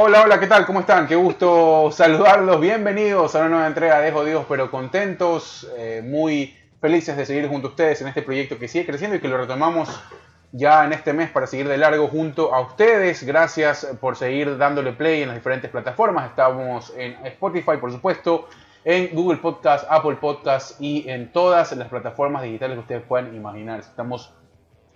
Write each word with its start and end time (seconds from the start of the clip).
Hola, 0.00 0.22
hola, 0.22 0.38
¿qué 0.38 0.46
tal? 0.46 0.64
¿Cómo 0.64 0.78
están? 0.78 1.08
Qué 1.08 1.16
gusto 1.16 1.90
saludarlos. 1.90 2.60
Bienvenidos 2.60 3.34
a 3.34 3.40
una 3.40 3.48
nueva 3.48 3.66
entrega 3.66 3.98
de 3.98 4.12
Jodidos 4.12 4.46
pero 4.48 4.70
contentos. 4.70 5.68
eh, 5.76 6.02
muy 6.04 6.56
felices 6.80 7.16
de 7.16 7.26
seguir 7.26 7.48
junto 7.48 7.66
a 7.66 7.70
ustedes 7.70 8.00
en 8.00 8.06
este 8.06 8.22
proyecto 8.22 8.60
que 8.60 8.68
sigue 8.68 8.86
creciendo 8.86 9.16
y 9.16 9.20
que 9.20 9.26
lo 9.26 9.36
retomamos 9.36 9.88
ya 10.52 10.84
en 10.84 10.92
este 10.92 11.12
mes 11.12 11.30
para 11.30 11.48
seguir 11.48 11.66
de 11.66 11.78
largo 11.78 12.06
junto 12.06 12.54
a 12.54 12.60
ustedes. 12.60 13.24
Gracias 13.24 13.88
por 14.00 14.14
seguir 14.14 14.56
dándole 14.56 14.92
play 14.92 15.22
en 15.22 15.30
las 15.30 15.36
diferentes 15.36 15.68
plataformas. 15.68 16.30
Estamos 16.30 16.92
en 16.96 17.14
Spotify, 17.26 17.78
por 17.80 17.90
supuesto, 17.90 18.46
en 18.84 19.12
Google 19.16 19.38
Podcast, 19.38 19.84
Apple 19.90 20.18
Podcast 20.20 20.80
y 20.80 21.08
en 21.10 21.32
todas 21.32 21.72
las 21.72 21.88
plataformas 21.88 22.44
digitales 22.44 22.76
que 22.76 22.82
ustedes 22.82 23.02
puedan 23.02 23.34
imaginar. 23.34 23.80
Estamos 23.80 24.32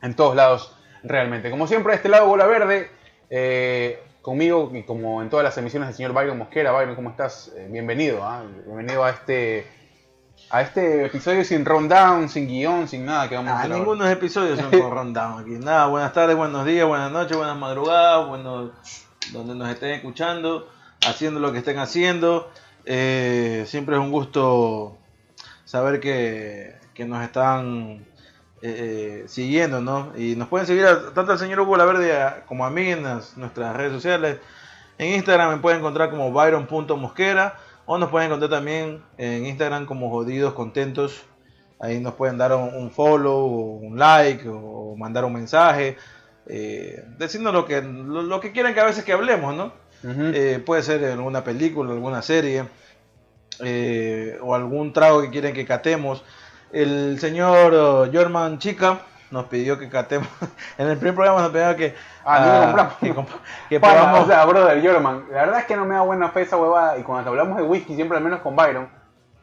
en 0.01 0.15
todos 0.15 0.37
lados 0.37 0.77
realmente. 1.03 1.51
Como 1.51 1.67
siempre, 1.67 1.93
a 1.93 1.97
este 1.97 2.09
lado 2.09 2.29
Bola 2.29 2.47
Verde, 2.47 2.89
eh, 3.31 4.01
conmigo 4.23 4.71
y 4.73 4.83
como 4.85 5.21
en 5.21 5.29
todas 5.29 5.45
las 5.45 5.57
emisiones 5.59 5.89
del 5.89 5.97
señor 5.97 6.13
Byron 6.13 6.39
Mosquera. 6.39 6.73
Byron, 6.73 6.95
¿cómo 6.95 7.11
estás? 7.11 7.53
Eh, 7.57 7.69
bienvenido, 7.71 8.23
¿ah? 8.23 8.43
bienvenido 8.65 9.05
a 9.05 9.11
este 9.11 9.67
a 10.51 10.61
este 10.63 11.07
episodio 11.07 11.45
sin 11.45 11.65
rundown, 11.65 12.29
sin 12.29 12.47
guion, 12.49 12.89
sin 12.89 13.05
nada 13.05 13.29
que 13.29 13.37
vamos 13.37 13.51
a 13.51 13.55
Ah, 13.55 13.59
hacer. 13.61 13.73
ahora. 13.73 13.79
ninguno 13.85 14.05
de 14.05 14.11
los 14.11 14.19
episodios 14.19 14.59
son 14.59 14.71
con 14.71 14.91
rundown 14.91 15.41
aquí. 15.41 15.51
Nada, 15.65 15.87
buenas 15.87 16.13
tardes, 16.13 16.37
buenos 16.37 16.65
días, 16.67 16.87
buenas 16.87 17.11
noches, 17.13 17.37
buenas 17.37 17.57
madrugadas, 17.57 18.29
buenos, 18.29 18.71
donde 19.33 19.55
nos 19.55 19.69
estén 19.71 19.91
escuchando, 19.91 20.69
haciendo 21.07 21.39
lo 21.41 21.53
que 21.53 21.59
estén 21.59 21.79
haciendo. 21.79 22.51
Eh, 22.85 23.65
siempre 23.67 23.95
es 23.97 24.01
un 24.01 24.11
gusto 24.11 24.99
saber 25.65 26.01
que, 26.01 26.75
que 26.95 27.05
nos 27.05 27.23
están 27.23 28.05
eh, 28.63 29.23
eh, 29.25 29.25
siguiendo, 29.27 29.81
¿no? 29.81 30.13
Y 30.17 30.37
nos 30.37 30.49
pueden 30.49 30.67
seguir 30.67 30.87
a- 30.87 31.13
tanto 31.13 31.33
al 31.33 31.39
señor 31.39 31.61
Hugo 31.61 31.77
La 31.77 31.85
Verde 31.85 32.17
a- 32.17 32.45
como 32.47 32.65
a 32.65 32.71
mí 32.71 32.89
en 32.91 33.03
las- 33.03 33.37
nuestras 33.37 33.75
redes 33.77 33.93
sociales. 33.93 34.39
En 34.99 35.15
Instagram 35.15 35.51
me 35.51 35.57
pueden 35.59 35.81
encontrar 35.81 36.11
como 36.11 36.31
byron.mosquera 36.33 37.57
o 37.87 37.99
nos 37.99 38.11
pueden 38.11 38.27
encontrar 38.29 38.51
también 38.51 39.03
en 39.19 39.47
Instagram 39.47 39.87
como 39.87 40.11
jodidos 40.11 40.55
contentos. 40.55 41.23
Ahí 41.81 41.99
nos 41.99 42.15
pueden 42.15 42.39
dar 42.39 42.53
un, 42.55 42.73
un 42.75 42.91
follow, 42.93 43.37
o 43.37 43.77
un 43.79 43.99
like 43.99 44.49
o 44.49 44.95
mandar 44.97 45.25
un 45.25 45.33
mensaje, 45.33 45.97
eh, 46.47 47.05
diciendo 47.19 47.51
lo 47.51 47.65
que, 47.67 47.83
lo, 47.83 48.23
lo 48.23 48.41
que 48.41 48.53
quieran 48.53 48.75
que 48.75 48.81
a 48.81 48.85
veces 48.85 49.03
que 49.05 49.13
hablemos, 49.13 49.55
¿no? 49.57 49.73
Eh, 50.35 50.63
puede 50.65 50.83
ser 50.85 51.05
alguna 51.05 51.43
película, 51.43 51.93
alguna 51.93 52.23
serie 52.23 52.65
eh, 53.61 54.39
o 54.41 54.55
algún 54.55 54.93
trago 54.93 55.23
que 55.23 55.31
quieren 55.31 55.55
que 55.55 55.67
catemos. 55.67 56.25
El 56.73 57.19
señor 57.21 57.75
uh, 57.75 58.11
Jorman 58.13 58.59
Chica 58.59 58.99
nos 59.31 59.47
pidió 59.47 59.79
que 59.79 59.89
catemos. 59.89 60.29
en 60.79 60.89
el 60.89 60.97
primer 60.97 61.15
programa 61.15 61.43
nos 61.43 61.51
pidió 61.51 61.77
que, 61.77 61.95
Ah, 62.25 62.41
no 62.41 62.53
lo 62.53 62.61
compramos. 62.65 62.95
que, 63.01 63.15
que 63.69 63.81
Pana, 63.81 63.95
probamos- 64.13 64.25
o 64.25 64.27
sea, 64.27 64.45
brother, 64.47 64.87
Jorman, 64.87 65.25
la 65.31 65.41
verdad 65.43 65.59
es 65.61 65.65
que 65.67 65.77
no 65.77 65.85
me 65.85 65.95
da 65.95 66.03
buena 66.03 66.29
fe 66.31 66.43
esa 66.43 66.57
huevada 66.57 66.99
y 66.99 67.03
cuando 67.03 67.31
hablamos 67.31 67.57
de 67.57 67.63
whisky, 67.63 67.95
siempre 67.95 68.17
al 68.19 68.25
menos 68.25 68.41
con 68.41 68.55
Byron, 68.57 68.89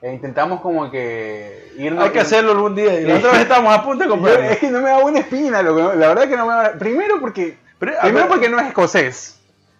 eh, 0.01 0.13
intentamos 0.13 0.61
como 0.61 0.89
que 0.89 1.73
irnos... 1.77 2.03
hay 2.05 2.11
que 2.11 2.21
hacerlo 2.21 2.51
algún 2.51 2.73
día. 2.75 2.99
Y 3.01 3.03
vez 3.05 3.23
estábamos 3.23 3.73
a 3.73 3.83
punto 3.83 4.03
de 4.05 4.09
comprarlo. 4.11 4.43
es 4.43 4.57
que 4.59 4.69
no 4.71 4.79
me 4.81 4.89
da 4.89 4.99
buena 5.01 5.19
espina, 5.19 5.61
la 5.61 5.71
verdad 5.71 6.23
es 6.23 6.29
que 6.29 6.37
no 6.37 6.45
me 6.47 6.53
da... 6.53 6.73
Primero 6.73 7.19
porque... 7.19 7.57
Pero, 7.79 7.93
primero 8.01 8.19
ver, 8.25 8.27
porque 8.27 8.49
no 8.49 8.59
es 8.59 8.67
escocés, 8.67 9.35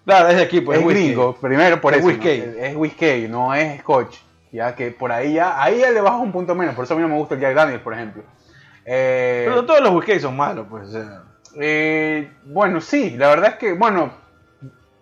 Claro, 0.06 0.30
es 0.30 0.38
de 0.38 0.44
aquí, 0.44 0.61
pues 0.61 0.80
es 0.80 0.86
whisky. 0.86 1.03
gringo, 1.08 1.36
primero 1.36 1.80
por 1.81 1.94
Es 1.94 2.00
eso. 2.00 2.08
whisky. 2.08 2.44
¿no? 2.45 2.63
Es 2.63 2.75
whisky, 2.75 3.28
no 3.30 3.53
es 3.53 3.80
scotch. 3.81 4.16
Ya 4.52 4.73
que 4.75 4.92
por 4.92 5.11
ahí 5.11 5.33
ya, 5.33 5.61
ahí 5.61 5.80
ya 5.80 5.92
le 5.92 6.02
bajas 6.02 6.22
un 6.22 6.31
punto 6.31 6.55
menos, 6.55 6.73
por 6.75 6.86
eso 6.86 6.94
a 6.94 6.97
mí 6.97 7.03
no 7.03 7.09
me 7.09 7.16
gusta 7.16 7.36
el 7.36 7.42
Jack 7.42 7.53
Daniels, 7.55 7.81
por 7.83 7.94
ejemplo. 7.94 8.23
Eh, 8.86 9.45
Pero 9.47 9.66
todos 9.66 9.81
los 9.81 9.91
whisky 9.94 10.19
son 10.19 10.36
malos, 10.36 10.66
pues. 10.69 10.89
Eh, 11.59 12.31
bueno, 12.45 12.81
sí, 12.81 13.11
la 13.17 13.28
verdad 13.30 13.50
es 13.52 13.56
que, 13.56 13.73
bueno, 13.73 14.11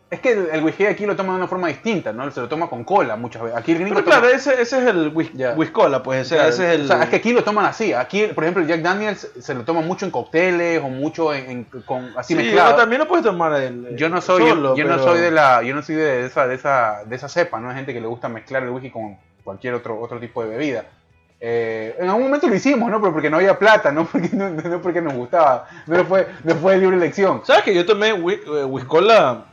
es 0.09 0.22
que 0.22 0.31
el, 0.31 0.48
el 0.54 0.64
whisky 0.64 0.86
aquí 0.86 1.06
lo 1.06 1.16
toma 1.17 1.34
de 1.34 1.39
una 1.39 1.48
forma 1.48 1.67
distinta, 1.67 2.14
¿no? 2.14 2.30
Se 2.31 2.39
lo 2.39 2.48
toma 2.48 2.70
con 2.70 2.84
cola 2.86 3.16
muchas 3.17 3.42
veces. 3.44 3.58
Aquí 3.58 3.73
el 3.73 3.80
gringo 3.80 3.95
Pero 3.95 4.06
toma- 4.06 4.20
claro, 4.22 4.34
ese, 4.36 4.62
ese 4.62 4.80
es 4.80 4.86
el 4.88 5.12
whis 5.14 5.32
Ya. 5.33 5.54
whiskola, 5.54 6.02
pues. 6.02 6.27
O 6.27 6.30
sea, 6.36 6.48
ese 6.48 6.66
es 6.73 6.80
el. 6.80 6.86
o 6.86 6.88
sea, 6.88 7.04
es 7.04 7.10
que 7.10 7.17
aquí 7.17 7.33
lo 7.33 7.44
toman 7.44 7.66
así. 7.66 7.92
Aquí, 7.94 8.26
por 8.27 8.45
ejemplo, 8.45 8.64
el 8.64 8.70
Jack 8.70 8.82
Daniels 8.82 9.30
se 9.39 9.54
lo 9.54 9.64
toma 9.64 9.82
mucho 9.82 10.05
en 10.05 10.11
cócteles 10.11 10.82
o 10.82 10.88
mucho 10.89 11.33
en, 11.33 11.50
en- 11.50 11.64
con 11.86 12.14
así 12.17 12.33
Sí, 12.33 12.36
mezclado. 12.42 12.76
también 12.76 13.00
lo 13.02 13.08
puedes 13.08 13.26
tomar 13.26 13.54
el. 13.61 13.95
Yo 13.98 14.08
no 14.08 14.21
soy, 14.21 14.48
solo, 14.48 14.76
yo, 14.77 14.83
yo 14.86 14.89
no 14.89 14.98
soy 15.04 15.20
de 15.20 15.32
la, 15.32 15.61
yo 15.64 15.76
no 15.76 15.82
soy 15.82 15.95
de 15.95 16.26
esa, 16.26 16.48
de 16.48 16.55
esa, 16.55 17.04
de 17.05 17.16
esa 17.16 17.27
cepa, 17.27 17.60
¿no? 17.60 17.70
Hay 17.70 17.76
gente 17.76 17.94
que 17.94 18.00
le 18.02 18.08
gusta 18.08 18.30
mezclar 18.30 18.64
el 18.64 18.70
whisky 18.70 18.89
con 18.92 19.17
cualquier 19.47 19.73
otro, 19.75 19.97
otro 20.02 20.19
tipo 20.19 20.43
de 20.43 20.49
bebida. 20.49 20.83
Eh, 21.39 21.95
en 21.99 22.09
algún 22.09 22.23
momento 22.23 22.47
lo 22.47 22.55
hicimos, 22.55 22.91
¿no? 22.91 22.99
Pero 22.99 23.13
porque 23.13 23.30
no 23.30 23.37
había 23.37 23.58
plata, 23.58 23.93
no 23.93 24.03
porque, 24.05 24.30
no, 24.33 24.49
no 24.49 24.81
porque 24.81 25.02
nos 25.02 25.13
gustaba. 25.13 25.65
No 25.85 26.03
fue, 26.03 26.27
no 26.43 26.53
fue 26.55 26.73
de 26.73 26.80
libre 26.80 26.97
elección. 26.97 27.41
¿Sabes 27.45 27.63
que 27.63 27.73
yo 27.73 27.85
tomé 27.85 28.13
whi- 28.13 28.41
eh, 28.45 28.65
whiskola 28.65 29.45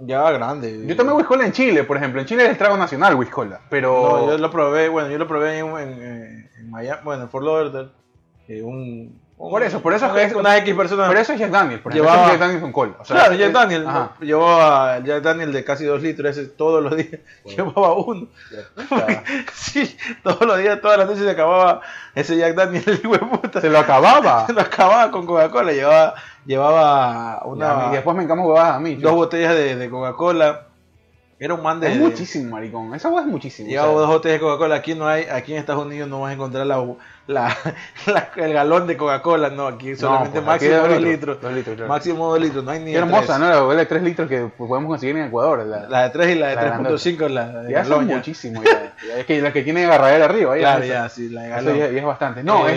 ya 0.00 0.28
grande? 0.32 0.84
Yo 0.84 0.96
tomé 0.96 1.12
whisky 1.12 1.34
en 1.34 1.52
Chile, 1.52 1.84
por 1.84 1.96
ejemplo. 1.96 2.20
En 2.20 2.26
Chile 2.26 2.42
es 2.42 2.50
el 2.50 2.58
trago 2.58 2.76
nacional 2.76 3.14
whisky, 3.14 3.42
pero 3.70 3.92
No, 4.26 4.26
yo 4.32 4.38
lo 4.38 4.50
probé, 4.50 4.88
bueno, 4.88 5.10
yo 5.10 5.18
lo 5.18 5.28
probé 5.28 5.58
en, 5.60 5.66
en, 5.78 6.50
en 6.58 6.70
Miami, 6.70 7.00
bueno, 7.04 7.22
en 7.22 7.28
Fort 7.30 7.44
Lauderdale. 7.44 7.90
eh, 8.48 8.62
un- 8.62 9.20
Por 9.38 9.62
eso, 9.62 9.82
por 9.82 9.92
eso 9.92 10.06
una, 10.10 10.22
es 10.22 10.34
unas 10.34 10.56
X 10.60 10.74
personas. 10.74 11.08
pero 11.08 11.20
eso 11.20 11.34
es 11.34 11.38
Jack 11.38 11.50
por 11.50 11.60
ejemplo. 11.62 11.92
Llevaba- 11.92 12.28
Jack 12.30 12.38
Daniels 12.40 12.62
con 12.62 12.72
cola. 12.72 12.92
O 12.98 13.04
sea, 13.04 13.16
claro, 13.16 13.34
Jack 13.34 13.52
Daniel. 13.52 13.86
Ajá. 13.86 14.12
Llevaba 14.20 14.98
Jack 15.00 15.22
Daniel 15.22 15.52
de 15.52 15.62
casi 15.64 15.84
dos 15.84 16.00
litros 16.00 16.36
ese 16.36 16.48
todos 16.48 16.82
los 16.82 16.96
días. 16.96 17.20
Llevaba 17.44 17.92
uno. 17.94 18.28
Sí, 19.52 19.96
todos 20.22 20.40
los 20.42 20.58
días, 20.58 20.80
todas 20.80 20.98
las 20.98 21.06
noches 21.06 21.22
se 21.24 21.30
acababa 21.30 21.82
ese 22.14 22.36
Jack 22.38 22.54
Daniel, 22.54 22.82
el 22.86 22.94
hijo 22.98 23.12
de 23.12 23.18
puta. 23.18 23.60
Se 23.60 23.68
lo 23.68 23.78
acababa. 23.78 24.46
Se 24.46 24.52
lo 24.54 24.60
acababa 24.62 25.10
con 25.10 25.26
Coca-Cola. 25.26 25.72
Llevaba, 25.72 26.14
llevaba 26.46 27.42
una, 27.44 27.88
y 27.90 27.92
después 27.92 28.16
me 28.16 28.22
encamo 28.22 28.46
huevadas 28.46 28.76
a 28.76 28.80
mí. 28.80 28.94
dos 28.96 29.12
botellas 29.12 29.54
de, 29.54 29.76
de 29.76 29.90
Coca-Cola. 29.90 30.62
Era 31.38 31.52
un 31.52 31.62
man 31.62 31.80
de. 31.80 31.92
es 31.92 31.98
muchísimo, 31.98 32.52
maricón. 32.52 32.94
Esa 32.94 33.10
hueá 33.10 33.20
es 33.22 33.28
muchísimo. 33.28 33.68
Sea. 33.68 33.82
dos 33.82 34.08
botellas 34.08 34.36
de 34.36 34.40
Coca-Cola. 34.40 34.76
Aquí 34.76 34.94
no 34.94 35.06
hay, 35.06 35.24
aquí 35.24 35.52
en 35.52 35.58
Estados 35.58 35.84
Unidos 35.84 36.08
no 36.08 36.22
vas 36.22 36.30
a 36.30 36.32
encontrar 36.32 36.66
la, 36.66 36.82
la, 37.26 37.54
la- 38.06 38.30
el 38.36 38.54
galón 38.54 38.86
de 38.86 38.96
Coca-Cola. 38.96 39.50
No, 39.50 39.66
aquí 39.66 39.94
solamente 39.96 40.40
pues, 40.40 40.56
aquí 40.56 40.64
máximo 40.66 40.88
de 40.88 40.94
dos 40.94 41.02
litros. 41.02 41.40
dos 41.42 41.52
litros, 41.52 41.76
claro. 41.76 41.88
Máximo 41.92 42.30
dos 42.30 42.40
litros. 42.40 42.64
No 42.64 42.70
hay 42.70 42.78
ni 42.80 42.92
Qué 42.92 42.96
hermosa, 42.96 43.36
tres. 43.36 43.38
¿no? 43.50 43.70
La 43.74 43.78
de 43.80 43.84
3 43.86 44.02
litros 44.02 44.28
que 44.30 44.40
podemos 44.56 44.88
conseguir 44.88 45.14
en 45.18 45.24
Ecuador. 45.26 45.66
La, 45.66 45.86
La 45.90 46.02
de 46.04 46.10
3 46.10 46.28
y 46.28 46.34
la 46.38 46.48
de 46.48 46.54
La 46.54 46.62
grandota. 46.62 46.94
3.5, 46.94 47.28
la 47.28 47.48
de 47.64 47.70
ya 47.72 47.82
son 47.84 47.90
galón. 47.92 48.08
ya. 48.08 48.16
muchísimo. 48.16 48.62
Ya. 48.64 48.94
Es 49.18 49.26
que 49.26 49.42
la 49.42 49.52
que 49.52 49.62
tiene 49.62 49.84
agarradera 49.84 50.24
arriba. 50.24 50.56
ya, 50.56 50.60
Claro, 50.62 50.84
eso- 50.84 50.92
ya, 50.94 51.08
sí, 51.10 51.28
la 51.28 51.42
de 51.42 51.46
Eso 51.48 51.56
galón. 51.56 51.76
ya 51.78 51.84
es 51.86 52.04
bastante. 52.04 52.42
No, 52.44 52.66
Eh, 52.66 52.72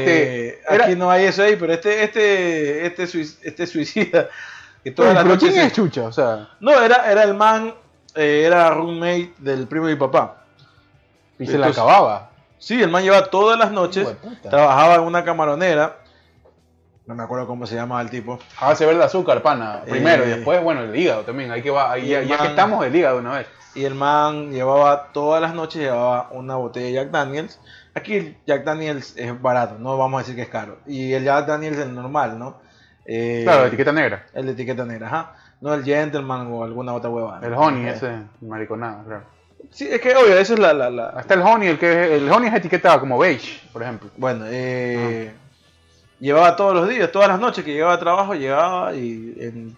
este. 0.60 0.76
Era, 0.76 0.84
Aquí 0.86 0.96
no 0.98 1.10
hay 1.10 1.24
eso 1.28 1.44
ahí, 1.44 1.56
pero 1.58 1.72
este, 1.72 2.04
este, 2.04 2.86
este, 2.88 3.04
este 3.04 3.68
suicida. 3.68 4.28
Que 4.84 4.92
las 4.92 4.96
pero 5.14 5.24
noches 5.24 5.52
¿quién 5.54 5.66
es 5.66 5.72
Chucha? 5.74 6.04
O 6.04 6.12
sea, 6.12 6.50
No, 6.60 6.72
era, 6.82 7.10
era 7.10 7.24
el 7.24 7.34
man, 7.36 7.74
eh, 8.16 8.44
era 8.46 8.70
roommate 8.72 9.34
del 9.40 9.68
primo 9.68 9.88
de 9.88 9.94
mi 9.94 10.00
papá. 10.00 10.44
y 11.38 11.46
se 11.48 11.58
la 11.58 11.68
acababa. 11.68 12.30
Sí, 12.58 12.82
el 12.82 12.90
man 12.90 13.04
llevaba 13.04 13.28
todas 13.28 13.58
las 13.58 13.72
noches, 13.72 14.06
de 14.08 14.50
trabajaba 14.50 14.96
en 14.96 15.02
una 15.02 15.24
camaronera. 15.24 15.98
No 17.06 17.16
me 17.16 17.24
acuerdo 17.24 17.48
cómo 17.48 17.66
se 17.66 17.76
llamaba 17.76 18.02
el 18.02 18.10
tipo. 18.10 18.38
A 18.60 18.68
base 18.68 18.86
verde 18.86 19.04
azúcar, 19.04 19.42
pana. 19.42 19.82
Primero, 19.90 20.24
y 20.28 20.32
Eh, 20.32 20.36
después, 20.36 20.62
bueno, 20.62 20.82
el 20.82 20.96
hígado 20.96 21.24
también. 21.24 21.52
Ahí 21.52 21.62
que 21.64 21.72
va, 21.72 21.92
ahí 21.92 22.08
ya, 22.10 22.20
el 22.20 22.28
ya 22.28 22.36
que 22.38 22.42
man- 22.44 22.50
estamos 22.52 22.82
del 22.82 22.96
hígado 22.96 23.18
una 23.20 23.32
vez. 23.38 23.48
Y 23.74 23.86
el 23.86 23.96
man 23.96 24.52
llevaba 24.52 25.08
todas 25.14 25.42
las 25.42 25.54
noches, 25.54 25.82
llevaba 25.82 26.28
una 26.32 26.56
botella 26.58 26.86
de 26.88 26.94
Jack 26.94 27.10
Daniels. 27.12 27.60
Aquí 27.96 28.16
el 28.16 28.38
Jack 28.46 28.64
Daniels 28.64 29.16
es 29.18 29.42
barato, 29.42 29.78
no 29.80 29.98
vamos 29.98 30.20
a 30.20 30.22
decir 30.22 30.36
que 30.36 30.42
es 30.44 30.50
caro. 30.50 30.78
Y 30.86 31.14
el 31.14 31.24
Jack 31.24 31.48
Daniels 31.48 31.78
es 31.78 31.86
el 31.86 31.96
normal, 31.96 32.38
¿no? 32.38 32.58
Eh, 33.06 33.42
Claro, 33.44 33.66
etiqueta 33.66 33.92
negra. 33.92 34.26
El 34.34 34.46
de 34.48 34.52
etiqueta 34.52 34.86
negra, 34.86 35.08
ajá. 35.08 35.36
No 35.62 35.74
el 35.74 35.84
Gentleman 35.84 36.48
o 36.52 36.64
alguna 36.64 36.94
otra 36.94 37.10
huevada. 37.10 37.46
El 37.46 37.54
honey, 37.54 37.86
Eh, 37.88 37.90
ese 37.92 38.16
mariconado, 38.42 39.04
claro. 39.06 39.24
Sí, 39.72 39.88
es 39.90 40.00
que 40.02 40.16
obvio, 40.16 40.38
esa 40.38 40.54
es 40.54 40.60
la... 40.60 40.74
la, 40.74 40.90
la- 40.90 41.10
Hasta 41.10 41.34
el 41.34 41.42
honey, 41.42 41.68
el 41.70 41.78
que 41.80 42.16
el 42.16 42.32
honey 42.32 42.50
es 42.50 42.56
etiqueta 42.56 43.00
como 43.00 43.18
beige, 43.18 43.62
por 43.74 43.84
ejemplo. 43.84 44.10
Bueno, 44.18 44.46
eh, 44.48 45.32
llevaba 46.20 46.56
todos 46.56 46.74
los 46.76 46.88
días, 46.90 47.12
todas 47.12 47.28
las 47.28 47.40
noches 47.40 47.64
que 47.66 47.74
llegaba 47.74 47.94
a 47.94 48.00
trabajo, 48.00 48.34
llegaba 48.36 48.94
y 48.96 49.36
en 49.40 49.76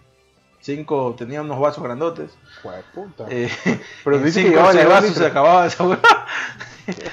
cinco 0.60 1.14
tenía 1.18 1.42
unos 1.42 1.58
vasos 1.58 1.82
grandotes. 1.82 2.30
Joder, 2.62 2.84
puta. 2.94 3.26
Eh, 3.28 3.50
Pero 4.04 4.16
en 4.16 4.22
que 4.22 4.30
cinco 4.30 4.72
de 4.72 4.84
vasos 4.84 5.14
se 5.14 5.26
acababa 5.26 5.66
esa 5.66 5.82
hueá. 5.84 5.98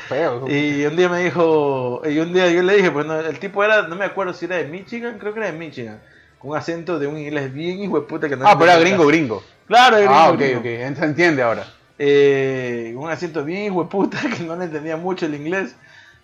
Feo. 0.07 0.47
Y 0.49 0.85
un 0.85 0.95
día 0.95 1.09
me 1.09 1.23
dijo, 1.23 2.01
y 2.05 2.17
un 2.19 2.33
día 2.33 2.49
yo 2.49 2.63
le 2.63 2.75
dije, 2.75 2.91
pues 2.91 3.05
no, 3.05 3.19
el 3.19 3.39
tipo 3.39 3.63
era, 3.63 3.83
no 3.83 3.95
me 3.95 4.05
acuerdo 4.05 4.33
si 4.33 4.45
era 4.45 4.57
de 4.57 4.65
Michigan, 4.65 5.17
creo 5.19 5.33
que 5.33 5.39
era 5.41 5.51
de 5.51 5.57
Michigan, 5.57 5.99
con 6.39 6.51
un 6.51 6.57
acento 6.57 6.97
de 6.99 7.05
un 7.07 7.17
inglés 7.17 7.53
bien 7.53 7.79
hijo 7.83 7.99
de 7.99 8.07
puta 8.07 8.27
que 8.29 8.35
no 8.37 8.47
ah, 8.47 8.57
pero 8.57 8.71
era 8.71 8.79
gringo, 8.79 9.05
gringo. 9.05 9.43
Claro, 9.67 9.97
era 9.97 10.25
Ah, 10.25 10.31
ok, 10.31 10.37
gringo, 10.39 10.59
ok. 10.61 10.65
Ent- 10.65 10.95
Se 10.97 11.05
entiende 11.05 11.41
ahora. 11.43 11.65
Eh, 11.97 12.93
un 12.97 13.09
acento 13.09 13.43
bien 13.43 13.65
hijo 13.65 13.83
de 13.83 13.89
puta 13.89 14.17
que 14.37 14.43
no 14.43 14.55
le 14.55 14.65
entendía 14.65 14.97
mucho 14.97 15.25
el 15.25 15.35
inglés. 15.35 15.75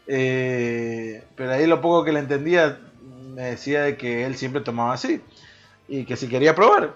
Eh, 0.07 1.23
pero 1.35 1.51
ahí 1.51 1.65
lo 1.67 1.81
poco 1.81 2.03
que 2.05 2.11
le 2.13 2.19
entendía 2.19 2.77
me 3.33 3.43
decía 3.43 3.81
de 3.81 3.97
que 3.97 4.25
él 4.25 4.35
siempre 4.35 4.61
tomaba 4.61 4.93
así 4.93 5.21
y 5.87 6.05
que 6.05 6.15
si 6.15 6.27
quería 6.27 6.55
probar. 6.55 6.93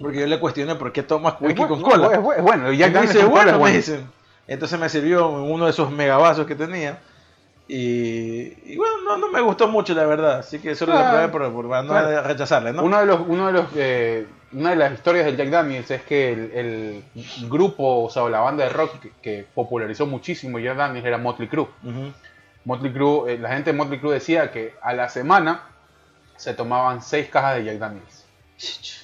Porque 0.00 0.18
yo 0.20 0.26
le 0.26 0.40
cuestioné 0.40 0.74
por 0.74 0.92
qué 0.92 1.02
tomas 1.02 1.34
whisky 1.40 1.62
con 1.64 1.80
cola. 1.82 2.08
Bu- 2.20 2.34
es 2.36 2.42
bueno, 2.42 2.68
el 2.68 2.74
Y 2.74 2.78
Jack 2.78 2.94
me 2.94 3.02
dice, 3.02 3.24
bueno, 3.24 3.58
me 3.60 3.72
dicen. 3.72 4.06
Entonces 4.48 4.78
me 4.80 4.88
sirvió 4.88 5.28
uno 5.28 5.66
de 5.66 5.70
esos 5.70 5.90
megavasos 5.92 6.46
que 6.46 6.56
tenía. 6.56 6.98
Y, 7.74 8.72
y 8.72 8.76
bueno, 8.76 8.96
no, 9.02 9.16
no 9.16 9.28
me 9.30 9.40
gustó 9.40 9.66
mucho 9.66 9.94
la 9.94 10.04
verdad. 10.04 10.40
Así 10.40 10.58
que 10.58 10.74
solo 10.74 10.92
Claro. 10.92 11.22
le 11.22 11.28
probé 11.28 11.48
por, 11.48 11.52
por 11.54 11.68
para 11.70 11.82
no 11.82 11.88
Claro. 11.92 12.22
rechazarle, 12.28 12.70
¿no? 12.74 12.82
Uno 12.82 13.00
de 13.00 13.06
los, 13.06 13.20
uno 13.26 13.46
de 13.46 13.52
los 13.54 13.64
eh, 13.76 14.26
una 14.52 14.70
de 14.70 14.76
las 14.76 14.92
historias 14.92 15.24
del 15.24 15.38
Jack 15.38 15.48
Daniels 15.48 15.90
es 15.90 16.02
que 16.02 16.32
el, 16.34 16.50
el 16.54 17.04
grupo, 17.48 18.02
o 18.04 18.10
sea, 18.10 18.28
la 18.28 18.40
banda 18.40 18.64
de 18.64 18.70
rock 18.70 19.00
que, 19.00 19.12
que 19.22 19.46
popularizó 19.54 20.04
muchísimo 20.04 20.58
Jack 20.58 20.76
Daniels 20.76 21.06
era 21.06 21.16
Motley 21.16 21.48
Crue. 21.48 21.68
Motley 22.66 22.92
Crue, 22.92 23.32
eh, 23.32 23.38
la 23.38 23.48
gente 23.48 23.72
de 23.72 23.76
Motley 23.78 23.98
Crue 24.00 24.12
decía 24.12 24.50
que 24.52 24.74
a 24.82 24.92
la 24.92 25.08
semana 25.08 25.62
se 26.36 26.52
tomaban 26.52 27.00
seis 27.00 27.28
cajas 27.30 27.56
de 27.56 27.64
Jack 27.64 27.78
Daniels. 27.78 28.26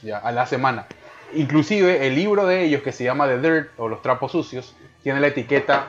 Ya, 0.02 0.18
a 0.18 0.30
la 0.30 0.44
semana. 0.44 0.84
Inclusive 1.32 2.06
el 2.06 2.14
libro 2.14 2.46
de 2.46 2.64
ellos 2.64 2.82
que 2.82 2.92
se 2.92 3.04
llama 3.04 3.26
The 3.26 3.38
Dirt 3.40 3.68
o 3.78 3.88
Los 3.88 4.02
Trapos 4.02 4.32
Sucios 4.32 4.74
tiene 5.02 5.20
la 5.20 5.28
etiqueta 5.28 5.88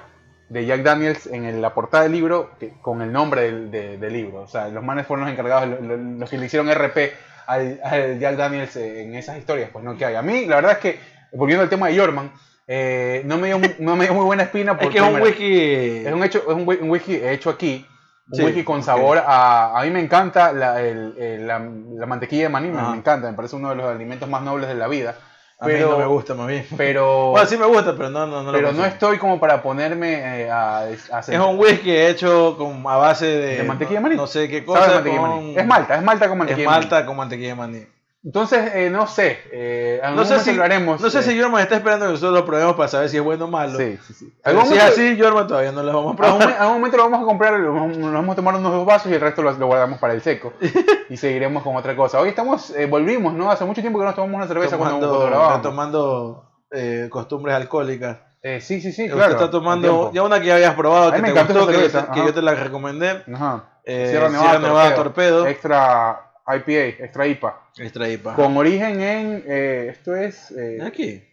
de 0.49 0.65
Jack 0.65 0.81
Daniels 0.83 1.27
en 1.27 1.45
el- 1.45 1.61
la 1.61 1.73
portada 1.73 2.03
del 2.03 2.11
libro 2.11 2.51
que- 2.59 2.73
con 2.81 3.01
el 3.01 3.11
nombre 3.11 3.43
del, 3.43 3.71
de- 3.71 3.97
del 3.97 4.13
libro. 4.13 4.41
O 4.41 4.47
sea, 4.47 4.67
los 4.69 4.83
manes 4.83 5.05
fueron 5.07 5.25
los 5.25 5.33
encargados, 5.33 5.67
lo- 5.67 5.81
lo- 5.81 5.97
los 5.97 6.29
que 6.29 6.37
le 6.37 6.47
hicieron 6.47 6.69
RP 6.69 7.13
al, 7.47 7.79
al 7.83 8.19
Jack 8.19 8.35
Daniels 8.35 8.75
en 8.75 9.15
esas 9.15 9.37
historias, 9.37 9.69
pues 9.71 9.83
no 9.85 9.95
que 9.97 10.05
hay. 10.05 10.15
A 10.15 10.21
mí, 10.21 10.45
la 10.45 10.55
verdad 10.57 10.73
es 10.73 10.77
que, 10.79 10.99
volviendo 11.33 11.63
al 11.63 11.69
tema 11.69 11.87
de 11.87 11.97
Jorman, 11.99 12.31
eh, 12.67 13.23
no, 13.25 13.37
me 13.37 13.47
dio, 13.47 13.59
no 13.79 13.95
me 13.95 14.05
dio 14.05 14.13
muy 14.13 14.25
buena 14.25 14.43
espina 14.43 14.71
Es 14.73 14.77
porque 14.79 14.99
que 14.99 15.05
es 15.05 15.13
un 15.13 15.21
whisky. 15.21 16.07
es 16.07 16.13
un, 16.13 16.23
hecho, 16.23 16.39
es 16.39 16.47
un, 16.55 16.61
un 16.83 16.89
whisky 16.89 17.15
hecho 17.15 17.49
aquí, 17.49 17.85
un 18.31 18.35
Sí, 18.37 18.43
whisky 18.45 18.63
con 18.63 18.83
sabor 18.83 19.17
a... 19.25 19.79
A 19.79 19.83
mí 19.83 19.89
me 19.89 19.99
encanta 19.99 20.51
la, 20.53 20.79
el- 20.81 21.15
el- 21.17 21.47
la, 21.47 21.57
la 21.59 22.05
mantequilla 22.05 22.43
de 22.43 22.49
maní, 22.49 22.69
me 22.69 22.79
encanta, 22.97 23.27
me 23.29 23.33
parece 23.35 23.55
uno 23.55 23.69
de 23.69 23.75
los 23.75 23.85
alimentos 23.87 24.29
más 24.29 24.43
nobles 24.43 24.67
de 24.69 24.75
la 24.75 24.87
vida. 24.87 25.15
A 25.61 25.65
mí 25.67 25.73
Pero, 25.73 25.91
no 25.91 25.97
me 25.97 26.05
gusta, 26.05 26.35
más 26.35 26.47
bien. 26.47 26.65
pero, 26.77 27.31
Bueno, 27.31 27.45
sí 27.45 27.57
me 27.57 27.65
gusta, 27.65 27.93
pero 27.93 28.09
no, 28.09 28.25
no, 28.25 28.43
no 28.43 28.51
lo 28.51 28.51
pero 28.53 28.67
no 28.67 28.77
consumo. 28.77 28.85
estoy 28.85 29.17
como 29.17 29.39
para 29.41 29.61
ponerme 29.61 30.43
eh, 30.43 30.49
a, 30.49 30.77
a 30.79 31.17
hacer... 31.17 31.35
Es 31.35 31.41
un 31.41 31.59
whisky 31.59 31.91
hecho 31.95 32.55
con, 32.57 32.81
a 32.87 32.95
base 32.95 33.25
de. 33.25 33.57
¿De 33.57 33.63
mantequilla 33.63 33.99
de 33.99 34.01
no- 34.03 34.07
maní? 34.07 34.15
No, 34.15 34.25
sé 34.27 34.47
qué 34.47 34.63
cosa. 34.63 35.03
con-. 35.03 35.53
Es 35.59 35.65
malta, 35.67 35.95
es 35.95 36.01
malta 36.03 36.27
con 36.29 36.35
Es 36.35 36.39
mantequilla 36.39 36.69
maní. 36.69 36.79
malta 36.81 37.05
con 37.05 37.17
mantequilla 37.17 37.49
de 37.49 37.55
maní. 37.55 37.85
Entonces, 38.21 38.71
eh, 38.75 38.89
no 38.89 39.07
sé, 39.07 39.37
eh, 39.53 40.01
algún 40.03 40.17
No 40.19 40.25
sé, 40.25 40.39
si, 40.41 40.53
lo 40.53 40.61
haremos. 40.63 40.99
no 40.99 41.09
sé 41.09 41.19
eh, 41.19 41.23
si 41.23 41.39
Jorman 41.39 41.61
está 41.61 41.77
esperando 41.77 42.05
que 42.05 42.11
nosotros 42.11 42.37
lo 42.37 42.45
probemos 42.45 42.75
para 42.75 42.89
saber 42.89 43.07
si 43.07 43.15
es 43.15 43.23
bueno 43.23 43.45
o 43.45 43.47
malo. 43.47 43.77
Sí, 43.79 43.97
sí, 44.05 44.13
sí. 44.13 44.33
Pero 44.43 44.65
si 44.65 44.73
es 44.75 44.83
así, 44.83 45.17
Jorman 45.17 45.47
todavía 45.47 45.71
no 45.71 45.81
lo 45.83 45.93
vamos 45.93 46.13
a 46.13 46.17
probar. 46.17 46.37
momen- 46.41 46.57
algún 46.59 46.73
momento 46.79 46.97
lo 46.97 47.03
vamos 47.03 47.21
a 47.21 47.25
comprar, 47.25 47.53
lo 47.57 47.73
vamos, 47.73 47.97
nos 47.97 48.11
vamos 48.11 48.33
a 48.33 48.35
tomar 48.35 48.55
unos 48.55 48.73
dos 48.73 48.85
vasos 48.85 49.09
y 49.09 49.15
el 49.15 49.21
resto 49.21 49.41
lo, 49.41 49.51
lo 49.53 49.67
guardamos 49.67 49.99
para 49.99 50.13
el 50.13 50.21
seco. 50.21 50.51
y 51.09 51.15
seguiremos 51.15 51.63
con 51.63 51.77
otra 51.77 51.95
cosa. 51.95 52.19
Hoy 52.19 52.29
estamos, 52.29 52.71
eh, 52.71 52.87
volvimos, 52.87 53.33
¿no? 53.33 53.49
Hace 53.49 53.63
mucho 53.63 53.79
tiempo 53.79 53.99
que 53.99 54.03
no 54.03 54.09
nos 54.09 54.15
tomamos 54.15 54.35
una 54.35 54.47
cerveza 54.47 54.77
cuando, 54.77 54.97
cuando 54.99 55.07
tomando, 55.13 55.29
grabábamos. 55.29 55.57
retomando 55.63 56.51
eh, 56.71 57.07
costumbres 57.09 57.55
alcohólicas. 57.55 58.17
Eh, 58.43 58.59
sí, 58.59 58.81
sí, 58.81 58.91
sí, 58.91 59.03
Usted 59.03 59.15
claro. 59.15 59.31
está 59.31 59.49
tomando 59.49 60.11
ya 60.13 60.23
una 60.23 60.41
que 60.41 60.47
ya 60.47 60.55
habías 60.55 60.75
probado, 60.75 61.09
A 61.09 61.13
que 61.15 61.21
me 61.21 61.31
te 61.31 61.39
gustó, 61.41 61.67
que, 61.67 61.73
yo 61.73 61.79
te- 61.83 61.91
que 62.11 62.17
yo 62.19 62.23
ajá. 62.25 62.33
te 62.33 62.41
la 62.41 62.53
recomendé. 62.55 63.23
Ajá. 63.33 63.63
Eh, 63.85 64.07
Sierra 64.11 64.27
Nevada, 64.29 64.49
Sierra 64.51 64.67
Nevada 64.67 64.95
Torpedo. 64.95 65.47
Extra 65.47 66.28
IPA, 66.55 67.03
extra 67.03 67.27
IPA. 67.27 67.69
Extra 67.77 68.09
IPA. 68.09 68.35
Con 68.35 68.57
origen 68.57 69.01
en, 69.01 69.43
eh, 69.45 69.87
esto 69.91 70.15
es 70.15 70.51
eh, 70.51 70.79
Aquí. 70.83 71.23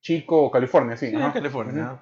Chico, 0.00 0.50
California, 0.50 0.96
sí. 0.96 1.08
Sí, 1.10 1.16
en 1.16 1.30
California. 1.30 1.98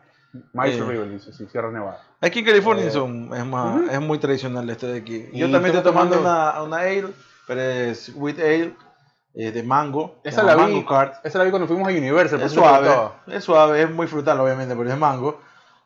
Eh. 0.64 0.81
River, 0.88 1.11
dice, 1.11 1.32
sí, 1.32 1.47
Sierra 1.50 1.70
Nevada. 1.70 2.00
Aquí 2.20 2.38
en 2.41 2.44
California 2.47 2.87
Eh, 2.87 2.91
son, 2.91 3.31
es, 3.35 3.44
más, 3.44 3.91
es 3.91 4.00
muy 4.00 4.19
tradicional 4.19 4.69
este 4.70 4.87
de 4.87 4.99
aquí. 4.99 5.29
Yo 5.32 5.50
también 5.50 5.76
estoy 5.76 5.93
tomando 5.93 6.17
tomando- 6.17 6.20
una, 6.61 6.62
una 6.62 6.76
ale, 6.79 7.09
pero 7.47 7.61
es 7.61 8.11
wheat 8.14 8.38
ale 8.38 8.75
de 9.35 9.62
mango. 9.62 10.20
Esa 10.25 10.43
la 10.43 10.55
vi, 10.56 10.62
Mango 10.62 10.87
Card. 10.87 11.12
esa 11.25 11.38
la 11.38 11.44
vi 11.44 11.50
cuando 11.50 11.69
fuimos 11.69 11.87
a 11.88 11.91
Universal. 11.91 12.41
Es 12.43 12.53
suave, 12.53 12.88
es 13.29 13.44
suave, 13.44 13.82
es 13.82 13.91
muy 13.91 14.06
frutal 14.06 14.41
obviamente, 14.41 14.75
pero 14.75 14.91
es 14.91 14.99
mango. 14.99 15.41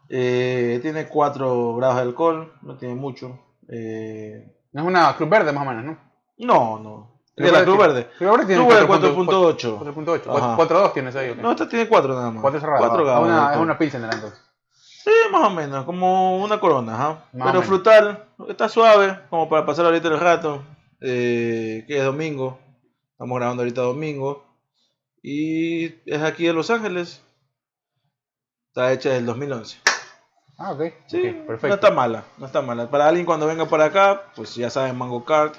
Tiene 0.09 1.07
4 1.09 1.75
grados 1.77 1.97
de 1.97 2.03
alcohol, 2.03 2.53
no 2.63 2.77
tiene 2.77 2.95
mucho. 2.95 3.39
No 3.69 4.83
es 4.83 4.87
una 4.87 5.17
Club 5.17 5.29
Verde 5.29 5.53
más 5.53 5.67
o 5.67 5.71
menos, 5.71 5.85
¿no? 5.85 6.06
No, 6.39 6.79
no. 6.79 7.17
De 7.37 7.53
la 7.53 7.65
Cruz 7.65 7.77
Verde. 7.79 8.09
Club 8.17 8.31
Verde 8.31 8.47
tiene 8.47 8.65
Cruz 8.65 8.89
Verde 8.89 9.15
4.8. 9.15 9.79
4.8. 9.81 10.23
4.8. 10.23 10.37
Ajá. 10.37 10.57
4.2 10.57 10.93
tienes 10.95 11.17
ahí. 11.17 11.39
No, 11.41 11.51
esta 11.51 11.69
tiene 11.69 11.87
4 11.87 12.15
nada 12.15 12.31
más. 12.31 12.41
4 12.41 12.61
cerradas. 12.61 12.81
4 12.89 12.99
es 12.99 13.05
grados. 13.05 13.29
de 13.29 13.35
una, 13.35 13.53
es 13.53 13.59
una 13.59 13.79
Pilsener 13.79 14.15
entonces. 14.15 14.41
Sí, 14.73 15.13
más 15.31 15.45
o 15.45 15.51
menos, 15.51 15.85
como 15.85 16.43
una 16.43 16.59
corona, 16.59 16.95
ajá. 16.95 17.25
Pero 17.33 17.63
frutal, 17.63 18.25
está 18.49 18.69
suave, 18.69 19.21
como 19.31 19.49
para 19.49 19.65
pasar 19.65 19.85
ahorita 19.85 20.09
el 20.09 20.19
rato. 20.19 20.65
Eh, 21.01 21.85
que 21.87 21.99
es 21.99 22.05
domingo. 22.05 22.59
Estamos 23.13 23.37
grabando 23.39 23.63
ahorita 23.63 23.83
domingo. 23.83 24.45
Y 25.23 25.87
es 26.11 26.23
aquí 26.23 26.49
en 26.49 26.57
Los 26.57 26.71
Ángeles. 26.71 27.23
Está 28.69 28.93
hecha 28.93 29.11
del 29.11 29.27
2011. 29.27 29.79
Ah, 30.59 30.73
ok. 30.73 30.83
Sí, 31.07 31.21
perfecto. 31.47 31.69
no 31.69 31.75
está 31.75 31.91
mala, 31.91 32.25
no 32.39 32.47
está 32.47 32.63
mala. 32.63 32.91
Para 32.91 33.09
alguien 33.09 33.27
cuando 33.27 33.47
venga 33.47 33.67
para 33.67 33.85
acá, 33.87 34.23
pues 34.35 34.55
ya 34.55 34.71
saben, 34.71 34.97
Mango 34.97 35.25
Kart. 35.25 35.55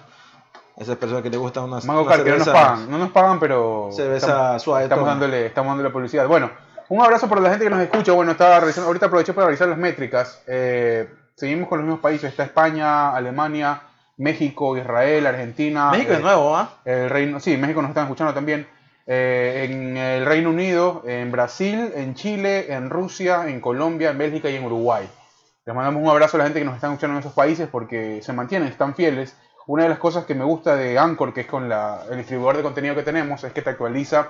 Esas 0.77 0.97
personas 0.97 1.23
que 1.23 1.29
le 1.31 1.37
gustan 1.37 1.63
unas 1.63 1.85
Mango 1.85 2.03
una 2.03 2.11
Kart, 2.11 2.23
que 2.23 2.29
no 2.29 2.37
nos 2.37 2.49
pagan. 2.49 2.91
No 2.91 2.97
nos 2.99 3.11
pagan, 3.11 3.39
pero. 3.39 3.89
Cerveza 3.91 4.27
estamos, 4.27 4.63
suave. 4.63 4.83
estamos 4.83 5.03
toma. 5.03 5.11
dándole, 5.11 5.45
estamos 5.47 5.71
dándole 5.71 5.89
publicidad. 5.89 6.27
Bueno, 6.27 6.51
un 6.89 7.01
abrazo 7.01 7.27
para 7.27 7.41
la 7.41 7.49
gente 7.49 7.65
que 7.65 7.71
nos 7.71 7.81
escucha. 7.81 8.11
Bueno, 8.11 8.31
estaba 8.31 8.59
revisando, 8.59 8.87
ahorita 8.87 9.07
aproveché 9.07 9.33
para 9.33 9.47
revisar 9.47 9.67
las 9.67 9.77
métricas. 9.77 10.43
Eh, 10.45 11.09
seguimos 11.35 11.67
con 11.67 11.79
los 11.79 11.85
mismos 11.85 12.01
países. 12.01 12.29
Está 12.29 12.43
España, 12.43 13.09
Alemania, 13.15 13.81
México, 14.17 14.77
Israel, 14.77 15.25
Argentina. 15.25 15.89
México 15.89 16.13
eh, 16.13 16.15
es 16.17 16.21
nuevo, 16.21 16.55
¿ah? 16.55 16.69
El 16.85 17.09
Reino, 17.09 17.39
sí, 17.39 17.57
México 17.57 17.81
nos 17.81 17.89
están 17.89 18.03
escuchando 18.03 18.33
también. 18.33 18.67
Eh, 19.07 19.67
en 19.69 19.97
el 19.97 20.25
Reino 20.25 20.49
Unido, 20.49 21.01
en 21.07 21.31
Brasil, 21.31 21.91
en 21.95 22.13
Chile, 22.13 22.73
en 22.73 22.89
Rusia, 22.89 23.47
en 23.47 23.61
Colombia, 23.61 24.11
en 24.11 24.17
Bélgica 24.17 24.49
y 24.49 24.55
en 24.57 24.65
Uruguay. 24.65 25.09
Les 25.65 25.75
mandamos 25.75 26.03
un 26.03 26.09
abrazo 26.09 26.37
a 26.37 26.39
la 26.39 26.43
gente 26.43 26.59
que 26.59 26.65
nos 26.65 26.75
está 26.75 26.87
escuchando 26.87 27.15
en 27.15 27.19
esos 27.21 27.33
países 27.33 27.67
porque 27.67 28.21
se 28.21 28.31
mantienen, 28.33 28.67
están 28.67 28.95
fieles. 28.95 29.35
Una 29.67 29.83
de 29.83 29.89
las 29.89 29.97
cosas 29.99 30.25
que 30.25 30.33
me 30.33 30.43
gusta 30.45 30.75
de 30.75 30.97
Anchor, 30.97 31.33
que 31.33 31.41
es 31.41 31.47
con 31.47 31.67
la, 31.69 32.01
el 32.09 32.17
distribuidor 32.17 32.57
de 32.57 32.63
contenido 32.63 32.95
que 32.95 33.03
tenemos, 33.03 33.43
es 33.43 33.51
que 33.53 33.61
te 33.61 33.69
actualiza 33.69 34.29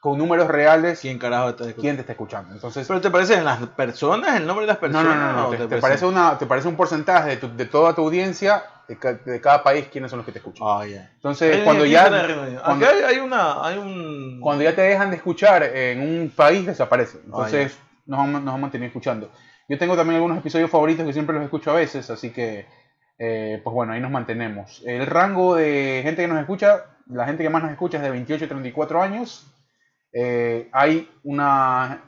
con 0.00 0.18
números 0.18 0.48
reales 0.48 1.00
¿Quién 1.00 1.16
carajo 1.18 1.50
está 1.50 1.62
escuchando? 1.64 1.80
quién 1.82 1.96
te 1.96 2.00
está 2.00 2.12
escuchando. 2.12 2.54
Entonces, 2.54 2.86
¿Pero 2.88 3.00
te 3.00 3.10
parecen 3.10 3.44
las 3.44 3.58
personas, 3.68 4.36
el 4.36 4.46
nombre 4.46 4.66
de 4.66 4.72
las 4.72 4.76
no, 4.76 4.80
personas? 4.80 5.16
no, 5.16 5.26
no, 5.26 5.32
no, 5.32 5.46
o 5.48 5.50
te, 5.50 5.56
te 5.58 5.62
parece 5.68 5.80
parece- 5.80 6.06
una, 6.06 6.38
te 6.38 6.46
parece 6.46 6.68
un 6.68 6.74
porcentaje 6.76 7.28
de, 7.30 7.36
tu- 7.36 7.56
de 7.56 7.66
toda 7.66 7.92
tu 7.94 8.02
audiencia, 8.02 8.64
de, 8.88 8.96
ca- 8.98 9.12
de 9.14 9.40
cada 9.40 9.62
país, 9.62 9.86
quiénes 9.92 10.10
son 10.10 10.18
los 10.18 10.26
que 10.26 10.32
te 10.32 10.38
escuchan. 10.38 10.66
Ah, 10.68 10.84
ya. 10.86 11.08
Entonces, 11.14 11.56
Hay- 11.56 11.62
cuando 11.64 11.84
aquí 11.84 11.92
ya, 11.92 12.04
está 12.04 12.24
en 12.48 12.56
cuando- 12.56 12.86
hay, 12.86 13.02
hay 13.02 13.18
una, 13.18 13.64
hay 13.64 13.78
un... 13.78 14.40
cuando 14.40 14.64
ya 14.64 14.74
te 14.74 14.82
dejan 14.82 15.10
de 15.10 15.16
escuchar 15.16 15.62
en 15.62 16.00
un 16.00 16.32
país, 16.34 16.66
desaparece. 16.66 17.18
Ah, 17.18 17.24
Entonces, 17.26 17.78
nos, 18.06 18.18
han, 18.20 18.44
nos 18.44 18.54
han 18.54 18.60
mantenido 18.60 18.88
escuchando. 18.88 19.30
Yo 19.68 19.78
tengo 19.78 19.94
también 19.96 20.16
algunos 20.16 20.36
episodios 20.38 20.68
favoritos 20.68 21.06
que 21.06 21.12
siempre 21.12 21.34
los 21.36 21.44
escucho 21.44 21.70
a 21.70 21.74
veces, 21.74 22.10
así 22.10 22.30
que, 22.30 22.66
eh, 23.24 23.60
pues 23.62 23.72
bueno, 23.72 23.92
ahí 23.92 24.00
nos 24.00 24.10
mantenemos. 24.10 24.82
El 24.84 25.06
rango 25.06 25.54
de 25.54 26.00
gente 26.02 26.22
que 26.22 26.28
nos 26.28 26.40
escucha, 26.40 26.86
la 27.06 27.24
gente 27.24 27.44
que 27.44 27.50
más 27.50 27.62
nos 27.62 27.70
escucha 27.70 27.98
es 27.98 28.02
de 28.02 28.10
28 28.10 28.46
a 28.46 28.48
34 28.48 29.00
años. 29.00 29.46
Eh, 30.12 30.68
hay 30.72 31.08
una 31.22 32.00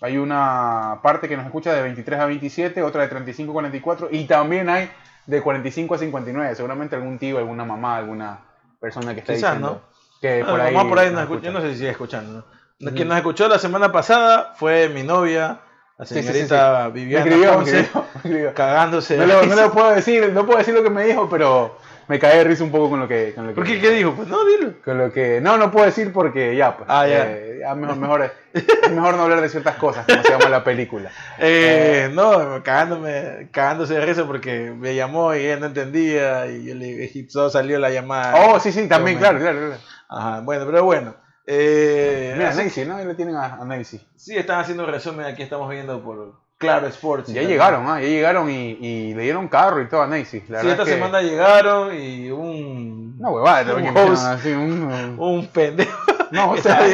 hay 0.00 0.16
una 0.16 1.00
parte 1.02 1.28
que 1.28 1.36
nos 1.36 1.46
escucha 1.46 1.72
de 1.72 1.82
23 1.82 2.20
a 2.20 2.26
27, 2.26 2.82
otra 2.82 3.02
de 3.02 3.08
35 3.08 3.50
a 3.50 3.54
44 3.54 4.08
y 4.12 4.24
también 4.26 4.68
hay 4.68 4.90
de 5.26 5.42
45 5.42 5.94
a 5.96 5.98
59. 5.98 6.54
Seguramente 6.54 6.94
algún 6.94 7.18
tío, 7.18 7.38
alguna 7.38 7.64
mamá, 7.64 7.96
alguna 7.96 8.38
persona 8.80 9.12
que 9.12 9.20
está 9.20 9.34
Quizás, 9.34 9.54
diciendo 9.54 9.82
¿no? 9.82 10.20
que 10.20 10.42
Ah, 10.42 10.46
por 10.46 10.60
ahí, 10.60 10.74
mamá 10.74 10.88
por 10.88 10.98
ahí 11.00 11.06
nos 11.06 11.14
nos 11.14 11.22
escucha. 11.24 11.48
escucha. 11.48 11.52
Yo 11.52 11.52
no 11.52 11.60
sé 11.62 11.72
si 11.72 11.78
sigue 11.78 11.90
escuchando. 11.90 12.46
¿no? 12.78 12.90
Quien 12.92 13.08
nos 13.08 13.16
escuchó 13.16 13.48
la 13.48 13.58
semana 13.58 13.90
pasada 13.90 14.52
fue 14.56 14.88
mi 14.88 15.02
novia, 15.02 15.60
la 15.98 16.06
señorita 16.06 16.90
Me 16.92 17.00
Viviana 17.00 17.24
escribió, 17.24 17.58
me 17.58 17.64
escribió, 17.64 17.88
me 18.14 18.18
escribió. 18.18 18.54
cagándose. 18.54 19.16
No 19.16 19.26
lo, 19.26 19.46
no 19.46 19.54
lo 19.54 19.72
puedo 19.72 19.90
decir, 19.90 20.30
no 20.32 20.44
puedo 20.46 20.58
decir 20.58 20.74
lo 20.74 20.82
que 20.82 20.90
me 20.90 21.04
dijo, 21.04 21.28
pero 21.28 21.78
me 22.08 22.18
caí 22.18 22.38
de 22.38 22.44
risa 22.44 22.64
un 22.64 22.70
poco 22.70 22.90
con 22.90 23.00
lo 23.00 23.08
que. 23.08 23.32
Con 23.34 23.44
lo 23.46 23.50
que 23.50 23.54
¿Por 23.54 23.64
qué? 23.64 23.80
¿Qué 23.80 23.90
dijo? 23.90 24.12
Pues 24.12 24.28
no, 24.28 24.44
dilo. 24.44 24.72
Con 24.84 24.98
lo 24.98 25.12
que. 25.12 25.40
No, 25.40 25.56
no 25.56 25.70
puedo 25.70 25.86
decir 25.86 26.12
porque 26.12 26.54
ya, 26.56 26.76
pues. 26.76 26.88
Ah, 26.90 27.06
ya. 27.06 27.30
eh, 27.30 27.58
ya 27.60 27.74
mejor, 27.74 27.96
mejor, 27.96 28.32
es 28.52 28.90
mejor 28.90 29.16
no 29.16 29.22
hablar 29.22 29.40
de 29.40 29.48
ciertas 29.48 29.76
cosas, 29.76 30.04
como 30.06 30.22
se 30.22 30.30
llama 30.30 30.48
la 30.50 30.62
película. 30.64 31.10
Eh, 31.38 32.10
no, 32.12 32.62
cagándome, 32.62 33.48
cagándose 33.52 33.94
de 33.94 34.04
risa 34.04 34.26
porque 34.26 34.72
me 34.76 34.94
llamó 34.94 35.34
y 35.34 35.46
ella 35.46 35.56
no 35.56 35.66
entendía 35.66 36.46
y 36.46 36.64
yo 36.64 36.74
le 36.74 37.50
salió 37.50 37.78
la 37.78 37.90
llamada. 37.90 38.34
Oh, 38.36 38.60
sí, 38.60 38.70
sí, 38.70 38.86
también, 38.88 39.18
claro, 39.18 39.38
claro, 39.38 39.58
claro. 39.58 39.76
Ajá, 40.08 40.40
bueno, 40.40 40.66
pero 40.66 40.84
bueno. 40.84 41.23
Eh, 41.46 42.32
Mira, 42.36 42.50
así- 42.50 42.58
Nancy, 42.58 42.84
¿no? 42.84 42.96
Ahí 42.96 43.04
le 43.04 43.14
tienen 43.14 43.36
a, 43.36 43.54
a 43.56 43.64
Nancy. 43.64 44.00
sí, 44.16 44.36
están 44.36 44.60
haciendo 44.60 44.86
resumen, 44.86 45.26
aquí 45.26 45.42
estamos 45.42 45.68
viendo 45.70 46.02
por 46.02 46.32
Claro 46.56 46.86
Sports. 46.86 47.32
Ya 47.32 47.42
llegaron, 47.42 47.84
ah, 47.88 48.00
ya 48.00 48.08
llegaron 48.08 48.48
y, 48.50 48.78
y 48.80 49.14
le 49.14 49.24
dieron 49.24 49.48
carro 49.48 49.82
y 49.82 49.88
todo 49.88 50.02
a 50.02 50.06
Nancy. 50.06 50.42
La 50.48 50.62
Sí, 50.62 50.68
esta 50.68 50.84
que- 50.84 50.92
semana 50.92 51.20
llegaron 51.20 51.94
y 51.94 52.30
un... 52.30 53.16
Una 53.18 53.30
huevada, 53.30 53.74
un 53.74 53.96
host, 53.96 54.24
así, 54.24 54.50
un- 54.52 55.16
un 55.18 55.46
pendejo. 55.48 55.98
No, 56.30 56.50
o 56.52 56.56
sea, 56.56 56.84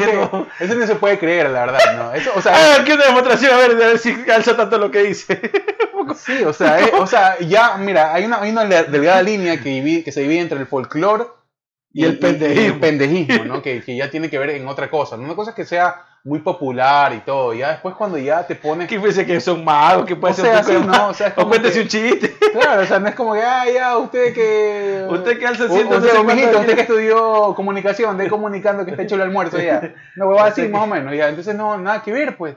eso 0.58 0.74
no 0.74 0.86
se 0.86 0.96
puede 0.96 1.18
creer, 1.18 1.48
la 1.50 1.60
verdad, 1.66 1.78
¿no? 1.96 2.12
Eso, 2.12 2.30
o 2.34 2.42
sea, 2.42 2.52
Ah, 2.54 2.84
qué 2.84 2.96
demostración, 2.96 3.54
a 3.54 3.56
ver, 3.58 3.70
a 3.70 3.86
ver 3.88 3.98
si 3.98 4.14
alza 4.30 4.56
tanto 4.56 4.76
lo 4.78 4.90
que 4.90 5.02
dice. 5.04 5.40
Sí, 6.16 6.42
o 6.44 6.52
sea, 6.52 6.80
eh, 6.80 6.90
o 6.98 7.06
sea, 7.06 7.38
ya, 7.38 7.76
mira, 7.76 8.12
hay 8.12 8.24
una, 8.24 8.40
hay 8.42 8.50
una 8.50 8.64
delgada 8.64 9.22
línea 9.22 9.60
que, 9.62 10.02
que 10.04 10.12
se 10.12 10.20
divide 10.22 10.40
entre 10.40 10.58
el 10.58 10.66
folclore 10.66 11.24
Y 11.92 12.04
el 12.04 12.18
pendejismo. 12.18 12.74
el 12.74 12.80
pendejismo, 12.80 13.44
¿no? 13.44 13.62
Que, 13.62 13.82
que 13.82 13.96
ya 13.96 14.10
tiene 14.10 14.30
que 14.30 14.38
ver 14.38 14.50
en 14.50 14.66
otra 14.68 14.88
cosa. 14.90 15.16
¿no? 15.16 15.24
Una 15.24 15.34
cosa 15.34 15.54
que 15.54 15.64
sea 15.64 16.04
muy 16.22 16.38
popular 16.40 17.12
y 17.14 17.20
todo. 17.20 17.54
Ya 17.54 17.70
después 17.70 17.94
cuando 17.96 18.18
ya 18.18 18.46
te 18.46 18.54
pones... 18.54 18.86
¿Qué 18.88 19.00
fuese 19.00 19.24
que 19.26 19.40
son 19.40 19.64
magos? 19.64 20.04
que 20.04 20.14
puede 20.14 20.34
O 20.34 20.36
ser 20.36 20.64
sea, 20.64 20.78
un 20.78 20.86
¿no? 20.86 21.08
O 21.08 21.14
sea, 21.14 21.28
es 21.28 21.34
O 21.36 21.48
cuéntese 21.48 21.74
que- 21.74 21.80
un 21.80 21.88
chiste. 21.88 22.36
Claro, 22.52 22.82
o 22.82 22.84
sea, 22.86 22.98
no 23.00 23.08
es 23.08 23.14
como 23.14 23.32
que, 23.34 23.40
ah, 23.42 23.64
ya, 23.72 23.96
usted 23.96 24.34
que... 24.34 25.06
Usted 25.10 25.38
que 25.38 25.46
alza 25.46 25.68
ciento 25.68 25.96
o 25.96 26.00
no 26.00 26.24
mijito, 26.24 26.60
usted 26.60 26.74
que 26.74 26.80
estudió 26.82 27.54
comunicación, 27.56 28.18
de 28.18 28.28
comunicando 28.28 28.84
que 28.84 28.90
está 28.92 29.02
hecho 29.02 29.14
el 29.16 29.22
almuerzo 29.22 29.58
ya. 29.58 29.94
No, 30.14 30.28
huevada 30.28 30.48
así, 30.50 30.62
más 30.68 30.82
o 30.82 30.86
menos, 30.86 31.14
ya. 31.16 31.28
Entonces, 31.28 31.54
no, 31.54 31.76
nada 31.78 32.02
que 32.02 32.12
ver, 32.12 32.36
pues. 32.36 32.54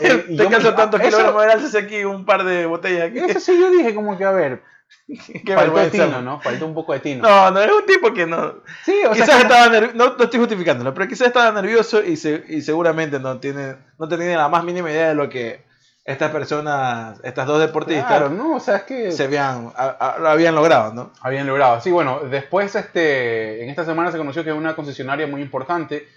Eh, 0.00 0.24
y 0.28 0.32
Usted 0.32 0.48
que 0.48 0.54
alza 0.56 0.74
tantos 0.74 1.00
kilogramos, 1.00 1.44
a 1.44 1.52
álcese 1.52 1.78
aquí 1.78 2.04
un 2.04 2.24
par 2.24 2.44
de 2.44 2.66
botellas. 2.66 3.10
Y 3.14 3.18
Eso 3.18 3.38
sí 3.40 3.60
yo 3.60 3.70
dije 3.70 3.94
como 3.94 4.16
que, 4.16 4.24
a 4.24 4.32
ver, 4.32 4.62
Qué 5.44 5.54
faltó 5.54 5.90
tino, 5.90 6.22
¿no? 6.22 6.40
Faltó 6.40 6.66
un 6.66 6.74
poco 6.74 6.92
de 6.92 7.00
tino. 7.00 7.22
No, 7.28 7.50
no, 7.50 7.60
es 7.60 7.70
un 7.72 7.86
tipo 7.86 8.12
que 8.14 8.26
no. 8.26 8.54
Sí, 8.84 8.94
o 9.08 9.14
sea, 9.14 9.24
quizás 9.26 9.42
estaba 9.42 9.68
nervioso, 9.68 9.94
no, 9.96 10.16
no 10.16 10.24
estoy 10.24 10.40
justificándolo, 10.40 10.94
pero 10.94 11.08
quizás 11.08 11.26
estaba 11.28 11.50
nervioso 11.52 12.02
y, 12.02 12.16
se- 12.16 12.44
y 12.48 12.62
seguramente 12.62 13.18
no 13.18 13.38
tiene, 13.38 13.76
no 13.98 14.08
tenía 14.08 14.36
la 14.36 14.48
más 14.48 14.64
mínima 14.64 14.90
idea 14.90 15.08
de 15.08 15.14
lo 15.14 15.28
que 15.28 15.64
estas 16.04 16.30
personas, 16.32 17.20
estas 17.22 17.46
dos 17.46 17.60
deportistas, 17.60 18.06
Claro, 18.06 18.28
no, 18.30 18.56
o 18.56 18.60
sea, 18.60 18.76
es 18.78 18.82
que 18.84 19.12
se 19.12 19.24
habían, 19.24 19.72
a- 19.76 19.88
a- 20.14 20.18
lo 20.18 20.28
habían 20.30 20.54
logrado, 20.54 20.92
¿no? 20.94 21.12
habían 21.20 21.46
logrado. 21.46 21.80
Sí, 21.80 21.90
bueno, 21.90 22.20
después, 22.28 22.74
este, 22.74 23.62
en 23.62 23.70
esta 23.70 23.84
semana 23.84 24.10
se 24.10 24.18
conoció 24.18 24.42
que 24.44 24.52
una 24.52 24.74
concesionaria 24.74 25.26
muy 25.26 25.42
importante 25.42 26.08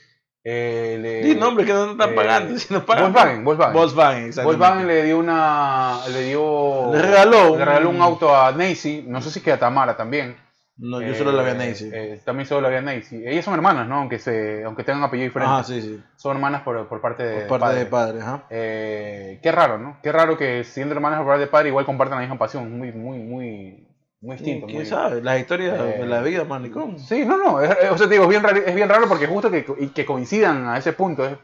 eh, 0.47 0.97
le... 1.01 1.35
Nombres 1.35 1.65
que 1.67 1.73
no 1.73 1.91
están 1.91 2.11
eh, 2.11 2.13
pagando, 2.13 2.53
no 2.69 2.85
pagan. 2.85 3.03
Volkswagen, 3.11 3.43
Volkswagen. 3.43 3.73
Volkswagen. 3.73 4.31
Volkswagen 4.43 4.87
le 4.87 5.03
dio 5.03 5.17
una, 5.19 5.99
le 6.13 6.21
dio, 6.21 6.91
Le 6.93 7.01
regaló 7.01 7.51
un- 7.53 7.57
le 7.59 7.65
regaló 7.65 7.89
un 7.89 8.01
auto 8.01 8.33
a 8.35 8.51
Nancy, 8.51 9.03
no 9.07 9.21
sé 9.21 9.31
si 9.31 9.41
que 9.41 9.51
a 9.51 9.59
Tamara 9.59 9.97
también. 9.97 10.37
No, 10.77 11.01
yo 11.01 11.15
solo 11.15 11.31
la 11.31 11.41
vi 11.41 11.49
a 11.49 11.53
Eh, 11.53 11.57
Nancy. 11.57 11.89
eh, 11.93 12.21
también 12.25 12.45
solo 12.47 12.59
la 12.61 12.69
vi 12.69 12.75
a 12.75 12.81
Nancy. 12.81 13.23
Ellas 13.25 13.45
son 13.45 13.53
hermanas, 13.53 13.87
¿no? 13.87 13.95
Aunque 13.95 14.19
se, 14.19 14.61
aunque 14.65 14.83
tengan 14.83 15.03
apellido 15.03 15.27
diferente. 15.29 15.53
Ajá, 15.53 15.63
sí, 15.63 15.81
sí. 15.81 16.03
Son 16.17 16.35
hermanas 16.35 16.63
por, 16.63 16.87
por 16.89 16.99
parte 16.99 17.23
de 17.23 17.35
Por 17.45 17.59
parte 17.59 17.65
padre. 17.65 17.79
de 17.79 17.85
padre, 17.85 18.21
ajá. 18.21 18.43
Eh, 18.49 19.39
qué 19.41 19.51
raro, 19.53 19.77
¿no? 19.77 19.97
Qué 20.03 20.11
raro 20.11 20.37
que 20.37 20.65
siendo 20.65 20.93
hermanas 20.93 21.19
por 21.19 21.27
parte 21.27 21.41
de 21.45 21.47
padre 21.47 21.69
igual 21.69 21.85
compartan 21.85 22.17
la 22.17 22.21
misma 22.23 22.37
pasión. 22.37 22.77
Muy, 22.77 22.91
muy, 22.91 23.19
muy, 23.19 23.87
muy 24.25 24.35
distinto. 24.37 24.65
¿Quién 24.65 24.79
muy- 24.79 24.85
sabe? 24.85 25.21
Las 25.21 25.39
historias 25.39 25.79
Eh, 25.79 25.97
de 25.99 26.05
la 26.07 26.21
vida, 26.21 26.43
manicón. 26.43 26.99
Sí, 26.99 27.23
no, 27.25 27.37
no. 27.37 27.61
Es, 27.61 27.69
o 27.91 27.97
sea, 27.97 28.07
te 28.07 28.13
digo, 28.13 28.23
es 28.23 28.29
bien 28.29 28.43
raro, 28.43 28.57
es 28.57 28.75
bien 28.75 28.89
raro 28.89 29.07
porque 29.07 29.27
justo 29.27 29.49
que, 29.51 29.65
y 29.79 29.87
que 29.87 30.05
coincidan 30.05 30.67
a 30.67 30.77
ese 30.77 30.93
punto 30.93 31.25
es, 31.25 31.37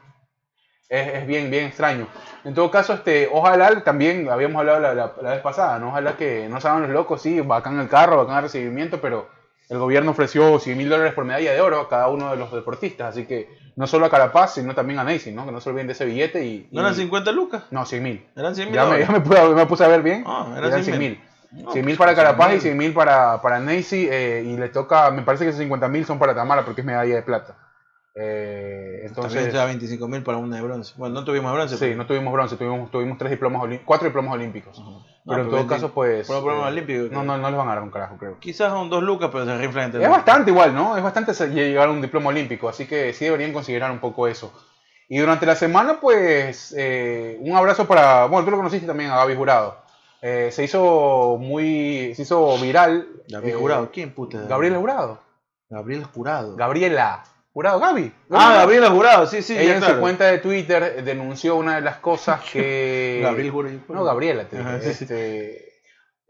es, 0.90 1.08
es 1.16 1.28
bien, 1.28 1.50
bien 1.50 1.66
extraño. 1.66 2.08
En 2.44 2.54
todo 2.54 2.70
caso, 2.72 2.94
este, 2.94 3.30
ojalá 3.32 3.84
también, 3.84 4.28
habíamos 4.30 4.60
hablado 4.60 4.80
la, 4.80 4.94
la- 4.94 5.14
la 5.22 5.32
vez 5.32 5.42
pasada, 5.42 5.80
¿no? 5.80 5.90
Ojalá 5.90 6.18
que 6.18 6.48
no 6.50 6.60
se 6.60 6.68
hagan 6.68 6.82
los 6.84 6.92
locos, 6.92 7.22
sí, 7.22 7.40
bacán 7.42 7.80
el 7.80 7.88
carro, 7.88 8.18
bacán 8.18 8.38
el 8.38 8.44
recibimiento, 8.44 9.00
pero 9.00 9.30
el 9.70 9.78
gobierno 9.78 10.12
ofreció 10.12 10.60
100 10.60 10.78
mil 10.78 10.90
dólares 10.90 11.14
por 11.14 11.24
medalla 11.24 11.54
de 11.54 11.62
oro 11.62 11.80
a 11.80 11.88
cada 11.88 12.10
uno 12.10 12.32
de 12.32 12.36
los 12.38 12.52
deportistas, 12.52 13.10
así 13.10 13.26
que 13.26 13.48
no 13.78 13.88
solo 13.88 14.06
a 14.08 14.10
Carapaz, 14.10 14.56
sino 14.56 14.76
también 14.76 15.00
a 15.00 15.06
Nancy, 15.06 15.32
¿no? 15.32 15.46
Que 15.46 15.52
no 15.54 15.62
se 15.62 15.70
olviden 15.70 15.88
de 15.88 15.94
ese 15.94 16.04
billete 16.04 16.44
y... 16.46 16.68
¿No 16.72 16.82
eran 16.82 16.92
y- 16.94 16.98
50 16.98 17.32
lucas? 17.32 17.64
No, 17.72 17.86
100 17.86 18.04
mil. 18.04 18.26
Eran 18.36 18.54
100 18.54 18.68
mil 18.68 18.76
Ya 18.76 18.86
me, 18.86 19.00
ya 19.00 19.08
me, 19.12 19.22
pude- 19.22 19.56
me 19.56 19.66
puse 19.66 19.86
a 19.86 19.88
ver 19.88 20.02
bien. 20.02 20.26
Ah, 20.28 20.48
eran 20.58 20.66
eran 20.72 20.84
100 20.84 20.98
100 20.98 21.00
mil. 21.00 21.22
Mil. 21.52 21.66
No, 21.66 21.72
100 21.72 21.86
mil 21.86 21.98
pues, 21.98 21.98
para 21.98 22.12
pues, 22.16 22.26
Carapaz 22.26 22.52
100.000. 22.54 22.58
y 22.58 22.60
100 22.62 22.78
mil 22.78 22.94
para, 22.94 23.42
para 23.42 23.60
Nancy 23.60 24.08
eh, 24.10 24.44
y 24.46 24.58
le 24.58 24.70
toca, 24.70 25.12
me 25.12 25.22
parece 25.24 25.44
que 25.46 25.50
esos 25.50 25.60
50 25.62 25.88
mil 25.88 26.06
son 26.06 26.20
para 26.20 26.34
Tamara 26.36 26.64
porque 26.66 26.82
es 26.82 26.88
medalla 26.88 27.16
de 27.16 27.22
plata. 27.22 27.56
Eh, 28.14 29.06
También 29.06 29.08
entonces, 29.08 29.54
da 29.54 29.66
25 29.66 30.08
mil 30.10 30.22
para 30.22 30.38
una 30.38 30.58
de 30.58 30.62
bronce. 30.62 30.94
Bueno, 30.98 31.16
no 31.16 31.24
tuvimos 31.26 31.54
bronce. 31.54 31.76
sí, 31.76 31.80
pero- 31.86 31.96
no 31.96 32.06
tuvimos 32.06 32.34
bronce, 32.34 32.58
tuvimos, 32.58 32.92
tuvimos 32.92 33.18
tres 33.18 33.32
diplomas, 33.32 33.62
cuatro 33.86 34.08
diplomas 34.08 34.34
olímpicos. 34.34 34.78
No, 34.80 35.04
pero 35.26 35.42
en 35.44 35.48
todo 35.48 35.56
20 35.58 35.74
caso, 35.76 35.94
pues... 35.94 36.28
eh, 37.08 37.10
No, 37.14 37.24
no, 37.24 37.38
no 37.38 37.48
les 37.50 37.58
van 37.58 37.70
a 37.70 37.74
dar 37.76 37.84
un 37.84 37.92
carajo, 37.92 38.18
creo. 38.18 38.38
Quizás 38.40 38.70
son 38.72 38.90
dos 38.90 39.02
lucas, 39.04 39.30
pero 39.32 39.46
se 39.46 39.58
riflan 39.58 39.86
entre 39.86 40.02
Es 40.02 40.08
los- 40.10 40.18
bastante 40.18 40.52
igual, 40.52 40.74
¿no? 40.76 40.98
Es 40.98 41.04
bastante 41.04 41.32
llegar 41.48 41.88
a 41.88 41.92
un 41.92 42.02
diploma 42.02 42.30
olímpico, 42.30 42.68
así 42.68 42.86
que 42.86 43.14
sí 43.14 43.26
deberían 43.26 43.54
considerar 43.54 43.92
un 43.92 44.00
poco 44.00 44.28
eso. 44.28 44.52
Y 45.08 45.18
durante 45.20 45.46
la 45.46 45.56
semana, 45.56 46.00
pues, 46.02 46.74
eh, 46.78 47.38
un 47.42 47.56
abrazo 47.56 47.86
para, 47.88 48.26
bueno, 48.26 48.44
tú 48.46 48.52
lo 48.52 48.58
conociste 48.58 48.88
también 48.88 49.12
a 49.12 49.18
Gaby 49.18 49.36
Jurado. 49.36 49.81
Eh, 50.22 50.50
se 50.52 50.64
hizo 50.64 51.38
muy, 51.40 52.14
se 52.16 52.22
hizo 52.22 52.58
viral. 52.60 53.08
Gabriel 53.28 53.56
eh, 53.56 53.60
Jurado. 53.60 53.92
¿Quién 53.92 54.14
puta? 54.14 54.42
Gabriela 54.44 54.78
Jurado. 54.78 55.22
Gabriel 55.70 56.04
Jurado. 56.04 56.56
Gabriela 56.56 57.24
Jurado, 57.54 57.80
Gaby. 57.80 58.14
Ah, 58.30 58.54
Gabriel 58.60 58.88
Jurado, 58.90 59.28
sí, 59.28 59.42
sí. 59.42 59.54
Ella 59.54 59.64
ya, 59.64 59.74
en 59.74 59.80
claro. 59.80 59.96
su 59.96 60.00
cuenta 60.02 60.26
de 60.26 60.38
Twitter 60.38 61.04
denunció 61.04 61.58
una 61.58 61.76
de 61.76 61.82
las 61.82 61.98
cosas 61.98 62.42
que... 62.54 63.20
Gabriel 63.22 63.52
Jurado. 63.52 63.80
No, 63.90 64.04
Gabriela, 64.04 64.48
te 64.48 64.58
Ajá, 64.58 64.78
dije. 64.78 64.94
sí, 64.94 64.94
sí. 64.94 65.04
Este, 65.04 65.72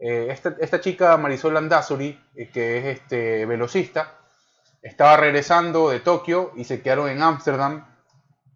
eh, 0.00 0.26
esta, 0.30 0.56
esta 0.58 0.80
chica 0.80 1.16
Marisol 1.16 1.54
Landazuri, 1.54 2.18
eh, 2.34 2.50
que 2.50 2.78
es 2.78 2.98
este 2.98 3.46
velocista, 3.46 4.18
estaba 4.82 5.16
regresando 5.16 5.90
de 5.90 6.00
Tokio 6.00 6.50
y 6.56 6.64
se 6.64 6.82
quedaron 6.82 7.08
en 7.08 7.22
Ámsterdam 7.22 7.86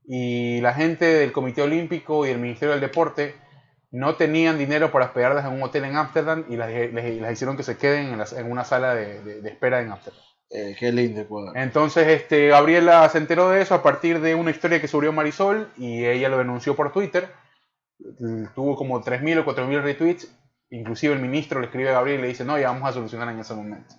y 0.04 0.60
la 0.60 0.74
gente 0.74 1.04
del 1.04 1.30
Comité 1.30 1.62
Olímpico 1.62 2.26
y 2.26 2.30
el 2.30 2.38
Ministerio 2.38 2.72
del 2.72 2.80
Deporte 2.80 3.36
no 3.90 4.16
tenían 4.16 4.58
dinero 4.58 4.90
para 4.90 5.06
hospedarlas 5.06 5.44
en 5.46 5.52
un 5.52 5.62
hotel 5.62 5.84
en 5.84 5.96
Ámsterdam 5.96 6.44
y 6.48 6.56
las, 6.56 6.68
les- 6.70 7.20
las 7.20 7.32
hicieron 7.32 7.56
que 7.56 7.62
se 7.62 7.76
queden 7.78 8.08
en, 8.08 8.18
las- 8.18 8.32
en 8.32 8.50
una 8.50 8.64
sala 8.64 8.94
de, 8.94 9.22
de- 9.22 9.40
de 9.42 9.48
espera 9.48 9.80
en 9.80 9.92
Ámsterdam. 9.92 10.20
Eh, 10.50 10.76
qué 10.78 10.92
lindo 10.92 11.20
Ecuador. 11.22 11.56
Entonces, 11.58 12.06
este, 12.06 12.48
Gabriela 12.48 13.08
se 13.08 13.18
enteró 13.18 13.48
de 13.50 13.62
eso 13.62 13.74
a 13.74 13.82
partir 13.82 14.20
de 14.20 14.34
una 14.36 14.50
historia 14.52 14.80
que 14.80 14.86
subió 14.88 15.12
Marisol 15.12 15.70
y 15.76 16.04
ella 16.04 16.28
lo 16.28 16.38
denunció 16.38 16.76
por 16.76 16.92
Twitter. 16.92 17.28
Tuvo 18.54 18.76
como 18.76 19.00
3.000 19.02 19.38
o 19.38 19.44
4.000 19.44 19.82
retweets. 19.82 20.28
Inclusive 20.70 21.14
el 21.14 21.20
ministro 21.20 21.60
le 21.60 21.66
escribe 21.66 21.90
a 21.90 21.94
Gabriel 21.94 22.18
y 22.20 22.22
le 22.22 22.28
dice, 22.28 22.44
no, 22.44 22.58
ya 22.58 22.68
vamos 22.70 22.88
a 22.88 22.92
solucionar 22.92 23.28
en 23.28 23.38
ese 23.40 23.54
momento. 23.54 23.94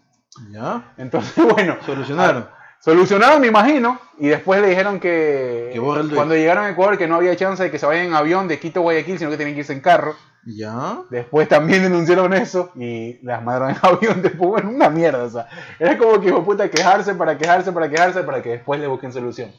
¿Ya? 0.51 0.94
Entonces, 0.98 1.44
bueno, 1.53 1.77
Solucionaron. 1.86 2.50
Solucionaron, 2.79 3.41
me 3.41 3.48
imagino, 3.48 4.00
y 4.17 4.27
después 4.27 4.62
le 4.62 4.69
dijeron 4.69 5.00
que, 5.00 5.72
Que 5.74 5.79
cuando 6.15 6.36
llegaron 6.36 6.65
a 6.65 6.69
Ecuador 6.69 6.98
que 6.98 7.07
no 7.07 7.15
había 7.15 7.36
chance 7.36 7.63
de 7.63 7.72
que 7.72 7.79
se 7.79 7.86
vayan 7.86 8.07
en 8.07 8.13
avión 8.13 8.48
de 8.48 8.60
Quito 8.60 8.79
a 8.79 8.84
Guayaquil, 8.84 9.17
sino 9.19 9.29
que 9.29 9.38
tenían 9.38 9.55
que 9.55 9.62
irse 9.62 9.74
en 9.74 9.81
carro. 9.81 10.15
¿Ya? 10.46 11.00
Después 11.10 11.50
también 11.50 11.84
denunciaron 11.84 12.34
eso 12.34 12.72
y 12.75 13.19
las 13.25 13.43
mandaron 13.43 13.72
en 13.72 13.77
avión 13.81 14.22
después, 14.22 14.50
bueno, 14.50 14.69
una 14.69 14.89
mierda, 14.89 15.24
o 15.24 15.29
sea, 15.29 15.48
era 15.79 15.98
como 15.98 16.22
que 16.22 16.29
hijo 16.29 16.43
puta 16.46 16.69
quejarse 16.69 17.15
para 17.15 17.38
quejarse 17.38 17.72
para 17.74 17.89
quejarse 17.89 18.24
para 18.24 18.41
que 18.41 18.50
después 18.51 18.79
le 18.79 18.88
busquen 18.88 19.12
solución. 19.12 19.51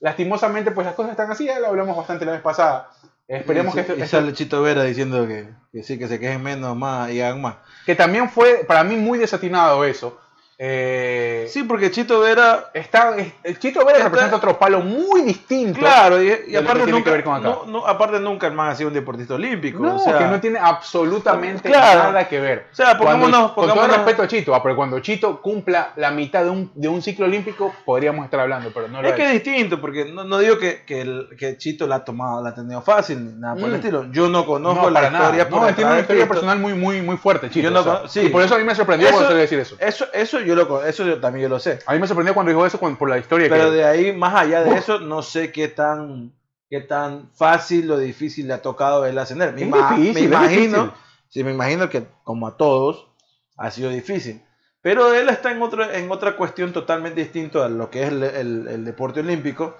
Lastimosamente, 0.00 0.72
pues 0.72 0.84
las 0.86 0.96
cosas 0.96 1.12
están 1.12 1.30
así, 1.30 1.46
ya 1.46 1.60
lo 1.60 1.68
hablamos 1.68 1.96
bastante 1.96 2.24
la 2.24 2.32
vez 2.32 2.40
pasada. 2.40 2.88
Esperemos 3.28 3.72
y, 3.72 3.76
que 3.76 3.80
esto, 3.82 3.94
y 3.96 4.02
esto- 4.02 4.30
Chito 4.32 4.62
Vera 4.62 4.82
diciendo 4.82 5.28
que, 5.28 5.48
que 5.72 5.84
sí, 5.84 5.96
que 5.96 6.08
se 6.08 6.18
quejen 6.18 6.42
menos, 6.42 6.76
más 6.76 7.10
y 7.12 7.22
hagan 7.22 7.40
más. 7.40 7.54
que 7.86 7.94
también 7.94 8.28
fue 8.28 8.64
para 8.66 8.82
mí 8.82 8.96
muy 8.96 9.18
desatinado 9.18 9.84
eso. 9.84 10.18
Eh, 10.64 11.46
Sí, 11.48 11.64
porque 11.64 11.90
Chito 11.90 12.20
Vera 12.20 12.70
está, 12.72 13.16
es- 13.16 13.32
el 13.42 13.58
Chito 13.58 13.80
Vera 13.80 13.92
Está- 13.98 14.04
representa 14.04 14.36
otro 14.36 14.56
palo 14.58 14.80
muy 14.80 15.22
distinto. 15.22 15.80
Claro, 15.80 16.22
y, 16.22 16.54
aparte, 16.54 16.86
nunca, 16.90 17.10
ver 17.10 17.24
con 17.24 17.34
acá. 17.34 17.42
no, 17.48 17.64
no, 17.66 17.86
aparte 17.86 18.20
nunca 18.20 18.46
el 18.46 18.52
man 18.52 18.70
ha 18.70 18.74
sido 18.76 18.88
un 18.88 18.94
deportista 18.94 19.34
olímpico. 19.34 19.80
No, 19.82 19.96
o 19.96 19.98
sea, 19.98 20.16
que 20.18 20.24
no 20.26 20.40
tiene 20.40 20.60
absolutamente 20.60 21.68
Claro. 21.68 22.04
nada 22.12 22.28
que 22.28 22.38
ver. 22.38 22.66
O 22.70 22.74
sea, 22.76 22.96
Cuando- 22.96 23.26
pongámonos- 23.26 23.52
con 23.52 23.64
todo 23.66 23.74
pongámonos- 23.74 23.96
respeto 23.98 24.22
a 24.22 24.28
Chito, 24.28 24.54
ah, 24.54 24.62
pero 24.62 24.76
cuando 24.76 25.00
Chito 25.00 25.42
cumpla 25.42 25.92
la 25.96 26.12
mitad 26.12 26.44
de 26.44 26.50
un, 26.50 26.70
de 26.74 26.86
un 26.88 27.02
ciclo 27.02 27.26
olímpico, 27.26 27.74
podríamos 27.84 28.24
estar 28.24 28.38
hablando, 28.38 28.70
pero 28.72 28.86
no 28.86 29.02
lo 29.02 29.08
es 29.08 29.14
que 29.14 29.24
es 29.26 29.32
distinto, 29.32 29.80
porque 29.80 30.04
no, 30.12 30.22
no 30.24 30.38
digo 30.38 30.58
que, 30.58 30.84
que, 30.86 31.00
el, 31.00 31.28
que 31.36 31.56
Chito 31.58 31.88
la 31.88 31.96
ha 31.96 32.04
tomado, 32.04 32.40
la 32.42 32.50
ha 32.50 32.54
tenido 32.54 32.80
fácil, 32.82 33.40
nada 33.40 33.54
por 33.56 33.64
el 33.64 33.72
Mm. 33.72 33.74
estilo. 33.74 34.06
Yo 34.12 34.28
no 34.28 34.46
conozco 34.46 34.84
No, 34.84 34.90
la 34.90 35.00
para 35.00 35.10
nada. 35.10 35.24
historia 35.24 35.48
por 35.48 35.58
No, 35.60 35.66
detrás 35.66 35.76
tiene 35.76 35.90
una 35.90 36.00
historia 36.00 36.28
personal 36.28 36.58
muy, 36.60 36.74
muy, 36.74 37.02
muy 37.02 37.16
fuerte, 37.16 37.48
Chito. 37.50 37.64
Yo 37.64 37.70
no 37.72 37.80
o 37.80 37.84
sea, 37.84 37.98
con- 38.02 38.08
sí. 38.08 38.20
Y 38.20 38.28
por 38.28 38.42
eso 38.42 38.54
a 38.54 38.58
mí 38.58 38.64
me 38.64 38.74
sorprendió 38.76 39.08
Eso- 39.08 39.16
cuando 39.16 39.32
se 39.34 39.38
decir 39.40 39.58
eso. 39.58 39.76
Eso, 39.80 40.06
eso 40.12 40.40
yo 40.40 40.51
lo 40.56 40.68
con- 40.68 40.86
eso 40.86 41.04
yo 41.06 41.20
también 41.20 41.44
yo 41.44 41.48
lo 41.48 41.58
sé. 41.58 41.78
A 41.86 41.92
mí 41.94 41.98
me 41.98 42.06
sorprendió 42.06 42.34
cuando 42.34 42.50
dijo 42.50 42.64
eso 42.66 42.78
cuando- 42.78 42.98
por 42.98 43.08
la 43.08 43.18
historia 43.18 43.48
Pero 43.48 43.70
que... 43.70 43.76
de 43.76 43.84
ahí, 43.84 44.12
más 44.12 44.34
allá 44.34 44.62
de 44.62 44.74
eso, 44.76 44.98
no 45.00 45.22
sé 45.22 45.50
qué 45.52 45.68
tan, 45.68 46.32
qué 46.70 46.80
tan 46.80 47.30
fácil 47.34 47.90
o 47.90 47.98
difícil 47.98 48.46
le 48.48 48.54
ha 48.54 48.62
tocado 48.62 49.04
él 49.06 49.18
ascender. 49.18 49.52
Me, 49.54 49.62
Es 49.62 49.68
ima- 49.68 49.96
difícil, 49.96 50.14
me 50.14 50.36
imagino, 50.36 50.94
sí, 51.28 51.44
me 51.44 51.52
imagino 51.52 51.88
que 51.88 52.04
como 52.24 52.46
a 52.48 52.56
todos 52.56 53.08
ha 53.56 53.70
sido 53.70 53.90
difícil. 53.90 54.42
Pero 54.80 55.14
él 55.14 55.28
está 55.28 55.52
en 55.52 55.62
otra, 55.62 55.96
en 55.96 56.10
otra 56.10 56.36
cuestión 56.36 56.72
totalmente 56.72 57.20
distinta 57.20 57.64
a 57.64 57.68
lo 57.68 57.88
que 57.90 58.02
es 58.02 58.08
el, 58.08 58.22
el- 58.24 58.68
el 58.68 58.84
deporte 58.84 59.20
olímpico. 59.20 59.76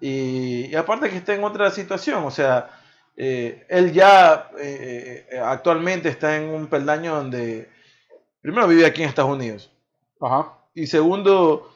Y, 0.00 0.66
y 0.66 0.74
aparte 0.76 1.08
que 1.10 1.16
está 1.16 1.34
en 1.34 1.44
otra 1.44 1.70
situación, 1.70 2.24
o 2.24 2.30
sea, 2.30 2.70
eh, 3.16 3.64
él 3.68 3.92
ya 3.92 4.50
eh, 4.58 5.26
eh, 5.30 5.38
actualmente 5.38 6.08
está 6.10 6.36
en 6.36 6.50
un 6.50 6.66
peldaño 6.68 7.14
donde, 7.16 7.70
primero 8.42 8.68
vive 8.68 8.84
aquí 8.86 9.02
en 9.02 9.08
Estados 9.08 9.30
Unidos. 9.30 9.70
Ajá. 10.20 10.52
Y 10.74 10.86
segundo, 10.86 11.70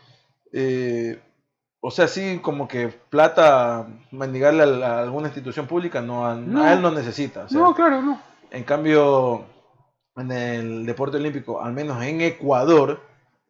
eh, 0.53 1.21
o 1.81 1.91
sea, 1.91 2.09
sí, 2.09 2.39
como 2.43 2.69
que 2.69 2.89
plata, 2.89 3.87
mendigarle 4.11 4.85
a, 4.85 5.01
alguna 5.01 5.29
institución 5.29 5.67
pública, 5.67 6.01
no, 6.01 6.27
a, 6.27 6.35
No. 6.35 6.63
a 6.63 6.73
él 6.73 6.83
no 6.83 6.91
necesita. 6.91 7.45
o 7.45 7.49
sea, 7.49 7.59
No, 7.59 7.75
claro, 7.75 8.03
no. 8.03 8.21
En 8.51 8.65
cambio, 8.65 9.45
en 10.17 10.33
el 10.33 10.87
deporte 10.87 11.17
olímpico, 11.17 11.63
al 11.63 11.73
menos 11.73 12.03
en 12.03 12.21
Ecuador, 12.21 13.01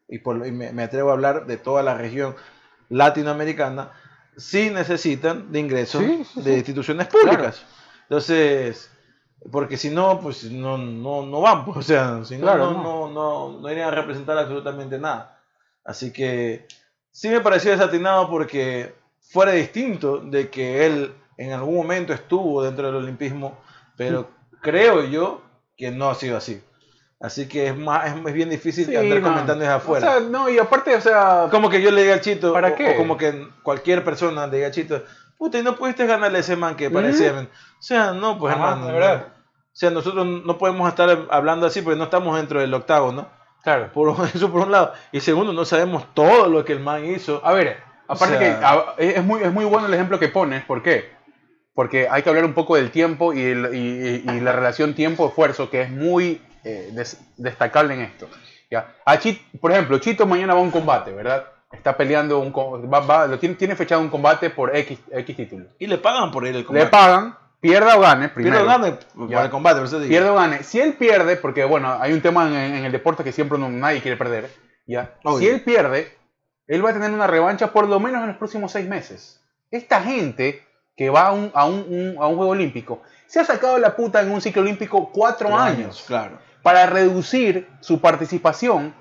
y, 0.08 0.18
por, 0.18 0.46
y 0.46 0.52
me, 0.52 0.72
me 0.72 0.82
atrevo 0.82 1.10
a 1.10 1.14
hablar 1.14 1.46
de 1.46 1.56
toda 1.56 1.82
la 1.82 1.94
región 1.94 2.34
latinoamericana, 2.88 3.92
sí 4.36 4.70
necesitan 4.70 5.50
de 5.52 5.60
ingresos 5.60 6.02
Sí, 6.02 6.24
sí, 6.24 6.42
de 6.42 6.56
instituciones 6.58 7.06
públicas. 7.08 7.64
Entonces, 8.02 8.90
porque 9.50 9.76
si 9.76 9.90
no, 9.90 10.20
pues 10.20 10.44
no, 10.50 10.76
no, 10.78 11.24
no 11.26 11.40
van, 11.40 11.64
pues, 11.64 11.76
o 11.78 11.82
sea, 11.82 12.24
si 12.24 12.36
no, 12.36 12.42
Claro, 12.42 12.70
no, 12.72 12.82
no. 12.82 12.82
no, 12.82 13.08
no, 13.52 13.60
no 13.60 13.70
irían 13.72 13.88
a 13.88 13.92
representar 13.92 14.36
absolutamente 14.38 14.98
nada. 14.98 15.38
Así 15.84 16.12
que 16.12 16.66
sí 17.10 17.28
me 17.28 17.40
pareció 17.40 17.70
desatinado 17.70 18.28
porque 18.28 18.94
fuera 19.20 19.52
distinto 19.52 20.18
de 20.18 20.50
que 20.50 20.86
él 20.86 21.14
en 21.36 21.52
algún 21.52 21.76
momento 21.76 22.12
estuvo 22.12 22.62
dentro 22.62 22.86
del 22.86 22.96
olimpismo, 22.96 23.58
pero 23.96 24.28
creo 24.60 25.04
yo 25.04 25.40
que 25.76 25.90
no 25.90 26.10
ha 26.10 26.14
sido 26.14 26.36
así. 26.36 26.62
Así 27.18 27.48
que 27.48 27.68
es 27.68 27.76
más 27.76 28.14
es, 28.26 28.32
bien 28.32 28.48
difícil 28.50 28.86
Sí, 28.86 28.96
andar 28.96 29.20
no. 29.20 29.28
comentando 29.28 29.60
desde 29.60 29.74
afuera. 29.74 30.08
O 30.08 30.20
sea, 30.20 30.28
no, 30.28 30.48
y 30.48 30.58
aparte, 30.58 30.94
o 30.94 31.00
sea, 31.02 31.48
como 31.50 31.68
que 31.68 31.80
yo 31.82 31.90
le 31.90 32.02
diga 32.02 32.14
al 32.14 32.20
Chito, 32.22 32.52
¿Para 32.52 32.68
o- 32.68 32.74
qué? 32.74 32.90
o 32.90 32.96
como 32.96 33.16
que 33.18 33.46
cualquier 33.62 34.02
persona 34.04 34.46
le 34.46 34.56
diga 34.56 34.66
al 34.68 34.72
Chito, 34.72 35.02
puta, 35.40 35.58
y 35.58 35.62
no 35.62 35.74
pudiste 35.74 36.04
ganarle 36.06 36.36
a 36.38 36.40
ese 36.42 36.54
man 36.54 36.76
que 36.76 36.90
parecía. 36.90 37.32
O 37.32 37.82
sea, 37.82 38.12
no, 38.12 38.38
pues 38.38 38.54
Ajá, 38.54 38.62
hermano. 38.72 38.86
de 38.86 38.92
verdad. 38.92 39.26
O 39.28 39.76
sea, 39.80 39.90
nosotros 39.90 40.26
no 40.26 40.58
podemos 40.58 40.86
estar 40.88 41.26
hablando 41.30 41.66
así 41.66 41.80
porque 41.80 41.96
no 41.96 42.04
estamos 42.04 42.36
dentro 42.36 42.60
del 42.60 42.74
octavo, 42.74 43.10
¿no? 43.10 43.26
claro. 43.62 43.90
Por, 43.92 44.14
eso 44.34 44.52
por 44.52 44.60
un 44.66 44.70
lado. 44.72 44.92
Y 45.12 45.20
segundo, 45.20 45.52
no 45.52 45.64
sabemos 45.64 46.04
todo 46.14 46.46
lo 46.48 46.64
que 46.64 46.72
el 46.74 46.80
man 46.80 47.04
hizo. 47.06 47.40
A 47.44 47.52
ver, 47.54 47.78
aparte 48.06 48.36
O 48.36 48.38
sea- 48.38 48.58
que 48.60 48.64
a- 48.64 48.94
es, 48.98 49.24
muy, 49.24 49.42
es 49.42 49.52
muy 49.52 49.64
bueno 49.64 49.86
el 49.86 49.94
ejemplo 49.94 50.18
que 50.18 50.28
pones, 50.28 50.62
¿por 50.64 50.82
qué? 50.82 51.10
Porque 51.74 52.06
hay 52.10 52.22
que 52.22 52.28
hablar 52.28 52.44
un 52.44 52.52
poco 52.52 52.76
del 52.76 52.90
tiempo 52.90 53.32
y, 53.32 53.40
el- 53.42 53.74
y- 53.74 54.30
y- 54.30 54.36
y 54.36 54.40
la 54.40 54.52
relación 54.52 54.94
tiempo-esfuerzo, 54.94 55.70
que 55.70 55.82
es 55.82 55.90
muy 55.90 56.42
eh, 56.64 56.90
des- 56.92 57.18
destacable 57.38 57.94
en 57.94 58.00
esto. 58.02 58.28
¿ya? 58.70 58.94
A 59.06 59.16
Chit- 59.18 59.40
por 59.60 59.72
ejemplo, 59.72 59.98
Chito 59.98 60.26
mañana 60.26 60.52
va 60.52 60.60
a 60.60 60.62
un 60.62 60.70
combate, 60.70 61.10
¿verdad? 61.12 61.46
Está 61.72 61.96
peleando, 61.96 62.40
un, 62.40 62.52
va, 62.92 63.00
va- 63.00 63.26
lo 63.26 63.38
tiene, 63.38 63.54
tiene 63.54 63.76
fechado 63.76 64.00
un 64.00 64.08
combate 64.08 64.50
por 64.50 64.74
X, 64.76 64.98
X 65.12 65.36
título. 65.36 65.66
Y 65.78 65.86
le 65.86 65.98
pagan 65.98 66.30
por 66.32 66.44
ir 66.46 66.54
Le 66.54 66.64
combate. 66.64 66.88
pagan, 66.88 67.36
pierda 67.60 67.96
o 67.96 68.00
gane, 68.00 68.28
primero. 68.28 68.56
Pierdo 68.56 68.68
gane 68.68 68.96
por 69.14 69.44
el 69.44 69.50
combate, 69.50 69.76
por 69.76 69.86
eso 69.86 69.96
te 69.98 70.02
digo. 70.04 70.10
Pierde 70.10 70.30
o 70.30 70.34
gane. 70.34 70.62
Si 70.64 70.80
él 70.80 70.94
pierde, 70.94 71.36
porque 71.36 71.64
bueno, 71.64 71.96
hay 72.00 72.12
un 72.12 72.20
tema 72.20 72.48
en, 72.48 72.54
en 72.54 72.84
el 72.84 72.90
deporte 72.92 73.22
que 73.22 73.30
siempre 73.32 73.56
no- 73.56 73.68
nadie 73.68 74.00
quiere 74.02 74.16
perder, 74.16 74.50
¿ya? 74.86 75.14
Obvio. 75.22 75.38
Si 75.38 75.48
él 75.48 75.62
pierde, 75.62 76.12
él 76.66 76.84
va 76.84 76.90
a 76.90 76.92
tener 76.92 77.10
una 77.12 77.28
revancha 77.28 77.72
por 77.72 77.88
lo 77.88 78.00
menos 78.00 78.20
en 78.22 78.28
los 78.28 78.36
próximos 78.36 78.72
seis 78.72 78.88
meses. 78.88 79.40
Esta 79.70 80.02
gente 80.02 80.64
que 80.96 81.08
va 81.08 81.28
a 81.28 81.32
un, 81.32 81.52
a 81.54 81.66
un, 81.66 81.84
un- 81.88 82.16
a 82.20 82.26
un 82.26 82.36
Juego 82.36 82.50
Olímpico 82.50 83.02
se 83.26 83.38
ha 83.38 83.44
sacado 83.44 83.78
la 83.78 83.94
puta 83.94 84.20
en 84.22 84.32
un 84.32 84.40
ciclo 84.40 84.62
olímpico 84.62 85.10
cuatro 85.12 85.46
Tres 85.46 85.60
años 85.60 86.04
Claro. 86.04 86.36
para 86.64 86.86
reducir 86.86 87.68
su 87.80 88.00
participación 88.00 88.92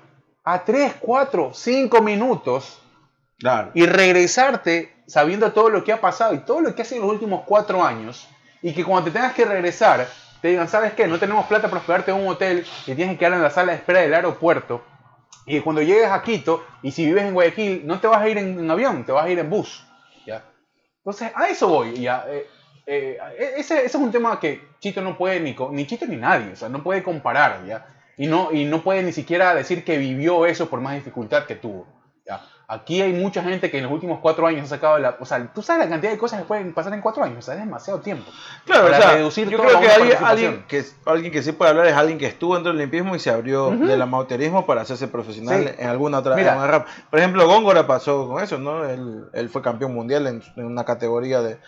a 0.44 0.64
tres, 0.64 0.94
cuatro, 1.00 1.52
cinco 1.54 2.00
minutos 2.02 2.78
Claro. 3.38 3.70
y 3.72 3.86
regresarte 3.86 4.94
sabiendo 5.06 5.50
todo 5.52 5.70
lo 5.70 5.82
que 5.82 5.92
ha 5.92 6.00
pasado 6.00 6.34
y 6.34 6.40
todo 6.40 6.60
lo 6.60 6.74
que 6.74 6.82
ha 6.82 6.84
sido 6.84 7.00
en 7.00 7.06
los 7.06 7.14
últimos 7.14 7.42
cuatro 7.46 7.82
años 7.82 8.28
y 8.60 8.74
que 8.74 8.84
cuando 8.84 9.04
te 9.10 9.12
tengas 9.12 9.32
que 9.32 9.46
regresar 9.46 10.06
te 10.42 10.48
digan, 10.48 10.68
¿sabes 10.68 10.92
qué? 10.92 11.06
No 11.06 11.18
tenemos 11.18 11.46
plata 11.46 11.68
para 11.68 11.80
hospedarte 11.80 12.10
en 12.10 12.18
un 12.18 12.28
hotel 12.28 12.66
y 12.86 12.94
tienes 12.94 13.14
que 13.14 13.18
quedar 13.18 13.32
en 13.34 13.42
la 13.42 13.50
sala 13.50 13.72
de 13.72 13.78
espera 13.78 14.00
del 14.00 14.12
aeropuerto 14.14 14.84
y 15.46 15.56
que 15.56 15.62
cuando 15.62 15.80
llegues 15.82 16.10
a 16.10 16.22
Quito 16.22 16.64
y 16.82 16.90
si 16.92 17.06
vives 17.06 17.24
en 17.24 17.32
Guayaquil 17.34 17.86
no 17.86 17.98
te 17.98 18.06
vas 18.06 18.20
a 18.20 18.28
ir 18.28 18.36
en, 18.38 18.58
en 18.58 18.70
avión, 18.70 19.04
te 19.04 19.12
vas 19.12 19.24
a 19.24 19.30
ir 19.30 19.38
en 19.38 19.48
bus. 19.48 19.86
¿ya? 20.26 20.44
Entonces 20.98 21.32
a 21.34 21.48
eso 21.48 21.68
voy. 21.68 21.94
¿ya? 21.94 22.24
Eh, 22.28 22.46
eh, 22.86 23.18
ese, 23.56 23.76
ese 23.78 23.86
es 23.86 23.94
un 23.94 24.12
tema 24.12 24.38
que 24.38 24.68
Chito 24.80 25.00
no 25.00 25.16
puede 25.16 25.40
ni, 25.40 25.56
ni 25.70 25.86
Chito 25.86 26.04
ni 26.06 26.16
nadie, 26.16 26.52
o 26.52 26.56
sea, 26.56 26.68
no 26.68 26.82
puede 26.82 27.02
comparar. 27.02 27.64
¿ya? 27.66 27.86
Y, 28.22 28.26
no, 28.26 28.52
y 28.52 28.66
no 28.66 28.82
puede 28.82 29.02
ni 29.02 29.12
siquiera 29.12 29.54
decir 29.54 29.82
que 29.84 29.96
vivió 29.96 30.44
eso 30.44 30.68
por 30.68 30.80
más 30.80 30.94
dificultad 30.94 31.44
que 31.46 31.54
tuvo. 31.54 31.86
¿ya? 32.26 32.40
Aquí 32.68 33.00
hay 33.00 33.14
mucha 33.14 33.42
gente 33.42 33.70
que 33.70 33.78
en 33.78 33.84
los 33.84 33.92
últimos 33.92 34.18
cuatro 34.20 34.46
años 34.46 34.64
ha 34.66 34.76
sacado 34.76 34.98
la... 34.98 35.16
O 35.20 35.24
sea, 35.24 35.50
tú 35.54 35.62
sabes 35.62 35.84
la 35.86 35.90
cantidad 35.90 36.12
de 36.12 36.18
cosas 36.18 36.38
que 36.40 36.44
pueden 36.46 36.74
pasar 36.74 36.92
en 36.92 37.00
cuatro 37.00 37.24
años. 37.24 37.38
O 37.38 37.42
sea, 37.42 37.54
es 37.54 37.60
demasiado 37.60 38.00
tiempo. 38.00 38.30
Claro, 38.66 38.84
Para 38.84 38.98
o 38.98 39.02
sea, 39.02 39.12
reducir 39.14 39.48
yo 39.48 39.56
todo 39.56 39.66
creo 39.68 39.78
a 39.78 39.80
que 39.80 39.88
alguien, 39.90 40.18
alguien 40.22 40.64
que 40.68 40.84
alguien 41.06 41.32
que 41.32 41.42
sí 41.42 41.52
puede 41.52 41.70
hablar 41.70 41.86
es 41.86 41.94
alguien 41.94 42.18
que 42.18 42.26
estuvo 42.26 42.54
dentro 42.54 42.70
del 42.72 42.80
olimpismo 42.82 43.16
y 43.16 43.18
se 43.20 43.30
abrió 43.30 43.68
Ujú. 43.68 43.86
del 43.86 44.02
amateurismo 44.02 44.66
para 44.66 44.82
hacerse 44.82 45.08
profesional 45.08 45.64
Sí. 45.66 45.74
en 45.78 45.88
alguna 45.88 46.18
otra 46.18 46.36
Mira. 46.36 46.52
en 46.52 46.58
una 46.58 46.66
rama. 46.66 46.86
Por 47.08 47.18
ejemplo, 47.18 47.46
Góngora 47.48 47.86
pasó 47.86 48.28
con 48.28 48.42
eso, 48.44 48.58
¿no? 48.58 48.84
Él, 48.86 49.24
él 49.32 49.48
fue 49.48 49.62
campeón 49.62 49.94
mundial 49.94 50.26
en, 50.26 50.42
en 50.56 50.66
una 50.66 50.84
categoría 50.84 51.40
de, 51.40 51.58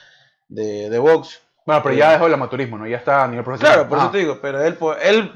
de, 0.49 0.91
de 0.91 0.99
box. 0.99 1.41
Bueno, 1.65 1.83
pero 1.83 1.95
ya 1.95 2.13
dejó 2.13 2.27
el 2.27 2.35
amateurismo, 2.35 2.77
¿no? 2.77 2.87
Ya 2.87 2.99
está 2.99 3.25
a 3.25 3.29
nivel 3.29 3.45
profesional. 3.45 3.75
Claro, 3.75 3.89
por 3.89 3.99
Ah. 3.99 4.03
eso 4.03 4.11
te 4.11 4.19
digo, 4.19 4.39
pero 4.43 4.63
él, 4.63 4.77
él 5.03 5.33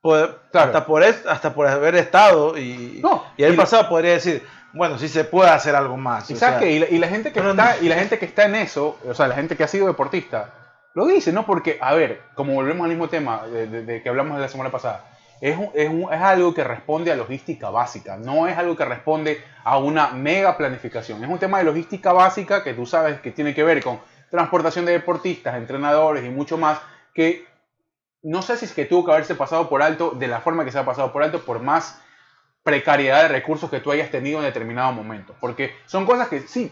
po- 0.00 0.16
Claro. 0.50 0.66
hasta, 0.68 0.86
por 0.86 1.02
hasta 1.04 1.54
por 1.54 1.66
haber 1.66 1.94
estado 1.96 2.56
y, 2.58 3.00
No, 3.02 3.24
y 3.36 3.44
el 3.44 3.54
y 3.54 3.56
la- 3.56 3.62
pasado 3.62 3.88
podría 3.88 4.12
decir, 4.12 4.44
bueno, 4.72 4.98
sí 4.98 5.08
se 5.08 5.24
puede 5.24 5.50
hacer 5.50 5.74
algo 5.74 5.96
más. 5.96 6.30
¿Y 6.30 6.34
o 6.34 6.36
sabes 6.36 6.58
sea, 6.58 6.60
qué? 6.60 6.72
Y 6.72 6.78
la, 6.78 6.88
y 6.88 6.98
la 6.98 7.08
gente 7.08 7.32
que 7.32 7.40
está, 7.40 7.52
no- 7.54 7.82
y 7.82 7.88
la 7.88 7.96
gente 7.96 8.18
que 8.18 8.24
está 8.26 8.44
en 8.44 8.54
eso, 8.56 8.98
o 9.08 9.14
sea, 9.14 9.26
la 9.28 9.34
gente 9.34 9.56
que 9.56 9.64
ha 9.64 9.68
sido 9.68 9.86
deportista, 9.86 10.54
lo 10.94 11.06
dice, 11.06 11.32
¿no? 11.32 11.46
Porque, 11.46 11.78
a 11.80 11.94
ver, 11.94 12.22
como 12.34 12.54
volvemos 12.54 12.84
al 12.84 12.90
mismo 12.90 13.08
tema 13.08 13.46
de, 13.46 13.66
de- 13.66 13.82
de 13.84 14.02
que 14.02 14.08
hablamos 14.08 14.36
de 14.36 14.42
la 14.42 14.48
semana 14.48 14.70
pasada, 14.70 15.04
es, 15.40 15.56
un- 15.56 15.70
es, 15.74 15.88
un- 15.88 16.12
es 16.12 16.20
algo 16.20 16.52
que 16.54 16.62
responde 16.64 17.10
a 17.12 17.16
logística 17.16 17.70
básica, 17.70 18.16
no 18.16 18.46
es 18.46 18.56
algo 18.58 18.76
que 18.76 18.84
responde 18.84 19.42
a 19.64 19.78
una 19.78 20.08
mega 20.08 20.56
planificación. 20.56 21.22
Es 21.24 21.30
un 21.30 21.38
tema 21.38 21.58
de 21.58 21.64
logística 21.64 22.12
básica 22.12 22.62
que 22.62 22.74
tú 22.74 22.86
sabes 22.86 23.20
que 23.20 23.30
tiene 23.30 23.54
que 23.54 23.62
ver 23.64 23.82
con 23.82 24.00
transportación 24.30 24.84
de 24.84 24.92
deportistas, 24.92 25.56
entrenadores 25.56 26.24
y 26.24 26.28
mucho 26.28 26.56
más, 26.58 26.78
que 27.14 27.44
no 28.22 28.42
sé 28.42 28.56
si 28.56 28.66
es 28.66 28.72
que 28.72 28.84
tuvo 28.84 29.04
que 29.04 29.12
haberse 29.12 29.34
pasado 29.34 29.68
por 29.68 29.82
alto 29.82 30.10
de 30.10 30.28
la 30.28 30.40
forma 30.40 30.64
que 30.64 30.72
se 30.72 30.78
ha 30.78 30.84
pasado 30.84 31.12
por 31.12 31.22
alto, 31.22 31.40
por 31.40 31.60
más 31.60 32.00
precariedad 32.62 33.22
de 33.22 33.28
recursos 33.28 33.70
que 33.70 33.80
tú 33.80 33.90
hayas 33.90 34.10
tenido 34.10 34.38
en 34.38 34.44
determinado 34.44 34.92
momento. 34.92 35.34
Porque 35.40 35.74
son 35.86 36.04
cosas 36.06 36.28
que 36.28 36.40
sí, 36.40 36.70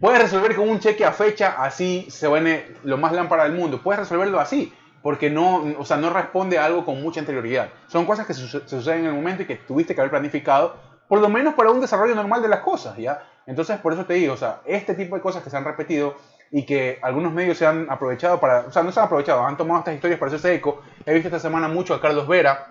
puedes 0.00 0.20
resolver 0.20 0.56
con 0.56 0.68
un 0.68 0.80
cheque 0.80 1.04
a 1.04 1.12
fecha, 1.12 1.56
así 1.58 2.06
se 2.10 2.28
viene 2.28 2.66
lo 2.84 2.96
más 2.96 3.12
lámpara 3.12 3.44
del 3.44 3.52
mundo. 3.52 3.82
Puedes 3.82 4.00
resolverlo 4.00 4.40
así, 4.40 4.72
porque 5.02 5.30
no, 5.30 5.64
o 5.78 5.84
sea, 5.84 5.98
no 5.98 6.10
responde 6.10 6.58
a 6.58 6.64
algo 6.64 6.84
con 6.84 7.02
mucha 7.02 7.20
anterioridad. 7.20 7.70
Son 7.88 8.06
cosas 8.06 8.26
que 8.26 8.34
suceden 8.34 9.00
en 9.00 9.06
el 9.06 9.14
momento 9.14 9.42
y 9.42 9.46
que 9.46 9.56
tuviste 9.56 9.94
que 9.94 10.00
haber 10.00 10.10
planificado, 10.10 10.76
por 11.08 11.20
lo 11.20 11.28
menos 11.28 11.54
para 11.54 11.70
un 11.70 11.80
desarrollo 11.80 12.14
normal 12.14 12.42
de 12.42 12.48
las 12.48 12.60
cosas, 12.60 12.96
¿ya? 12.96 13.22
Entonces, 13.46 13.78
por 13.78 13.92
eso 13.92 14.04
te 14.04 14.14
digo, 14.14 14.34
o 14.34 14.36
sea, 14.36 14.60
este 14.64 14.94
tipo 14.94 15.14
de 15.14 15.22
cosas 15.22 15.44
que 15.44 15.50
se 15.50 15.56
han 15.56 15.64
repetido 15.64 16.16
y 16.50 16.64
que 16.64 16.98
algunos 17.02 17.32
medios 17.32 17.58
se 17.58 17.66
han 17.66 17.90
aprovechado 17.90 18.40
para, 18.40 18.60
o 18.60 18.72
sea, 18.72 18.82
no 18.82 18.92
se 18.92 19.00
han 19.00 19.06
aprovechado, 19.06 19.44
han 19.44 19.56
tomado 19.56 19.80
estas 19.80 19.94
historias 19.94 20.18
para 20.18 20.28
hacerse 20.28 20.54
eco. 20.54 20.82
He 21.04 21.12
visto 21.12 21.28
esta 21.28 21.40
semana 21.40 21.68
mucho 21.68 21.94
a 21.94 22.00
Carlos 22.00 22.28
Vera 22.28 22.68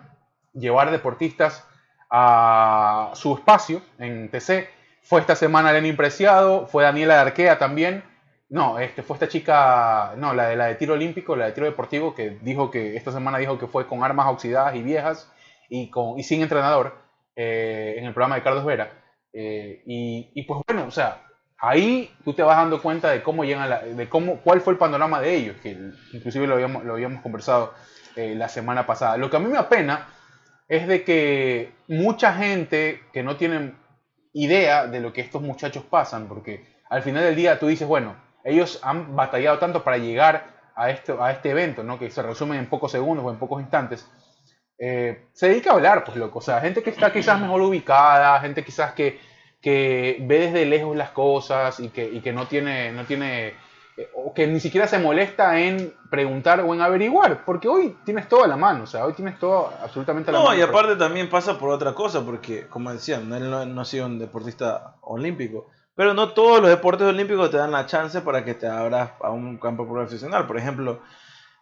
llevar 0.53 0.91
deportistas 0.91 1.65
a 2.09 3.11
su 3.13 3.35
espacio 3.35 3.81
en 3.99 4.29
TC. 4.29 4.69
Fue 5.01 5.21
esta 5.21 5.35
semana 5.35 5.71
Lenin 5.73 5.95
Preciado, 5.95 6.67
fue 6.67 6.83
Daniela 6.83 7.15
de 7.15 7.19
Arquea 7.21 7.59
también. 7.59 8.03
No, 8.49 8.79
este, 8.79 9.03
fue 9.03 9.15
esta 9.15 9.27
chica, 9.27 10.13
no, 10.17 10.33
la 10.33 10.47
de, 10.47 10.55
la 10.55 10.65
de 10.67 10.75
tiro 10.75 10.93
olímpico, 10.93 11.35
la 11.35 11.47
de 11.47 11.51
tiro 11.51 11.65
deportivo, 11.65 12.13
que 12.13 12.37
dijo 12.41 12.71
que 12.71 12.95
esta 12.95 13.11
semana 13.11 13.37
dijo 13.37 13.57
que 13.57 13.67
fue 13.67 13.87
con 13.87 14.03
armas 14.03 14.27
oxidadas 14.27 14.75
y 14.75 14.83
viejas 14.83 15.31
y, 15.67 15.89
con, 15.89 16.19
y 16.19 16.23
sin 16.23 16.41
entrenador 16.41 16.95
eh, 17.35 17.95
en 17.97 18.05
el 18.05 18.13
programa 18.13 18.35
de 18.35 18.43
Carlos 18.43 18.65
Vera. 18.65 18.91
Eh, 19.33 19.83
y, 19.85 20.31
y 20.33 20.43
pues 20.43 20.61
bueno, 20.65 20.85
o 20.87 20.91
sea, 20.91 21.24
ahí 21.57 22.13
tú 22.23 22.33
te 22.33 22.43
vas 22.43 22.57
dando 22.57 22.81
cuenta 22.81 23.09
de 23.11 23.23
cómo 23.23 23.43
llegan, 23.43 23.69
la- 23.69 23.81
de 23.81 24.09
cómo, 24.09 24.37
cuál 24.41 24.61
fue 24.61 24.73
el 24.73 24.79
panorama 24.79 25.21
de 25.21 25.35
ellos, 25.35 25.55
que 25.61 25.77
inclusive 26.13 26.47
lo 26.47 26.55
habíamos, 26.55 26.83
lo 26.83 26.93
habíamos 26.93 27.21
conversado 27.21 27.73
eh, 28.15 28.35
la 28.35 28.49
semana 28.49 28.85
pasada. 28.85 29.17
Lo 29.17 29.29
que 29.29 29.37
a 29.37 29.39
mí 29.39 29.47
me 29.49 29.57
apena 29.57 30.07
es 30.67 30.87
de 30.87 31.03
que 31.03 31.73
mucha 31.87 32.33
gente 32.33 33.03
que 33.13 33.23
no 33.23 33.35
tienen 33.37 33.77
idea 34.33 34.87
de 34.87 34.99
lo 34.99 35.13
que 35.13 35.21
estos 35.21 35.41
muchachos 35.41 35.83
pasan, 35.83 36.27
porque 36.27 36.65
al 36.89 37.01
final 37.03 37.23
del 37.23 37.35
día 37.35 37.59
tú 37.59 37.67
dices, 37.67 37.87
bueno, 37.87 38.15
ellos 38.43 38.79
han 38.83 39.15
batallado 39.15 39.57
tanto 39.59 39.83
para 39.83 39.97
llegar 39.97 40.53
a 40.75 40.89
este, 40.89 41.15
a 41.19 41.31
este 41.31 41.51
evento, 41.51 41.83
¿no? 41.83 41.97
que 41.97 42.11
se 42.11 42.21
resume 42.21 42.57
en 42.57 42.67
pocos 42.67 42.91
segundos 42.91 43.25
o 43.25 43.31
en 43.31 43.37
pocos 43.37 43.61
instantes, 43.61 44.09
eh, 44.77 45.27
se 45.33 45.47
dedica 45.47 45.71
a 45.71 45.73
hablar, 45.73 46.03
pues 46.03 46.17
loco, 46.17 46.39
o 46.39 46.41
sea, 46.41 46.59
gente 46.59 46.83
que 46.83 46.89
está 46.89 47.11
quizás 47.13 47.39
mejor 47.39 47.61
ubicada, 47.61 48.39
gente 48.41 48.63
quizás 48.63 48.91
que, 48.93 49.19
que 49.65 50.17
ve 50.21 50.41
desde 50.41 50.63
lejos 50.67 50.95
las 50.95 51.09
cosas 51.09 51.79
y 51.79 51.89
que, 51.89 52.07
y 52.07 52.21
que 52.21 52.31
no 52.31 52.45
tiene, 52.45 52.91
no 52.91 53.03
tiene 53.05 53.55
eh, 53.97 54.11
o 54.13 54.31
que 54.31 54.45
ni 54.45 54.59
siquiera 54.59 54.87
se 54.87 54.99
molesta 54.99 55.59
en 55.59 55.91
preguntar 56.11 56.59
o 56.59 56.71
en 56.75 56.81
averiguar, 56.81 57.43
porque 57.45 57.67
hoy 57.67 57.97
tienes 58.05 58.29
todo 58.29 58.43
a 58.43 58.47
la 58.47 58.57
mano, 58.57 58.83
o 58.83 58.85
sea, 58.85 59.07
hoy 59.07 59.13
tienes 59.13 59.39
todo 59.39 59.73
absolutamente 59.81 60.29
a 60.29 60.33
la 60.33 60.37
No, 60.37 60.45
mano. 60.45 60.59
y 60.59 60.61
aparte 60.61 60.95
también 60.97 61.31
pasa 61.31 61.57
por 61.57 61.71
otra 61.71 61.95
cosa, 61.95 62.23
porque 62.23 62.67
como 62.67 62.93
decían, 62.93 63.33
él 63.33 63.49
no, 63.49 63.65
no 63.65 63.81
ha 63.81 63.85
sido 63.85 64.05
un 64.05 64.19
deportista 64.19 64.97
olímpico, 65.01 65.65
pero 65.95 66.13
no 66.13 66.33
todos 66.33 66.61
los 66.61 66.69
deportes 66.69 67.07
olímpicos 67.07 67.49
te 67.49 67.57
dan 67.57 67.71
la 67.71 67.87
chance 67.87 68.21
para 68.21 68.45
que 68.45 68.53
te 68.53 68.67
abras 68.67 69.13
a 69.19 69.31
un 69.31 69.57
campo 69.57 69.91
profesional. 69.91 70.45
Por 70.45 70.59
ejemplo, 70.59 70.99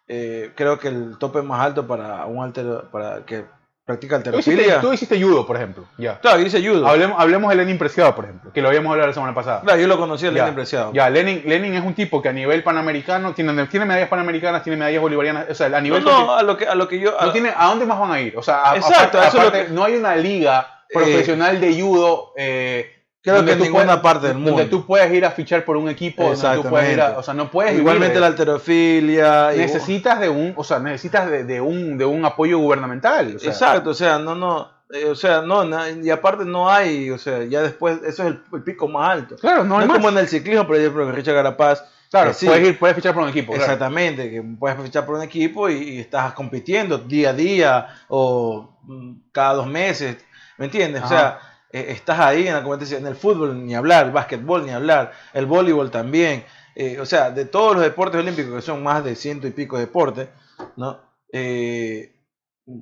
eh, 0.10 0.52
creo 0.58 0.78
que 0.78 0.90
el 0.90 1.18
tope 1.20 1.42
más 1.42 1.62
alto 1.62 1.88
para 1.88 2.26
un 2.26 2.44
altero, 2.44 2.92
para 2.92 3.26
que 3.26 3.46
practica 3.86 4.16
alterofilia. 4.16 4.80
tú 4.80 4.94
hiciste 4.94 5.22
judo, 5.22 5.46
por 5.46 5.58
ejemplo, 5.58 5.84
ya. 5.98 6.20
Claro, 6.20 6.40
yo 6.40 6.46
hice 6.48 6.66
judo. 6.66 6.88
Hablemos, 6.88 7.20
hablemos 7.20 7.50
de 7.50 7.56
Lenin 7.58 7.78
Preciado, 7.78 8.16
por 8.16 8.26
ejemplo, 8.26 8.52
que 8.54 8.62
lo 8.62 8.70
habíamos 8.70 8.92
hablado 8.92 9.08
la 9.10 9.14
semana 9.14 9.34
pasada. 9.34 9.62
Claro, 9.62 9.80
yo 9.80 9.88
lo 9.88 9.98
conocí 9.98 10.26
Ya, 10.26 10.32
Lenin 10.32 10.54
Preciado. 10.56 10.94
Ya, 10.94 11.10
Lenin, 11.10 11.44
Lenin 11.46 11.74
es 11.74 11.84
un 11.84 11.94
tipo 11.94 12.22
que 12.22 12.30
a 12.30 12.34
nivel 12.34 12.64
panamericano 12.64 13.34
tiene, 13.34 13.66
tiene 13.68 13.86
medallas 13.86 14.08
panamericanas, 14.10 14.64
tiene 14.64 14.78
medallas 14.78 15.02
bolivarianas, 15.02 15.46
o 15.50 15.54
sea, 15.54 15.68
a 15.68 15.70
No, 15.70 15.82
nivel 15.82 16.04
no, 16.06 16.34
a 16.36 16.44
lo 16.44 16.56
que, 16.58 16.66
a 16.66 16.76
lo 16.76 16.88
que 16.88 17.00
yo... 17.00 17.20
a- 17.20 17.26
no 17.26 17.32
tiene, 17.34 17.54
¿a 17.56 17.66
dónde 17.68 17.86
más 17.86 18.00
van 18.00 18.12
a 18.12 18.22
ir? 18.22 18.38
O 18.38 18.42
sea, 18.44 18.72
a- 18.72 18.76
Exacto, 18.78 19.18
aparte- 19.18 19.28
eso 19.28 19.38
es 19.38 19.44
lo 19.44 19.50
aparte, 19.50 19.66
que- 19.68 19.74
no 19.74 19.84
hay 19.84 19.96
una 19.96 20.16
liga 20.16 20.84
profesional 20.94 21.60
de 21.60 21.82
judo. 21.82 22.32
eh, 22.38 23.03
Creo 23.24 23.38
donde 23.38 23.52
que 23.52 23.54
en 23.54 23.60
tú 23.60 23.64
ninguna 23.66 24.02
parte 24.02 24.28
del 24.28 24.36
Donde 24.36 24.52
mundo. 24.52 24.70
tú 24.70 24.86
puedes 24.86 25.12
ir 25.14 25.24
a 25.26 25.32
fichar 25.32 25.64
por 25.66 25.78
un 25.78 25.88
equipo, 25.90 26.24
donde 26.36 26.62
tú 26.62 26.70
puedes 26.70 26.92
ir 26.94 27.02
a, 27.02 27.18
o 27.18 27.24
sea, 27.24 27.34
no 27.34 27.50
puedes 27.50 27.74
Igualmente 27.78 28.08
vivir 28.16 28.22
la 28.22 28.28
alterofilia. 28.28 29.52
necesitas 29.56 30.20
de 30.20 30.30
un, 30.30 30.54
o 30.58 30.64
sea, 30.64 30.80
necesitas 30.80 31.30
de, 31.32 31.44
de 31.46 31.62
un, 31.62 31.98
de 31.98 32.06
un 32.06 32.26
apoyo 32.26 32.58
gubernamental. 32.60 33.36
o 33.36 33.40
sea, 33.40 33.50
Exacto, 33.52 33.92
o 33.92 33.94
sea, 33.94 34.20
no, 34.20 34.36
no. 34.36 34.70
eh, 34.94 35.06
o 35.06 35.16
sea, 35.16 35.42
no, 35.42 35.64
y 36.04 36.10
aparte 36.10 36.44
no 36.46 36.70
hay, 36.70 37.10
o 37.12 37.18
sea, 37.18 37.44
ya 37.46 37.62
después, 37.62 38.00
eso 38.06 38.24
es 38.24 38.30
el, 38.30 38.42
el 38.54 38.64
pico 38.64 38.88
más 38.90 39.10
alto. 39.12 39.36
Claro, 39.38 39.64
no 39.64 39.70
No, 39.70 39.76
hay 39.78 39.84
es 39.84 39.88
más. 39.88 39.98
como 39.98 40.10
en 40.10 40.18
el 40.18 40.28
ciclismo, 40.28 40.68
por 40.68 40.76
ejemplo, 40.76 41.06
que 41.06 41.14
Richard 41.14 41.36
Carapaz. 41.36 41.84
Claro, 42.12 42.32
sí, 42.34 42.46
puedes, 42.46 42.68
ir, 42.68 42.78
puedes 42.78 42.96
fichar 42.96 43.14
por 43.14 43.24
un 43.24 43.30
equipo. 43.30 43.54
claro. 43.54 43.64
Exactamente, 43.64 44.30
que 44.30 44.44
puedes 44.60 44.78
fichar 44.84 45.06
por 45.06 45.16
un 45.16 45.24
equipo 45.24 45.68
y, 45.70 45.76
y 45.78 46.00
estás 46.00 46.34
compitiendo 46.34 46.98
día 47.00 47.30
a 47.30 47.34
día 47.34 47.88
o 48.10 48.78
mm, 48.84 49.14
cada 49.32 49.54
dos 49.56 49.66
meses, 49.68 50.18
¿me 50.60 50.66
entiendes? 50.66 51.02
O 51.04 51.08
sea, 51.08 51.40
eh, 51.74 51.88
estás 51.90 52.20
ahí 52.20 52.48
en 52.48 52.54
la 52.54 52.62
competencia, 52.62 53.00
en 53.00 53.08
el 53.08 53.16
fútbol 53.16 53.66
ni 53.66 53.74
hablar, 53.74 54.06
el 54.06 54.12
básquetbol 54.12 54.64
ni 54.64 54.72
hablar, 54.72 55.12
el 55.34 55.48
voleibol 55.48 55.90
también, 55.90 56.46
eh, 56.76 57.00
o 57.00 57.06
sea, 57.06 57.32
de 57.32 57.46
todos 57.46 57.74
los 57.74 57.84
deportes 57.84 58.22
olímpicos, 58.22 58.54
que 58.54 58.62
son 58.62 58.84
más 58.84 59.04
de 59.04 59.16
ciento 59.16 59.48
y 59.48 59.52
pico 59.52 59.80
deportes, 59.80 60.30
¿no? 60.78 61.00
Eh, 61.32 62.16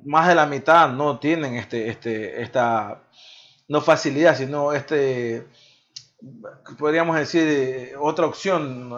más 0.04 0.28
de 0.28 0.34
la 0.34 0.44
mitad 0.44 0.90
no 0.90 1.18
tienen 1.18 1.54
este, 1.54 1.88
este, 1.88 2.42
esta, 2.42 3.04
no 3.66 3.80
facilidad, 3.80 4.36
sino 4.36 4.74
este, 4.74 5.46
podríamos 6.78 7.16
decir, 7.16 7.96
otra 7.98 8.26
opción 8.26 8.94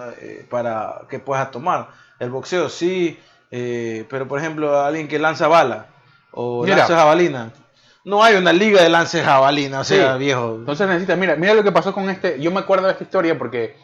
para 0.51 1.03
que 1.09 1.21
puedas 1.21 1.53
tomar. 1.53 1.91
El 2.19 2.31
boxeo 2.31 2.69
sí, 2.69 3.19
pero 3.49 4.27
por 4.27 4.41
ejemplo, 4.41 4.81
alguien 4.81 5.07
que 5.07 5.21
lanza 5.21 5.47
bala 5.47 5.87
o 6.33 6.65
Mira. 6.65 6.79
lanza 6.79 6.97
jabalina. 6.97 7.53
No 8.05 8.23
hay 8.23 8.35
una 8.37 8.53
liga 8.53 8.83
de 8.83 8.89
lance 8.91 9.23
jabalina, 9.23 9.81
o 9.81 9.85
sea, 9.85 10.13
Sí. 10.15 10.19
viejo. 10.19 10.57
Entonces 10.57 10.87
necesitas, 10.87 11.17
mira, 11.19 11.37
mira 11.37 11.55
lo 11.55 11.63
que 11.65 11.73
pasó 11.73 11.93
con 11.93 12.09
este. 12.11 12.39
Yo 12.41 12.51
me 12.51 12.61
acuerdo 12.61 12.87
de 12.87 12.93
esta 12.93 13.05
historia 13.05 13.37
porque 13.39 13.77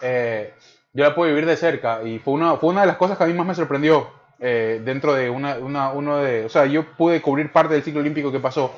eh, 0.00 0.54
yo 0.92 1.04
la 1.04 1.14
puedo 1.14 1.28
vivir 1.30 1.46
de 1.46 1.56
cerca 1.56 2.02
y 2.04 2.18
fue 2.20 2.34
una, 2.34 2.56
fue 2.56 2.70
una 2.70 2.82
de 2.82 2.86
las 2.86 2.96
cosas 2.96 3.18
que 3.18 3.24
a 3.24 3.26
mí 3.26 3.32
más 3.34 3.46
me 3.46 3.54
sorprendió 3.54 4.08
eh, 4.38 4.80
dentro 4.84 5.14
de 5.14 5.28
una, 5.30 5.56
una- 5.56 5.90
uno 5.92 6.18
de. 6.18 6.44
O 6.44 6.48
sea, 6.48 6.66
yo 6.66 6.84
pude 6.96 7.20
cubrir 7.20 7.50
parte 7.52 7.74
del 7.74 7.82
ciclo 7.82 8.00
olímpico 8.00 8.30
que 8.30 8.40
pasó. 8.40 8.72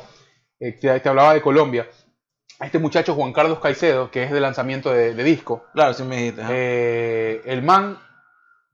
Eh, 0.61 0.73
te, 0.73 1.01
te 1.01 1.09
hablaba 1.09 1.35
de 1.35 1.43
Colombia. 1.43 1.87
Este 2.59 2.79
muchacho 2.79 3.15
Juan 3.15 3.35
Carlos 3.35 3.59
Caicedo, 3.59 4.11
que 4.11 4.23
es 4.23 4.31
de 4.33 4.41
lanzamiento 4.41 4.91
de, 4.91 5.13
de 5.15 5.25
disco, 5.25 5.65
Claro, 5.75 5.93
sí 5.93 6.03
me 6.05 6.17
dijiste. 6.17 6.43
eh, 6.49 7.43
el 7.45 7.61
man, 7.63 7.99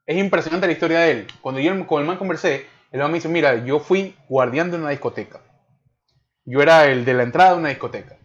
es 0.06 0.16
impresionante 0.18 0.68
la 0.68 0.72
historia 0.72 1.00
de 1.00 1.10
él. 1.10 1.26
Cuando 1.40 1.60
yo 1.60 1.84
con 1.88 2.00
el 2.00 2.06
man 2.06 2.16
conversé, 2.16 2.66
el 2.92 3.00
man 3.00 3.10
me 3.10 3.16
dice, 3.18 3.28
mira, 3.28 3.56
yo 3.64 3.80
fui 3.80 4.14
guardián 4.28 4.70
de 4.70 4.76
una 4.76 4.90
discoteca. 4.90 5.40
Yo 6.44 6.60
era 6.60 6.86
el 6.86 7.04
de 7.04 7.14
la 7.14 7.22
entrada 7.22 7.52
de 7.52 7.58
una 7.58 7.68
discoteca. 7.68 8.16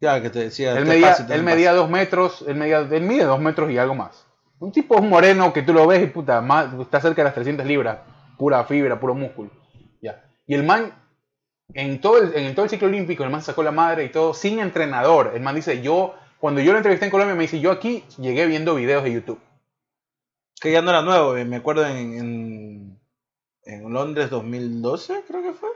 ya 0.00 0.20
que 0.20 0.30
te 0.30 0.40
decía. 0.40 0.72
Él 0.72 0.84
te 0.84 0.90
medía, 0.90 1.14
te 1.26 1.34
él 1.34 1.76
dos 1.76 1.88
metros, 1.88 2.44
él, 2.46 2.56
medía, 2.56 2.80
él 2.80 3.02
mide 3.02 3.24
dos 3.24 3.40
metros 3.40 3.70
y 3.70 3.78
algo 3.78 3.94
más. 3.94 4.26
Un 4.58 4.70
tipo 4.70 4.96
es 4.96 5.02
moreno 5.02 5.52
que 5.52 5.62
tú 5.62 5.72
lo 5.72 5.86
ves 5.88 6.02
y 6.04 6.06
puta, 6.06 6.40
más, 6.40 6.72
está 6.80 7.00
cerca 7.00 7.22
de 7.22 7.24
las 7.24 7.34
300 7.34 7.66
libras, 7.66 7.98
pura 8.38 8.62
fibra, 8.64 9.00
puro 9.00 9.12
músculo. 9.12 9.50
Ya. 10.00 10.24
Y 10.46 10.54
el 10.54 10.62
man, 10.62 10.92
en 11.74 12.00
todo, 12.00 12.18
el, 12.18 12.36
en 12.36 12.54
todo 12.54 12.64
el 12.64 12.70
ciclo 12.70 12.86
olímpico, 12.86 13.24
el 13.24 13.30
man 13.30 13.42
sacó 13.42 13.64
la 13.64 13.72
madre 13.72 14.04
y 14.04 14.10
todo, 14.10 14.34
sin 14.34 14.60
entrenador. 14.60 15.32
El 15.34 15.42
man 15.42 15.56
dice, 15.56 15.82
yo, 15.82 16.14
cuando 16.38 16.60
yo 16.60 16.70
lo 16.70 16.78
entrevisté 16.78 17.06
en 17.06 17.10
Colombia, 17.10 17.34
me 17.34 17.42
dice, 17.42 17.58
yo 17.58 17.72
aquí 17.72 18.04
llegué 18.18 18.46
viendo 18.46 18.76
videos 18.76 19.02
de 19.02 19.12
YouTube. 19.12 19.40
Que 20.60 20.70
ya 20.70 20.80
no 20.80 20.90
era 20.90 21.02
nuevo, 21.02 21.36
eh, 21.36 21.44
me 21.44 21.56
acuerdo 21.56 21.84
en, 21.84 21.96
en, 21.96 23.00
en 23.64 23.92
Londres 23.92 24.30
2012, 24.30 25.24
creo 25.26 25.42
que 25.42 25.54
fue. 25.54 25.70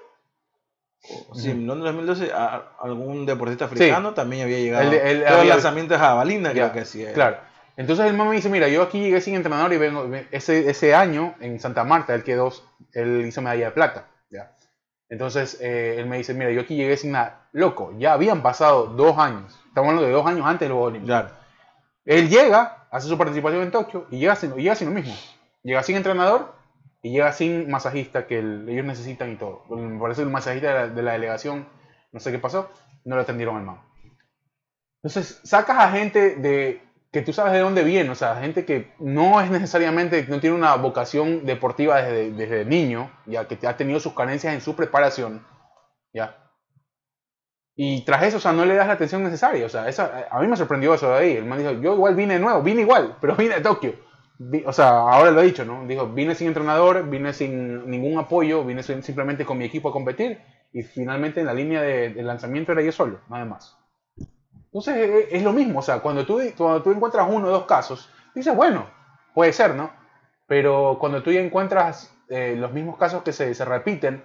Sí, 1.35 1.51
en 1.51 1.67
Londres 1.67 1.95
2012, 1.95 2.33
a- 2.33 2.73
algún 2.81 3.27
deportista 3.27 3.67
africano 3.67 4.15
también 4.15 4.43
había 4.45 4.59
llegado. 4.59 4.91
El 4.93 5.27
había- 5.27 5.45
lanzamiento 5.55 5.95
de 5.95 6.01
jabalina, 6.01 6.51
creo 6.53 6.73
que 6.73 6.85
sí. 6.85 7.05
Claro. 7.15 7.39
Entonces 7.77 8.07
el 8.07 8.15
man 8.15 8.29
me 8.29 8.37
dice, 8.37 8.49
mira, 8.49 8.69
yo 8.69 8.83
aquí 8.83 8.99
llegué 9.01 9.21
sin 9.21 9.35
entrenador 9.35 9.73
y 9.73 9.77
vengo, 9.77 10.09
ese, 10.31 10.71
ese 10.71 10.95
año 10.95 11.35
en 11.41 11.61
Santa 11.61 11.85
Marta, 11.85 12.15
él 12.15 12.25
quedó, 12.25 12.51
él 12.93 13.25
hizo 13.27 13.43
medalla 13.43 13.67
de 13.67 13.71
plata. 13.73 14.07
¿ya? 14.31 14.51
Entonces 15.11 15.59
eh, 15.61 15.97
él 15.99 16.07
me 16.07 16.17
dice, 16.17 16.33
mira, 16.35 16.51
yo 16.51 16.63
aquí 16.63 16.75
llegué 16.75 16.97
sin 16.97 17.13
nada. 17.13 17.49
Loco, 17.53 17.93
ya 17.99 18.15
habían 18.15 18.43
pasado 18.43 18.87
dos 18.87 19.19
años. 19.19 19.55
Estamos 19.69 19.91
hablando 19.91 20.03
de 20.07 20.13
dos 20.13 20.27
años 20.27 20.47
antes 20.47 20.69
de 20.69 20.75
los 20.75 20.83
Olímpicos. 20.85 21.07
Claro. 21.21 21.29
Él 22.07 22.29
llega, 22.31 22.87
hace 22.91 23.09
su 23.09 23.19
participación 23.19 23.63
en 23.63 23.71
Tokio 23.71 24.07
y 24.11 24.19
llega 24.19 24.37
sin, 24.37 24.55
llega 24.55 24.75
sin 24.75 24.89
lo 24.89 24.95
mismo. 24.95 25.15
Llega 25.63 25.83
sin 25.83 25.97
entrenador 25.97 26.55
y 27.07 27.13
llega 27.13 27.33
sin 27.33 27.71
masajista 27.71 28.27
que 28.27 28.39
el- 28.39 28.69
ellos 28.69 28.85
necesitan 28.85 29.31
y 29.33 29.37
todo. 29.37 29.63
Me 29.71 29.99
parece 30.01 30.21
que 30.23 30.25
el 30.27 30.31
masajista 30.33 30.69
de 30.69 30.75
la, 30.75 30.89
de 30.89 31.03
la 31.03 31.13
delegación, 31.13 31.67
no 32.13 32.21
sé 32.21 32.33
qué 32.33 32.39
pasó, 32.39 32.69
no 33.05 33.17
lo 33.17 33.23
atendieron 33.23 33.57
al 33.57 33.65
man. 33.65 33.81
Entonces, 35.03 35.41
sacas 35.45 35.79
a 35.79 35.91
gente 35.91 36.37
de 36.37 36.81
que 37.13 37.23
tú 37.23 37.33
sabes 37.33 37.53
de 37.53 37.61
dónde 37.61 37.85
viene, 37.85 38.11
o 38.11 38.15
sea, 38.15 38.37
gente 38.37 38.65
que 38.65 38.93
no 38.99 39.41
es 39.41 39.51
necesariamente, 39.51 40.25
no 40.29 40.41
tiene 40.41 40.57
una 40.57 40.75
vocación 40.77 41.47
deportiva 41.47 42.03
desde, 42.03 42.31
desde 42.33 42.65
niño, 42.65 43.11
ya 43.27 43.47
que 43.47 43.59
ha 43.67 43.77
tenido 43.77 44.01
sus 44.01 44.15
carencias 44.15 44.53
en 44.53 44.61
su 44.61 44.75
preparación, 44.77 45.43
ya. 46.15 46.37
Y 47.77 48.05
tras 48.05 48.23
eso, 48.23 48.39
o 48.39 48.41
sea, 48.41 48.53
no 48.53 48.65
le 48.65 48.75
das 48.75 48.87
la 48.87 48.95
atención 48.95 49.23
necesaria, 49.23 49.67
o 49.67 49.69
sea, 49.69 49.87
esa, 49.89 50.27
a 50.31 50.41
mí 50.41 50.49
me 50.49 50.57
sorprendió 50.57 50.95
eso 50.95 51.11
de 51.11 51.19
ahí. 51.19 51.33
El 51.37 51.45
man 51.45 51.59
dijo, 51.59 51.73
yo 51.73 51.93
igual 51.95 52.15
vine 52.15 52.35
de 52.35 52.41
nuevo, 52.41 52.63
vine 52.63 52.81
igual, 52.81 53.17
pero 53.21 53.37
vine 53.37 53.57
de 53.57 53.61
Tokio. 53.61 53.95
O 54.67 54.73
sea, 54.73 54.89
ahora 54.89 55.31
lo 55.31 55.41
he 55.41 55.45
dicho, 55.45 55.65
¿no? 55.65 55.87
Dijo, 55.87 56.07
vine 56.07 56.35
sin 56.35 56.49
entrenador, 56.49 57.09
vine 57.09 57.33
sin 57.33 57.89
ningún 57.91 58.19
apoyo, 58.19 58.65
vine 58.65 58.83
simplemente 58.83 59.45
con 59.47 59.57
mi 59.57 59.65
equipo 59.65 59.89
a 59.89 59.93
competir 59.93 60.39
y 60.73 60.83
finalmente 60.83 61.41
en 61.41 61.47
la 61.47 61.55
línea 61.55 61.81
de, 61.81 62.11
de 62.11 62.23
lanzamiento 62.23 62.73
era 62.73 62.83
yo 62.83 62.93
solo, 62.93 63.19
nada 63.29 63.47
más. 63.47 63.77
Entonces 64.67 65.29
es 65.31 65.43
lo 65.43 65.53
mismo, 65.53 65.79
o 65.79 65.83
sea, 65.83 66.01
cuando 66.01 66.27
tú, 66.27 66.39
cuando 66.57 66.83
tú 66.83 66.91
encuentras 66.91 67.27
uno 67.31 67.49
o 67.49 67.51
dos 67.51 67.65
casos, 67.65 68.11
dices, 68.35 68.55
bueno, 68.55 68.87
puede 69.35 69.53
ser, 69.53 69.75
¿no? 69.75 69.91
Pero 70.47 70.99
cuando 71.01 71.23
tú 71.23 71.33
ya 71.33 71.41
encuentras 71.41 72.13
eh, 72.29 72.55
los 72.57 72.73
mismos 72.73 72.99
casos 72.99 73.23
que 73.23 73.33
se, 73.33 73.55
se 73.55 73.65
repiten, 73.65 74.23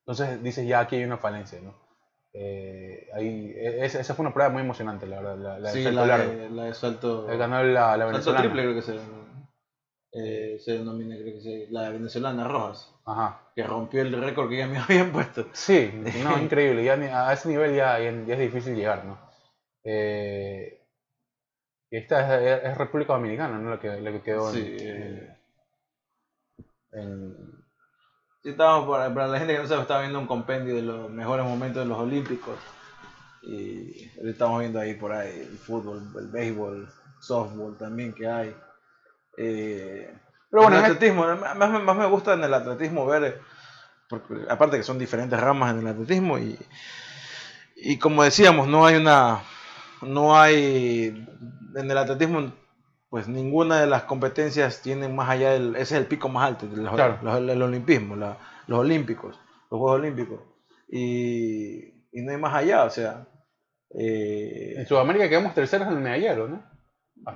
entonces 0.00 0.40
dices, 0.40 0.66
ya 0.68 0.80
aquí 0.80 0.96
hay 0.96 1.04
una 1.04 1.16
falencia, 1.18 1.60
¿no? 1.60 1.74
Eh, 2.32 3.08
ahí, 3.14 3.50
e- 3.56 3.84
esa, 3.84 3.98
esa 3.98 4.14
fue 4.14 4.22
una 4.24 4.32
prueba 4.32 4.50
muy 4.50 4.60
emocionante, 4.62 5.06
la 5.06 5.16
verdad, 5.16 5.36
la, 5.36 5.58
la 5.58 5.70
de 5.70 5.74
sí, 5.74 5.82
salto 5.82 6.00
la 6.00 6.06
largo. 6.06 6.32
de, 6.32 6.50
la 6.50 6.64
de 6.64 6.74
salto. 6.74 7.24
Ganó 7.26 7.62
la, 7.64 7.96
la 7.96 8.12
salto 8.12 8.36
triple, 8.36 8.62
creo 8.62 8.74
que 8.74 8.82
se, 8.82 8.94
eh, 10.18 10.58
se 10.64 10.72
denomina, 10.78 11.14
creo 11.16 11.34
que 11.34 11.40
se, 11.40 11.66
la 11.70 11.90
venezolana 11.90 12.48
Rojas. 12.48 12.92
Ajá. 13.04 13.40
Que 13.54 13.62
rompió 13.62 14.00
el 14.02 14.12
récord 14.20 14.48
que 14.48 14.56
ya 14.58 14.66
me 14.66 14.78
habían 14.88 15.12
puesto. 15.12 15.46
Sí, 15.52 15.90
no, 16.22 16.38
increíble. 16.38 16.82
Ya 16.84 16.94
a 17.28 17.32
ese 17.32 17.48
nivel 17.48 17.74
ya, 17.74 17.98
es 18.00 18.38
difícil 18.38 18.74
llegar, 18.74 19.04
¿no? 19.04 19.18
Eh, 19.84 20.80
esta 21.90 22.40
es, 22.42 22.64
es 22.64 22.78
República 22.78 23.12
Dominicana, 23.12 23.58
¿no? 23.58 23.70
La 23.70 23.78
que, 23.78 24.20
quedó 24.24 24.48
en, 24.48 24.54
Sí, 24.54 24.76
eh. 24.80 25.36
en- 26.92 27.56
Sí, 28.42 28.50
estábamos, 28.50 28.88
para, 28.88 29.12
para 29.12 29.26
la 29.26 29.38
gente 29.38 29.54
que 29.54 29.60
no 29.60 29.66
sabe, 29.66 29.82
estaba 29.82 30.00
viendo 30.02 30.20
un 30.20 30.26
compendio 30.28 30.76
de 30.76 30.82
los 30.82 31.10
mejores 31.10 31.44
momentos 31.44 31.82
de 31.82 31.88
los 31.88 31.98
Olímpicos. 31.98 32.56
Y 33.42 34.08
estamos 34.24 34.60
viendo 34.60 34.78
ahí 34.80 34.94
por 34.94 35.12
ahí 35.12 35.40
el 35.40 35.58
fútbol, 35.58 36.02
el 36.18 36.28
béisbol, 36.28 36.88
softball 37.20 37.76
también 37.76 38.12
que 38.12 38.26
hay. 38.26 38.56
Eh, 39.36 40.10
Pero 40.50 40.62
bueno, 40.62 40.78
el 40.78 40.84
en 40.84 40.90
atletismo, 40.92 41.26
más, 41.36 41.82
más- 41.82 41.96
me 41.96 42.06
gusta 42.06 42.34
en 42.34 42.44
el 42.44 42.54
atletismo 42.54 43.06
ver, 43.06 43.24
eh, 43.24 43.34
porque 44.08 44.34
aparte 44.48 44.76
que 44.76 44.82
son 44.82 44.98
diferentes 44.98 45.38
ramas 45.40 45.72
en 45.74 45.80
el 45.80 45.86
atletismo 45.88 46.38
y, 46.38 46.58
y 47.76 47.98
como 47.98 48.22
decíamos, 48.22 48.68
no 48.68 48.86
hay 48.86 48.96
una, 48.96 49.40
no 50.02 50.38
hay, 50.38 51.26
en 51.74 51.90
el 51.90 51.98
atletismo, 51.98 52.52
pues 53.10 53.28
ninguna 53.28 53.80
de 53.80 53.86
las 53.86 54.04
competencias 54.04 54.80
tiene 54.82 55.08
más 55.08 55.28
allá 55.28 55.50
del, 55.52 55.76
ese 55.76 55.94
es 55.96 56.00
el 56.00 56.06
pico 56.06 56.28
más 56.28 56.46
alto, 56.46 56.66
los, 56.72 56.94
Claro. 56.94 57.18
los- 57.22 57.36
el 57.50 57.62
olimpismo, 57.62 58.16
la- 58.16 58.38
los 58.66 58.78
olímpicos, 58.80 59.38
los 59.70 59.78
Juegos 59.80 60.00
Olímpicos, 60.00 60.40
y, 60.88 61.76
y 62.12 62.22
no 62.22 62.32
hay 62.32 62.38
más 62.38 62.54
allá, 62.54 62.84
o 62.84 62.90
sea, 62.90 63.26
eh, 63.90 64.74
en 64.76 64.86
Sudamérica 64.86 65.28
quedamos 65.28 65.54
terceros 65.54 65.88
en 65.88 65.94
el 65.94 66.00
medallero, 66.00 66.48
¿no? 66.48 66.62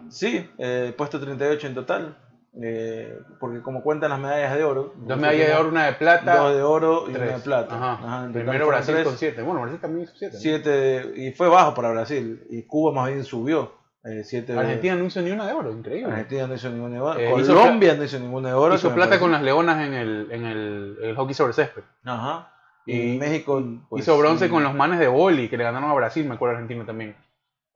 Sí, 0.09 0.49
eh, 0.59 0.95
puesto 0.97 1.21
38 1.21 1.67
en 1.67 1.75
total. 1.75 2.17
eh, 2.63 3.17
porque 3.39 3.63
como 3.63 3.83
cuentan 3.83 4.11
las 4.11 4.19
medallas 4.19 4.55
de 4.57 4.65
oro. 4.65 4.93
Dos 4.97 5.19
medallas 5.19 5.49
de 5.49 5.55
oro, 5.55 5.69
una 5.69 5.87
de 5.87 5.93
plata. 5.93 6.37
Dos 6.37 6.55
de 6.55 6.63
oro 6.63 7.05
y 7.09 7.13
tres. 7.13 7.29
una 7.29 7.37
de 7.39 7.43
plata. 7.45 7.93
Ajá. 7.93 8.29
Primero 8.33 8.67
Brasil 8.67 8.95
tres, 8.95 9.07
con 9.07 9.17
siete. 9.19 9.43
Bueno, 9.43 9.61
Brasil 9.63 9.81
también 9.81 10.05
hizo 10.05 10.15
siete. 10.17 10.35
¿no? 10.35 10.41
siete, 10.41 11.13
y 11.17 11.33
fue 11.33 11.49
bajo 11.49 11.75
para 11.75 11.91
Brasil. 11.91 12.45
Y 12.51 12.65
Cuba 12.67 12.93
más 12.93 13.09
bien 13.11 13.25
subió. 13.25 13.73
eh, 14.05 14.23
siete, 14.25 14.57
Argentina 14.59 14.97
no 14.97 15.05
hizo 15.05 15.21
ni 15.23 15.31
una 15.31 15.47
de 15.47 15.53
oro, 15.53 15.71
increíble. 15.73 16.11
Argentina 16.13 16.47
no 16.49 16.55
hizo 16.55 16.71
ninguna 16.71 16.95
de 16.97 17.01
oro. 17.01 17.21
Eh, 17.21 17.35
hizo 17.41 17.55
Colombia 17.55 17.95
no 17.95 18.05
hizo 18.05 18.19
ninguna 18.19 18.49
de 18.49 18.55
oro. 18.55 18.75
hizo 18.75 18.95
plata 18.95 19.19
con 19.21 19.31
las 19.31 19.43
leonas 19.43 19.87
en 19.87 19.95
el, 19.95 20.29
en 20.33 20.45
el, 20.47 20.97
el 21.03 21.17
hockey 21.17 21.35
sobre 21.35 21.53
césped. 21.53 21.83
Ajá. 22.05 22.53
Y 22.87 23.13
Y 23.15 23.19
México. 23.19 23.63
pues, 23.89 24.03
hizo 24.03 24.19
bronce 24.19 24.47
sí. 24.47 24.51
con 24.51 24.65
los 24.65 24.75
manes 24.75 24.99
de 24.99 25.07
boli 25.07 25.49
que 25.49 25.57
le 25.57 25.65
ganaron 25.65 25.91
a 25.91 25.95
Brasil, 25.95 26.27
me 26.27 26.35
acuerdo 26.35 26.55
Argentina 26.57 26.85
también. 26.85 27.15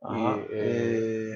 Ajá. 0.02 0.36
y, 0.50 1.30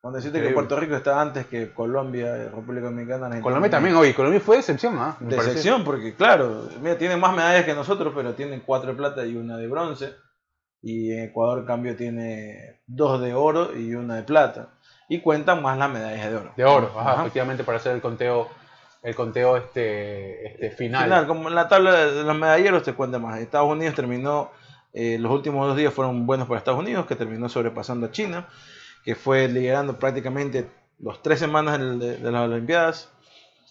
eh, 0.00 0.06
eh, 0.06 0.08
cuando 0.08 0.16
decirte 0.16 0.38
que 0.38 0.44
increíble. 0.44 0.54
Puerto 0.54 0.80
Rico 0.80 0.96
está 0.96 1.20
antes 1.20 1.46
que 1.46 1.72
Colombia, 1.72 2.36
eh, 2.36 2.44
República 2.48 2.86
Dominicana, 2.86 3.26
Argentina. 3.26 3.42
Colombia 3.42 3.70
también, 3.70 3.96
oye, 3.96 4.14
Colombia 4.14 4.40
fue 4.40 4.56
decepción, 4.56 4.96
¿ah? 4.98 5.16
Me 5.20 5.30
de 5.30 5.36
parece. 5.36 5.54
sección, 5.54 5.84
porque 5.84 6.14
claro, 6.14 6.68
mira, 6.80 6.96
tienen 6.96 7.20
más 7.20 7.34
medallas 7.34 7.64
que 7.64 7.74
nosotros, 7.74 8.12
pero 8.14 8.34
tienen 8.34 8.62
cuatro 8.64 8.90
de 8.90 8.96
plata 8.96 9.26
y 9.26 9.36
una 9.36 9.56
de 9.56 9.68
bronce. 9.68 10.14
Y 10.82 11.12
Ecuador, 11.12 11.58
en 11.58 11.66
cambio, 11.66 11.94
tiene 11.94 12.80
dos 12.86 13.20
de 13.20 13.34
oro 13.34 13.76
y 13.76 13.94
una 13.94 14.16
de 14.16 14.22
plata. 14.22 14.70
Y 15.10 15.20
cuentan 15.20 15.60
más 15.60 15.76
las 15.76 15.90
medallas 15.90 16.30
de 16.30 16.36
oro. 16.36 16.52
De 16.56 16.64
oro, 16.64 16.90
ajá, 16.96 17.20
efectivamente, 17.20 17.64
para 17.64 17.76
hacer 17.76 17.94
el 17.94 18.00
conteo 18.00 18.48
el 19.02 19.14
conteo 19.14 19.56
este, 19.56 20.52
este 20.52 20.70
final. 20.70 21.04
Final, 21.04 21.26
como 21.26 21.48
en 21.48 21.54
la 21.54 21.68
tabla 21.68 22.06
de 22.06 22.22
los 22.22 22.36
medalleros 22.36 22.82
te 22.82 22.92
cuenta 22.92 23.18
más. 23.18 23.38
Estados 23.40 23.70
Unidos 23.70 23.94
terminó, 23.94 24.50
eh, 24.92 25.16
los 25.18 25.32
últimos 25.32 25.66
dos 25.66 25.76
días 25.76 25.92
fueron 25.92 26.26
buenos 26.26 26.46
para 26.46 26.58
Estados 26.58 26.80
Unidos, 26.80 27.06
que 27.06 27.16
terminó 27.16 27.48
sobrepasando 27.48 28.06
a 28.06 28.10
China, 28.10 28.46
que 29.04 29.14
fue 29.14 29.48
liderando 29.48 29.98
prácticamente 29.98 30.68
los 30.98 31.22
tres 31.22 31.38
semanas 31.38 31.78
del- 31.78 31.98
de, 31.98 32.16
de 32.18 32.30
las 32.30 32.48
Olimpiadas, 32.48 33.10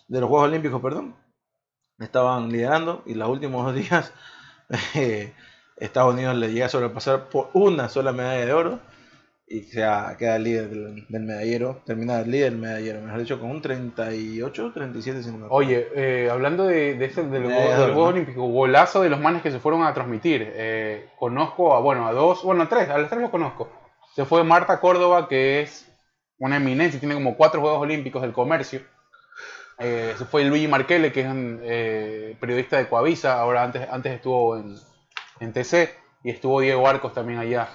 de 0.08 0.20
los 0.20 0.30
Juegos 0.30 0.48
Olímpicos, 0.50 0.82
perdón. 0.82 1.16
Estaban 2.00 2.50
liderando 2.52 3.04
y 3.06 3.14
los 3.14 3.30
últimos 3.30 3.66
dos 3.66 3.76
días 3.82 4.14
eh, 4.96 5.34
Estados 5.78 6.14
Unidos 6.14 6.36
le 6.36 6.52
llega 6.52 6.66
a 6.68 6.70
sobrepasar 6.70 7.30
por 7.30 7.50
una 7.54 7.90
sola 7.90 8.12
medalla 8.12 8.46
de 8.46 8.54
oro 8.54 8.80
y 9.48 9.62
se 9.64 9.84
ha- 9.84 10.16
queda 10.18 10.36
el 10.36 10.44
líder 10.44 10.70
del, 10.70 11.06
del 11.08 11.24
medallero, 11.24 11.82
termina 11.86 12.20
el 12.20 12.30
líder 12.30 12.52
del 12.52 12.62
medallero, 12.62 13.02
mejor 13.02 13.20
dicho, 13.20 13.40
con 13.40 13.50
un 13.50 13.62
38, 13.62 14.72
37, 14.74 15.24
si 15.24 15.32
no 15.32 15.38
me 15.40 15.46
acuerdo. 15.46 15.56
Oye, 15.56 15.88
eh, 15.96 16.30
hablando 16.30 16.66
de, 16.68 16.94
de 16.96 17.06
ese- 17.06 17.24
de 17.24 17.40
los 17.40 17.52
Eh, 17.52 17.56
Juegos- 17.56 17.72
de 17.72 17.78
los 17.80 17.88
¿no? 17.88 17.94
Juegos 17.96 18.14
Olímpicos, 18.14 18.52
golazo 18.52 19.02
de 19.02 19.10
los 19.10 19.20
manes 19.20 19.42
que 19.42 19.52
se 19.52 19.60
fueron 19.60 19.84
a 19.84 19.94
transmitir. 19.94 20.52
Eh, 20.56 21.10
conozco 21.18 21.76
a, 21.76 21.80
bueno, 21.80 22.08
a 22.08 22.14
dos, 22.14 22.44
bueno, 22.44 22.64
a 22.64 22.70
tres, 22.70 22.90
a 22.90 22.98
los 23.00 23.10
tres 23.10 23.22
los 23.22 23.32
conozco. 23.32 23.70
Se 24.20 24.26
fue 24.26 24.44
Marta 24.44 24.82
Córdoba, 24.82 25.30
que 25.30 25.62
es 25.62 25.90
una 26.40 26.58
eminencia, 26.58 27.00
tiene 27.00 27.16
como 27.16 27.38
cuatro 27.38 27.62
Juegos 27.62 27.80
Olímpicos 27.80 28.22
del 28.22 28.34
comercio. 28.34 28.82
Eh, 29.78 30.14
se 30.18 30.26
fue 30.26 30.44
Luigi 30.44 30.68
Marchele, 30.68 31.14
que 31.14 31.22
es 31.22 31.28
un 31.28 31.62
eh, 31.64 32.36
periodista 32.38 32.76
de 32.76 32.90
Coavisa, 32.90 33.40
ahora 33.40 33.64
antes, 33.64 33.88
antes 33.90 34.12
estuvo 34.14 34.58
en, 34.58 34.76
en 35.40 35.54
TC, 35.54 35.96
y 36.26 36.32
estuvo 36.32 36.60
Diego 36.60 36.86
Arcos 36.86 37.14
también 37.14 37.40
allá 37.40 37.70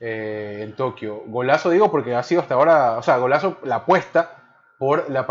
eh, 0.00 0.60
en 0.62 0.74
Tokio. 0.74 1.22
Golazo 1.26 1.68
digo 1.68 1.90
porque 1.90 2.14
ha 2.14 2.22
sido 2.22 2.40
hasta 2.40 2.54
ahora, 2.54 2.92
o 2.96 3.02
sea, 3.02 3.18
golazo 3.18 3.58
la 3.62 3.74
apuesta 3.76 4.38
por 4.78 5.10
la 5.10 5.26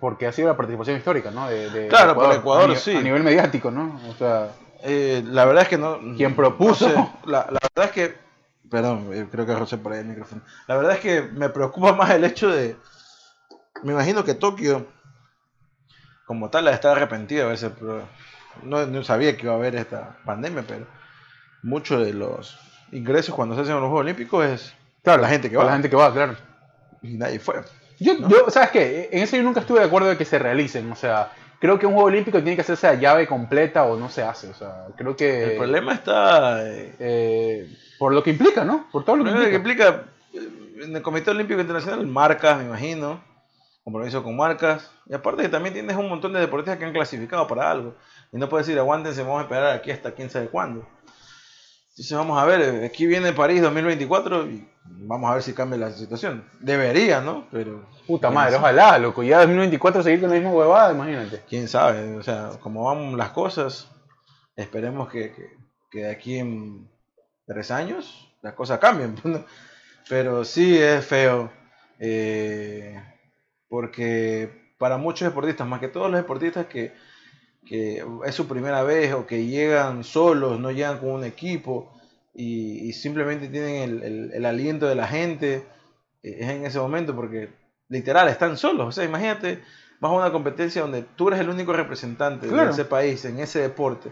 porque 0.00 0.26
ha 0.26 0.32
sido 0.32 0.48
la 0.48 0.56
participación 0.56 0.96
histórica, 0.96 1.30
¿no? 1.32 1.50
De, 1.50 1.68
de- 1.68 1.88
Claro, 1.88 2.14
de 2.14 2.14
por 2.14 2.34
Ecuador, 2.34 2.70
a 2.70 2.76
sí. 2.76 2.96
A 2.96 3.02
nivel 3.02 3.22
mediático, 3.22 3.70
¿no? 3.70 4.00
O 4.08 4.14
sea, 4.14 4.48
la 4.82 5.44
verdad 5.44 5.64
es 5.64 5.68
que 5.68 5.76
no. 5.76 5.98
¿Quién 6.16 6.34
propuso? 6.34 6.88
no 6.88 6.94
sé, 7.24 7.30
la, 7.30 7.46
la 7.50 7.58
verdad 7.76 7.84
es 7.84 7.90
que. 7.90 8.23
Perdón, 8.70 9.10
eh, 9.12 9.26
creo 9.30 9.46
que 9.46 9.54
José 9.54 9.78
por 9.78 9.92
ahí 9.92 10.00
el 10.00 10.06
micrófono. 10.06 10.42
La 10.66 10.76
verdad 10.76 10.94
es 10.94 11.00
que 11.00 11.22
me 11.22 11.48
preocupa 11.48 11.92
más 11.92 12.10
el 12.10 12.24
hecho 12.24 12.48
de. 12.50 12.76
Me 13.82 13.92
imagino 13.92 14.24
que 14.24 14.34
Tokio, 14.34 14.86
como 16.26 16.50
tal, 16.50 16.68
está 16.68 16.92
arrepentido 16.92 17.46
a 17.46 17.50
veces, 17.50 17.72
pero 17.78 18.08
no, 18.62 18.86
no 18.86 19.02
sabía 19.02 19.36
que 19.36 19.44
iba 19.44 19.52
a 19.52 19.56
haber 19.56 19.74
esta 19.76 20.16
pandemia, 20.24 20.64
pero 20.66 20.86
muchos 21.62 22.04
de 22.04 22.14
los 22.14 22.58
ingresos 22.92 23.34
cuando 23.34 23.54
se 23.54 23.62
hacen 23.62 23.74
los 23.74 23.82
Juegos 23.82 24.00
Olímpicos 24.00 24.46
es 24.46 24.74
claro, 25.02 25.22
la 25.22 25.28
gente 25.28 25.50
que 25.50 25.56
va. 25.56 25.64
La 25.64 25.72
gente 25.72 25.90
que 25.90 25.96
va, 25.96 26.12
claro. 26.12 26.36
y 27.02 27.16
nadie 27.16 27.38
fue. 27.38 27.62
Yo, 28.00 28.14
¿No? 28.14 28.28
yo, 28.28 28.50
¿sabes 28.50 28.70
qué? 28.70 29.08
En 29.12 29.22
eso 29.22 29.36
yo 29.36 29.42
nunca 29.42 29.60
estuve 29.60 29.80
de 29.80 29.86
acuerdo 29.86 30.08
de 30.08 30.16
que 30.16 30.24
se 30.24 30.38
realicen. 30.38 30.90
O 30.90 30.96
sea, 30.96 31.30
creo 31.58 31.78
que 31.78 31.86
un 31.86 31.94
juego 31.94 32.08
olímpico 32.08 32.38
tiene 32.38 32.54
que 32.56 32.62
hacerse 32.62 32.86
a 32.86 32.94
llave 32.94 33.26
completa 33.26 33.84
o 33.84 33.96
no 33.96 34.08
se 34.08 34.22
hace. 34.22 34.48
O 34.48 34.54
sea, 34.54 34.86
creo 34.96 35.16
que. 35.16 35.52
El 35.52 35.56
problema 35.56 35.94
está. 35.94 36.66
eh, 36.68 36.94
eh, 36.98 37.76
por 37.98 38.12
lo 38.12 38.22
que 38.22 38.30
implica, 38.30 38.64
¿no? 38.64 38.88
Por 38.90 39.04
todo 39.04 39.16
lo 39.16 39.24
que 39.24 39.54
implica. 39.54 40.04
eh, 40.32 40.48
en 40.84 40.96
el 40.96 41.02
Comité 41.02 41.30
Olímpico 41.30 41.60
Internacional 41.60 42.06
marcas, 42.06 42.58
me 42.58 42.64
imagino, 42.64 43.22
compromiso 43.84 44.22
con 44.22 44.36
marcas, 44.36 44.90
y 45.06 45.14
aparte 45.14 45.42
que 45.42 45.48
también 45.48 45.74
tienes 45.74 45.96
un 45.96 46.08
montón 46.08 46.32
de 46.32 46.40
deportistas 46.40 46.78
que 46.78 46.84
han 46.84 46.92
clasificado 46.92 47.46
para 47.46 47.70
algo, 47.70 47.94
y 48.32 48.38
no 48.38 48.48
puedes 48.48 48.66
decir 48.66 48.78
aguántense, 48.78 49.22
vamos 49.22 49.40
a 49.40 49.42
esperar 49.44 49.76
aquí 49.76 49.90
hasta 49.90 50.12
quién 50.12 50.30
sabe 50.30 50.48
cuándo. 50.48 50.86
Entonces 51.90 52.16
vamos 52.16 52.42
a 52.42 52.44
ver, 52.44 52.84
aquí 52.84 53.06
viene 53.06 53.32
París 53.32 53.62
2024 53.62 54.46
y 54.48 54.68
vamos 54.84 55.30
a 55.30 55.34
ver 55.34 55.42
si 55.42 55.52
cambia 55.54 55.78
la 55.78 55.90
situación. 55.90 56.44
Debería, 56.60 57.20
¿no? 57.20 57.46
Pero 57.50 57.86
Puta 58.06 58.30
madre, 58.30 58.52
sabe. 58.52 58.62
ojalá, 58.62 58.98
loco. 58.98 59.22
Ya 59.22 59.38
2024 59.40 60.02
seguir 60.02 60.20
con 60.20 60.28
la 60.30 60.36
misma 60.36 60.50
huevada, 60.52 60.92
imagínate. 60.92 61.42
quién 61.48 61.68
sabe, 61.68 62.16
o 62.16 62.22
sea, 62.22 62.50
como 62.60 62.84
van 62.84 63.16
las 63.16 63.30
cosas, 63.30 63.88
esperemos 64.56 65.08
que, 65.10 65.32
que- 65.32 65.50
que 65.90 66.00
de 66.00 66.10
aquí 66.10 66.38
en 66.38 66.90
tres 67.46 67.70
años 67.70 68.30
las 68.42 68.54
cosas 68.54 68.78
cambien. 68.78 69.14
Pero 70.08 70.44
sí 70.44 70.76
es 70.78 71.04
feo, 71.06 71.50
eh, 71.98 73.02
porque 73.68 74.74
para 74.78 74.98
muchos 74.98 75.26
deportistas, 75.28 75.66
más 75.66 75.80
que 75.80 75.88
todos 75.88 76.10
los 76.10 76.20
deportistas 76.20 76.66
que, 76.66 76.92
que 77.64 78.04
es 78.26 78.34
su 78.34 78.46
primera 78.46 78.82
vez 78.82 79.14
o 79.14 79.26
que 79.26 79.46
llegan 79.46 80.04
solos, 80.04 80.60
no 80.60 80.70
llegan 80.70 80.98
con 80.98 81.10
un 81.10 81.24
equipo 81.24 81.93
y, 82.34 82.88
y 82.88 82.92
simplemente 82.92 83.48
tienen 83.48 83.76
el, 83.82 84.02
el- 84.02 84.32
el 84.34 84.44
aliento 84.44 84.86
de 84.88 84.94
la 84.96 85.06
gente, 85.06 85.64
eh, 86.22 86.36
es 86.40 86.48
en 86.50 86.66
ese 86.66 86.78
momento 86.78 87.14
porque 87.14 87.50
literal 87.88 88.28
están 88.28 88.56
solos. 88.56 88.88
O 88.88 88.92
sea, 88.92 89.04
imagínate, 89.04 89.62
vas 90.00 90.10
a 90.10 90.14
una 90.16 90.32
competencia 90.32 90.82
donde 90.82 91.02
tú 91.16 91.28
eres 91.28 91.40
el 91.40 91.48
único 91.48 91.72
representante 91.72 92.48
Claro. 92.48 92.66
de 92.66 92.72
ese 92.72 92.84
país, 92.84 93.24
en 93.24 93.38
ese 93.38 93.60
deporte, 93.60 94.10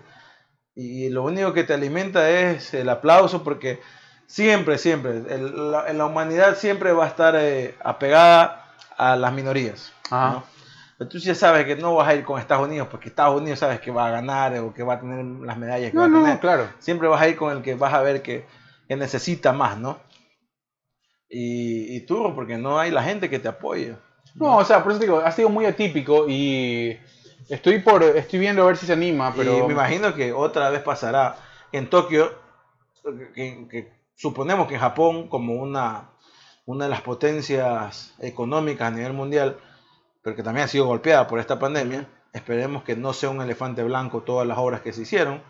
y 0.75 1.09
lo 1.11 1.25
único 1.25 1.53
que 1.53 1.65
te 1.65 1.75
alimenta 1.75 2.31
es 2.31 2.73
el 2.75 2.89
aplauso 2.89 3.43
porque 3.45 3.81
siempre, 4.27 4.79
siempre, 4.79 5.11
el- 5.29 5.71
la, 5.73 5.93
la 5.93 6.07
humanidad 6.07 6.57
siempre 6.57 6.93
va 6.93 7.05
a 7.05 7.09
estar 7.09 7.35
eh, 7.37 7.75
apegada 7.85 8.73
a 8.97 9.17
las 9.17 9.33
minorías. 9.33 9.93
Ajá. 10.11 10.31
¿no? 10.35 10.52
Pero 10.99 11.09
tú 11.11 11.19
ya 11.19 11.35
sabes 11.35 11.65
que 11.67 11.77
no 11.77 11.95
vas 11.95 12.09
a 12.09 12.15
ir 12.15 12.25
con 12.25 12.39
Estados 12.39 12.67
Unidos 12.69 12.89
porque 12.91 13.09
Estados 13.09 13.41
Unidos 13.41 13.59
sabes 13.59 13.81
que 13.81 13.91
va 13.91 14.07
a 14.07 14.11
ganar 14.11 14.57
o 14.59 14.73
que 14.73 14.83
va 14.83 14.95
a 14.95 15.01
tener 15.01 15.25
las 15.45 15.57
medallas 15.59 15.91
que 15.91 15.97
No, 15.97 16.03
va 16.03 16.07
a 16.07 16.11
no, 16.11 16.23
tener. 16.23 16.41
claro. 16.41 16.69
Siempre 16.79 17.09
vas 17.09 17.21
a 17.21 17.29
ir 17.29 17.37
con 17.37 17.57
el 17.57 17.63
que 17.63 17.75
vas 17.75 17.93
a 17.95 18.03
ver 18.03 18.23
que, 18.23 18.47
que 18.87 18.97
necesita 18.97 19.53
más, 19.53 19.79
¿no? 19.79 19.99
Y, 21.29 21.97
y 21.97 22.01
tú, 22.07 22.35
porque 22.35 22.59
no 22.59 22.79
hay 22.79 22.91
la 22.91 23.03
gente 23.03 23.31
que 23.31 23.39
te 23.39 23.49
apoye. 23.49 23.97
No, 24.35 24.59
o 24.59 24.65
sea, 24.65 24.83
por 24.83 24.93
eso 24.93 25.01
te 25.01 25.07
digo, 25.07 25.19
ha 25.21 25.33
sido 25.33 25.49
muy 25.49 25.65
atípico 25.67 26.27
y 26.29 26.99
estoy 27.49 27.81
por 27.81 28.03
estoy 28.03 28.39
viendo 28.39 28.63
a 28.63 28.67
ver 28.67 28.77
si 28.77 28.87
se 28.87 28.93
anima, 28.93 29.33
pero 29.35 29.59
Y 29.59 29.63
me 29.63 29.73
imagino 29.73 30.15
que 30.15 30.33
otra 30.33 30.71
vez 30.71 30.83
pasará 30.83 31.37
en 31.73 31.89
Tokio, 31.89 32.31
que, 33.35 33.67
que 33.71 33.93
suponemos 34.15 34.69
que 34.69 34.79
Japón, 34.79 35.29
como 35.29 35.55
una, 35.55 36.11
una 36.67 36.85
de 36.85 36.91
las 36.91 37.01
potencias 37.03 38.15
económicas 38.21 38.89
a 38.89 38.95
nivel 38.97 39.13
mundial, 39.13 39.59
pero 40.23 40.37
que 40.37 40.43
también 40.43 40.65
ha 40.65 40.69
sido 40.69 40.87
golpeada 40.87 41.27
por 41.27 41.39
esta 41.39 41.59
pandemia, 41.59 42.07
esperemos 42.33 42.83
que 42.85 42.97
no 42.97 43.13
sea 43.13 43.31
un 43.31 43.43
elefante 43.43 43.83
blanco 43.83 44.23
todas 44.23 44.47
las 44.47 44.59
obras 44.59 44.81
que 44.81 44.93
se 44.93 45.03
hicieron, 45.03 45.43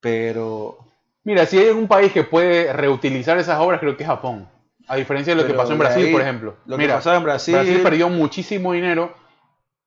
pero 0.00 0.78
mira, 1.24 1.46
si 1.46 1.58
hay 1.58 1.68
algún 1.68 1.88
país 1.88 2.12
que 2.12 2.24
puede 2.24 2.72
reutilizar 2.72 3.38
esas 3.38 3.58
obras, 3.60 3.80
creo 3.80 3.96
que 3.96 4.02
es 4.02 4.08
Japón. 4.08 4.48
A 4.86 4.96
diferencia 4.96 5.34
de 5.34 5.42
lo 5.42 5.46
que 5.46 5.54
pasó 5.54 5.72
en 5.72 5.78
Brasil, 5.78 6.06
ahí, 6.06 6.12
por 6.12 6.20
ejemplo. 6.20 6.56
lo 6.66 6.76
que 6.76 6.88
pasaba 6.88 7.16
en 7.16 7.22
Brasil, 7.22 7.54
Brasil 7.54 7.80
perdió 7.82 8.08
muchísimo 8.08 8.72
dinero. 8.72 9.14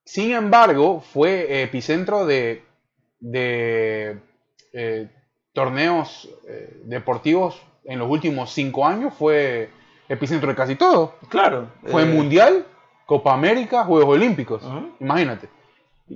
Sin 0.06 0.32
embargo, 0.32 1.02
fue 1.02 1.64
epicentro 1.64 2.26
de, 2.26 2.64
de 3.20 4.18
eh, 4.72 5.10
torneos 5.54 6.30
eh, 6.48 6.82
deportivos 6.86 7.62
en 7.86 8.00
los 8.00 8.10
últimos 8.10 8.52
cinco 8.52 8.86
años. 8.86 9.14
Fue 9.14 9.70
epicentro 10.08 10.50
de 10.50 10.56
casi 10.56 10.76
todo. 10.76 11.16
claro, 11.30 11.70
Fue 11.86 12.04
eh, 12.04 12.06
Mundial, 12.06 12.66
Copa 13.18 13.34
América, 13.34 13.84
Juegos 13.84 14.16
Olímpicos. 14.16 14.64
Imagínate. 15.00 15.50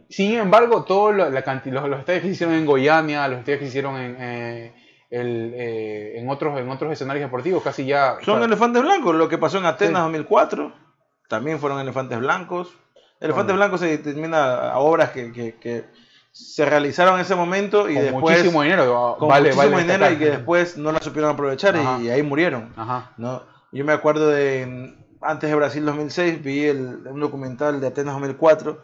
Sin 0.09 0.33
embargo, 0.37 0.83
todos 0.83 1.15
lo- 1.15 1.29
los, 1.29 1.43
los 1.89 1.99
estadios 1.99 2.21
que 2.21 2.27
se 2.27 2.33
hicieron 2.33 2.55
en 2.55 2.65
Goiânia, 2.65 3.27
los 3.27 3.39
estadios 3.39 3.59
que 3.59 3.65
se 3.65 3.69
hicieron 3.69 3.97
en, 3.97 4.17
eh, 4.19 4.73
el, 5.09 5.53
eh, 5.55 6.19
en, 6.19 6.29
otros, 6.29 6.59
en 6.59 6.69
otros 6.69 6.91
escenarios 6.91 7.25
deportivos, 7.25 7.61
casi 7.63 7.85
ya... 7.85 8.17
Son 8.23 8.35
o 8.35 8.37
sea, 8.39 8.45
elefantes 8.47 8.81
blancos. 8.81 9.15
Lo 9.15 9.29
que 9.29 9.37
pasó 9.37 9.57
en 9.59 9.65
Atenas 9.65 9.99
Sí. 10.01 10.03
2004 10.03 10.73
también 11.29 11.59
fueron 11.59 11.79
elefantes 11.79 12.19
blancos. 12.19 12.69
Elefantes 13.19 13.53
Bueno. 13.53 13.57
blancos 13.57 13.79
se 13.79 13.87
determina 13.97 14.71
a 14.71 14.79
obras 14.79 15.11
que, 15.11 15.31
que- 15.31 15.55
que 15.55 15.85
se 16.31 16.65
realizaron 16.65 17.15
en 17.15 17.21
ese 17.21 17.35
momento 17.35 17.89
y 17.89 17.93
con 17.95 18.03
después 18.03 18.37
muchísimo 18.37 18.61
dinero. 18.63 19.15
con 19.17 19.27
vale, 19.29 19.49
muchísimo 19.49 19.71
vale 19.71 19.81
dinero 19.83 19.99
destacar. 20.05 20.13
y 20.13 20.17
que 20.17 20.37
después 20.37 20.77
no 20.77 20.91
la 20.91 20.99
supieron 20.99 21.31
aprovechar 21.31 21.75
y, 22.01 22.09
ahí 22.09 22.21
murieron. 22.23 22.73
Ajá. 22.75 23.11
¿no? 23.17 23.41
Yo 23.71 23.83
me 23.85 23.93
acuerdo 23.93 24.27
de 24.29 24.95
antes 25.21 25.49
de 25.49 25.55
Brasil 25.55 25.85
2006 25.85 26.43
vi 26.43 26.65
el, 26.65 26.79
un 27.07 27.19
documental 27.19 27.79
de 27.81 27.87
Atenas 27.87 28.13
2004 28.13 28.81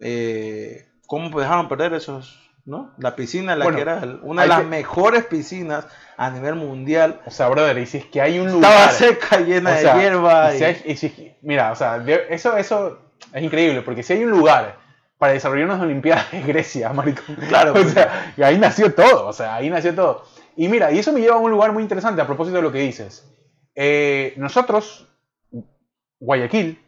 eh, 0.00 0.88
cómo 1.06 1.38
dejaron 1.38 1.68
perder 1.68 1.94
esos 1.94 2.38
¿no? 2.64 2.92
la 2.98 3.16
piscina 3.16 3.56
la 3.56 3.64
Bueno, 3.64 3.76
que 3.76 3.82
era 3.82 4.02
una 4.22 4.42
de 4.42 4.48
las 4.48 4.60
que- 4.60 4.66
mejores 4.66 5.24
piscinas 5.26 5.86
a 6.16 6.30
nivel 6.30 6.54
mundial 6.54 7.20
O 7.26 7.30
sea, 7.30 7.48
brother, 7.48 7.78
y 7.78 7.86
si 7.86 7.98
es 7.98 8.06
que 8.06 8.20
hay 8.20 8.38
un 8.38 8.50
lugar... 8.52 8.90
estaba 8.90 8.92
seca 8.92 9.40
llena 9.40 9.72
o 9.72 9.76
sea, 9.76 9.94
de 9.94 10.00
hierba 10.02 10.54
y 10.54 10.58
si 10.58 10.64
hay- 10.64 10.82
y 10.86 10.96
si- 10.96 11.36
mira, 11.42 11.72
o 11.72 11.76
sea, 11.76 12.02
eso, 12.28 12.56
eso 12.56 12.98
es 13.32 13.42
increíble, 13.42 13.82
porque 13.82 14.02
si 14.02 14.12
hay 14.14 14.24
un 14.24 14.30
lugar 14.30 14.78
para 15.18 15.34
desarrollar 15.34 15.66
unas 15.66 15.80
Olimpiadas 15.82 16.30
de 16.32 16.40
Grecia, 16.42 16.92
maricón. 16.94 17.36
Claro, 17.48 17.72
o 17.72 17.74
pues. 17.74 17.90
sea, 17.92 18.32
y 18.36 18.42
ahí 18.42 18.56
nació 18.58 18.94
todo, 18.94 19.26
o 19.26 19.32
sea, 19.34 19.54
ahí 19.56 19.68
nació 19.68 19.94
todo. 19.94 20.24
Y 20.56 20.68
mira, 20.68 20.90
y 20.92 20.98
eso 20.98 21.12
me 21.12 21.20
lleva 21.20 21.36
a 21.36 21.38
un 21.38 21.50
lugar 21.50 21.72
muy 21.72 21.82
interesante 21.82 22.22
a 22.22 22.26
propósito 22.26 22.56
de 22.56 22.62
lo 22.62 22.72
que 22.72 22.78
dices. 22.80 23.30
Eh, 23.74 24.32
nosotros, 24.38 25.08
Guayaquil, 26.20 26.78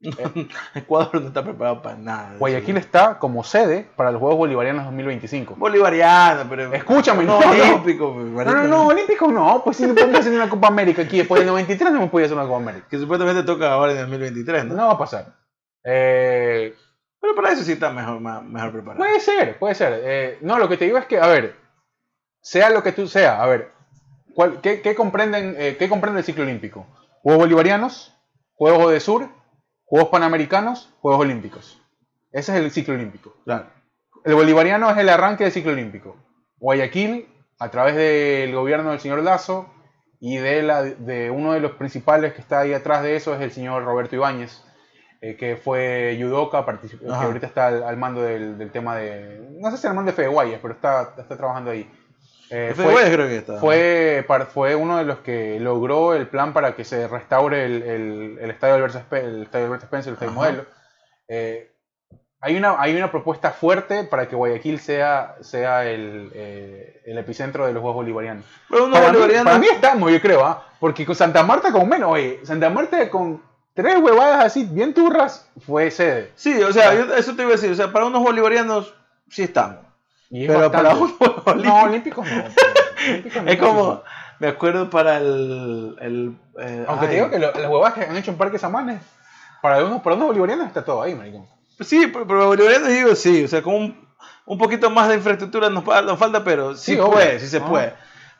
Ecuador 0.74 1.20
no 1.20 1.28
está 1.28 1.42
preparado 1.42 1.80
para 1.82 1.96
nada. 1.96 2.36
Guayaquil 2.38 2.76
está 2.76 3.18
como 3.18 3.42
sede 3.42 3.88
para 3.96 4.10
los 4.10 4.20
Juegos 4.20 4.38
Bolivarianos 4.38 4.84
2025. 4.84 5.56
bolivariano, 5.56 6.44
pero 6.48 6.72
Escúchame, 6.74 7.24
no, 7.24 7.40
no, 7.40 7.46
no. 7.54 7.62
olímpico. 7.64 8.14
No, 8.14 8.44
no, 8.44 8.64
no, 8.64 8.86
olímpicos 8.88 9.32
no, 9.32 9.62
pues 9.64 9.76
si 9.78 9.86
no 9.86 9.94
podemos 9.94 10.20
hacer 10.20 10.32
una 10.32 10.48
Copa 10.50 10.68
América 10.68 11.02
aquí 11.02 11.18
después 11.18 11.40
del 11.40 11.48
93 11.48 11.90
no 11.92 11.98
hemos 11.98 12.10
podido 12.10 12.26
hacer 12.26 12.36
una 12.36 12.46
Copa 12.46 12.58
América. 12.58 12.86
Que 12.90 12.98
supuestamente 12.98 13.42
toca 13.44 13.72
ahora 13.72 13.92
en 13.92 13.98
2023, 13.98 14.66
¿no? 14.66 14.74
No 14.74 14.86
va 14.88 14.92
a 14.92 14.98
pasar. 14.98 15.34
Eh, 15.84 16.74
Pero 17.20 17.34
para 17.34 17.52
eso 17.52 17.62
sí 17.62 17.72
está 17.72 17.90
mejor, 17.90 18.20
mejor 18.20 18.72
preparado. 18.72 18.98
Puede 18.98 19.20
ser, 19.20 19.58
puede 19.58 19.74
ser. 19.74 20.00
Eh, 20.04 20.38
no, 20.42 20.58
lo 20.58 20.68
que 20.68 20.76
te 20.76 20.84
digo 20.84 20.98
es 20.98 21.06
que, 21.06 21.18
a 21.18 21.26
ver, 21.28 21.56
sea 22.42 22.68
lo 22.70 22.82
que 22.82 22.92
tú 22.92 23.06
sea, 23.08 23.42
a 23.42 23.46
ver, 23.46 23.70
¿cuál- 24.34 24.60
qué, 24.60 24.82
qué 24.82 24.94
comprenden, 24.94 25.54
eh, 25.58 25.76
¿qué 25.78 25.88
comprende 25.88 26.20
el 26.20 26.26
ciclo 26.26 26.42
olímpico? 26.44 26.86
Juegos 27.22 27.40
bolivarianos, 27.44 28.13
Juegos 28.54 28.92
de 28.92 29.00
Sur, 29.00 29.28
Juegos 29.84 30.08
Panamericanos, 30.10 30.94
Juegos 31.00 31.20
Olímpicos. 31.20 31.80
Ese 32.32 32.52
es 32.52 32.64
el 32.64 32.70
ciclo 32.70 32.94
olímpico. 32.94 33.36
Claro. 33.44 33.66
El 34.24 34.34
bolivariano 34.34 34.90
es 34.90 34.96
el 34.96 35.08
arranque 35.08 35.44
del 35.44 35.52
ciclo 35.52 35.72
olímpico. 35.72 36.16
Guayaquil, 36.58 37.28
a 37.58 37.70
través 37.70 37.94
del 37.94 38.54
gobierno 38.54 38.90
del 38.90 39.00
señor 39.00 39.22
Lazo 39.22 39.68
y 40.20 40.38
de, 40.38 40.62
la, 40.62 40.82
de 40.82 41.30
uno 41.30 41.52
de 41.52 41.60
los 41.60 41.72
principales 41.72 42.32
que 42.32 42.40
está 42.40 42.60
ahí 42.60 42.72
atrás 42.72 43.02
de 43.02 43.16
eso 43.16 43.34
es 43.34 43.40
el 43.40 43.52
señor 43.52 43.84
Roberto 43.84 44.16
Ibáñez, 44.16 44.64
eh, 45.20 45.36
que 45.36 45.56
fue 45.56 46.16
judoka, 46.20 46.64
que 46.64 47.06
ahorita 47.06 47.46
está 47.46 47.66
al, 47.68 47.82
al 47.82 47.96
mando 47.96 48.22
del, 48.22 48.56
del 48.56 48.70
tema 48.72 48.96
de... 48.96 49.48
No 49.60 49.70
sé 49.70 49.76
si 49.76 49.86
al 49.86 49.94
mando 49.94 50.10
de 50.10 50.16
Fede 50.16 50.28
Guayas, 50.28 50.60
pero 50.62 50.74
está, 50.74 51.14
está 51.18 51.36
trabajando 51.36 51.70
ahí. 51.70 51.90
Eh, 52.56 52.72
creo 52.74 53.26
que 53.28 53.36
está. 53.38 53.58
fue, 53.58 54.24
fue 54.52 54.74
uno 54.74 54.98
de 54.98 55.04
los 55.04 55.18
que 55.18 55.58
logró 55.58 56.14
el 56.14 56.28
plan 56.28 56.52
para 56.52 56.76
que 56.76 56.84
se 56.84 57.08
restaure 57.08 57.64
el, 57.64 57.82
el- 57.82 58.38
el 58.40 58.50
estadio 58.50 58.74
Alberto 58.74 58.98
Spe- 58.98 59.24
el 59.24 59.42
estadio 59.44 59.66
Alberto 59.66 59.86
Spencer, 59.86 60.10
el 60.10 60.14
estadio 60.14 60.30
Ajá. 60.32 60.40
modelo. 60.40 60.64
Eh, 61.28 61.70
hay, 62.40 62.56
una, 62.56 62.76
hay 62.80 62.94
una 62.94 63.10
propuesta 63.10 63.50
fuerte 63.50 64.04
para 64.04 64.28
que 64.28 64.36
Guayaquil 64.36 64.78
sea, 64.78 65.36
sea 65.40 65.84
el, 65.86 66.30
eh, 66.34 67.00
el 67.06 67.16
epicentro 67.18 67.66
de 67.66 67.72
los 67.72 67.80
Juegos 67.80 67.96
Bolivarianos. 67.96 68.44
Pero 68.68 68.90
Para 68.90 69.00
mí, 69.06 69.06
bolivarianos. 69.12 69.44
para 69.46 69.58
mí 69.58 69.66
estamos, 69.72 70.12
yo 70.12 70.20
creo, 70.20 70.44
¿ah? 70.44 70.66
porque 70.78 71.06
con 71.06 71.14
Santa 71.16 71.42
Marta 71.42 71.72
con 71.72 71.88
menos, 71.88 72.12
oye, 72.12 72.40
Santa 72.44 72.68
Marta 72.68 73.08
con 73.08 73.42
tres 73.72 73.96
huevadas 73.98 74.44
así 74.44 74.64
bien 74.70 74.92
turras 74.94 75.50
fue 75.66 75.90
sede. 75.90 76.30
Sí, 76.34 76.62
o 76.62 76.72
sea, 76.72 76.94
yo- 76.94 77.14
eso 77.16 77.34
te 77.34 77.42
iba 77.42 77.52
a 77.52 77.56
decir. 77.56 77.70
O 77.72 77.74
sea, 77.74 77.90
para 77.90 78.04
unos 78.04 78.22
bolivarianos 78.22 78.94
sí 79.30 79.42
estamos. 79.44 79.78
Y 80.36 80.46
Pero 80.48 80.68
bastante. 80.68 80.88
para 80.88 80.94
unos 80.96 81.12
olímpicos. 81.46 81.64
No, 81.64 81.82
olímpicos 81.84 82.26
no. 82.30 82.44
Es 83.50 83.58
como, 83.58 83.82
no. 83.84 84.02
me 84.40 84.48
acuerdo 84.48 84.90
para 84.90 85.18
el... 85.18 85.94
el 86.00 86.36
eh, 86.58 86.84
Aunque 86.88 87.04
ay, 87.06 87.10
te 87.10 87.14
digo 87.16 87.30
que 87.30 87.38
lo- 87.38 87.52
las 87.52 87.70
huevadas 87.70 87.94
que 87.94 88.00
han 88.04 88.16
hecho 88.16 88.30
en 88.30 88.36
Parque 88.38 88.58
Samanes, 88.58 89.00
para 89.62 89.84
unos, 89.84 90.00
para 90.02 90.16
unos 90.16 90.28
bolivarianos 90.28 90.66
está 90.66 90.84
todo 90.84 91.02
ahí, 91.02 91.14
maricón. 91.14 91.46
Sí, 91.80 92.06
pero, 92.12 92.26
pero 92.26 92.46
bolivarianos 92.48 92.88
digo 92.88 93.14
sí, 93.14 93.44
o 93.44 93.48
sea, 93.48 93.62
con 93.62 93.74
un, 93.74 94.08
un 94.46 94.58
poquito 94.58 94.90
más 94.90 95.08
de 95.08 95.16
infraestructura 95.16 95.68
nos, 95.70 95.84
fa- 95.84 96.02
nos 96.02 96.18
falta, 96.18 96.42
pero 96.44 96.74
sí, 96.76 96.94
Sí, 96.94 96.98
obvio. 96.98 97.12
puede, 97.12 97.38
sí 97.40 97.46
se 97.46 97.58
Ah. 97.58 97.66
puede. 97.66 97.92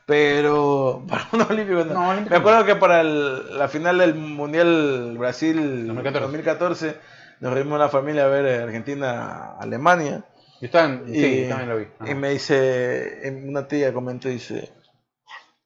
Pero 0.05 1.03
para 1.07 1.27
unos 1.31 1.49
olímpicos 1.49 1.85
no. 1.87 2.13
Me 2.29 2.35
acuerdo 2.35 2.65
que 2.65 2.75
para 2.75 3.01
el- 3.01 3.57
la 3.57 3.67
final 3.67 3.97
del 3.99 4.15
Mundial 4.15 5.15
Brasil 5.17 5.87
2014. 5.87 6.21
2014 6.21 6.97
nos 7.39 7.53
reunimos 7.53 7.79
la 7.79 7.89
familia 7.89 8.25
a 8.25 8.27
ver 8.27 8.45
eh, 8.45 8.63
Argentina-Alemania. 8.63 10.23
Yo 10.61 10.79
en, 10.79 11.03
Y, 11.07 11.19
sí, 11.19 11.45
también 11.49 11.69
lo 11.69 11.77
vi. 11.77 11.87
Ajá. 11.99 12.11
y 12.11 12.15
me 12.15 12.29
dice, 12.31 13.21
una 13.45 13.67
tía 13.67 13.93
comentó, 13.93 14.29
dice, 14.29 14.71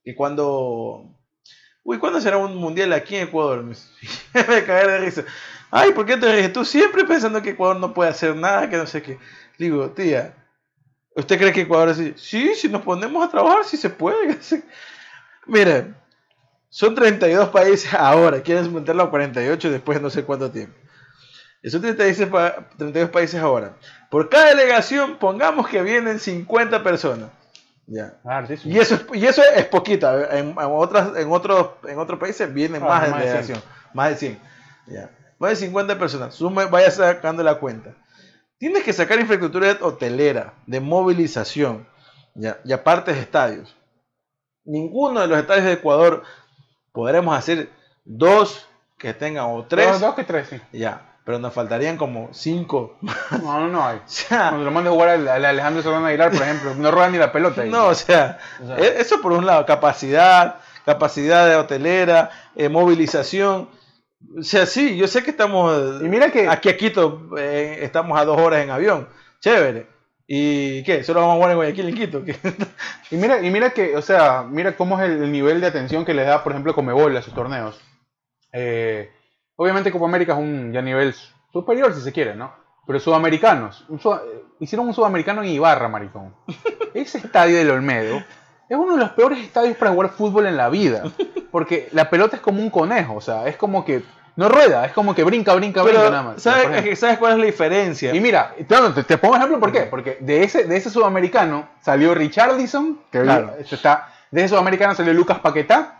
¿y 0.04 0.16
cuando 0.16 1.20
Uy, 1.84 1.98
¿cuándo 1.98 2.22
será 2.22 2.38
un 2.38 2.56
mundial 2.56 2.94
aquí 2.94 3.16
en 3.16 3.30
Ecuador? 3.30 3.64
Me 4.34 4.44
me 4.44 4.64
cagué 4.64 4.88
de 4.88 4.98
risa. 5.00 5.24
Ay, 5.72 5.92
¿por 5.92 6.06
qué 6.06 6.18
te 6.18 6.32
ríes? 6.32 6.54
Tú 6.54 6.64
siempre 6.66 7.04
pensando 7.04 7.42
que 7.42 7.52
Ecuador 7.52 7.78
no 7.78 7.96
puede 7.96 8.12
hacer 8.12 8.36
nada, 8.36 8.70
que 8.70 8.78
no 8.78 8.86
sé 8.86 9.02
qué. 9.02 9.18
Digo, 9.58 9.90
tía, 9.92 10.36
¿usted 11.16 11.40
cree 11.40 11.52
que 11.52 11.62
Ecuador 11.62 11.90
así? 11.90 12.14
Sí, 12.16 12.54
si 12.56 12.70
nos 12.70 12.84
ponemos 12.84 13.26
a 13.26 13.32
trabajar, 13.32 13.66
sí 13.66 13.76
se 13.78 13.90
puede. 13.90 14.38
Mira, 15.48 15.88
son 16.70 16.94
32 16.96 17.50
países 17.50 17.92
ahora, 17.94 18.42
quieren 18.42 18.72
meterlo 18.72 19.04
a 19.04 19.10
48 19.10 19.72
después 19.72 19.98
de 19.98 20.04
no 20.04 20.10
sé 20.10 20.24
cuánto 20.24 20.52
tiempo. 20.52 20.79
Son 21.66 21.82
36 21.82 22.30
pa- 22.30 22.70
32 22.78 23.10
países 23.10 23.42
ahora. 23.42 23.74
Por 24.10 24.30
cada 24.30 24.50
delegación, 24.56 25.18
pongamos 25.18 25.68
que 25.68 25.82
vienen 25.82 26.20
50 26.20 26.84
personas. 26.84 27.30
Ya. 27.86 28.14
Ah, 28.24 28.44
sí, 28.48 28.56
sí. 28.58 28.70
Y 28.70 28.78
eso 28.78 28.96
es, 28.96 29.06
y 29.14 29.26
eso 29.26 29.42
es 29.56 29.66
poquito. 29.66 30.08
En, 30.32 30.50
en 30.50 30.58
otras, 30.58 31.18
en, 31.18 31.32
otros, 31.32 31.72
en 31.88 31.98
otros 32.00 32.20
países 32.20 32.54
vienen 32.54 32.82
Ah, 32.84 32.88
más 32.88 33.04
de 33.04 33.10
más 33.12 33.20
de 33.20 33.26
delegación. 33.26 33.62
Más 33.94 34.10
de 34.12 34.16
100. 34.16 34.40
Ya. 34.88 35.10
Más 35.40 35.50
de 35.52 35.56
50 35.58 35.98
personas. 36.00 36.36
Sume, 36.36 36.66
vaya 36.66 36.92
sacando 36.92 37.44
la 37.44 37.56
cuenta. 37.56 37.92
Tienes 38.58 38.84
que 38.84 38.94
sacar 38.94 39.20
infraestructura 39.20 39.78
hotelera, 39.82 40.54
de 40.68 40.80
movilización, 40.82 41.88
ya, 42.36 42.60
y 42.66 42.74
aparte 42.74 43.14
de 43.14 43.20
estadios. 43.22 43.76
Ninguno 44.66 45.22
de 45.22 45.28
los 45.28 45.40
estadios 45.40 45.66
de 45.66 45.74
Ecuador 45.74 46.24
podremos 46.92 47.38
hacer 47.38 47.70
dos 48.06 48.68
que 48.98 49.14
tengan 49.14 49.46
o 49.46 49.66
tres. 49.66 49.92
Dos, 49.92 50.02
dos 50.02 50.16
que 50.16 50.24
tres, 50.26 50.48
sí. 50.50 50.62
Ya. 50.74 51.09
Pero 51.30 51.38
nos 51.38 51.54
faltarían 51.54 51.96
como 51.96 52.30
cinco. 52.34 52.98
No, 53.44 53.60
no, 53.60 53.68
no 53.68 53.86
hay. 53.86 53.98
O 54.04 54.08
sea, 54.08 54.48
Cuando 54.50 54.66
lo 54.66 54.72
mandes 54.72 54.90
a 54.90 54.94
jugar 54.96 55.10
al, 55.10 55.28
al 55.28 55.46
Alejandro 55.46 55.84
Serrano 55.84 56.08
Aguilar, 56.08 56.32
por 56.32 56.42
ejemplo, 56.42 56.74
no 56.74 56.90
roban 56.90 57.12
ni 57.12 57.20
la 57.20 57.32
pelota. 57.32 57.62
ahí. 57.62 57.70
No, 57.70 57.86
o 57.90 57.94
sea, 57.94 58.40
O 58.64 58.66
sea. 58.66 58.78
e- 58.80 59.00
eso 59.00 59.22
por 59.22 59.34
un 59.34 59.46
lado, 59.46 59.64
capacidad, 59.68 60.56
capacidad 60.86 61.48
de 61.48 61.56
hotelera, 61.56 62.32
eh, 62.56 62.68
movilización. 62.68 63.70
O 64.40 64.42
sea, 64.42 64.66
sí, 64.66 64.98
yo 64.98 65.08
sé 65.08 65.22
que 65.22 65.30
estamos 65.30 66.02
Y 66.02 66.06
mira 66.06 66.32
que- 66.32 66.50
aquí 66.50 66.68
a 66.70 66.76
Quito, 66.78 67.30
eh, 67.38 67.78
estamos 67.84 68.20
a 68.20 68.26
dos 68.26 68.40
horas 68.42 68.64
en 68.64 68.72
avión, 68.72 69.08
chévere. 69.40 69.86
¿Y 70.26 70.82
qué? 70.84 71.04
¿Solo 71.04 71.20
vamos 71.20 71.34
a 71.34 71.36
jugar 71.36 71.52
en 71.52 71.58
Guayaquil 71.58 71.90
en 71.90 71.96
Quito? 71.96 72.26
¿Qué? 72.26 72.36
Y 73.12 73.18
mira, 73.18 73.40
y 73.40 73.52
mira 73.52 73.70
que, 73.70 73.96
o 73.96 74.02
sea, 74.02 74.44
mira 74.50 74.76
cómo 74.76 75.00
es 75.00 75.06
el, 75.08 75.22
el 75.22 75.32
nivel 75.32 75.62
de 75.62 75.68
atención 75.68 76.06
que 76.06 76.16
les 76.16 76.26
da, 76.26 76.44
por 76.44 76.54
ejemplo, 76.54 76.74
Comebol 76.74 77.16
a 77.16 77.22
sus 77.22 77.36
torneos. 77.36 77.80
Eh, 78.52 79.12
obviamente 79.62 79.92
Copa 79.92 80.06
América 80.06 80.32
es 80.34 80.40
un 80.40 80.72
ya 80.72 80.82
nivel 80.82 81.14
superior, 81.52 81.94
si 81.94 82.00
se 82.02 82.14
quiere, 82.14 82.34
¿no? 82.36 82.52
Pero 82.88 83.00
sudamericanos. 83.00 83.86
un 83.90 84.00
sud- 84.00 84.16
eh, 84.16 84.44
hicieron 84.62 84.88
un 84.88 84.94
sudamericano 84.94 85.44
en 85.44 85.50
Ibarra, 85.50 85.90
maricón. 85.90 86.34
Ese 86.94 87.18
estadio 87.18 87.58
del 87.58 87.70
Olmedo 87.72 88.18
es 88.70 88.78
uno 88.78 88.94
de 88.94 89.00
los 89.00 89.10
peores 89.12 89.40
estadios 89.40 89.76
para 89.78 89.92
jugar 89.92 90.10
fútbol 90.12 90.46
en 90.48 90.56
la 90.58 90.70
vida. 90.70 91.04
Porque 91.52 91.90
la 91.92 92.10
pelota 92.10 92.36
es 92.38 92.42
como 92.42 92.62
un 92.62 92.70
conejo, 92.70 93.16
o 93.16 93.22
sea, 93.22 93.48
es 93.48 93.58
como 93.58 93.84
que 93.84 94.04
no 94.36 94.48
rueda, 94.48 94.86
es 94.86 94.94
como 94.94 95.14
que 95.14 95.24
brinca, 95.26 95.54
brinca, 95.56 95.82
brinca 95.84 96.00
Pero, 96.00 96.10
nada 96.12 96.24
más. 96.24 96.42
¿sabes, 96.42 96.64
Por 96.64 96.72
ejemplo. 96.72 96.92
es 96.92 96.98
que 97.00 97.06
¿sabes 97.06 97.18
cuál 97.18 97.34
es 97.34 97.40
la 97.40 97.46
diferencia? 97.46 98.16
Y 98.16 98.20
mira, 98.22 98.56
te, 98.96 99.04
te- 99.04 99.18
pongo 99.18 99.36
ejemplo 99.36 99.60
por 99.60 99.72
qué. 99.72 99.82
Porque 99.82 100.18
de 100.22 100.44
ese, 100.44 100.64
de 100.66 100.78
ese 100.78 100.90
sudamericano 100.90 101.68
salió 101.82 102.14
Richarlison, 102.16 103.00
que 103.12 103.22
Claro. 103.22 103.54
está, 103.60 104.08
de 104.32 104.42
ese 104.42 104.50
sudamericano 104.50 104.96
salió 104.96 105.14
Lucas 105.14 105.40
Paquetá. 105.40 105.99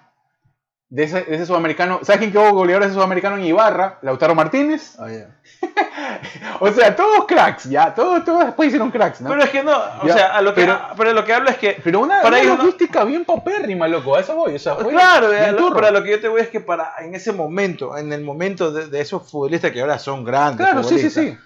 De 0.92 1.04
ese, 1.04 1.22
de 1.22 1.36
ese 1.36 1.46
sudamericano, 1.46 2.00
¿sabes 2.02 2.18
quién 2.18 2.32
quedó 2.32 2.52
goleador 2.52 2.82
de 2.82 2.88
ese 2.88 2.96
sudamericano 2.96 3.38
en 3.38 3.44
Ibarra? 3.46 4.00
Lautaro 4.02 4.34
Martínez. 4.34 4.98
Ya. 4.98 5.30
O 6.62 6.72
sea, 6.72 6.96
todos 6.96 7.26
cracks, 7.26 7.66
ya, 7.66 7.94
todos, 7.94 8.24
todos 8.26 8.46
después 8.46 8.68
hicieron 8.68 8.92
cracks, 8.92 9.22
¿no? 9.22 9.30
Pero 9.30 9.44
es 9.44 9.50
que 9.50 9.64
no, 9.64 9.72
o 9.78 10.08
Ya, 10.08 10.14
sea, 10.14 10.36
a 10.36 10.42
lo 10.42 10.54
que, 10.54 10.62
pero- 10.62 10.80
pero, 10.98 11.14
lo 11.14 11.24
que 11.24 11.34
hablo 11.34 11.50
es 11.50 11.58
que 11.58 11.80
Pero 11.84 12.00
una, 12.02 12.22
para 12.22 12.40
una 12.40 12.50
no- 12.56 12.58
logística 12.58 13.04
bien 13.04 13.24
paupérrima, 13.24 13.88
loco, 13.88 14.16
a 14.16 14.20
eso 14.22 14.36
voy. 14.36 14.56
O 14.56 14.60
sea, 14.60 14.76
fue 14.76 14.92
Claro, 14.92 15.30
bien 15.30 15.44
a 15.44 15.52
lo- 15.52 15.74
pero 15.74 15.88
a 15.88 15.92
lo 15.92 16.04
que 16.04 16.12
yo 16.12 16.20
te 16.20 16.28
voy 16.28 16.42
es 16.42 16.50
que 16.50 16.60
para 16.60 16.94
en 17.00 17.16
ese 17.16 17.32
momento, 17.32 17.96
en 17.98 18.12
el 18.12 18.22
momento 18.22 18.72
de, 18.72 18.88
de 18.88 19.00
esos 19.02 19.30
futbolistas 19.30 19.72
que 19.72 19.82
ahora 19.82 19.98
son 20.00 20.24
grandes. 20.26 20.66
Claro, 20.66 20.84
sí, 20.84 21.00
sí, 21.00 21.10
sí. 21.10 21.38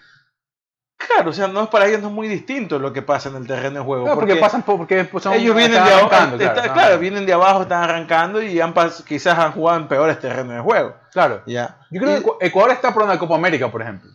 Claro, 1.07 1.29
o 1.29 1.33
sea, 1.33 1.47
no 1.47 1.63
es 1.63 1.69
para 1.69 1.87
ellos 1.87 2.01
no 2.01 2.07
es 2.07 2.13
muy 2.13 2.27
distinto 2.27 2.79
lo 2.79 2.91
que 2.93 3.01
pasa 3.01 3.29
en 3.29 3.35
el 3.35 3.45
terreno 3.47 3.79
de 3.79 3.85
juego. 3.85 4.07
No, 4.07 4.15
porque, 4.15 4.35
pasan 4.37 4.63
por, 4.63 4.77
porque 4.77 5.07
son, 5.19 5.33
ellos 5.33 5.55
vienen 5.55 5.73
de 5.73 5.79
abajo, 5.91 6.07
arrancando, 6.07 6.35
está- 6.37 6.53
claro, 6.53 6.73
claro, 6.73 6.93
no. 6.95 6.99
vienen 6.99 7.25
de 7.25 7.33
abajo, 7.33 7.61
están 7.63 7.83
arrancando 7.83 8.41
y 8.41 8.59
han 8.61 8.73
quizás 9.07 9.37
han 9.37 9.51
jugado 9.51 9.79
en 9.79 9.87
peores 9.87 10.19
terrenos 10.19 10.55
de 10.55 10.61
juego. 10.61 10.95
Claro. 11.11 11.41
Ya. 11.45 11.77
Yo 11.91 12.01
creo 12.01 12.17
Y- 12.17 12.19
que 12.21 12.25
Ecu- 12.25 12.37
Ecuador 12.41 12.71
está 12.71 12.93
por 12.93 13.03
una 13.03 13.19
Copa 13.19 13.35
América, 13.35 13.69
por 13.69 13.81
ejemplo. 13.81 14.09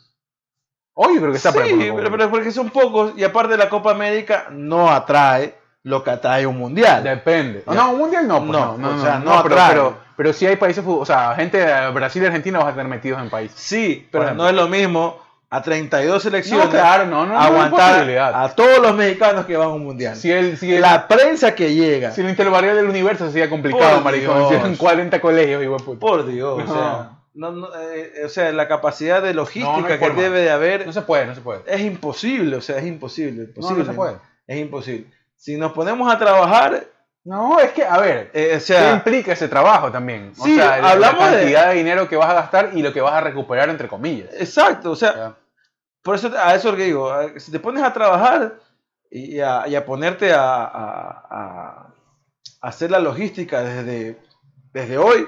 Hoy 0.94 1.18
creo 1.18 1.31
que 1.31 1.37
está 1.37 1.53
por 1.53 1.64
sí, 1.64 1.72
una 1.72 1.88
Copa 1.88 1.96
pero, 2.03 2.11
pero 2.16 2.31
porque 2.31 2.51
son 2.51 2.70
pocos 2.70 3.12
y 3.16 3.22
aparte 3.24 3.57
la 3.57 3.68
Copa 3.68 3.92
América 3.92 4.46
no 4.51 4.90
atrae 4.90 5.55
lo 5.85 6.03
que 6.03 6.11
atrae 6.11 6.44
un 6.46 6.59
mundial. 6.59 7.05
Depende. 7.05 7.62
Ya. 7.66 7.74
No, 7.74 7.90
un 7.92 7.98
mundial 7.98 8.27
no, 8.27 8.38
pues, 8.40 8.51
No, 8.51 8.77
no, 8.77 8.90
no, 8.90 8.96
o 8.96 9.01
sea, 9.05 9.18
no, 9.20 9.37
no 9.37 9.42
pero, 9.44 9.57
pero, 9.68 9.98
pero 10.16 10.33
sí 10.33 10.44
hay 10.46 10.57
países, 10.57 10.83
o 10.87 11.07
sea, 11.07 11.35
gente 11.37 11.59
de 11.59 11.90
Brasil 11.92 12.22
y 12.22 12.27
Argentina 12.27 12.59
vas 12.59 12.68
a 12.68 12.70
tener 12.72 12.88
metidos 12.88 13.20
en 13.22 13.31
países. 13.31 13.59
Sí, 13.61 14.09
Por 14.11 14.22
pero 14.22 14.35
no 14.35 14.48
es 14.48 14.55
lo 14.55 14.66
mismo 14.68 15.20
a 15.50 15.62
32 15.62 16.22
selecciones 16.22 16.66
No, 16.66 16.70
claro, 16.70 17.06
no, 17.06 17.24
no, 17.24 17.38
aguantar 17.38 18.08
a 18.11 18.48
todos 18.54 18.80
los 18.80 18.94
mexicanos 18.94 19.46
que 19.46 19.56
van 19.56 19.68
a 19.68 19.72
un 19.72 19.84
mundial. 19.84 20.14
Si 20.14 20.30
el, 20.30 20.58
si 20.58 20.74
el, 20.74 20.82
la 20.82 21.08
prensa 21.08 21.54
que 21.54 21.74
llega, 21.74 22.11
si 22.11 22.20
el 22.20 22.28
intervarial 22.28 22.76
del 22.76 22.88
universo 22.88 23.30
sería 23.30 23.48
complicado, 23.48 24.00
maricón. 24.02 24.52
Eran 24.52 24.76
40 24.76 25.20
colegios, 25.20 25.62
igual 25.62 25.82
puta. 25.82 26.00
por 26.00 26.26
Dios, 26.26 26.62
o 26.64 26.72
sea, 26.72 27.18
eh, 27.84 28.22
o 28.26 28.28
sea, 28.28 28.52
la 28.52 28.68
capacidad 28.68 29.22
de 29.22 29.32
logística 29.32 29.98
que 29.98 30.11
debe 30.11 30.40
de 30.40 30.50
haber 30.50 30.87
No 30.87 30.92
se 30.92 31.02
puede, 31.02 31.26
no 31.26 31.34
se 31.34 31.40
puede. 31.40 31.62
es 31.66 31.80
imposible, 31.80 32.56
o 32.56 32.61
sea, 32.61 32.78
es 32.78 32.87
imposible, 32.87 33.44
imposible, 33.44 33.84
no 33.84 33.90
se 33.90 33.96
puede. 33.96 34.16
es 34.46 34.58
imposible. 34.58 35.06
Si 35.37 35.56
nos 35.56 35.73
ponemos 35.73 36.12
a 36.12 36.18
trabajar, 36.18 36.88
No, 37.29 37.60
es 37.60 37.72
que, 37.72 37.85
a 37.85 37.98
ver, 37.98 38.31
eh, 38.33 38.48
o 38.52 38.54
¿qué 38.54 38.60
sea, 38.60 38.94
implica 38.94 39.33
ese 39.33 39.48
trabajo 39.48 39.92
también? 39.92 40.33
O 40.38 40.44
Sí, 40.44 40.54
sea, 40.56 40.79
la- 40.81 40.90
hablamos 40.92 41.20
la 41.20 41.31
de- 41.33 41.37
cantidad 41.38 41.68
de... 41.68 41.74
dinero 41.74 42.08
que 42.08 42.16
vas 42.16 42.31
a 42.31 42.35
gastar 42.35 42.70
y 42.72 42.81
lo 42.83 42.92
que 42.92 43.00
vas 43.02 43.12
a 43.12 43.20
recuperar, 43.20 43.68
entre 43.68 43.87
comillas. 43.88 44.31
exacto, 44.33 44.90
o 44.92 44.96
sea, 44.96 45.35
por 46.02 46.14
eso 46.14 46.33
a 46.38 46.54
eso 46.54 46.68
es 46.68 46.72
lo 46.72 46.76
que 46.76 46.85
digo, 46.85 47.12
si 47.37 47.52
te 47.52 47.60
pones 47.60 47.83
a 47.83 47.92
trabajar 47.92 48.54
y 49.10 49.40
a, 49.40 49.68
y 49.68 49.74
a 49.74 49.85
ponerte 49.85 50.33
a- 50.33 50.64
a 51.31 51.87
hacer 52.62 52.90
la 52.90 52.98
logística 52.98 53.60
desde, 53.62 54.18
desde 54.72 54.96
hoy, 54.98 55.26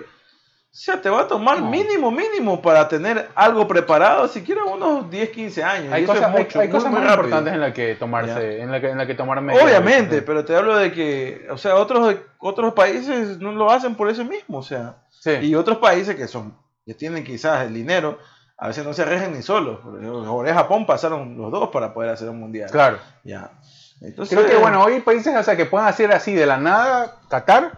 O 0.72 0.76
sea, 0.82 1.02
te 1.02 1.10
va 1.10 1.22
a 1.22 1.26
tomar 1.26 1.60
No. 1.60 1.68
mínimo, 1.68 2.12
mínimo 2.12 2.62
para 2.62 2.86
tener 2.88 3.28
algo 3.34 3.66
preparado, 3.66 4.28
siquiera 4.28 4.62
unos 4.64 5.10
10, 5.10 5.30
15 5.30 5.64
años. 5.64 5.92
Hay 5.92 6.02
y 6.02 6.04
eso 6.04 6.12
cosas, 6.12 6.28
es 6.30 6.36
hay- 6.36 6.44
mucho, 6.44 6.60
hay 6.60 6.68
muy, 6.68 6.76
cosas 6.76 6.92
muy 6.92 7.00
importantes 7.02 7.52
en 7.54 7.60
la 7.60 7.72
que 7.72 7.94
tomarse, 7.96 8.56
Ya. 8.58 8.62
en 8.64 8.70
la 8.70 8.80
que, 8.80 8.88
en 8.90 8.98
la 8.98 9.06
que 9.06 9.14
tomar 9.16 9.40
medidas. 9.40 9.64
Obviamente, 9.64 10.18
Sí. 10.18 10.22
pero 10.24 10.44
te 10.44 10.54
hablo 10.54 10.76
de 10.76 10.92
que, 10.92 11.48
o 11.50 11.58
sea, 11.58 11.74
otros, 11.74 12.14
otros 12.38 12.72
países 12.74 13.38
no 13.40 13.50
lo 13.50 13.68
hacen 13.68 13.96
por 13.96 14.08
eso 14.08 14.24
mismo, 14.24 14.58
o 14.58 14.62
sea. 14.62 14.94
Sí. 15.08 15.32
Y 15.42 15.54
otros 15.56 15.78
países 15.78 16.14
que 16.14 16.28
son, 16.28 16.56
que 16.86 16.94
tienen 16.94 17.24
quizás 17.24 17.66
el 17.66 17.74
dinero, 17.74 18.18
a 18.56 18.68
veces 18.68 18.84
no 18.84 18.92
se 18.92 19.02
arriesgan 19.02 19.32
ni 19.32 19.42
solos. 19.42 19.80
Por 19.80 20.46
y 20.46 20.52
Japón 20.52 20.86
pasaron 20.86 21.36
los 21.36 21.50
dos 21.50 21.70
para 21.70 21.92
poder 21.92 22.10
hacer 22.10 22.28
un 22.28 22.38
mundial. 22.38 22.70
Claro. 22.70 22.98
Ya. 23.24 23.50
Entonces, 24.02 24.38
Creo 24.38 24.48
que, 24.48 24.56
bueno, 24.56 24.84
hoy 24.84 24.94
hay 24.94 25.00
países 25.00 25.34
o 25.36 25.42
sea, 25.42 25.56
que 25.56 25.66
pueden 25.66 25.88
hacer 25.88 26.12
así 26.12 26.32
de 26.32 26.46
la 26.46 26.58
nada, 26.58 27.16
Qatar, 27.28 27.72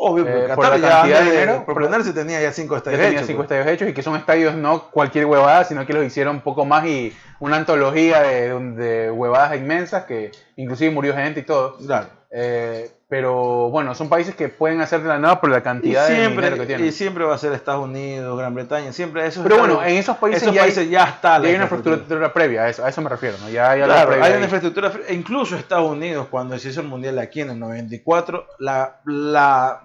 obvio, 0.00 0.26
eh, 0.28 0.48
por 0.54 0.64
Qatar 0.64 0.78
la 0.80 0.88
ya 0.88 0.94
cantidad 1.00 1.18
de 1.24 1.30
dinero, 1.30 1.64
por- 1.66 1.74
ponerse 1.82 2.12
tenía 2.12 2.40
ya 2.40 2.52
cinco 2.52 2.74
ya 2.74 2.78
estadios 2.78 3.00
tenía 3.00 3.16
hechos, 3.18 3.26
cinco 3.26 3.38
pues. 3.38 3.46
estadios 3.50 3.66
hechos 3.74 3.88
y 3.88 3.92
que 3.94 4.02
son 4.02 4.16
estadios 4.16 4.54
no 4.54 4.90
cualquier 4.90 5.26
huevada, 5.26 5.64
sino 5.64 5.84
que 5.86 5.92
los 5.92 6.04
hicieron 6.04 6.36
un 6.36 6.42
poco 6.42 6.64
más 6.64 6.86
y 6.86 7.12
una 7.40 7.56
antología 7.56 8.20
de, 8.22 8.58
de 8.74 9.10
huevadas 9.10 9.56
inmensas 9.56 10.04
que 10.04 10.30
inclusive 10.56 10.90
murió 10.92 11.14
gente 11.14 11.40
y 11.40 11.42
todo. 11.44 11.76
Claro. 11.78 12.08
Eh, 12.30 12.90
pero 13.08 13.70
bueno, 13.70 13.94
son 13.94 14.10
países 14.10 14.34
que 14.34 14.48
pueden 14.50 14.80
hacer 14.82 15.00
de 15.02 15.08
la 15.08 15.18
nada 15.18 15.40
por 15.40 15.48
la 15.50 15.58
Y 15.58 15.62
cantidad 15.62 16.06
de 16.08 16.28
dinero 16.28 16.56
que 16.58 16.66
tienen. 16.66 16.86
y 16.86 16.92
siempre 16.92 17.24
va 17.24 17.34
a 17.34 17.38
ser 17.38 17.52
Estados 17.54 17.84
Unidos, 17.84 18.38
Gran 18.38 18.54
Bretaña, 18.54 18.92
siempre 18.92 19.26
esos 19.26 19.42
Pero 19.44 19.58
bueno, 19.58 19.82
en 19.82 19.96
esos 19.96 20.18
países, 20.18 20.42
esos 20.42 20.54
ya, 20.54 20.62
hay, 20.62 20.66
países 20.68 20.90
ya 20.90 21.04
está 21.04 21.38
ya 21.40 21.48
hay 21.48 21.54
una 21.54 21.64
infraestructura 21.64 22.32
previa, 22.34 22.64
a 22.64 22.68
eso, 22.68 22.84
a 22.84 22.88
eso 22.90 23.00
me 23.00 23.08
refiero, 23.08 23.38
¿no? 23.38 23.48
Ya 23.48 23.70
hay 23.70 23.80
algo 23.80 23.94
Claro, 23.94 24.08
previo 24.10 24.24
hay 24.24 24.30
ahí. 24.32 24.36
una 24.36 24.44
infraestructura, 24.44 24.92
incluso 25.08 25.56
Estados 25.56 25.90
Unidos, 25.90 26.26
cuando 26.30 26.58
se 26.58 26.68
hizo 26.68 26.82
el 26.82 26.88
Mundial 26.88 27.18
aquí 27.18 27.40
en 27.40 27.50
el 27.50 27.58
94, 27.58 28.46
la, 28.58 29.00
la, 29.06 29.80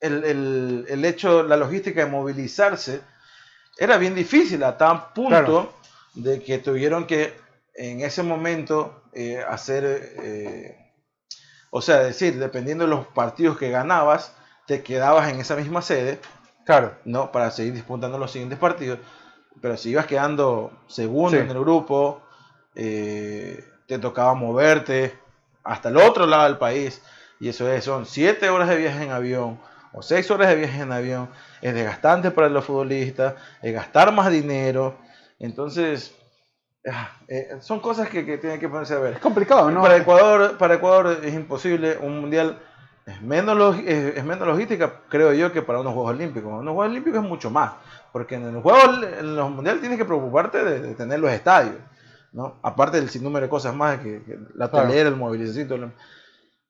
el, 0.00 0.22
el- 0.24 0.86
el 0.90 1.04
hecho, 1.06 1.42
la 1.44 1.56
logística 1.56 2.04
de 2.04 2.10
movilizarse 2.10 3.00
era 3.78 3.96
bien 3.96 4.14
difícil 4.14 4.62
a 4.64 4.76
tal 4.76 5.04
punto 5.14 5.28
Claro. 5.30 5.72
de 6.14 6.42
que 6.42 6.58
tuvieron 6.58 7.06
que 7.06 7.32
en 7.74 8.02
ese 8.02 8.22
momento 8.22 9.04
eh, 9.14 9.42
hacer, 9.48 9.84
eh, 10.22 10.76
o 11.74 11.80
sea, 11.80 11.98
decir, 12.00 12.38
dependiendo 12.38 12.84
de 12.84 12.90
los 12.90 13.06
partidos 13.08 13.56
que 13.58 13.70
ganabas, 13.70 14.36
te 14.66 14.82
quedabas 14.82 15.32
en 15.32 15.40
esa 15.40 15.56
misma 15.56 15.82
sede 15.82 16.20
Claro, 16.64 16.94
¿no? 17.04 17.32
Para 17.32 17.50
seguir 17.50 17.72
disputando 17.72 18.18
los 18.18 18.30
siguientes 18.30 18.58
partidos. 18.58 19.00
Pero 19.60 19.76
si 19.76 19.90
ibas 19.90 20.06
quedando 20.06 20.70
segundo 20.86 21.30
Sí. 21.30 21.38
en 21.38 21.50
el 21.50 21.58
grupo, 21.58 22.22
eh, 22.74 23.64
te 23.86 23.98
tocaba 23.98 24.34
moverte 24.34 25.18
hasta 25.64 25.88
el 25.88 25.96
otro 25.96 26.26
lado 26.26 26.44
del 26.44 26.58
país. 26.58 27.02
Y 27.40 27.48
eso 27.48 27.70
es, 27.70 27.84
son 27.84 28.06
siete 28.06 28.48
horas 28.50 28.68
de 28.68 28.76
viaje 28.76 29.02
en 29.02 29.10
avión 29.10 29.58
o 29.92 30.02
seis 30.02 30.30
horas 30.30 30.48
de 30.48 30.56
viaje 30.56 30.80
en 30.82 30.92
avión. 30.92 31.28
Es 31.60 31.74
desgastante 31.74 32.30
para 32.30 32.48
los 32.48 32.64
futbolistas, 32.64 33.34
es 33.60 33.74
gastar 33.74 34.12
más 34.12 34.30
dinero. 34.30 34.96
Entonces, 35.40 36.14
eh, 37.28 37.48
son 37.60 37.80
cosas 37.80 38.08
que, 38.08 38.24
que 38.26 38.38
tienen 38.38 38.58
que 38.58 38.68
ponerse 38.68 38.94
a 38.94 38.98
ver. 38.98 39.14
es 39.14 39.18
complicado, 39.20 39.70
¿no? 39.70 39.82
Para 39.82 39.96
Ecuador, 39.96 40.58
para 40.58 40.74
Ecuador 40.74 41.18
es 41.22 41.32
imposible 41.34 41.96
un 42.00 42.20
mundial. 42.20 42.58
Es 43.04 43.20
menos, 43.20 43.56
log- 43.58 43.82
es, 43.84 44.16
es 44.16 44.24
menos 44.24 44.46
logística, 44.46 45.00
creo 45.08 45.32
yo, 45.32 45.52
que 45.52 45.60
para 45.62 45.80
unos 45.80 45.92
Juegos 45.92 46.12
Olímpicos. 46.12 46.52
Unos 46.52 46.72
Juegos 46.72 46.90
Olímpicos 46.90 47.22
es 47.22 47.28
mucho 47.28 47.50
más, 47.50 47.72
porque 48.12 48.36
en, 48.36 48.46
el 48.46 48.62
juego, 48.62 48.78
en 49.02 49.34
los 49.34 49.50
mundiales 49.50 49.80
tienes 49.80 49.98
que 49.98 50.04
preocuparte 50.04 50.62
de, 50.62 50.80
de 50.80 50.94
tener 50.94 51.18
los 51.18 51.32
estadios, 51.32 51.74
¿no? 52.32 52.58
Aparte 52.62 52.98
del 53.00 53.10
sinnúmero 53.10 53.46
de 53.46 53.50
cosas 53.50 53.74
más, 53.74 53.98
que, 53.98 54.22
que 54.22 54.38
la 54.54 54.68
Claro. 54.70 54.92
el 54.92 55.16
movilización, 55.16 55.66
todo 55.68 55.78
lo- 55.78 55.92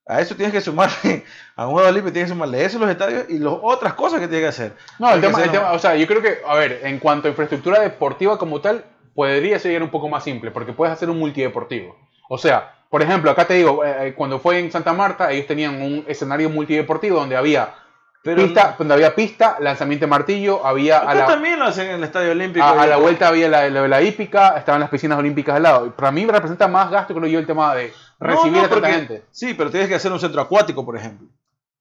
a 0.07 0.21
eso 0.21 0.35
tienes 0.35 0.53
que 0.55 0.61
sumarle, 0.63 1.25
a 1.57 1.67
un 1.67 1.75
Juego 1.75 1.89
Olímpico 1.89 2.13
tienes 2.13 2.31
que 2.31 2.35
sumarle 2.35 2.65
eso, 2.65 2.79
los 2.79 2.89
estadios 2.91 3.25
y 3.29 3.39
las 3.39 3.53
otras 3.61 3.93
cosas 3.93 4.19
que 4.19 4.27
tienes 4.27 4.45
que 4.45 4.49
hacer. 4.49 4.73
No, 4.99 5.13
el 5.13 5.21
tema, 5.21 5.43
el 5.43 5.51
tema, 5.51 5.73
o 5.73 5.79
sea, 5.79 5.95
yo 5.97 6.07
creo 6.07 6.23
que, 6.23 6.39
a 6.47 6.55
ver, 6.57 6.81
en 6.85 6.99
cuanto 6.99 7.29
a 7.29 7.31
infraestructura 7.31 7.81
deportiva 7.81 8.39
como 8.39 8.61
tal, 8.63 8.85
podría 9.15 9.59
ser 9.59 9.83
un 9.83 9.91
poco 9.91 10.09
más 10.09 10.25
simple, 10.25 10.51
porque 10.51 10.73
puedes 10.73 10.93
hacer 10.93 11.11
un 11.11 11.19
multideportivo. 11.19 11.97
O 12.29 12.39
sea, 12.39 12.75
por 12.89 13.03
ejemplo, 13.03 13.31
acá 13.31 13.47
te 13.47 13.55
digo, 13.55 13.85
eh, 13.85 14.09
eh, 14.09 14.15
cuando 14.15 14.39
fue 14.39 14.59
en 14.59 14.71
Santa 14.71 14.93
Marta, 14.93 15.31
ellos 15.31 15.47
tenían 15.47 15.81
un 15.81 16.05
escenario 16.07 16.51
multideportivo 16.51 17.19
donde 17.19 17.37
había 17.37 17.75
Pero 18.23 18.43
pista, 18.43 18.75
donde 18.79 18.95
había 18.95 19.15
pista, 19.15 19.57
lanzamiento 19.61 20.07
de 20.07 20.11
martillo, 20.11 20.65
había 20.65 20.99
a 20.99 21.15
la, 21.15 21.27
también 21.27 21.59
lo 21.59 21.65
hacen 21.67 21.89
en 21.89 21.97
el 21.97 22.05
Estadio 22.05 22.33
Olímpico. 22.33 22.65
a, 22.65 22.83
a 22.83 22.87
la 22.87 22.97
vuelta 22.97 23.29
había 23.29 23.49
la, 23.49 23.69
la, 23.69 23.89
la 23.89 24.03
hípica, 24.03 24.57
estaban 24.57 24.81
las 24.81 24.91
piscinas 24.91 25.19
olímpicas 25.19 25.57
al 25.57 25.63
lado. 25.63 25.91
Para 25.93 26.13
mí 26.13 26.25
representa 26.27 26.69
más 26.69 26.91
gasto, 26.91 27.15
creo 27.15 27.27
yo, 27.27 27.39
el 27.39 27.47
tema 27.47 27.75
de 27.75 27.93
recibir 28.21 28.59
no, 28.59 28.65
a 28.65 28.69
tanta 28.69 28.91
gente. 28.93 29.25
Sí, 29.31 29.55
pero 29.55 29.71
tienes 29.71 29.89
que 29.89 29.95
hacer 29.97 30.13
un 30.13 30.21
centro 30.21 30.41
acuático, 30.41 30.85
por 30.85 30.97
ejemplo. 30.97 31.27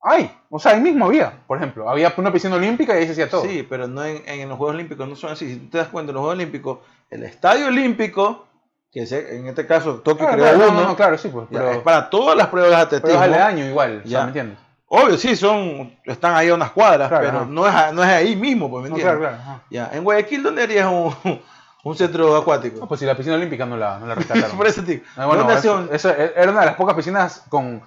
Ay, 0.04 0.32
o 0.50 0.58
sea, 0.58 0.72
ahí 0.72 0.82
mismo 0.82 1.06
había, 1.06 1.44
por 1.46 1.58
ejemplo, 1.58 1.88
había 1.88 2.12
una 2.18 2.34
piscina 2.34 2.56
olímpica 2.56 2.96
y 2.96 3.02
ahí 3.02 3.06
se 3.06 3.12
hacía 3.12 3.30
todo. 3.30 3.44
Sí, 3.44 3.66
pero 3.70 3.88
no 3.88 4.04
en, 4.04 4.24
en 4.26 4.50
los 4.50 4.58
Juegos 4.58 4.74
Olímpicos 4.74 5.08
no 5.08 5.16
son 5.16 5.34
así. 5.34 5.48
Si 5.48 5.60
tú 5.60 5.70
te 5.70 5.78
das 5.78 5.90
cuenta, 5.90 6.10
en 6.10 6.16
los 6.16 6.22
Juegos 6.22 6.38
Olímpicos, 6.38 6.80
el 7.12 7.24
Estadio 7.24 7.68
Olímpico, 7.68 8.48
que 8.92 9.06
se- 9.06 9.38
en 9.38 9.48
este 9.48 9.68
caso 9.68 9.96
Tokio 9.98 10.26
Claro, 10.28 10.42
creó 10.44 10.58
no, 10.58 10.70
uno, 10.70 10.82
no, 10.82 10.88
no, 10.90 10.96
claro, 10.96 11.18
sí, 11.18 11.28
pues, 11.30 11.48
ya, 11.52 11.60
pero, 11.60 11.72
es 11.72 11.78
para 11.80 12.10
todas 12.10 12.36
las 12.36 12.48
pruebas 12.48 12.72
de 12.72 12.76
pero 12.76 12.98
atletismo. 12.98 13.16
es 13.16 13.22
aledaño 13.22 13.66
igual, 13.66 13.98
o 14.00 14.02
sea, 14.02 14.10
Ya. 14.10 14.22
¿me 14.22 14.28
entiendes? 14.28 14.58
Obvio, 14.94 15.18
sí, 15.18 15.36
son, 15.38 15.96
están 16.04 16.36
ahí 16.36 16.50
a 16.50 16.54
unas 16.56 16.72
cuadras, 16.72 17.08
Claro, 17.08 17.24
pero 17.26 17.38
ajá. 17.40 17.48
no 17.50 17.68
es, 17.68 17.94
no 17.94 18.04
es 18.04 18.10
ahí 18.10 18.36
mismo, 18.36 18.70
pues, 18.70 18.84
¿me 18.84 18.90
No, 18.90 18.96
entiendes? 18.98 19.20
claro, 19.20 19.38
claro. 19.46 19.62
Ya, 19.70 19.90
en 19.94 20.04
Guayaquil, 20.04 20.44
¿dónde 20.44 20.64
harías 20.64 20.88
un, 20.88 21.16
un 21.86 21.96
centro 21.96 22.36
acuático? 22.36 22.80
No, 22.82 22.88
pues 22.88 23.00
si 23.00 23.06
la 23.06 23.16
piscina 23.16 23.36
olímpica 23.36 23.66
no 23.66 23.78
la, 23.78 24.00
no 24.00 24.08
la 24.08 24.16
rescataron. 24.16 24.52
Por 24.58 24.68
eso, 24.68 24.84
tío. 24.84 25.00
Ah, 25.16 25.26
bueno, 25.28 25.44
¿Dónde 25.44 25.96
eso, 25.96 26.10
era 26.10 26.52
una 26.52 26.60
de 26.62 26.66
las 26.66 26.76
pocas 26.76 26.96
piscinas 26.96 27.44
con 27.48 27.82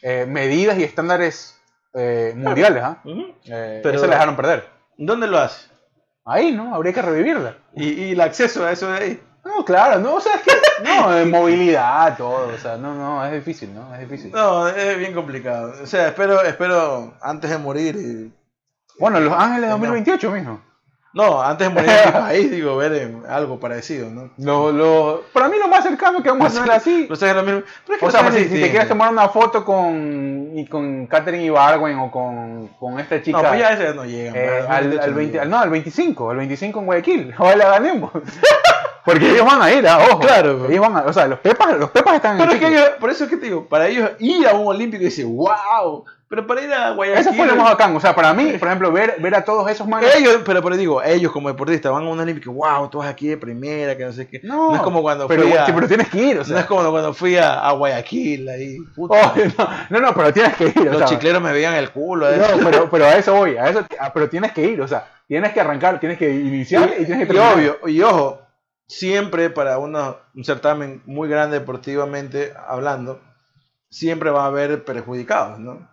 eh, 0.00 0.24
medidas 0.26 0.78
y 0.78 0.84
estándares 0.84 1.58
eh, 1.92 2.32
mundiales, 2.36 2.82
¿ah? 2.82 2.98
Eh, 3.04 3.80
Pero- 3.82 3.96
esa 3.96 4.06
la 4.06 4.14
dejaron 4.14 4.36
perder. 4.36 4.68
¿Dónde 4.96 5.26
lo 5.26 5.38
hace? 5.38 5.66
Ahí, 6.26 6.52
¿no? 6.52 6.74
Habría 6.74 6.92
que 6.92 7.02
revivirla. 7.02 7.56
Y, 7.74 7.88
y 7.88 8.12
el 8.12 8.20
acceso 8.20 8.66
a 8.66 8.72
eso 8.72 8.90
de 8.90 8.98
ahí. 8.98 9.22
No, 9.44 9.64
claro, 9.64 10.00
no, 10.00 10.14
o 10.14 10.20
sea, 10.20 10.34
es 10.34 10.42
que, 10.42 10.52
no, 10.82 11.12
de 11.12 11.24
movilidad, 11.24 12.16
todo, 12.16 12.52
o 12.52 12.58
sea, 12.58 12.76
no, 12.76 12.94
no, 12.94 13.24
es 13.24 13.32
difícil, 13.32 13.72
¿no? 13.72 13.94
Es 13.94 14.00
difícil. 14.00 14.32
No, 14.32 14.66
es 14.66 14.98
bien 14.98 15.14
complicado. 15.14 15.72
O 15.80 15.86
sea, 15.86 16.08
espero, 16.08 16.42
espero 16.42 17.14
antes 17.22 17.48
de 17.48 17.58
morir 17.58 17.94
y 17.96 18.32
Bueno, 18.98 19.20
Los 19.20 19.32
Ángeles 19.32 19.70
No. 19.70 19.78
2028, 19.78 20.30
mijo. 20.32 20.60
No, 21.16 21.42
antes 21.42 21.66
de 21.68 21.74
morir 21.74 21.88
en 21.90 22.06
mi 22.06 22.20
país, 22.20 22.50
digo, 22.50 22.76
ver 22.76 22.92
eh, 22.92 23.16
algo 23.28 23.58
parecido, 23.58 24.10
¿no? 24.10 24.28
Lo, 24.36 24.70
lo, 24.70 25.22
para 25.32 25.48
mí 25.48 25.56
lo 25.58 25.66
más 25.66 25.82
cercano 25.82 26.22
que 26.22 26.28
vamos 26.28 26.54
a 26.54 26.60
hacer 26.60 26.70
así. 26.72 27.06
No 27.08 27.16
sé, 27.16 27.32
lo 27.32 27.42
mismo. 27.42 27.62
Pero 27.86 27.94
es 27.94 28.00
que 28.00 28.06
O 28.06 28.10
sea, 28.10 28.30
si, 28.30 28.44
si 28.44 28.60
te 28.60 28.70
quieres 28.70 28.86
tomar 28.86 29.10
una 29.10 29.28
foto 29.30 29.64
con, 29.64 30.50
y 30.54 30.66
con 30.66 31.06
Catherine 31.06 31.44
Ibargüen 31.44 31.98
o 31.98 32.10
con, 32.10 32.68
con 32.78 33.00
esta 33.00 33.22
chica 33.22 33.40
No, 33.40 33.48
pues 33.48 33.60
ya 33.60 33.70
ese 33.72 33.94
no 33.94 34.04
llega. 34.04 34.32
eh, 34.36 34.60
al, 34.68 34.98
al 35.00 35.10
no 35.10 35.16
20, 35.16 35.22
llega. 35.32 35.42
al- 35.42 35.50
no, 35.50 35.58
al 35.58 35.70
25, 35.70 36.30
al 36.30 36.36
25 36.36 36.80
en 36.80 36.86
Guayaquil, 36.86 37.34
ojalá 37.38 37.56
la 37.56 37.70
ganemos. 37.70 38.10
Porque 39.06 39.30
ellos 39.30 39.46
van 39.46 39.62
a 39.62 39.70
ir, 39.72 39.86
ah, 39.86 39.98
ojo. 40.10 40.18
Claro. 40.18 40.66
Ellos 40.68 40.80
van 40.80 40.96
a, 40.96 41.00
o 41.02 41.12
sea, 41.12 41.28
los 41.28 41.38
pepas, 41.38 41.78
los 41.78 41.90
pepas 41.90 42.16
están 42.16 42.32
en 42.32 42.38
Pero 42.38 42.52
es 42.52 42.58
que 42.58 42.66
ellos- 42.68 42.90
por 43.00 43.08
eso 43.08 43.24
es 43.24 43.30
que 43.30 43.36
te 43.36 43.46
digo, 43.46 43.64
para 43.66 43.86
ellos 43.86 44.10
ir 44.18 44.46
a 44.48 44.52
un 44.54 44.66
olímpico 44.66 45.00
y 45.02 45.06
decir, 45.06 45.24
wow, 45.26 46.04
pero 46.28 46.46
para 46.46 46.60
ir 46.62 46.72
a 46.72 46.90
Guayaquil. 46.90 47.20
Eso 47.20 47.32
fue 47.34 47.46
lo 47.46 47.54
más 47.56 47.70
bacán, 47.70 47.94
o 47.94 48.00
sea, 48.00 48.14
para 48.14 48.34
mí, 48.34 48.52
por 48.58 48.66
ejemplo, 48.68 48.90
ver, 48.90 49.16
ver 49.20 49.34
a 49.36 49.44
todos 49.44 49.70
esos 49.70 49.86
manes. 49.86 50.14
Ellos, 50.16 50.40
pero, 50.44 50.62
pero 50.62 50.76
digo, 50.76 51.02
ellos 51.02 51.30
como 51.32 51.48
deportistas 51.48 51.92
van 51.92 52.04
a 52.04 52.08
un 52.08 52.18
olímpico, 52.18 52.52
wow, 52.52 52.88
tú 52.90 52.98
vas 52.98 53.08
aquí 53.08 53.28
de 53.28 53.36
primera, 53.36 53.96
que 53.96 54.04
no 54.04 54.12
sé 54.12 54.26
qué. 54.28 54.40
No, 54.42 54.74
es 54.74 54.82
como 54.82 55.02
cuando 55.02 55.28
pero, 55.28 55.42
fui 55.44 55.52
a, 55.56 55.66
pero 55.66 55.86
tienes 55.86 56.08
que 56.08 56.18
ir, 56.18 56.36
o 56.36 56.38
no 56.40 56.44
sea. 56.44 56.60
es 56.60 56.66
como 56.66 56.90
cuando 56.90 57.14
fui 57.14 57.36
a, 57.36 57.60
a 57.60 57.72
Guayaquil 57.72 58.48
ahí. 58.48 58.78
puta, 58.94 59.14
Oh, 59.14 59.34
no, 59.90 60.00
no, 60.00 60.06
no, 60.08 60.14
pero 60.14 60.32
tienes 60.32 60.54
que 60.56 60.64
ir, 60.66 60.78
o 60.80 60.84
los 60.92 60.98
sea. 60.98 61.06
chicleros 61.06 61.40
me 61.42 61.52
veían 61.52 61.74
el 61.74 61.90
culo. 61.90 62.28
eh. 62.30 62.38
No, 62.38 62.64
pero, 62.64 62.90
pero 62.90 63.04
a 63.06 63.14
eso 63.16 63.34
voy, 63.34 63.56
a 63.56 63.68
eso, 63.68 63.84
a- 64.00 64.12
pero 64.12 64.28
tienes 64.28 64.52
que 64.52 64.62
ir, 64.64 64.80
o 64.80 64.88
sea, 64.88 65.06
tienes 65.28 65.52
que 65.52 65.60
arrancar, 65.60 66.00
tienes 66.00 66.18
que 66.18 66.28
iniciar 66.28 66.90
y, 66.98 67.04
tienes 67.04 67.18
que 67.26 67.32
Y 67.32 67.36
terminar. 67.36 67.54
obvio, 67.54 67.78
y 67.86 68.02
ojo, 68.02 68.40
siempre 68.88 69.50
para 69.50 69.78
uno- 69.78 70.16
un 70.34 70.44
certamen 70.44 71.02
muy 71.06 71.28
grande 71.28 71.58
deportivamente 71.60 72.52
hablando, 72.68 73.20
siempre 73.88 74.30
va 74.30 74.42
a 74.42 74.46
haber 74.46 74.84
perjudicados, 74.84 75.58
¿no? 75.60 75.88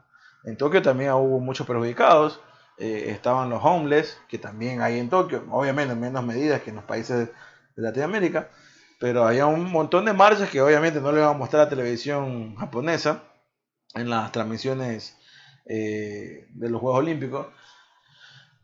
En 0.45 0.57
Tokio 0.57 0.81
también 0.81 1.11
hubo 1.11 1.39
muchos 1.39 1.65
perjudicados, 1.65 2.39
eh, 2.77 3.05
estaban 3.09 3.49
los 3.49 3.63
homeless, 3.63 4.19
que 4.27 4.37
también 4.37 4.81
hay 4.81 4.99
en 4.99 5.09
Tokio, 5.09 5.45
obviamente 5.51 5.93
en 5.93 5.99
menos 5.99 6.23
medidas 6.23 6.61
que 6.61 6.71
en 6.71 6.77
los 6.77 6.85
países 6.85 7.29
de 7.75 7.81
Latinoamérica, 7.81 8.49
pero 8.99 9.25
había 9.25 9.45
un 9.45 9.71
montón 9.71 10.05
de 10.05 10.13
marchas 10.13 10.49
que 10.49 10.61
obviamente 10.61 11.01
no 11.01 11.11
le 11.11 11.19
iban 11.19 11.35
a 11.35 11.37
mostrar 11.37 11.61
a 11.61 11.65
la 11.65 11.69
televisión 11.69 12.55
japonesa 12.55 13.23
en 13.93 14.09
las 14.09 14.31
transmisiones 14.31 15.17
eh, 15.65 16.47
de 16.49 16.69
los 16.69 16.81
Juegos 16.81 16.99
Olímpicos, 16.99 17.47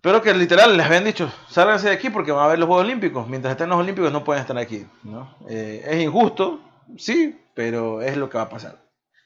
pero 0.02 0.22
que 0.22 0.34
literal 0.34 0.78
les 0.78 0.86
habían 0.86 1.04
dicho, 1.04 1.32
sálganse 1.50 1.90
de 1.90 1.96
aquí 1.96 2.10
porque 2.10 2.32
van 2.32 2.46
a 2.46 2.48
ver 2.48 2.60
los 2.60 2.68
Juegos 2.68 2.86
Olímpicos. 2.86 3.28
Mientras 3.28 3.52
estén 3.52 3.70
los 3.70 3.80
Olímpicos 3.80 4.12
no 4.12 4.24
pueden 4.24 4.42
estar 4.42 4.58
aquí. 4.58 4.86
¿no? 5.04 5.36
Eh, 5.50 5.84
es 5.86 6.02
injusto, 6.02 6.62
sí, 6.98 7.40
pero 7.54 8.02
es 8.02 8.16
lo 8.16 8.30
que 8.30 8.38
va 8.38 8.46
a 8.46 8.50
pasar. 8.50 8.82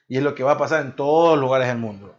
Y 0.07 0.17
es 0.17 0.23
lo 0.23 0.33
que 0.33 0.43
va 0.43 0.53
a 0.53 0.57
pasar 0.57 0.81
en 0.81 0.95
todos 0.95 1.35
los 1.35 1.41
lugares 1.41 1.67
del 1.67 1.77
mundo. 1.77 2.15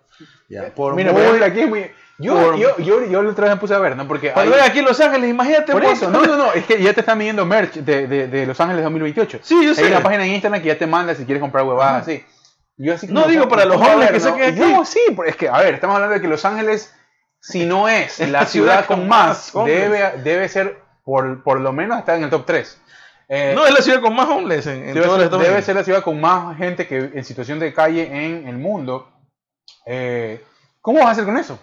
Ya, 0.49 0.75
por 0.75 0.95
Mira, 0.95 1.13
muy- 1.13 1.21
por 1.21 1.27
ejemplo, 1.27 1.47
aquí 1.47 1.61
es 1.61 1.69
muy... 1.69 1.91
Yo, 2.19 2.35
por- 2.35 2.57
yo, 2.57 2.79
yo, 2.79 3.05
yo 3.07 3.23
la 3.25 3.31
otra 3.31 3.47
vez 3.47 3.55
me 3.55 3.61
puse 3.61 3.75
a 3.75 3.79
ver, 3.79 3.97
¿no? 3.97 4.07
Porque 4.07 4.31
Cuando 4.33 4.55
hay- 4.55 4.61
aquí 4.61 4.79
en 4.79 4.85
Los 4.85 5.01
Ángeles, 5.01 5.29
imagínate. 5.31 5.73
Por 5.73 5.85
eso, 5.85 6.09
no, 6.11 6.25
no, 6.25 6.37
no, 6.37 6.53
es 6.53 6.65
que 6.65 6.81
ya 6.81 6.93
te 6.93 7.01
están 7.01 7.19
midiendo 7.19 7.45
merch 7.45 7.75
de, 7.75 8.07
de, 8.07 8.29
de 8.29 8.47
Los 8.47 8.61
Ángeles 8.61 8.85
2028. 8.85 9.41
Sí, 9.43 9.55
yo 9.65 9.71
Hay 9.71 9.75
sé. 9.75 9.87
una 9.87 10.01
página 10.01 10.25
en 10.25 10.33
Instagram 10.33 10.63
que 10.63 10.69
ya 10.69 10.79
te 10.79 10.87
manda 10.87 11.15
si 11.17 11.25
quieres 11.25 11.41
comprar 11.41 11.65
huevadas 11.65 11.93
Ajá. 11.93 12.01
así. 12.03 12.25
Yo 12.77 12.95
así 12.95 13.09
No 13.09 13.27
digo 13.27 13.49
para 13.49 13.65
los 13.65 13.77
¿cómo 13.77 13.89
jóvenes 13.89 14.13
que 14.13 14.21
saquen 14.21 14.43
aquí. 14.45 14.61
No, 14.61 14.85
sí, 14.85 15.01
es 15.27 15.37
que, 15.37 15.49
a 15.49 15.59
ver, 15.59 15.75
estamos 15.75 15.95
hablando 15.97 16.15
de 16.15 16.21
que 16.21 16.29
Los 16.29 16.45
Ángeles 16.45 16.95
si 17.41 17.67
no 17.67 17.89
es 17.89 18.21
la, 18.31 18.47
ciudad, 18.47 18.87
con 18.87 19.09
más, 19.09 19.53
debe, 19.67 20.13
debe 20.23 20.49
ser 20.49 20.79
por, 21.05 21.43
por 21.43 21.61
lo 21.61 21.73
menos 21.73 21.99
estar 21.99 22.17
en 22.17 22.25
el 22.25 22.31
top 22.31 22.47
3. 22.47 22.81
No, 23.55 23.67
es 23.67 23.75
la 23.75 23.83
ciudad 23.83 24.01
con 24.01 24.15
más 24.15 24.29
homeless 24.29 24.67
en, 24.69 24.89
en 24.89 24.95
debe, 24.95 25.07
todo 25.07 25.43
el 25.43 25.63
ser 25.65 25.75
la 25.75 25.83
ciudad 25.83 26.03
con 26.03 26.21
más 26.21 26.57
gente 26.59 26.87
que 26.87 27.11
en 27.13 27.25
situación 27.25 27.59
de 27.59 27.73
calle 27.75 28.03
en 28.07 28.47
el 28.47 28.57
mundo. 28.57 29.09
Eh, 29.87 30.45
¿Cómo 30.81 30.99
vas 31.01 31.09
a 31.09 31.11
hacer 31.13 31.25
con 31.25 31.37
eso? 31.37 31.59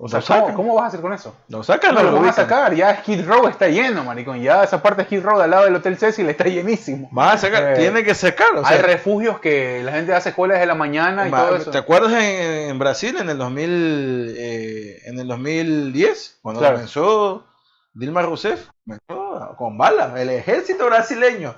O 0.00 0.06
sea, 0.08 0.20
¿cómo, 0.20 0.54
cómo 0.54 0.74
vas 0.76 0.84
a 0.84 0.86
hacer 0.88 1.00
con 1.00 1.12
eso? 1.12 1.34
Lo 1.48 1.64
sacan, 1.64 1.92
No, 1.92 2.04
lo 2.04 2.10
lo 2.12 2.20
van 2.20 2.28
a 2.28 2.32
sacar, 2.32 2.72
ya 2.72 2.98
Skid 3.00 3.26
Row 3.26 3.48
está 3.48 3.66
lleno, 3.66 4.04
maricón. 4.04 4.40
Ya 4.40 4.62
esa 4.62 4.80
parte 4.80 5.02
de 5.02 5.06
Skid 5.06 5.24
Row 5.24 5.40
al 5.40 5.50
lado 5.50 5.64
del 5.64 5.74
Hotel 5.74 5.98
Cecil 5.98 6.28
está 6.28 6.44
llenísimo. 6.44 7.08
Van 7.10 7.30
a 7.30 7.38
sacar, 7.38 7.72
Eh, 7.72 7.74
tiene 7.76 8.04
que 8.04 8.14
sacar. 8.14 8.54
O 8.56 8.64
sea, 8.64 8.76
Hay 8.76 8.82
refugios 8.82 9.40
que 9.40 9.82
la 9.82 9.90
gente 9.90 10.14
hace 10.14 10.28
escuelas 10.28 10.60
de 10.60 10.66
la 10.66 10.76
mañana 10.76 11.26
y 11.26 11.30
Ma- 11.32 11.46
todo 11.46 11.56
eso. 11.56 11.70
¿Te 11.72 11.78
acuerdas 11.78 12.12
en, 12.12 12.70
en 12.70 12.78
Brasil 12.78 13.16
en 13.18 13.28
el 13.28 13.38
2000, 13.38 14.34
eh, 14.38 14.98
en 15.06 15.18
el 15.18 15.26
2010 15.26 16.38
cuando 16.42 16.60
Claro. 16.60 16.76
comenzó 16.76 17.46
Dilma 17.92 18.22
Rousseff 18.22 18.68
comenzó 18.84 19.56
con 19.56 19.76
balas 19.76 20.16
el 20.16 20.30
ejército 20.30 20.86
brasileño 20.86 21.56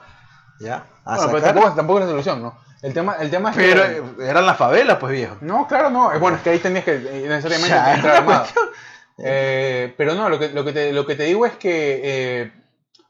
ya 0.61 0.86
a 1.05 1.16
Bueno, 1.16 1.26
pero 1.32 1.38
sacar- 1.40 1.55
tampoco, 1.55 1.74
tampoco 1.76 1.98
es 1.98 2.05
la 2.07 2.11
solución, 2.11 2.42
¿no? 2.42 2.59
El 2.83 2.95
tema, 2.95 3.16
el 3.20 3.31
tema 3.31 3.51
es 3.51 3.57
que- 3.57 3.62
pero 3.74 3.85
eh, 3.85 4.03
eran 4.31 4.47
las 4.47 4.57
favelas 4.57 4.97
pues 4.99 5.12
viejo 5.12 5.37
No, 5.43 5.66
claro, 5.68 5.91
no. 5.91 6.12
Eh, 6.12 6.18
Bueno, 6.18 6.39
es 6.39 6.43
que 6.43 6.51
ahí 6.51 6.59
tenías 6.59 6.85
que 6.85 6.95
eh, 6.95 7.24
necesariamente 7.28 7.68
Ya, 7.76 7.95
entrar 7.95 8.16
armado. 8.16 8.47
Eh, 9.22 9.93
pero 9.99 10.14
no, 10.14 10.31
lo 10.31 10.39
que, 10.39 10.49
lo, 10.49 10.64
que 10.64 10.72
te, 10.72 10.93
lo 10.95 11.05
que 11.05 11.14
te 11.14 11.24
digo 11.24 11.45
es 11.45 11.53
que 11.53 12.01
eh, 12.03 12.53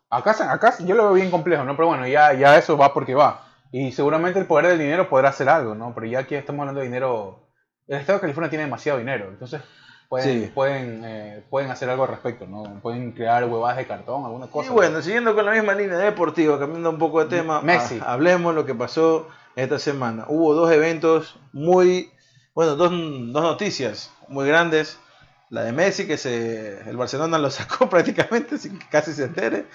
acá, 0.09 0.35
acá 0.53 0.75
yo 0.81 0.97
lo 0.97 1.05
veo 1.05 1.13
bien 1.13 1.31
complejo, 1.31 1.63
¿no? 1.63 1.77
Pero 1.77 1.87
bueno, 1.87 2.05
ya, 2.09 2.33
ya 2.33 2.57
eso 2.59 2.77
va 2.77 2.93
porque 2.93 3.15
va. 3.15 3.45
Y 3.71 3.93
seguramente 3.93 4.41
el 4.41 4.47
poder 4.47 4.67
del 4.67 4.79
dinero 4.81 5.09
podrá 5.09 5.29
hacer 5.29 5.49
algo, 5.49 5.77
¿no? 5.77 5.93
Pero 5.95 6.07
ya 6.07 6.19
aquí 6.21 6.35
estamos 6.35 6.61
hablando 6.63 6.81
de 6.81 6.87
dinero. 6.87 7.39
El 7.87 7.99
Estado 7.99 8.19
de 8.19 8.23
California 8.23 8.51
tiene 8.51 8.65
demasiado 8.65 8.99
dinero, 8.99 9.27
entonces 9.29 9.61
pueden, 10.09 10.43
Sí. 10.47 10.51
pueden, 10.53 11.03
eh, 11.05 11.45
pueden 11.49 11.71
hacer 11.71 11.89
algo 11.89 12.03
al 12.03 12.09
respecto, 12.11 12.45
¿no? 12.47 12.65
Pueden 12.83 13.13
crear 13.13 13.45
huevadas 13.45 13.77
de 13.77 13.87
cartón, 13.87 14.25
alguna 14.25 14.49
cosa. 14.49 14.69
y 14.69 14.73
bueno 14.73 15.01
siguiendo 15.03 15.37
con 15.37 15.47
la 15.47 15.53
misma 15.53 15.75
línea 15.75 15.97
deportiva 15.99 16.59
cambiando 16.59 16.91
un 16.91 16.99
poco 16.99 17.25
de 17.25 17.37
tema 17.37 17.61
Messi. 17.63 18.01
ha- 18.05 18.13
hablemos 18.15 18.53
lo 18.53 18.67
que 18.67 18.75
pasó 18.75 19.29
esta 19.57 19.79
semana 19.79 20.25
hubo 20.29 20.55
dos 20.55 20.71
eventos 20.73 21.37
muy 21.53 22.11
bueno 22.55 22.77
dos, 22.77 22.91
dos 22.91 23.43
noticias 23.43 24.11
muy 24.29 24.47
grandes 24.47 24.99
la 25.51 25.63
de 25.65 25.73
Messi 25.73 26.07
que 26.07 26.17
se 26.17 26.81
el 26.89 26.97
Barcelona 26.97 27.39
lo 27.39 27.51
sacó 27.51 27.89
prácticamente 27.91 28.59
sin 28.59 28.79
que 28.79 28.89
casi 28.89 29.13
se 29.13 29.25
entere 29.25 29.67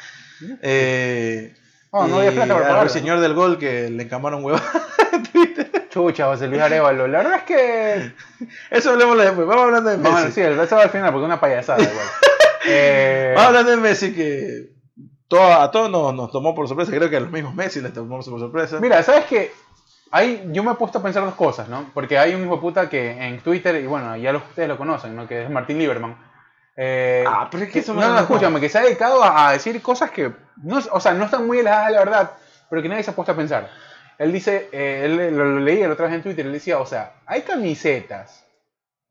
eh, 0.61 1.53
No, 1.91 2.07
no 2.07 2.17
había 2.19 2.31
plata 2.31 2.53
para 2.55 2.67
pagarlo. 2.67 2.89
señor 2.89 3.19
del 3.19 3.33
gol 3.33 3.57
que 3.57 3.89
le 3.89 4.03
encamaron 4.03 4.43
huevos. 4.43 4.61
Chucha, 5.89 6.25
José 6.25 6.47
Luis 6.47 6.61
Arevalo. 6.61 7.07
La 7.07 7.19
verdad 7.19 7.35
es 7.37 7.43
que. 7.43 8.11
Eso 8.69 8.91
hablemos 8.91 9.17
después. 9.17 9.47
Vamos 9.47 9.63
hablando 9.65 9.89
de 9.91 9.97
Messi. 9.97 10.13
Vamos, 10.13 10.33
sí, 10.33 10.41
el 10.41 10.57
resto 10.57 10.75
va 10.75 10.83
al 10.83 10.89
final 10.89 11.11
porque 11.11 11.23
es 11.23 11.27
una 11.27 11.39
payasada 11.39 11.81
igual. 11.81 12.05
Eh, 12.67 13.31
Vamos 13.35 13.47
hablando 13.49 13.71
de 13.71 13.77
Messi 13.77 14.11
que 14.13 14.71
todo- 15.27 15.53
a 15.61 15.69
todos 15.69 15.89
nos, 15.91 16.15
nos 16.15 16.31
tomó 16.31 16.55
por 16.55 16.67
sorpresa. 16.67 16.91
Creo 16.91 17.09
que 17.11 17.17
a 17.17 17.19
los 17.19 17.31
mismos 17.31 17.53
Messi 17.53 17.79
les 17.79 17.93
tomó 17.93 18.19
por 18.19 18.39
sorpresa. 18.39 18.79
Mira, 18.81 19.03
¿sabes 19.03 19.25
qué? 19.25 19.51
Hay, 20.11 20.47
yo 20.51 20.63
me 20.63 20.71
he 20.71 20.75
puesto 20.75 20.99
a 20.99 21.03
pensar 21.03 21.23
dos 21.25 21.35
cosas, 21.35 21.67
¿no? 21.67 21.89
Porque 21.93 22.17
hay 22.17 22.33
un 22.33 22.43
hijo 22.45 22.61
puta 22.61 22.89
que 22.89 23.11
en 23.11 23.39
Twitter, 23.41 23.75
y 23.75 23.87
bueno, 23.87 24.15
ya 24.15 24.31
los, 24.31 24.43
ustedes 24.43 24.69
lo 24.69 24.77
conocen, 24.77 25.15
¿no? 25.15 25.27
Que 25.27 25.43
es 25.43 25.49
Martín 25.49 25.77
Lieberman. 25.77 26.15
Eh, 26.77 27.23
Ah, 27.27 27.47
pero 27.49 27.63
es 27.63 27.71
que 27.71 27.79
eso 27.79 27.93
no, 27.93 28.01
no, 28.07 28.19
escúchame, 28.19 28.59
que 28.59 28.69
se 28.69 28.77
ha 28.77 28.83
dedicado 28.83 29.23
a, 29.23 29.49
a 29.49 29.51
decir 29.53 29.81
cosas 29.81 30.11
que, 30.11 30.31
no, 30.63 30.79
o 30.91 30.99
sea, 30.99 31.13
no 31.13 31.25
están 31.25 31.47
muy 31.47 31.59
alejadas 31.59 31.87
de 31.87 31.93
la 31.93 31.99
verdad, 31.99 32.31
pero 32.69 32.81
que 32.81 32.89
nadie 32.89 33.03
se 33.03 33.11
ha 33.11 33.15
puesto 33.15 33.31
a 33.31 33.35
pensar. 33.35 33.69
Él 34.17 34.31
dice, 34.31 34.69
eh, 34.71 35.01
él 35.05 35.35
lo, 35.35 35.45
lo 35.45 35.59
leía 35.59 35.87
la 35.87 35.93
otra 35.93 36.05
vez 36.05 36.15
en 36.15 36.23
Twitter, 36.23 36.45
él 36.45 36.53
decía, 36.53 36.79
o 36.79 36.85
sea, 36.85 37.13
hay 37.25 37.41
camisetas, 37.41 38.45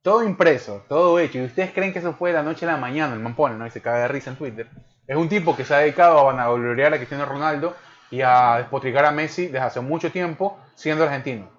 todo 0.03 0.23
impreso, 0.23 0.85
todo 0.89 1.19
hecho, 1.19 1.39
y 1.39 1.45
ustedes 1.45 1.73
creen 1.73 1.93
que 1.93 1.99
eso 1.99 2.15
fue 2.15 2.31
de 2.31 2.37
la 2.37 2.43
noche 2.43 2.67
a 2.67 2.73
la 2.73 2.77
mañana, 2.77 3.15
el 3.15 3.21
man 3.21 3.35
pone, 3.35 3.57
¿no? 3.57 3.67
Y 3.67 3.71
se 3.71 3.83
caga 3.83 3.99
de 4.01 4.09
risa 4.09 4.31
en 4.31 4.37
Twitter. 4.37 4.69
Es 5.07 5.17
un 5.17 5.29
tipo 5.29 5.57
que 5.57 5.65
se 5.65 5.75
ha 5.75 5.79
dedicado 5.79 6.19
a 6.19 6.23
vanagloriar 6.25 6.95
a 6.95 6.97
Cristiano 6.97 7.27
Ronaldo 7.27 7.75
y 8.11 8.23
a 8.23 8.57
despotricar 8.59 9.05
a 9.05 9.11
Messi 9.11 9.47
desde 9.47 9.67
hace 9.67 9.81
mucho 9.81 10.11
tiempo, 10.11 10.59
siendo 10.75 11.05
argentino. 11.05 11.51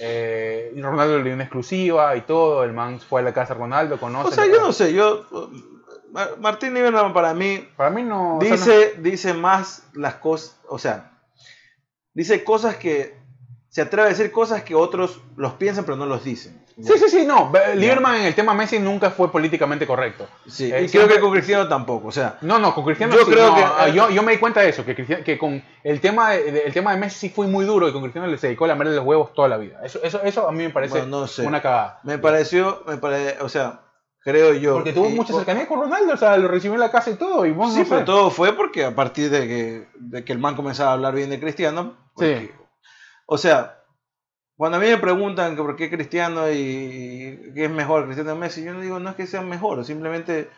Eh, 0.00 0.72
Ronaldo 0.76 1.18
le 1.18 1.24
dio 1.24 1.34
una 1.34 1.44
exclusiva 1.44 2.14
y 2.16 2.20
todo, 2.22 2.62
el 2.64 2.72
man 2.72 3.00
fue 3.00 3.20
a 3.20 3.24
la 3.24 3.34
casa 3.34 3.54
de 3.54 3.60
Ronaldo, 3.60 3.98
conoce. 3.98 4.28
o 4.28 4.32
sea, 4.32 4.46
yo 4.46 4.60
no 4.60 4.72
sé. 4.72 4.92
Yo, 4.92 5.26
Ma- 6.12 6.28
Martín 6.40 6.72
Lieberman 6.72 7.12
para 7.12 7.34
mí 7.34 7.68
Para 7.76 7.90
mí 7.90 8.02
no... 8.02 8.38
o 8.38 8.40
sea, 8.40 8.50
no- 8.50 8.56
dice, 8.56 8.94
dice 8.98 9.34
más 9.34 9.82
las 9.94 10.14
cosas. 10.16 10.56
O 10.68 10.78
sea, 10.78 11.12
dice 12.14 12.44
cosas 12.44 12.76
que. 12.76 13.16
Se 13.70 13.82
atreve 13.82 14.06
a 14.06 14.10
decir 14.10 14.32
cosas 14.32 14.62
que 14.62 14.74
otros 14.74 15.20
los 15.36 15.52
piensan 15.54 15.84
pero 15.84 15.96
no 15.96 16.06
los 16.06 16.24
dicen. 16.24 16.64
Sí, 16.80 16.92
sí, 16.96 17.08
sí, 17.08 17.24
no. 17.26 17.50
Be- 17.50 17.74
Lieberman 17.74 18.16
en 18.16 18.26
el 18.26 18.34
tema 18.34 18.54
Messi 18.54 18.78
nunca 18.78 19.10
fue 19.10 19.32
políticamente 19.32 19.86
correcto. 19.86 20.28
Sí, 20.46 20.70
Eh, 20.72 20.84
y 20.84 20.88
creo 20.88 21.08
que 21.08 21.18
con 21.18 21.32
Cristiano 21.32 21.66
tampoco. 21.68 22.08
O 22.08 22.12
sea, 22.12 22.38
No, 22.42 22.58
no, 22.58 22.74
con 22.74 22.84
Cristiano 22.84 23.14
Yo 23.14 23.24
sí, 23.24 23.32
creo 23.32 23.48
no, 23.48 23.54
que- 23.56 23.62
ah, 23.64 23.88
yo, 23.88 24.10
yo 24.10 24.22
me 24.22 24.32
di 24.32 24.38
cuenta 24.38 24.60
de 24.60 24.68
eso, 24.68 24.84
que, 24.84 24.94
Cristiano- 24.94 25.24
que 25.24 25.36
con 25.38 25.60
el 25.82 26.00
tema 26.00 26.30
de, 26.30 26.52
de- 26.52 26.60
el 26.62 26.72
tema 26.72 26.92
de 26.92 26.98
Messi 26.98 27.18
sí 27.18 27.28
fue 27.30 27.46
muy 27.48 27.64
duro 27.64 27.88
y 27.88 27.92
con 27.92 28.02
Cristiano 28.02 28.28
le 28.28 28.38
se 28.38 28.46
dedicó 28.46 28.64
a 28.64 28.68
lamerle 28.68 28.94
los 28.94 29.04
huevos 29.04 29.34
toda 29.34 29.48
la 29.48 29.56
vida. 29.56 29.80
Eso, 29.84 29.98
eso, 30.02 30.22
eso 30.22 30.48
a 30.48 30.52
mí 30.52 30.62
me 30.62 30.70
parece 30.70 30.98
Bueno, 31.00 31.20
no 31.20 31.26
sé. 31.26 31.44
una 31.46 31.60
cagada. 31.60 32.00
me 32.04 32.18
pareció, 32.18 32.82
me 32.86 32.96
pare, 32.98 33.38
o 33.40 33.48
sea, 33.48 33.80
creo 34.22 34.52
yo. 34.54 34.74
Porque 34.74 34.92
tuvo 34.92 35.08
y- 35.08 35.14
mucha 35.14 35.32
cercanía 35.34 35.66
con 35.66 35.80
Ronaldo, 35.80 36.12
o 36.12 36.16
sea, 36.16 36.36
lo 36.36 36.46
recibió 36.46 36.74
en 36.74 36.80
la 36.80 36.90
casa 36.92 37.10
y 37.10 37.14
todo. 37.14 37.44
Y 37.44 37.50
vos 37.50 37.72
Sí, 37.74 37.80
no 37.80 37.86
pero 37.88 38.04
todo 38.04 38.30
fue 38.30 38.52
porque 38.52 38.84
a 38.84 38.94
partir 38.94 39.30
de 39.30 39.48
que, 39.48 39.88
de 39.98 40.24
que 40.24 40.32
el 40.32 40.38
man 40.38 40.54
comenzaba 40.54 40.90
a 40.90 40.92
hablar 40.92 41.14
bien 41.14 41.30
de 41.30 41.40
Cristiano. 41.40 41.96
porque- 42.14 42.38
Sí. 42.38 42.50
O 43.26 43.36
sea, 43.36 43.77
cuando 44.58 44.76
a 44.76 44.80
mí 44.80 44.88
me 44.88 44.98
preguntan 44.98 45.54
que 45.54 45.62
por 45.62 45.76
qué 45.76 45.88
Cristiano 45.88 46.50
y, 46.50 47.52
qué 47.54 47.66
es 47.66 47.70
mejor, 47.70 48.06
Cristiano 48.06 48.34
Messi, 48.34 48.64
yo 48.64 48.74
no 48.74 48.80
digo 48.80 48.98
no 48.98 49.10
es 49.10 49.16
que 49.16 49.28
sean 49.28 49.48
mejor, 49.48 49.84
simplemente, 49.84 50.50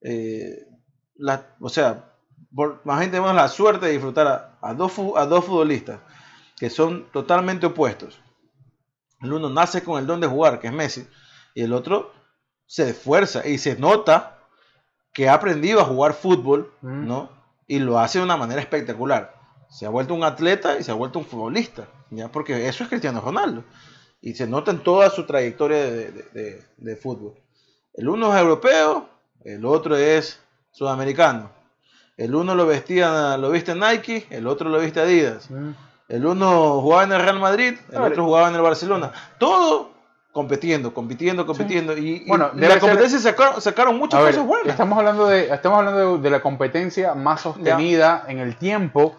eh, 0.00 0.66
la, 1.14 1.54
o 1.60 1.68
sea, 1.68 2.12
por, 2.52 2.82
más 2.84 2.98
bien 2.98 3.12
tenemos 3.12 3.34
la 3.36 3.46
suerte 3.46 3.86
de 3.86 3.92
disfrutar 3.92 4.26
a, 4.26 4.58
a 4.60 4.74
dos, 4.74 4.92
a 5.16 5.26
dos 5.26 5.44
futbolistas 5.44 6.00
que 6.58 6.70
son 6.70 7.06
totalmente 7.12 7.66
opuestos. 7.66 8.20
El 9.20 9.32
uno 9.32 9.48
nace 9.48 9.84
con 9.84 10.00
el 10.00 10.08
don 10.08 10.20
de 10.20 10.26
jugar, 10.26 10.58
que 10.58 10.66
es 10.66 10.72
Messi, 10.72 11.06
y 11.54 11.62
el 11.62 11.72
otro 11.72 12.12
se 12.66 12.90
esfuerza 12.90 13.46
y 13.46 13.58
se 13.58 13.78
nota 13.78 14.38
que 15.12 15.28
ha 15.28 15.34
aprendido 15.34 15.80
a 15.80 15.84
jugar 15.84 16.14
fútbol. 16.14 16.72
¿no? 16.82 17.30
Y 17.68 17.78
lo 17.78 18.00
hace 18.00 18.18
de 18.18 18.24
una 18.24 18.36
manera 18.36 18.60
espectacular. 18.60 19.35
Se 19.68 19.86
ha 19.86 19.88
vuelto 19.90 20.14
un 20.14 20.24
atleta 20.24 20.78
y 20.78 20.82
se 20.82 20.90
ha 20.90 20.94
vuelto 20.94 21.18
un 21.18 21.24
futbolista, 21.26 21.86
¿ya? 22.10 22.28
Porque 22.28 22.68
eso 22.68 22.84
es 22.84 22.88
Cristiano 22.88 23.20
Ronaldo. 23.20 23.64
Y 24.22 24.34
se 24.34 24.46
nota 24.46 24.70
en 24.70 24.78
toda 24.82 25.10
su 25.10 25.24
trayectoria 25.26 25.78
de, 25.78 26.10
de- 26.12 26.22
de- 26.32 26.62
de 26.76 26.96
fútbol. 26.96 27.34
El 27.94 28.08
uno 28.08 28.34
es 28.34 28.40
europeo, 28.40 29.08
el 29.44 29.64
otro 29.64 29.96
es 29.96 30.40
sudamericano. 30.70 31.50
El 32.16 32.34
uno 32.34 32.54
lo 32.54 32.66
vestía, 32.66 33.36
lo 33.36 33.50
viste 33.50 33.74
Nike, 33.74 34.26
el 34.30 34.46
otro 34.46 34.70
lo 34.70 34.80
viste 34.80 35.00
Adidas. 35.00 35.48
El 36.08 36.24
uno 36.24 36.80
jugaba 36.80 37.04
en 37.04 37.12
el 37.12 37.20
Real 37.20 37.38
Madrid, 37.40 37.74
el 37.90 38.00
otro 38.00 38.24
jugaba 38.24 38.48
en 38.48 38.54
el 38.54 38.62
Barcelona. 38.62 39.12
Todo 39.38 39.90
compitiendo, 40.32 40.94
compitiendo, 40.94 41.44
compitiendo. 41.46 41.96
Y, 41.96 42.22
y- 42.24 42.28
Bueno, 42.28 42.50
y 42.54 42.56
debe 42.56 42.68
la 42.68 42.72
ser- 42.74 42.80
competencia 42.80 43.18
sacaron, 43.18 43.60
sacaron 43.60 43.98
muchas 43.98 44.22
ver, 44.22 44.30
cosas 44.32 44.46
buenas. 44.46 44.68
estamos 44.68 44.98
hablando 44.98 45.26
de 45.26 45.52
estamos 45.52 45.78
hablando 45.78 46.16
de, 46.18 46.22
de 46.22 46.30
la 46.30 46.40
competencia 46.42 47.14
más 47.14 47.40
sostenida 47.42 48.24
en 48.28 48.38
el 48.38 48.56
tiempo 48.56 49.16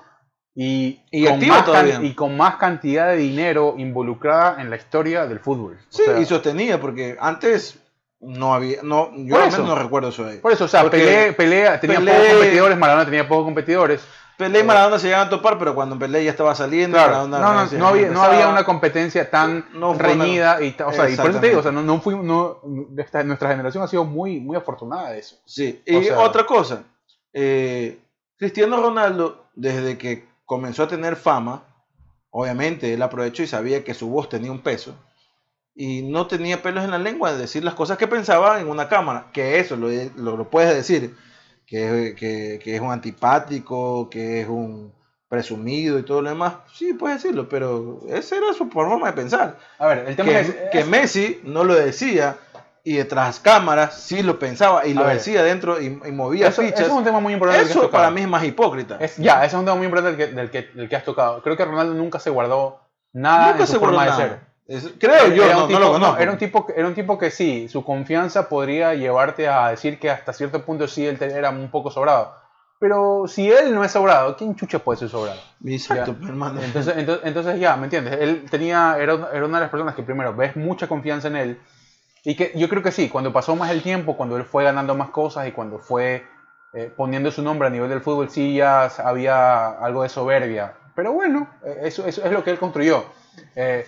y, 0.59 0.99
Y 1.11 1.25
con 1.27 1.47
más 1.47 1.65
y 2.01 2.13
con 2.15 2.35
más 2.35 2.55
cantidad 2.55 3.09
de 3.09 3.17
dinero 3.17 3.75
involucrada 3.77 4.59
en 4.59 4.71
la 4.71 4.75
historia 4.77 5.27
del 5.27 5.39
fútbol. 5.39 5.73
O 5.73 5.85
Sí, 5.89 6.01
sea, 6.03 6.19
y 6.19 6.25
sostenida, 6.25 6.79
porque 6.81 7.15
antes 7.19 7.77
no 8.19 8.55
había, 8.55 8.81
no, 8.81 9.11
yo 9.15 9.35
Por 9.35 9.43
eso. 9.47 9.61
menos 9.61 9.67
no 9.67 9.75
recuerdo 9.83 10.09
eso 10.09 10.25
de 10.25 10.31
ahí. 10.31 10.37
por 10.39 10.51
eso, 10.51 10.65
o 10.65 10.67
sea, 10.67 10.89
Pelé, 10.89 11.33
Pelé 11.33 11.77
tenía 11.79 11.99
Pelé- 11.99 12.11
pocos 12.17 12.33
competidores, 12.33 12.77
Maradona 12.79 13.05
tenía 13.05 13.27
pocos 13.27 13.45
competidores. 13.45 14.01
Pelé 14.35 14.59
y 14.61 14.63
Maradona 14.63 14.97
se 14.97 15.05
llegaban 15.07 15.27
a 15.27 15.29
topar, 15.29 15.59
pero 15.59 15.75
cuando 15.75 15.97
Pelé 15.99 16.23
ya 16.23 16.31
estaba 16.31 16.55
saliendo, 16.55 16.97
Claro, 16.97 17.11
Maradona 17.27 17.39
no, 17.39 17.53
no, 17.53 17.61
recién 17.61 17.79
no 17.79 17.87
había, 17.89 18.09
no 18.09 18.21
había 18.23 18.47
una 18.49 18.63
competencia 18.63 19.29
tan 19.29 19.63
reñida 19.99 20.59
y, 20.63 20.75
o 20.83 20.91
sea, 20.91 21.07
y 21.07 21.15
por 21.15 21.29
eso 21.29 21.39
te 21.39 21.47
digo, 21.49 21.59
o 21.59 21.63
sea, 21.63 21.71
no, 21.71 21.83
no 21.83 22.01
fuimos, 22.01 22.25
no, 22.25 22.61
esta- 22.97 23.23
nuestra 23.23 23.49
generación 23.49 23.83
ha 23.83 23.87
sido 23.87 24.05
muy, 24.05 24.39
muy 24.39 24.57
afortunada 24.57 25.11
de 25.11 25.19
eso. 25.19 25.35
Sí, 25.45 25.83
O 25.87 25.91
y 25.99 26.03
sea- 26.05 26.17
otra 26.19 26.47
cosa, 26.47 26.81
eh, 27.33 27.99
Cristiano 28.37 28.81
Ronaldo, 28.81 29.45
desde 29.55 29.97
que 29.99 30.25
comenzó 30.47 30.83
a 30.83 30.87
tener 30.87 31.15
fama, 31.15 31.63
obviamente 32.31 32.91
él 32.93 33.01
aprovechó 33.03 33.43
y 33.43 33.47
sabía 33.47 33.83
que 33.83 33.93
su 33.93 34.09
voz 34.09 34.29
tenía 34.29 34.51
un 34.51 34.61
peso, 34.61 34.95
y 35.75 36.01
no 36.01 36.25
tenía 36.25 36.63
pelos 36.63 36.83
en 36.83 36.89
la 36.91 36.97
lengua 36.97 37.31
de 37.33 37.37
decir 37.37 37.63
las 37.63 37.75
cosas 37.75 37.99
que 37.99 38.07
pensaba 38.07 38.59
en 38.59 38.67
una 38.67 38.89
cámara, 38.89 39.27
que 39.31 39.59
eso 39.59 39.75
lo, 39.75 39.89
lo, 40.15 40.35
lo 40.35 40.49
puedes 40.49 40.73
decir, 40.75 41.15
que, 41.67 42.15
que, 42.17 42.59
que 42.63 42.75
es 42.75 42.81
un 42.81 42.91
antipático, 42.91 44.09
que 44.09 44.41
es 44.41 44.47
un 44.47 44.91
presumido 45.29 45.99
y 45.99 46.03
todo 46.03 46.21
lo 46.21 46.29
demás, 46.29 46.53
sí, 46.73 46.93
puedes 46.93 47.21
decirlo, 47.21 47.49
pero 47.49 47.99
esa 48.07 48.37
era 48.37 48.53
su 48.53 48.69
forma 48.69 49.05
de 49.07 49.13
pensar. 49.13 49.59
A 49.77 49.87
ver, 49.87 50.07
el 50.07 50.15
tema 50.15 50.29
Que, 50.31 50.39
es, 50.39 50.55
que 50.71 50.79
es- 50.79 50.87
Messi 50.87 51.41
no 51.43 51.65
lo 51.65 51.75
decía 51.75 52.37
y 52.89 52.97
detrás 52.97 53.39
cámaras 53.39 53.95
sí 54.01 54.23
lo 54.23 54.39
pensaba 54.39 54.85
y 54.85 54.93
lo 54.93 55.03
ver. 55.03 55.15
decía 55.17 55.43
dentro 55.43 55.81
y, 55.81 55.85
y 55.87 56.11
movía 56.11 56.47
eso, 56.47 56.61
fichas. 56.61 56.79
eso 56.81 56.91
es 56.91 56.97
un 56.97 57.03
tema 57.03 57.19
muy 57.19 57.33
importante 57.33 57.63
que 57.63 57.65
has 57.65 57.71
Eso 57.71 57.81
tocado. 57.81 58.03
para 58.03 58.11
mí 58.11 58.21
es 58.21 58.27
más 58.27 58.43
hipócrita. 58.43 58.97
Es- 58.99 59.17
ya, 59.17 59.39
ese 59.39 59.47
es 59.55 59.59
un 59.59 59.65
tema 59.65 59.75
muy 59.75 59.85
importante 59.85 60.15
del 60.15 60.29
que, 60.29 60.35
del, 60.35 60.49
que, 60.51 60.61
del 60.73 60.87
que 60.89 60.95
has 60.95 61.03
tocado. 61.03 61.41
Creo 61.41 61.57
que 61.57 61.65
Ronaldo 61.65 61.93
nunca 61.93 62.19
se 62.19 62.29
guardó 62.29 62.79
nada 63.13 63.47
Nunca 63.49 63.59
en 63.61 63.67
su 63.67 63.73
se 63.73 63.77
guardó 63.79 63.97
forma 63.97 64.09
nada. 64.11 64.23
de 64.23 64.29
ser. 64.29 64.39
Es- 64.67 64.93
creo 64.99 65.27
yo, 65.33 65.43
era, 65.45 65.53
no, 65.55 65.67
no 65.69 65.79
lo 65.79 65.85
no, 65.87 65.91
conozco. 65.93 66.21
era 66.21 66.31
un 66.31 66.37
tipo 66.37 66.65
que- 66.65 66.73
era 66.77 66.87
un 66.87 66.93
tipo 66.93 67.17
que 67.17 67.31
sí, 67.31 67.67
su 67.69 67.83
confianza 67.83 68.49
podría 68.49 68.93
llevarte 68.95 69.47
a 69.47 69.69
decir 69.69 69.99
que 69.99 70.09
hasta 70.09 70.33
cierto 70.33 70.63
punto 70.65 70.87
sí 70.87 71.05
él 71.05 71.17
era 71.21 71.49
un 71.51 71.69
poco 71.71 71.89
sobrado. 71.91 72.35
Pero 72.79 73.23
si 73.27 73.49
él 73.51 73.73
no 73.73 73.83
es 73.83 73.91
sobrado, 73.91 74.37
¿quién 74.37 74.55
chucha 74.55 74.77
puede 74.79 74.99
ser 74.99 75.09
sobrado? 75.09 75.39
Exacto, 75.65 76.15
hermano. 76.27 76.61
Entonces, 76.61 76.93
entonces, 76.95 77.25
entonces 77.25 77.59
ya, 77.59 77.75
¿me 77.75 77.85
entiendes? 77.85 78.17
Él 78.21 78.45
tenía, 78.51 78.97
era, 78.99 79.29
era 79.33 79.45
una 79.45 79.57
de 79.57 79.61
las 79.63 79.71
personas 79.71 79.95
que 79.95 80.03
primero 80.03 80.35
ves 80.35 80.55
mucha 80.55 80.87
confianza 80.87 81.27
en 81.29 81.35
él. 81.37 81.59
Y 82.29 82.35
que 82.35 82.51
yo 82.55 82.67
creo 82.67 82.83
que 82.83 82.91
sí, 82.91 83.07
cuando 83.07 83.31
pasó 83.31 83.55
más 83.55 83.71
el 83.71 83.81
tiempo, 83.81 84.17
cuando 84.17 84.35
él 84.35 84.43
fue 84.43 84.65
ganando 84.65 84.93
más 84.95 85.11
cosas 85.11 85.47
y 85.47 85.53
cuando 85.53 85.79
fue 85.79 86.25
eh, 86.73 86.91
poniendo 86.93 87.31
su 87.31 87.41
nombre 87.41 87.69
a 87.69 87.71
nivel 87.71 87.87
del 87.89 88.01
fútbol, 88.01 88.29
sí 88.29 88.53
ya 88.53 88.83
había 89.01 89.69
algo 89.69 90.03
de 90.03 90.09
soberbia. 90.09 90.73
Pero 90.93 91.13
bueno, 91.13 91.49
eh, 91.63 91.83
eso, 91.83 92.05
eso 92.05 92.25
es 92.25 92.31
lo 92.33 92.43
que 92.43 92.49
él 92.51 92.59
construyó. 92.59 93.05
Eh, 93.55 93.85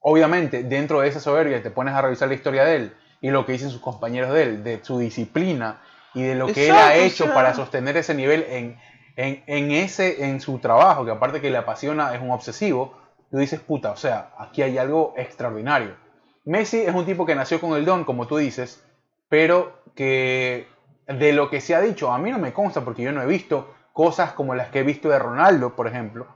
obviamente, 0.00 0.62
dentro 0.62 1.00
de 1.00 1.08
esa 1.08 1.20
soberbia 1.20 1.62
te 1.62 1.70
pones 1.70 1.92
a 1.92 2.00
revisar 2.00 2.28
la 2.28 2.34
historia 2.34 2.64
de 2.64 2.76
él 2.76 2.96
y 3.20 3.28
lo 3.28 3.44
que 3.44 3.52
dicen 3.52 3.68
sus 3.68 3.82
compañeros 3.82 4.32
de 4.32 4.42
él, 4.42 4.64
de 4.64 4.82
su 4.82 4.98
disciplina 4.98 5.82
y 6.14 6.22
de 6.22 6.36
lo 6.36 6.50
que 6.50 6.70
él 6.70 6.78
ha 6.78 6.96
Exacto, 6.96 7.04
hecho 7.04 7.24
o 7.24 7.26
sea. 7.26 7.34
para 7.34 7.52
sostener 7.52 7.98
ese 7.98 8.14
nivel 8.14 8.46
en, 8.48 8.78
en, 9.16 9.44
en 9.46 9.70
ese, 9.70 10.24
en 10.24 10.40
su 10.40 10.60
trabajo, 10.60 11.04
que 11.04 11.10
aparte 11.10 11.42
que 11.42 11.50
le 11.50 11.58
apasiona, 11.58 12.14
es 12.14 12.22
un 12.22 12.30
obsesivo, 12.30 12.98
tú 13.30 13.36
dices, 13.36 13.60
puta, 13.60 13.90
o 13.90 13.96
sea, 13.98 14.30
aquí 14.38 14.62
hay 14.62 14.78
algo 14.78 15.12
extraordinario. 15.18 16.02
Messi 16.44 16.80
es 16.82 16.94
un 16.94 17.06
tipo 17.06 17.24
que 17.26 17.34
nació 17.34 17.60
con 17.60 17.74
el 17.76 17.84
don, 17.84 18.04
como 18.04 18.26
tú 18.26 18.36
dices, 18.36 18.82
pero 19.28 19.72
que 19.94 20.66
de 21.06 21.32
lo 21.32 21.48
que 21.50 21.60
se 21.60 21.74
ha 21.74 21.80
dicho, 21.80 22.12
a 22.12 22.18
mí 22.18 22.30
no 22.30 22.38
me 22.38 22.52
consta 22.52 22.82
porque 22.82 23.02
yo 23.02 23.12
no 23.12 23.22
he 23.22 23.26
visto 23.26 23.66
cosas 23.92 24.32
como 24.32 24.54
las 24.54 24.68
que 24.70 24.80
he 24.80 24.82
visto 24.82 25.08
de 25.08 25.18
Ronaldo, 25.18 25.74
por 25.74 25.86
ejemplo, 25.86 26.26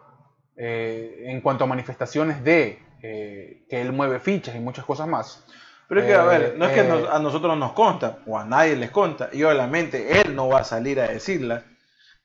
eh, 0.57 1.25
en 1.27 1.41
cuanto 1.41 1.65
a 1.65 1.67
manifestaciones 1.67 2.43
de 2.43 2.79
eh, 3.03 3.63
que 3.69 3.81
él 3.81 3.93
mueve 3.93 4.19
fichas 4.19 4.57
y 4.57 4.59
muchas 4.61 4.85
cosas 4.85 5.07
más. 5.07 5.45
Pero 5.89 6.01
es 6.01 6.07
que, 6.07 6.15
a 6.15 6.25
ver, 6.25 6.43
Eh, 6.43 6.55
no 6.57 6.65
es 6.65 6.73
que 6.73 6.83
nos- 6.83 7.09
a 7.09 7.19
nosotros 7.21 7.57
nos 7.57 7.73
consta, 7.73 8.19
o 8.27 8.37
a 8.39 8.45
nadie 8.45 8.75
les 8.77 8.91
consta, 8.91 9.29
y 9.33 9.43
obviamente 9.45 10.21
él 10.21 10.35
no 10.35 10.49
va 10.49 10.61
a 10.61 10.65
salir 10.65 10.99
a 11.01 11.07
decirla, 11.09 11.63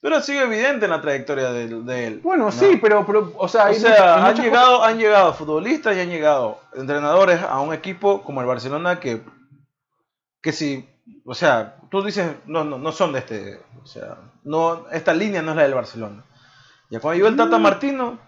pero 0.04 0.18
ha 0.18 0.22
sido 0.22 0.41
evidente 0.41 0.84
en 0.86 0.91
la 0.91 0.99
trayectoria 1.01 1.51
de, 1.54 1.68
de 1.82 2.08
él. 2.08 2.20
Bueno, 2.22 2.45
¿no? 2.45 2.51
sí, 2.51 2.78
pero, 2.82 3.06
pero, 3.06 3.32
o 3.38 3.47
sea, 3.47 3.70
O 3.70 3.74
sea, 3.74 4.26
han 4.28 4.36
llegado, 4.36 4.84
han 4.84 4.99
llegado 4.99 5.34
futbolistas 5.34 5.95
y 5.95 6.01
han 6.01 6.10
llegado 6.10 6.60
entrenadores 6.76 7.41
a 7.41 7.60
un 7.62 7.74
equipo 7.74 8.22
como 8.22 8.41
el 8.41 8.47
Barcelona 8.47 8.99
que, 8.99 9.22
que 10.41 10.51
si, 10.51 10.88
o 11.26 11.34
sea, 11.34 11.78
tú 11.89 12.04
dices, 12.04 12.36
no, 12.45 12.64
no, 12.66 12.78
no 12.78 12.91
son 12.91 13.14
de 13.14 13.20
este, 13.20 13.62
o 13.82 13.86
sea, 13.88 14.18
no, 14.43 14.86
esta 14.91 15.14
línea 15.14 15.41
no 15.41 15.51
es 15.51 15.58
la 15.58 15.64
del 15.64 15.74
Barcelona. 15.74 16.24
Ya 16.89 16.99
cuando 16.99 17.16
llegó 17.16 17.30
el 17.30 17.38
Tata 17.38 17.58
Mm. 17.58 17.62
Martino, 17.62 18.08
o 18.10 18.20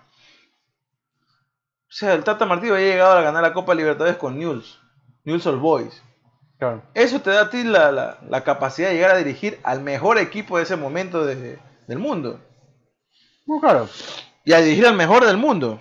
sea, 1.97 2.13
el 2.13 2.23
Tata 2.23 2.45
Martino 2.45 2.73
había 2.76 2.88
llegado 2.88 3.17
a 3.17 3.21
ganar 3.21 3.43
la 3.43 3.53
Copa 3.53 3.76
Libertadores 3.76 4.17
con 4.17 4.38
Newell's, 4.39 4.80
Newell's 5.23 5.45
Old 5.45 5.59
Boys. 5.61 6.01
Claro. 6.57 6.82
Eso 6.93 7.19
te 7.21 7.32
da 7.32 7.41
a 7.43 7.49
ti 7.49 7.63
la, 7.63 7.91
la- 7.91 8.17
la 8.30 8.43
capacidad 8.45 8.88
de 8.88 8.95
llegar 8.95 9.11
a 9.11 9.17
dirigir 9.17 9.59
al 9.63 9.82
mejor 9.82 10.17
equipo 10.17 10.55
de 10.57 10.63
ese 10.63 10.78
momento 10.78 11.26
de- 11.26 11.59
del 11.88 11.99
mundo. 11.99 12.39
No, 13.45 13.59
claro. 13.59 13.89
Y 14.43 14.53
a 14.53 14.59
dirigir 14.61 14.86
al 14.88 14.95
mejor 14.95 15.25
del 15.25 15.38
mundo. 15.38 15.79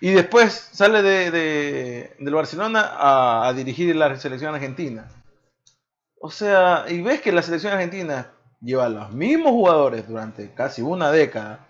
Y 0.00 0.10
después 0.10 0.70
sale 0.72 1.02
de, 1.02 1.30
de- 1.30 2.16
del 2.18 2.34
Barcelona 2.34 2.80
a, 2.96 3.46
a 3.48 3.52
dirigir 3.52 3.94
la 3.94 4.16
selección 4.16 4.54
argentina. 4.54 5.08
O 6.20 6.30
sea, 6.30 6.84
y 6.88 7.00
ves 7.02 7.20
que 7.20 7.32
la 7.32 7.42
selección 7.42 7.72
argentina 7.72 8.32
lleva 8.60 8.88
los 8.88 9.12
mismos 9.12 9.52
jugadores 9.52 10.06
durante 10.08 10.52
casi 10.54 10.82
una 10.82 11.10
década 11.10 11.66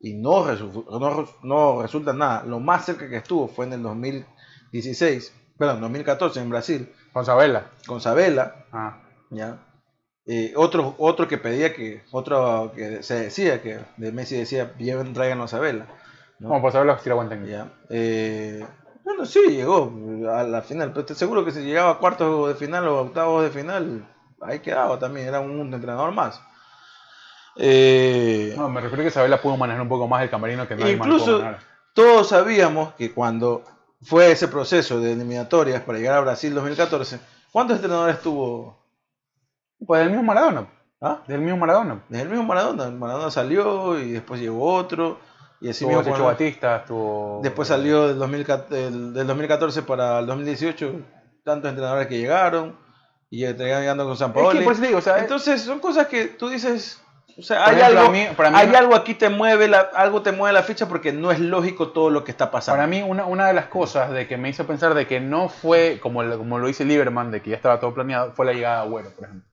y 0.00 0.14
no, 0.14 0.44
resu- 0.46 0.84
no, 0.98 1.28
no 1.42 1.82
resulta 1.82 2.12
nada. 2.12 2.42
Lo 2.44 2.60
más 2.60 2.84
cerca 2.84 3.08
que 3.08 3.16
estuvo 3.16 3.48
fue 3.48 3.66
en 3.66 3.74
el 3.74 3.82
2016, 3.82 5.32
perdón, 5.58 5.80
2014 5.82 6.40
en 6.40 6.50
Brasil, 6.50 6.92
Con 7.12 7.24
Sabela. 7.24 7.70
con 7.86 8.00
Sabela, 8.00 8.66
Ah. 8.72 9.00
¿ya? 9.30 9.58
Eh, 10.26 10.54
otro, 10.56 10.94
otro 10.98 11.28
que 11.28 11.38
pedía 11.38 11.74
que, 11.74 12.02
otro 12.10 12.72
que 12.74 13.02
se 13.02 13.24
decía 13.24 13.60
que 13.60 13.80
de 13.96 14.12
Messi 14.12 14.36
decía, 14.36 14.74
lleven, 14.78 15.12
traigan 15.12 15.40
a 15.40 15.48
Sabela. 15.48 15.86
¿no? 16.38 16.48
Como 16.48 16.62
por 16.62 16.72
Sabela 16.72 16.96
tira 16.96 17.14
buen 17.14 17.28
técnico. 17.28 17.50
Ya. 17.50 17.72
Eh, 17.90 18.64
bueno, 19.04 19.26
sí, 19.26 19.40
llegó 19.48 19.92
a 20.32 20.42
la 20.44 20.62
final, 20.62 20.90
pero 20.90 21.00
estoy 21.00 21.16
seguro 21.16 21.44
que 21.44 21.52
si 21.52 21.60
llegaba 21.60 21.90
a 21.90 21.98
cuartos 21.98 22.48
de 22.48 22.54
final 22.54 22.88
o 22.88 22.98
a 22.98 23.02
octavos 23.02 23.44
de 23.44 23.50
final, 23.50 24.08
ahí 24.40 24.60
quedaba 24.60 24.98
también, 24.98 25.28
era 25.28 25.40
un 25.40 25.72
entrenador 25.72 26.12
más. 26.12 26.40
Eh, 27.56 28.54
No, 28.56 28.68
me 28.68 28.80
refiero 28.80 29.02
a 29.02 29.04
que 29.04 29.10
Sabela 29.10 29.40
pudo 29.40 29.56
manejar 29.56 29.82
un 29.82 29.88
poco 29.88 30.08
más 30.08 30.22
el 30.22 30.30
camerino 30.30 30.66
que 30.66 30.74
lo 30.74 30.88
Incluso 30.88 31.38
pudo 31.38 31.56
todos 31.94 32.28
sabíamos 32.28 32.92
que 32.94 33.12
cuando 33.12 33.62
fue 34.02 34.32
ese 34.32 34.48
proceso 34.48 35.00
de 35.00 35.12
eliminatorias 35.12 35.82
para 35.82 35.98
llegar 35.98 36.16
a 36.16 36.20
Brasil 36.20 36.52
2014, 36.52 37.20
¿cuántos 37.52 37.76
entrenadores 37.76 38.20
tuvo? 38.20 38.83
Pues 39.86 40.00
del 40.00 40.10
mismo 40.10 40.22
Maradona. 40.24 40.66
¿Ah? 41.00 41.18
Del 41.26 41.40
mismo 41.40 41.58
Maradona. 41.58 42.02
Desde 42.08 42.22
el 42.24 42.28
mismo 42.30 42.44
Maradona. 42.44 42.90
Maradona 42.90 43.30
salió 43.30 43.98
y 43.98 44.12
después 44.12 44.40
llegó 44.40 44.72
otro. 44.74 45.18
Y 45.60 45.68
así 45.70 45.86
mismo 45.86 46.02
cuando- 46.02 46.24
Batista, 46.26 46.76
estuvo... 46.76 47.40
Después 47.42 47.68
salió 47.68 48.08
del, 48.08 48.18
2014 48.18 48.74
del, 48.74 49.14
del 49.14 49.26
2014 49.26 49.82
para 49.82 50.18
el 50.18 50.26
2018 50.26 50.92
tantos 51.44 51.68
entrenadores 51.70 52.06
que 52.06 52.18
llegaron 52.18 52.76
y 53.30 53.46
llegando 53.46 54.04
con 54.06 54.16
San 54.16 54.30
Es 54.30 54.36
que 54.36 54.42
Paolo. 54.42 54.62
por 54.64 54.72
eso 54.72 54.80
te 54.82 54.86
digo, 54.88 54.98
o 54.98 55.02
sea, 55.02 55.18
Entonces 55.18 55.60
son 55.62 55.78
cosas 55.80 56.06
que 56.06 56.26
tú 56.26 56.48
dices, 56.48 57.02
o 57.38 57.42
sea, 57.42 57.66
hay 57.66 57.76
ejemplo, 57.76 58.00
algo, 58.00 58.12
mí- 58.12 58.26
para 58.36 58.50
mí 58.50 58.56
hay 58.58 58.74
algo 58.74 58.94
aquí 58.94 59.14
te 59.14 59.28
mueve 59.28 59.68
la, 59.68 59.80
algo 59.94 60.22
te 60.22 60.32
mueve 60.32 60.52
la 60.54 60.62
ficha 60.62 60.86
porque 60.88 61.12
no 61.12 61.30
es 61.32 61.40
lógico 61.40 61.88
todo 61.88 62.10
lo 62.10 62.24
que 62.24 62.30
está 62.30 62.50
pasando. 62.50 62.76
Para 62.76 62.86
mí, 62.86 63.02
una, 63.02 63.24
una 63.26 63.46
de 63.48 63.54
las 63.54 63.66
cosas 63.66 64.10
de 64.10 64.26
que 64.28 64.36
me 64.36 64.48
hizo 64.50 64.66
pensar 64.66 64.94
de 64.94 65.06
que 65.06 65.20
no 65.20 65.48
fue 65.48 65.98
como, 66.02 66.22
lo- 66.22 66.38
como 66.38 66.58
lo 66.58 66.66
dice 66.66 66.84
Lieberman, 66.84 67.30
de 67.30 67.40
que 67.42 67.50
ya 67.50 67.56
estaba 67.56 67.80
todo 67.80 67.92
planeado, 67.94 68.32
fue 68.32 68.46
la 68.46 68.52
llegada 68.52 68.76
de 68.82 68.82
Agüero, 68.88 69.10
por 69.10 69.24
ejemplo. 69.24 69.50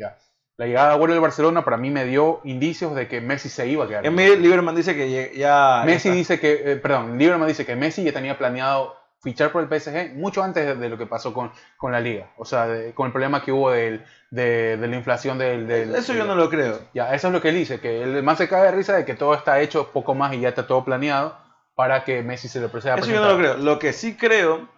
Ya. 0.00 0.16
La 0.56 0.66
llegada 0.66 0.88
de 0.88 0.94
Agüero 0.94 1.12
del 1.14 1.22
Barcelona 1.22 1.64
para 1.64 1.76
mí 1.78 1.90
me 1.90 2.04
dio 2.04 2.40
indicios 2.44 2.94
de 2.94 3.08
que 3.08 3.20
Messi 3.20 3.48
se 3.48 3.66
iba 3.66 3.84
a 3.84 3.88
quedar. 3.88 4.04
En 4.06 4.14
mí, 4.14 4.36
Lieberman 4.36 4.74
dice 4.76 4.94
que 4.94 5.10
ya- 5.34 5.82
Messi 5.86 6.08
ya 6.10 6.14
dice 6.14 6.40
que, 6.40 6.72
eh, 6.72 6.76
perdón, 6.76 7.16
Lieberman 7.18 7.48
dice 7.48 7.64
que 7.64 7.76
Messi 7.76 8.02
ya 8.04 8.12
tenía 8.12 8.36
planeado 8.36 8.94
fichar 9.22 9.52
por 9.52 9.62
el 9.62 9.68
PSG 9.68 10.14
mucho 10.16 10.42
antes 10.42 10.66
de, 10.66 10.74
de 10.76 10.88
lo 10.88 10.98
que 10.98 11.06
pasó 11.06 11.32
con, 11.32 11.50
con 11.78 11.92
la 11.92 12.00
liga. 12.00 12.30
O 12.36 12.44
sea, 12.44 12.66
de- 12.66 12.92
con 12.92 13.06
el 13.06 13.12
problema 13.12 13.42
que 13.42 13.52
hubo 13.52 13.70
del- 13.70 14.04
de, 14.30 14.76
de 14.76 14.86
la 14.88 14.96
inflación 14.96 15.38
del... 15.38 15.66
del- 15.66 15.94
eso 15.94 16.12
yo 16.14 16.24
no 16.24 16.34
lo 16.34 16.48
creo. 16.50 16.78
Ya, 16.94 17.14
eso 17.14 17.28
es 17.28 17.32
lo 17.32 17.40
que 17.40 17.48
él 17.50 17.54
dice, 17.56 17.80
que 17.80 18.02
el 18.02 18.22
man 18.22 18.36
se 18.36 18.48
cae 18.48 18.64
de 18.64 18.70
risa 18.72 18.94
de 18.96 19.04
que 19.06 19.14
todo 19.14 19.34
está 19.34 19.60
hecho 19.60 19.90
poco 19.92 20.14
más 20.14 20.32
y 20.34 20.40
ya 20.40 20.50
está 20.50 20.66
todo 20.66 20.84
planeado 20.84 21.36
para 21.74 22.04
que 22.04 22.22
Messi 22.22 22.48
se 22.48 22.60
le 22.60 22.68
presente. 22.68 23.00
Eso 23.00 23.10
yo 23.10 23.20
no 23.20 23.28
lo 23.32 23.38
creo. 23.38 23.56
Lo 23.56 23.78
que 23.78 23.92
sí 23.94 24.14
creo, 24.14 24.68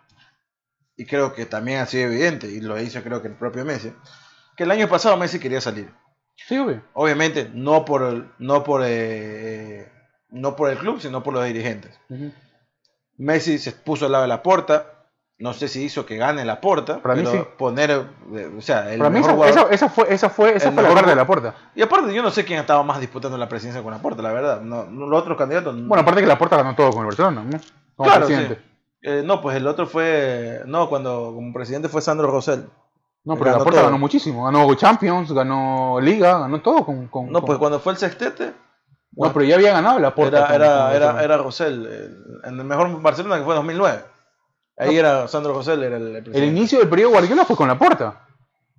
y 0.96 1.06
creo 1.06 1.34
que 1.34 1.46
también 1.46 1.80
ha 1.80 1.86
sido 1.86 2.06
evidente, 2.08 2.46
y 2.48 2.60
lo 2.60 2.80
hizo 2.80 3.02
creo 3.02 3.20
que 3.22 3.28
el 3.28 3.34
propio 3.34 3.64
Messi, 3.64 3.92
que 4.56 4.64
el 4.64 4.70
año 4.70 4.88
pasado 4.88 5.16
Messi 5.16 5.38
quería 5.38 5.60
salir. 5.60 5.92
Sí, 6.36 6.58
obvio. 6.58 6.82
Obviamente 6.94 7.50
no 7.54 7.84
por 7.84 8.02
el, 8.02 8.30
no 8.38 8.64
por, 8.64 8.82
eh, 8.84 9.90
no 10.30 10.56
por 10.56 10.70
el 10.70 10.78
club, 10.78 11.00
sino 11.00 11.22
por 11.22 11.34
los 11.34 11.44
dirigentes. 11.44 11.98
Messi 13.18 13.58
se 13.58 13.72
puso 13.72 14.06
al 14.06 14.12
lado 14.12 14.22
de 14.22 14.28
la 14.28 14.42
puerta. 14.42 14.86
No 15.38 15.52
sé 15.54 15.66
si 15.66 15.82
hizo 15.82 16.06
que 16.06 16.16
gane 16.16 16.44
la 16.44 16.60
puerta. 16.60 17.02
Para 17.02 17.16
mí 17.16 17.26
sí. 17.26 17.36
poner, 17.58 17.90
eh, 17.90 18.50
o 18.56 18.60
sea, 18.60 18.92
el 18.92 18.98
Para 18.98 19.10
mí 19.10 19.18
mejor 19.20 19.30
esa, 19.30 19.36
jugador- 19.62 19.72
esa- 19.72 19.74
esa 19.74 19.88
fue, 19.88 20.14
esa 20.14 20.30
fue, 20.30 20.56
esa 20.56 20.68
el 20.68 20.74
fue 20.74 20.82
la 20.94 21.02
de 21.02 21.16
la 21.16 21.26
puerta. 21.26 21.54
Y 21.74 21.82
aparte, 21.82 22.14
yo 22.14 22.22
no 22.22 22.30
sé 22.30 22.44
quién 22.44 22.60
estaba 22.60 22.82
más 22.84 23.00
disputando 23.00 23.36
la 23.36 23.48
presidencia 23.48 23.82
con 23.82 23.92
la 23.92 24.00
puerta, 24.00 24.22
la 24.22 24.32
verdad. 24.32 24.60
No, 24.60 24.84
no, 24.84 25.06
los 25.06 25.20
otros 25.20 25.36
candidatos. 25.36 25.74
no- 25.74 25.88
Bueno, 25.88 26.02
aparte 26.02 26.20
que 26.20 26.26
la 26.28 26.38
puerta 26.38 26.56
ganó 26.58 26.76
todo 26.76 26.90
con 26.90 27.00
el 27.00 27.06
Barcelona, 27.06 27.42
¿no? 27.44 27.58
Como 27.96 28.08
claro, 28.08 28.26
presidente. 28.26 28.54
sí. 28.56 28.68
Eh, 29.04 29.22
no, 29.24 29.40
pues 29.42 29.56
el 29.56 29.66
otro 29.66 29.86
fue. 29.86 30.62
No, 30.66 30.88
cuando 30.88 31.32
como 31.34 31.52
presidente 31.52 31.88
fue 31.88 32.00
Sandro 32.02 32.30
Rosell. 32.30 32.66
No, 33.24 33.34
pero 33.34 33.44
Ganó 33.46 33.58
la 33.58 33.62
puerta 33.64 33.80
todo. 33.80 33.86
ganó 33.90 33.98
muchísimo. 33.98 34.44
Ganó 34.44 34.74
Champions, 34.74 35.32
ganó 35.32 36.00
Liga, 36.00 36.40
ganó 36.40 36.60
todo 36.60 36.84
con... 36.84 37.06
con- 37.08 37.26
No, 37.30 37.40
con- 37.40 37.46
pues 37.46 37.58
cuando 37.58 37.78
fue 37.78 37.92
el 37.92 37.98
sextete. 37.98 38.52
No, 39.14 39.32
pero 39.32 39.44
ya 39.44 39.54
había 39.56 39.72
ganado 39.72 39.98
la 39.98 40.14
puerta. 40.14 40.46
Era, 40.54 40.54
era, 40.54 40.96
era, 40.96 41.22
era 41.24 41.36
Rosell, 41.36 41.86
el- 41.86 42.24
en 42.44 42.58
el 42.58 42.64
mejor 42.64 43.00
Barcelona 43.00 43.38
que 43.38 43.44
fue 43.44 43.54
en 43.54 43.58
2009. 43.58 44.04
Ahí 44.78 44.96
era 44.96 45.28
Sandro 45.28 45.52
Rosell, 45.52 45.82
era 45.82 45.96
el, 45.98 46.02
el 46.08 46.16
El 46.16 46.22
presidente. 46.24 46.56
inicio 46.56 46.78
del 46.80 46.88
periodo 46.88 47.10
Guardiola 47.12 47.44
fue 47.44 47.54
con 47.56 47.68
la 47.68 47.78
puerta. 47.78 48.26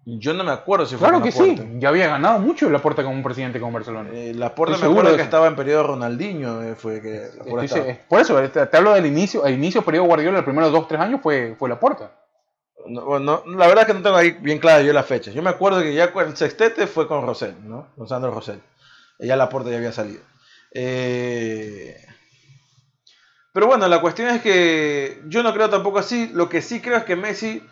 Yo 0.05 0.33
no 0.33 0.43
me 0.43 0.51
acuerdo 0.51 0.85
si 0.85 0.95
fue 0.97 1.07
Claro 1.07 1.21
con 1.21 1.29
que 1.31 1.37
Laporta. 1.39 1.61
sí. 1.63 1.79
Ya 1.79 1.87
había 1.87 2.07
ganado 2.07 2.39
mucho 2.39 2.69
la 2.69 2.79
puerta 2.79 3.03
como 3.03 3.15
un 3.15 3.23
presidente 3.23 3.61
con 3.61 3.71
Barcelona. 3.71 4.09
Eh, 4.11 4.33
Laporta 4.35 4.73
Estoy 4.73 4.89
me 4.89 4.93
acuerdo 4.95 5.11
que 5.11 5.15
eso. 5.21 5.23
estaba 5.23 5.47
en 5.47 5.55
periodo 5.55 5.83
Ronaldinho, 5.83 6.61
eh, 6.61 6.75
fue 6.75 6.99
que 7.01 7.29
Laporta 7.37 7.63
Estoy- 7.65 7.79
estaba. 7.91 8.07
por 8.09 8.19
eso, 8.19 8.35
te, 8.49 8.65
te 8.65 8.77
hablo 8.77 8.93
del 8.95 9.05
inicio, 9.05 9.45
el 9.45 9.53
inicio 9.53 9.79
del 9.79 9.85
periodo 9.85 10.07
Guardiola, 10.07 10.37
los 10.39 10.43
primeros 10.45 10.73
dos, 10.73 10.89
tres 10.89 10.99
años 10.99 11.21
fue, 11.23 11.55
fue 11.57 11.69
la 11.69 11.79
puerta. 11.79 12.11
No, 12.87 13.05
bueno, 13.05 13.43
no, 13.45 13.57
la 13.57 13.67
verdad 13.67 13.83
es 13.83 13.87
que 13.87 13.93
no 13.93 14.03
tengo 14.03 14.15
ahí 14.15 14.31
bien 14.31 14.59
clara 14.59 14.81
yo 14.81 14.93
las 14.93 15.05
fechas. 15.05 15.33
Yo 15.33 15.41
me 15.41 15.49
acuerdo 15.49 15.81
que 15.81 15.93
ya 15.93 16.05
el 16.05 16.37
sextete 16.37 16.87
fue 16.87 17.07
con 17.07 17.25
Rosell, 17.25 17.55
¿no? 17.63 17.89
Con 17.95 18.07
Sandro 18.07 18.31
Rosell. 18.31 18.61
Ya 19.19 19.35
Laporta 19.35 19.69
ya 19.69 19.77
había 19.77 19.91
salido. 19.91 20.21
Eh, 20.71 21.95
Pero 23.53 23.67
bueno, 23.67 23.87
la 23.87 24.01
cuestión 24.01 24.29
es 24.29 24.41
que 24.41 25.21
yo 25.27 25.43
no 25.43 25.53
creo 25.53 25.69
tampoco 25.69 25.99
así. 25.99 26.29
Lo 26.33 26.49
que 26.49 26.61
sí 26.61 26.81
creo 26.81 26.97
es 26.97 27.03
que 27.03 27.15
Messi 27.15 27.63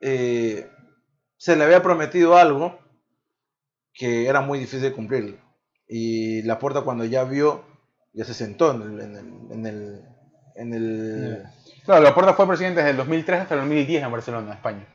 eh, 0.00 0.70
se 1.36 1.56
le 1.56 1.64
había 1.64 1.82
prometido 1.82 2.36
algo 2.36 2.78
que 3.92 4.26
era 4.26 4.40
muy 4.40 4.58
difícil 4.58 4.82
de 4.82 4.92
cumplir. 4.92 5.40
Y 5.88 6.42
Laporta 6.42 6.82
cuando 6.82 7.04
ya 7.04 7.24
vio, 7.24 7.64
ya 8.12 8.24
se 8.24 8.34
sentó 8.34 8.72
en 8.72 9.66
el 10.56 11.44
Claro, 11.84 12.02
Laporta 12.02 12.34
fue 12.34 12.46
presidente 12.46 12.78
desde 12.80 12.90
el 12.92 12.96
2003 12.96 13.40
hasta 13.42 13.54
el 13.54 13.60
2010 13.60 14.02
en 14.02 14.12
Barcelona, 14.12 14.52
España. 14.54 14.86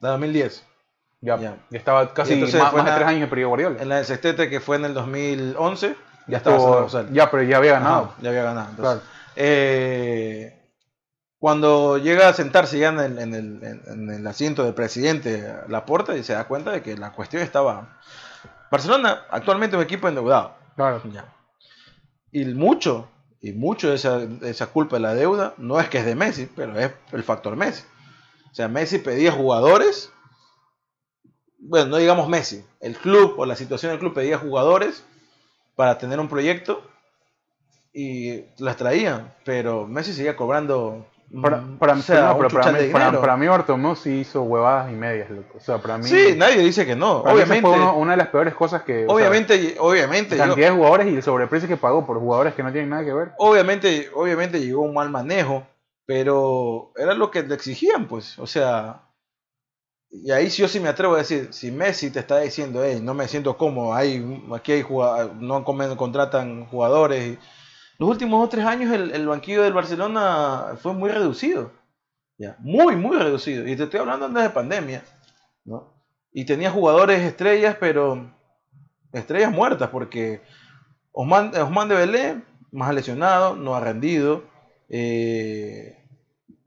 de 0.00 0.08
2010. 0.08 0.64
Ya, 1.20 1.36
Ya. 1.38 1.56
ya 1.70 1.78
estaba 1.78 2.12
casi 2.12 2.36
más, 2.36 2.52
de 2.52 2.58
tres 2.58 3.06
años 3.06 3.22
en 3.22 3.30
periodo 3.30 3.48
Guardiola. 3.50 3.80
En 3.82 3.88
la 3.88 3.96
del 3.96 4.04
Sextete, 4.04 4.50
que 4.50 4.60
fue 4.60 4.76
en 4.76 4.84
el 4.84 4.94
2011, 4.94 5.96
ya 6.26 6.36
estaba 6.38 6.56
Estuvo- 6.56 7.08
ya, 7.12 7.30
pero 7.30 7.42
ya 7.42 7.56
había 7.56 7.72
ganado. 7.72 8.04
Ajá, 8.04 8.14
ya 8.20 8.28
había 8.30 8.42
ganado. 8.42 8.70
Entonces, 8.70 9.00
Claro. 9.02 9.10
eh, 9.36 10.60
cuando 11.38 11.96
llega 11.98 12.28
a 12.28 12.32
sentarse 12.34 12.78
ya 12.78 12.88
en 12.88 13.00
el, 13.00 13.18
en 13.18 13.34
el- 13.34 13.62
en- 13.64 13.82
en 13.86 14.10
el 14.10 14.26
asiento 14.26 14.64
del 14.64 14.74
presidente 14.74 15.54
Laporta 15.68 16.14
y 16.16 16.22
se 16.22 16.32
da 16.34 16.44
cuenta 16.44 16.70
de 16.72 16.82
que 16.82 16.96
la 16.96 17.12
cuestión 17.12 17.42
estaba... 17.42 17.98
Barcelona 18.70 19.22
actualmente 19.30 19.76
es 19.76 19.78
un 19.78 19.84
equipo 19.84 20.08
endeudado. 20.08 20.54
Claro. 20.76 21.00
Ya. 21.12 21.24
Y 22.32 22.44
mucho, 22.46 23.08
y 23.44 23.52
mucho 23.52 23.90
de 23.90 23.96
esa, 23.96 24.20
de 24.20 24.48
esa 24.48 24.68
culpa 24.68 24.96
de 24.96 25.02
la 25.02 25.14
deuda 25.14 25.52
no 25.58 25.78
es 25.78 25.90
que 25.90 25.98
es 25.98 26.06
de 26.06 26.14
Messi, 26.14 26.48
pero 26.56 26.80
es 26.80 26.90
el 27.12 27.22
factor 27.22 27.56
Messi. 27.56 27.84
O 28.50 28.54
sea, 28.54 28.68
Messi 28.68 28.96
pedía 28.96 29.32
jugadores, 29.32 30.10
bueno, 31.58 31.90
no 31.90 31.98
digamos 31.98 32.26
Messi, 32.26 32.64
el 32.80 32.96
club 32.96 33.34
o 33.36 33.44
la 33.44 33.54
situación 33.54 33.92
del 33.92 33.98
club 33.98 34.14
pedía 34.14 34.38
jugadores 34.38 35.04
para 35.76 35.98
tener 35.98 36.20
un 36.20 36.30
proyecto 36.30 36.90
y 37.92 38.44
las 38.56 38.78
traían, 38.78 39.34
pero 39.44 39.86
Messi 39.86 40.14
seguía 40.14 40.36
cobrando 40.36 41.06
Para, 41.42 41.56
mm, 41.56 41.78
para, 41.78 41.92
o 41.94 42.02
sea, 42.02 42.28
no, 42.28 42.36
pero 42.36 42.48
para, 42.50 42.72
mí, 42.72 42.88
para, 42.92 43.20
para 43.20 43.36
mí 43.36 43.46
Bartomeu 43.48 43.96
sí 43.96 44.20
hizo 44.20 44.42
huevadas 44.42 44.92
y 44.92 44.94
medias, 44.94 45.30
loco. 45.30 45.58
O 45.58 45.60
sea, 45.60 45.78
para 45.78 45.98
mí... 45.98 46.04
Sí, 46.04 46.34
nadie 46.36 46.58
dice 46.58 46.86
que 46.86 46.94
no. 46.94 47.18
Obviamente, 47.22 47.62
fue 47.68 47.72
uno- 47.76 47.96
una 47.96 48.12
de 48.12 48.16
las 48.18 48.28
peores 48.28 48.54
cosas 48.54 48.82
que... 48.82 49.04
o 49.04 49.06
sea, 49.06 49.14
obviamente, 49.16 49.76
obviamente, 49.80 50.36
la 50.36 50.44
yo- 50.44 50.50
cantidad 50.50 50.68
de 50.70 50.76
jugadores 50.76 51.06
y 51.12 51.16
el 51.16 51.22
sobreprecio 51.22 51.68
que 51.68 51.76
pagó 51.76 52.06
por 52.06 52.18
jugadores 52.20 52.54
que 52.54 52.62
no 52.62 52.70
tienen 52.70 52.90
nada 52.90 53.04
que 53.04 53.12
ver. 53.12 53.32
obviamente, 53.38 54.10
obviamente 54.14 54.60
llegó 54.60 54.82
un 54.82 54.94
mal 54.94 55.10
manejo, 55.10 55.66
pero 56.06 56.92
era 56.96 57.14
lo 57.14 57.30
que 57.30 57.42
le 57.42 57.54
exigían, 57.54 58.06
pues. 58.06 58.38
O 58.38 58.46
sea, 58.46 59.00
y 60.10 60.30
ahí 60.30 60.48
sí 60.50 60.62
yo 60.62 60.68
sí 60.68 60.78
me 60.78 60.88
atrevo 60.88 61.14
a 61.14 61.18
decir, 61.18 61.48
si 61.52 61.72
Messi 61.72 62.10
te 62.10 62.20
está 62.20 62.38
diciendo, 62.38 62.82
hey, 62.84 63.00
no 63.02 63.14
me 63.14 63.26
siento 63.26 63.56
cómodo, 63.56 63.92
hay, 63.94 64.44
aquí 64.54 64.70
hay 64.72 64.86
no 65.40 65.64
contratan 65.64 66.66
jugadores. 66.66 67.24
y- 67.26 67.38
Los 67.98 68.08
últimos 68.08 68.40
dos 68.40 68.50
tres 68.50 68.64
años 68.64 68.92
el, 68.92 69.12
el 69.12 69.26
banquillo 69.26 69.62
del 69.62 69.72
Barcelona 69.72 70.76
fue 70.80 70.92
muy 70.92 71.10
reducido. 71.10 71.72
Ya, 72.36 72.56
muy, 72.58 72.96
muy 72.96 73.16
reducido. 73.16 73.66
Y 73.66 73.76
te 73.76 73.84
estoy 73.84 74.00
hablando 74.00 74.26
antes 74.26 74.42
de 74.42 74.50
pandemia. 74.50 75.04
¿no? 75.64 75.94
Y 76.32 76.44
tenía 76.44 76.70
jugadores 76.70 77.20
estrellas, 77.20 77.76
pero 77.78 78.30
estrellas 79.12 79.52
muertas, 79.52 79.90
porque 79.90 80.42
Osman, 81.12 81.54
Osman 81.56 81.88
de 81.88 81.94
Belé, 81.94 82.42
más 82.72 82.92
lesionado, 82.92 83.54
no 83.54 83.74
ha 83.76 83.80
rendido. 83.80 84.44
Eh, 84.88 86.04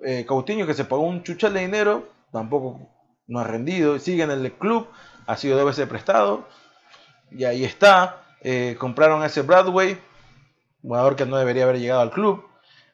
eh, 0.05 0.25
que 0.25 0.73
se 0.73 0.85
pagó 0.85 1.03
un 1.03 1.23
chuchal 1.23 1.53
de 1.53 1.61
dinero, 1.61 2.09
tampoco 2.31 2.89
no 3.27 3.39
ha 3.39 3.43
rendido. 3.43 3.99
Sigue 3.99 4.23
en 4.23 4.31
el 4.31 4.53
club, 4.53 4.87
ha 5.25 5.35
sido 5.35 5.57
dos 5.57 5.65
veces 5.65 5.87
prestado. 5.87 6.47
Y 7.31 7.43
ahí 7.43 7.65
está. 7.65 8.23
Eh, 8.41 8.77
compraron 8.79 9.21
a 9.21 9.25
ese 9.25 9.41
Bradway, 9.41 9.97
jugador 10.87 11.15
que 11.15 11.25
no 11.25 11.37
debería 11.37 11.63
haber 11.63 11.79
llegado 11.79 12.01
al 12.01 12.11
club. 12.11 12.45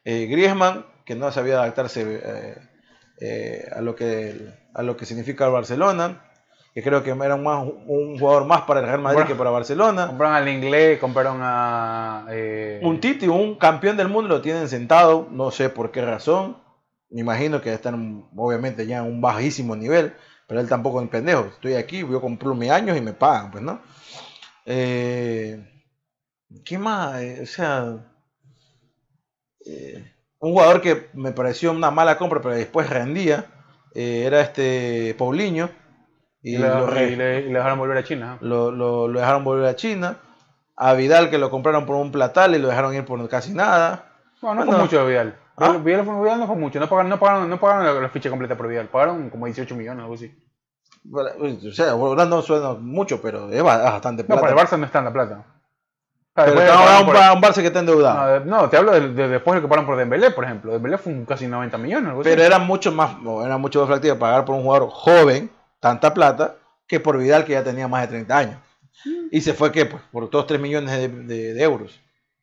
Eh, 0.04 0.26
Griezmann, 0.26 0.84
que 1.04 1.14
no 1.14 1.30
sabía 1.30 1.54
adaptarse 1.54 2.02
eh, 2.02 2.56
eh, 3.20 3.68
a, 3.74 3.80
lo 3.80 3.94
que, 3.94 4.52
a 4.74 4.82
lo 4.82 4.96
que 4.96 5.06
significa 5.06 5.46
el 5.46 5.52
Barcelona. 5.52 6.20
Que 6.74 6.82
creo 6.82 7.04
que 7.04 7.10
era 7.10 7.36
un, 7.36 7.44
más, 7.44 7.64
un 7.64 8.18
jugador 8.18 8.46
más 8.46 8.62
para 8.62 8.80
el 8.80 8.86
Real 8.86 9.00
Madrid 9.00 9.26
que 9.26 9.36
para 9.36 9.50
Barcelona. 9.50 10.08
Compraron 10.08 10.34
al 10.34 10.48
inglés, 10.48 10.98
compraron 10.98 11.38
a... 11.40 12.26
Un 12.82 12.98
Titi, 13.00 13.28
un 13.28 13.54
campeón 13.54 13.96
del 13.96 14.08
mundo, 14.08 14.28
lo 14.28 14.40
tienen 14.40 14.68
sentado, 14.68 15.28
no 15.30 15.52
sé 15.52 15.68
por 15.68 15.92
qué 15.92 16.04
razón. 16.04 16.56
Me 17.10 17.20
imagino 17.20 17.60
que 17.60 17.72
están 17.72 18.24
obviamente 18.34 18.88
ya 18.88 18.98
en 18.98 19.04
un 19.04 19.20
bajísimo 19.20 19.76
nivel, 19.76 20.14
pero 20.48 20.60
él 20.60 20.68
tampoco 20.68 20.98
es 20.98 21.04
un 21.04 21.10
pendejo. 21.10 21.46
Estoy 21.46 21.74
aquí, 21.74 22.00
yo 22.00 22.20
compro 22.20 22.56
mis 22.56 22.72
años 22.72 22.96
y 22.96 23.00
me 23.00 23.12
pagan, 23.12 23.52
pues, 23.52 23.62
¿no? 23.62 23.80
Eh, 24.66 25.73
¿Qué 26.64 26.78
más? 26.78 27.20
Eh, 27.20 27.40
o 27.42 27.46
sea, 27.46 27.96
eh, 29.66 30.12
un 30.40 30.52
jugador 30.52 30.80
que 30.80 31.08
me 31.14 31.32
pareció 31.32 31.70
una 31.72 31.90
mala 31.90 32.16
compra, 32.18 32.40
pero 32.40 32.54
después 32.54 32.88
rendía, 32.90 33.46
eh, 33.94 34.24
era 34.26 34.40
este 34.40 35.14
Paulinho. 35.18 35.70
y, 36.42 36.58
lo, 36.58 36.86
re- 36.86 37.10
y 37.12 37.16
le- 37.16 37.40
y 37.40 37.44
le 37.48 37.54
dejaron 37.54 37.78
volver 37.78 37.96
a 37.96 38.04
China. 38.04 38.36
lo, 38.42 38.70
lo- 38.70 39.08
lo 39.08 39.18
dejaron 39.20 39.44
volver 39.44 39.66
a 39.66 39.76
China. 39.76 40.18
A 40.76 40.92
Vidal 40.92 41.30
que 41.30 41.38
lo 41.38 41.50
compraron 41.50 41.86
por 41.86 41.96
un 41.96 42.10
platal 42.12 42.54
y 42.54 42.58
lo 42.58 42.68
dejaron 42.68 42.94
ir 42.94 43.04
por 43.04 43.26
casi 43.28 43.54
nada. 43.54 44.06
No, 44.42 44.50
no 44.54 44.56
Bueno. 44.56 44.72
fue 44.72 44.80
mucho 44.82 45.00
de 45.04 45.10
Vidal. 45.10 45.38
¿Ah? 45.56 45.68
Vidal, 45.68 45.82
Vidal 45.84 46.04
fue, 46.04 46.22
Vidal 46.22 46.40
no 46.40 46.46
fue 46.48 46.56
mucho. 46.56 46.80
No 46.80 46.88
pagaron, 46.88 47.08
no 47.08 47.18
pagaron, 47.18 47.48
no 47.48 47.58
pagaron 47.60 48.02
la, 48.02 48.08
ficha 48.10 48.28
completa 48.28 48.56
por 48.56 48.68
Vidal. 48.68 48.88
Pagaron 48.88 49.30
como 49.30 49.46
18 49.46 49.74
millones 49.76 50.00
o 50.00 50.02
algo 50.02 50.14
así. 50.16 50.34
O 51.12 51.72
sea, 51.72 51.92
no 51.94 52.42
suena 52.42 52.74
mucho, 52.74 53.22
pero 53.22 53.48
es 53.50 53.62
ba- 53.62 53.78
bastante 53.78 54.22
No, 54.24 54.26
plata. 54.26 54.40
para 54.42 54.52
el 54.52 54.58
Barça 54.58 54.78
no 54.78 54.84
está 54.86 54.98
en 54.98 55.04
la 55.06 55.12
plata. 55.12 55.46
Pero 56.34 56.46
Después 56.46 56.66
estamos 56.66 56.86
de- 56.86 56.92
hablando 56.96 57.12
por- 57.12 57.22
un, 57.22 57.36
un 57.36 57.42
Barça 57.42 57.60
que 57.60 57.66
está 57.68 57.78
endeudado. 57.80 58.18
no, 58.20 58.26
de- 58.26 58.40
no, 58.46 58.68
te 58.68 58.76
hablo 58.76 58.92
de, 58.92 59.08
de- 59.12 59.28
después 59.28 59.54
de 59.54 59.62
que 59.62 59.68
pagaron 59.68 59.86
por 59.86 59.96
Dembélé, 59.96 60.30
por 60.32 60.44
ejemplo. 60.44 60.72
Dembélé 60.72 60.98
fue 60.98 61.12
un 61.12 61.24
casi 61.24 61.46
90 61.46 61.78
millones. 61.78 62.08
algo 62.08 62.20
así. 62.22 62.30
pero 62.30 62.42
era 62.42 62.58
mucho 62.58 62.90
más, 62.92 63.20
no, 63.22 63.44
era 63.46 63.56
mucho 63.56 63.80
más 63.80 63.88
factible 63.88 64.16
pagar 64.16 64.44
por 64.44 64.56
un 64.56 64.62
jugador 64.64 64.88
joven 64.90 65.50
tanta 65.78 66.12
plata 66.12 66.56
que 66.88 66.98
por 67.00 67.18
Vidal 67.18 67.44
que 67.44 67.52
ya 67.52 67.62
tenía 67.62 67.86
más 67.88 68.02
de 68.02 68.08
30 68.08 68.36
años. 68.36 68.56
Y 69.30 69.40
se 69.42 69.54
fue 69.54 69.70
que 69.70 69.86
pues, 69.86 70.02
por 70.10 70.28
todos 70.30 70.46
3 70.46 70.60
millones 70.60 70.90
de, 70.92 71.08
de- 71.08 71.54
de 71.54 71.62
euros 71.62 72.00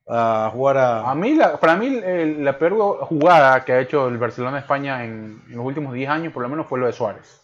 a 0.08 0.50
jugar 0.54 0.78
a... 0.78 1.10
A 1.10 1.16
mí, 1.16 1.36
la, 1.36 1.58
para 1.58 1.76
mí, 1.76 2.02
la 2.40 2.58
peor 2.58 3.00
jugada 3.06 3.64
que 3.64 3.72
ha 3.74 3.80
hecho 3.80 4.08
el 4.08 4.18
Barcelona 4.18 4.60
España 4.60 5.04
en, 5.06 5.42
en 5.50 5.56
los 5.56 5.66
últimos 5.66 5.94
10 5.94 6.10
años, 6.10 6.34
por 6.34 6.44
lo 6.44 6.50
menos, 6.50 6.68
fue 6.68 6.80
lo 6.80 6.86
de 6.88 6.94
Suárez. 6.94 7.41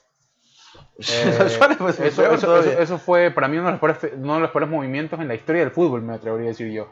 Eh, 0.99 1.59
fue 1.77 2.07
eso, 2.07 2.21
peor 2.21 2.33
eso- 2.35 2.45
todavía. 2.47 2.71
eso- 2.73 2.81
eso 2.81 2.97
fue 2.99 3.31
para 3.31 3.47
mí 3.47 3.57
uno 3.57 3.67
de, 3.67 3.71
los 3.73 3.79
peores, 3.79 3.97
uno 4.17 4.35
de 4.35 4.39
los 4.41 4.51
peores 4.51 4.69
movimientos 4.69 5.19
en 5.19 5.27
la 5.27 5.35
historia 5.35 5.61
del 5.61 5.71
fútbol, 5.71 6.01
me 6.01 6.13
atrevería 6.13 6.47
a 6.47 6.49
decir 6.49 6.71
yo. 6.71 6.87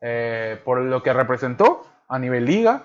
Eh, 0.00 0.60
por 0.64 0.80
lo 0.80 1.02
que 1.02 1.12
representó 1.12 1.86
a 2.08 2.18
nivel 2.18 2.44
liga, 2.44 2.82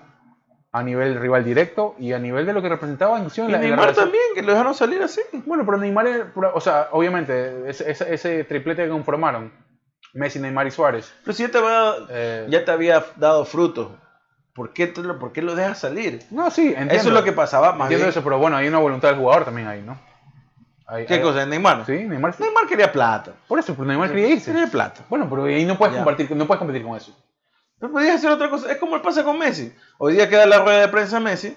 a 0.72 0.82
nivel 0.84 1.16
rival 1.20 1.44
directo 1.44 1.94
y 1.98 2.12
a 2.12 2.18
nivel 2.20 2.46
de 2.46 2.52
lo 2.52 2.62
que 2.62 2.68
representaba 2.68 3.18
inclusive 3.18 3.46
en 3.46 3.50
Y 3.50 3.52
la, 3.54 3.58
la 3.60 3.66
Neymar 3.66 3.92
también, 3.94 4.22
que 4.34 4.42
lo 4.42 4.52
dejaron 4.52 4.74
salir 4.74 5.02
así. 5.02 5.20
Bueno, 5.44 5.64
pero 5.66 5.76
Neymar, 5.76 6.32
o 6.54 6.60
sea, 6.60 6.88
obviamente, 6.92 7.68
ese, 7.68 7.90
ese- 7.90 8.14
ese 8.14 8.44
triplete 8.44 8.84
que 8.84 8.88
conformaron, 8.90 9.52
Messi, 10.14 10.38
Neymar 10.38 10.66
y 10.68 10.70
Suárez, 10.70 11.12
Pero 11.24 11.34
si 11.34 11.42
ya 11.44 11.50
te 11.50 11.58
había, 11.58 11.94
eh, 12.08 12.46
ya 12.48 12.64
te 12.64 12.70
había 12.70 13.04
dado 13.16 13.44
frutos, 13.44 13.90
¿por 14.54 14.72
qué, 14.72 14.86
te 14.86 15.02
lo, 15.02 15.18
¿por 15.18 15.32
qué 15.32 15.42
lo 15.42 15.54
dejas 15.56 15.78
salir? 15.80 16.20
no, 16.30 16.50
sí, 16.50 16.68
entiendo. 16.68 16.94
Eso 16.94 17.08
es 17.08 17.14
lo 17.14 17.24
que 17.24 17.32
pasaba 17.32 17.72
más 17.72 17.82
Entiendo 17.86 18.04
bien. 18.06 18.10
eso, 18.10 18.22
pero 18.22 18.38
bueno, 18.38 18.56
hay 18.56 18.68
una 18.68 18.78
voluntad 18.78 19.08
del 19.08 19.18
jugador 19.18 19.44
también 19.44 19.66
ahí, 19.68 19.82
¿no? 19.82 19.98
Hay- 20.90 21.06
¿Qué 21.06 21.14
hay- 21.14 21.22
cosa? 21.22 21.46
¿Neymar? 21.46 21.86
Sí, 21.86 21.92
Neymar. 21.92 22.34
sí. 22.34 22.42
Neymar 22.42 22.66
quería 22.66 22.90
plata. 22.90 23.32
Por 23.46 23.58
eso, 23.58 23.74
pero 23.74 23.86
Neymar 23.86 24.10
quería 24.10 24.28
irse. 24.28 24.50
Quería 24.52 24.66
plata. 24.66 25.04
Bueno, 25.08 25.26
pero 25.30 25.44
ahí 25.44 25.64
no 25.64 25.78
puedes, 25.78 25.94
Ya. 25.94 26.00
compartir, 26.04 26.30
no 26.36 26.46
puedes 26.46 26.58
competir 26.58 26.82
con 26.84 26.96
eso. 26.96 27.16
Pero 27.78 27.92
podías 27.92 28.16
hacer 28.16 28.30
otra 28.30 28.50
cosa. 28.50 28.70
Es 28.72 28.78
como 28.78 28.96
el 28.96 29.02
pasa 29.02 29.24
con 29.24 29.38
Messi. 29.38 29.72
Hoy 29.98 30.14
día 30.14 30.28
queda 30.28 30.46
la 30.46 30.58
rueda 30.58 30.80
de 30.80 30.88
prensa 30.88 31.18
a 31.18 31.20
Messi 31.20 31.56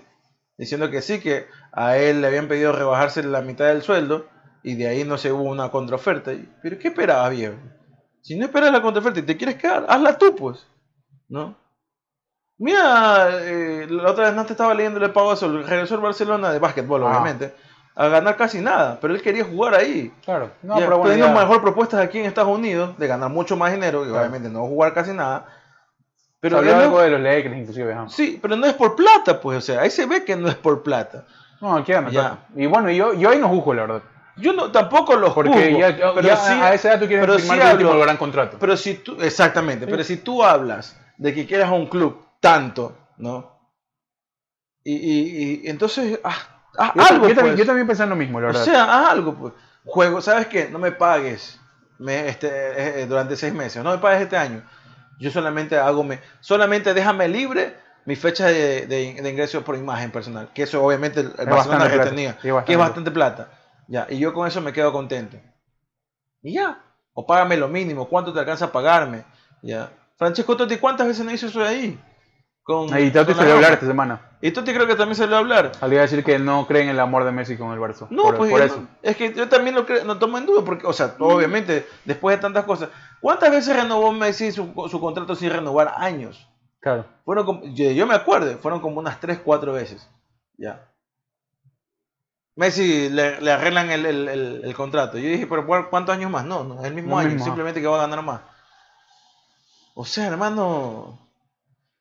diciendo 0.57 0.89
que 0.91 1.01
sí, 1.01 1.19
que 1.19 1.47
a 1.71 1.97
él 1.97 2.21
le 2.21 2.27
habían 2.27 2.47
pedido 2.47 2.71
rebajarse 2.71 3.23
la 3.23 3.41
mitad 3.41 3.65
del 3.65 3.81
sueldo 3.81 4.27
y 4.61 4.75
de 4.75 4.87
ahí 4.87 5.03
no 5.03 5.17
se 5.17 5.31
hubo 5.31 5.43
una 5.43 5.69
contraoferta. 5.71 6.31
¿Pero 6.61 6.77
qué 6.79 6.89
esperabas, 6.89 7.31
viejo? 7.31 7.55
Si 8.21 8.37
no 8.37 8.45
esperas 8.45 8.71
la 8.71 8.81
contraoferta 8.81 9.19
y 9.19 9.23
te 9.23 9.35
quieres 9.35 9.55
quedar, 9.55 9.85
hazla 9.89 10.17
tú, 10.17 10.33
pues. 10.35 10.65
¿No? 11.27 11.57
Mira, 12.57 13.29
eh, 13.41 13.87
la 13.89 14.11
otra 14.11 14.25
vez 14.27 14.35
no 14.35 14.45
te 14.45 14.53
estaba 14.53 14.73
leyendo 14.73 15.03
el 15.03 15.11
pago 15.11 15.33
eso. 15.33 15.51
Regresó 15.63 15.95
el 15.95 16.01
Barcelona 16.01 16.51
de 16.51 16.59
básquetbol, 16.59 17.03
Ah. 17.03 17.07
obviamente. 17.07 17.53
A 17.95 18.07
ganar 18.07 18.35
casi 18.37 18.59
nada, 18.59 18.97
pero 18.99 19.13
él 19.13 19.21
quería 19.21 19.43
jugar 19.43 19.75
ahí. 19.75 20.11
Claro. 20.25 20.49
No, 20.63 20.75
pero 20.75 20.97
bueno, 20.97 21.11
teniendo 21.11 21.27
ya- 21.35 21.39
mejor 21.41 21.61
propuestas 21.61 21.99
aquí 22.01 22.17
en 22.19 22.25
Estados 22.25 22.49
Unidos 22.57 22.97
de 22.97 23.05
ganar 23.07 23.29
mucho 23.29 23.55
más 23.55 23.71
dinero 23.71 24.01
y 24.03 24.07
Claro. 24.09 24.19
obviamente 24.21 24.49
no 24.49 24.61
jugar 24.65 24.93
casi 24.93 25.11
nada. 25.11 25.45
Pero 26.39 26.59
él 26.59 26.65
no- 26.65 26.75
algo 26.75 27.01
de 27.01 27.09
los 27.11 27.21
Lakers, 27.21 27.55
inclusive. 27.55 27.93
ajá. 27.93 28.09
Sí, 28.09 28.39
pero 28.41 28.55
no 28.55 28.65
es 28.65 28.73
por 28.73 28.95
plata, 28.95 29.39
pues, 29.39 29.59
o 29.59 29.61
sea, 29.61 29.81
ahí 29.81 29.89
se 29.91 30.05
ve 30.07 30.25
que 30.25 30.35
no 30.35 30.47
es 30.49 30.55
por 30.55 30.81
plata. 30.83 31.25
No, 31.61 31.75
aquí. 31.77 31.93
Y 32.55 32.65
bueno, 32.65 32.89
yo, 32.89 33.13
yo 33.13 33.29
ahí 33.29 33.37
no 33.39 33.47
juzgo, 33.47 33.73
la 33.75 33.81
verdad. 33.83 34.01
Yo 34.37 34.51
no, 34.51 34.71
tampoco 34.71 35.15
los 35.15 35.31
Porque 35.33 35.51
juzgo, 35.51 35.79
ya, 35.79 35.95
ya- 35.95 36.13
pero 36.15 36.35
sí, 36.35 36.51
a 36.51 36.73
esa 36.73 36.89
edad 36.89 36.99
tú 36.99 37.07
quieres 37.07 37.25
firmar 37.41 37.59
sí 37.61 37.65
tu 37.67 37.71
último 37.73 37.99
gran 37.99 38.17
contrato. 38.17 38.57
pero 38.59 38.75
si 38.75 38.95
tú, 38.95 39.15
exactamente, 39.21 39.85
pero 39.85 40.03
si 40.03 40.17
tú 40.17 40.43
hablas 40.43 40.99
de 41.17 41.33
que 41.33 41.45
quieres 41.45 41.67
a 41.67 41.71
un 41.71 41.85
club 41.85 42.19
tanto, 42.39 42.97
¿no? 43.17 43.51
Y, 44.83 44.95
y, 44.95 45.61
y 45.63 45.69
entonces, 45.69 46.19
haz, 46.23 46.49
haz 46.77 46.93
yo, 46.95 47.01
algo, 47.03 47.27
yo 47.27 47.35
también, 47.35 47.55
pues. 47.55 47.57
yo 47.57 47.65
también 47.65 47.87
pensé 47.87 48.03
en 48.03 48.09
lo 48.09 48.15
mismo, 48.15 48.39
la 48.39 48.47
o 48.47 48.51
verdad. 48.51 48.63
sea, 48.63 48.83
haz 48.83 49.11
algo, 49.11 49.35
pues. 49.35 49.53
Juego, 49.85 50.21
¿sabes 50.21 50.47
qué? 50.47 50.69
No 50.69 50.79
me 50.79 50.91
pagues 50.91 51.59
me, 51.99 52.27
este, 52.27 52.47
eh, 52.47 53.01
eh, 53.01 53.05
durante 53.07 53.35
seis 53.35 53.53
meses, 53.53 53.83
no 53.83 53.91
me 53.91 53.97
pagues 53.97 54.21
este 54.21 54.37
año. 54.37 54.63
Yo 55.19 55.31
solamente 55.31 55.77
hago, 55.77 56.03
me, 56.03 56.19
solamente 56.39 56.93
déjame 56.93 57.27
libre 57.27 57.77
mi 58.05 58.15
fecha 58.15 58.47
de, 58.47 58.87
de, 58.87 59.21
de 59.21 59.29
ingreso 59.29 59.63
por 59.63 59.77
imagen 59.77 60.11
personal, 60.11 60.49
que 60.53 60.63
eso 60.63 60.83
obviamente 60.83 61.21
el, 61.21 61.27
el 61.27 61.45
Barcelona 61.45 61.55
bastante 61.55 61.89
plata, 61.89 62.03
retenía, 62.03 62.37
sí, 62.41 62.49
que 62.65 62.73
es 62.73 62.77
bastante 62.77 63.11
plata. 63.11 63.49
Ya, 63.87 64.07
y 64.09 64.17
yo 64.17 64.33
con 64.33 64.47
eso 64.47 64.61
me 64.61 64.73
quedo 64.73 64.91
contento. 64.91 65.37
Y 66.41 66.53
ya, 66.53 66.81
o 67.13 67.25
págame 67.25 67.55
lo 67.57 67.67
mínimo, 67.67 68.09
¿cuánto 68.09 68.33
te 68.33 68.39
alcanza 68.39 68.65
a 68.65 68.71
pagarme? 68.71 69.23
Ya. 69.61 69.91
Francesco 70.17 70.57
Totti, 70.57 70.77
¿cuántas 70.77 71.07
veces 71.07 71.25
no 71.25 71.31
hizo 71.31 71.47
eso 71.47 71.59
de 71.59 71.67
ahí? 71.67 71.99
Con. 72.63 72.87
Y 72.99 73.11
Totti 73.11 73.33
salió 73.33 73.53
a 73.53 73.55
hablar 73.57 73.73
esta 73.73 73.85
semana. 73.85 74.21
Y 74.41 74.51
Totti 74.51 74.73
creo 74.73 74.87
que 74.87 74.95
también 74.95 75.15
salió 75.15 75.35
a 75.35 75.39
hablar. 75.39 75.71
Salió 75.79 75.99
a 75.99 76.01
decir 76.01 76.23
que 76.23 76.39
no 76.39 76.65
creen 76.67 76.85
en 76.89 76.95
el 76.95 76.99
amor 76.99 77.23
de 77.25 77.31
Messi 77.31 77.57
con 77.57 77.71
el 77.71 77.79
Barça. 77.79 78.07
No, 78.09 78.23
por, 78.23 78.37
pues 78.37 78.51
por 78.51 78.59
yo 78.59 78.65
eso. 78.65 78.77
no- 78.81 78.87
es 79.01 79.15
que 79.17 79.33
yo 79.33 79.47
también 79.49 79.75
lo 79.75 79.85
creo, 79.85 80.03
no 80.05 80.17
tomo 80.19 80.37
en 80.37 80.45
duda, 80.45 80.63
porque, 80.65 80.85
o 80.87 80.93
sea, 80.93 81.15
obviamente, 81.19 81.87
después 82.05 82.35
de 82.37 82.41
tantas 82.41 82.65
cosas, 82.65 82.89
¿cuántas 83.21 83.51
veces 83.51 83.75
renovó 83.75 84.11
Messi 84.11 84.51
su, 84.51 84.73
su 84.89 84.99
contrato 84.99 85.35
sin 85.35 85.49
renovar 85.49 85.93
años? 85.97 86.47
Claro. 86.79 87.05
Fueron 87.23 87.45
como- 87.45 87.63
yo, 87.65 87.91
yo 87.91 88.05
me 88.05 88.15
acuerdo, 88.15 88.57
fueron 88.57 88.81
como 88.81 88.99
unas 88.99 89.19
3, 89.19 89.39
4 89.43 89.71
veces. 89.73 90.09
Ya. 90.57 90.89
Messi 92.55 93.09
le, 93.09 93.41
le 93.41 93.51
arreglan 93.51 93.89
el, 93.89 94.05
el- 94.05 94.27
el- 94.27 94.61
el 94.63 94.75
contrato. 94.75 95.17
Yo 95.17 95.27
dije, 95.29 95.47
pero 95.47 95.65
¿cuál- 95.65 95.89
¿cuántos 95.89 96.13
años 96.15 96.29
más? 96.29 96.45
No, 96.45 96.63
no, 96.63 96.79
es 96.81 96.85
el 96.85 96.93
mismo 96.93 97.17
año, 97.17 97.29
mismo, 97.29 97.45
simplemente 97.45 97.81
que 97.81 97.87
va 97.87 97.97
a 97.97 98.07
ganar 98.07 98.23
más. 98.23 98.41
O 99.95 100.05
sea, 100.05 100.27
hermano. 100.27 101.19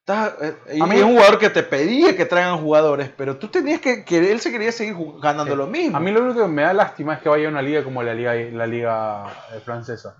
Eh, 0.08 0.54
y 0.74 0.80
A 0.82 0.86
mí- 0.86 0.96
es 0.96 1.02
un 1.02 1.12
jugador 1.14 1.38
que 1.38 1.50
te 1.50 1.62
pedía 1.62 2.16
que 2.16 2.26
traigan 2.26 2.58
jugadores, 2.58 3.10
pero 3.16 3.36
tú 3.36 3.48
tenías 3.48 3.80
que, 3.80 4.04
que 4.04 4.32
él 4.32 4.40
se 4.40 4.50
quería 4.50 4.72
seguir 4.72 4.96
ganando 5.22 5.54
lo 5.54 5.66
mismo. 5.66 5.96
A 5.96 6.00
mí 6.00 6.10
lo 6.10 6.22
único 6.22 6.42
que 6.42 6.48
me 6.48 6.62
da 6.62 6.72
lástima 6.72 7.14
es 7.14 7.20
que 7.22 7.28
vaya 7.28 7.46
a 7.46 7.50
una 7.50 7.62
liga 7.62 7.84
como 7.84 8.02
la 8.02 8.12
liga, 8.14 8.34
la 8.34 8.66
liga 8.66 9.26
eh, 9.54 9.60
francesa. 9.64 10.16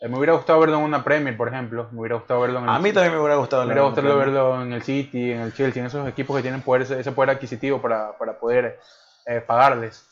Eh, 0.00 0.08
me 0.08 0.16
hubiera 0.18 0.34
gustado 0.34 0.60
verlo 0.60 0.76
en 0.78 0.84
una 0.84 1.02
Premier, 1.02 1.36
por 1.36 1.48
ejemplo. 1.48 1.88
Me 1.92 2.00
hubiera 2.00 2.16
gustado 2.16 2.40
verlo 2.42 2.58
en 2.58 2.64
el 2.64 2.70
A 2.70 2.78
mí 2.78 2.92
también 2.92 3.14
me 3.14 3.20
hubiera 3.20 3.36
gustado. 3.36 3.62
Me 3.64 3.72
hubiera 3.72 3.88
gustado 3.88 4.16
verlo 4.18 4.62
en 4.62 4.72
el 4.72 4.82
City, 4.82 5.32
en 5.32 5.40
el 5.40 5.54
Chelsea, 5.54 5.80
en 5.80 5.86
esos 5.86 6.06
equipos 6.08 6.36
que 6.36 6.42
tienen 6.42 6.60
poder, 6.60 6.82
ese 6.82 7.00
ese 7.00 7.12
poder 7.12 7.30
adquisitivo 7.30 7.80
para, 7.80 8.18
para 8.18 8.38
poder 8.38 8.78
eh, 9.26 9.40
pagarles. 9.46 10.04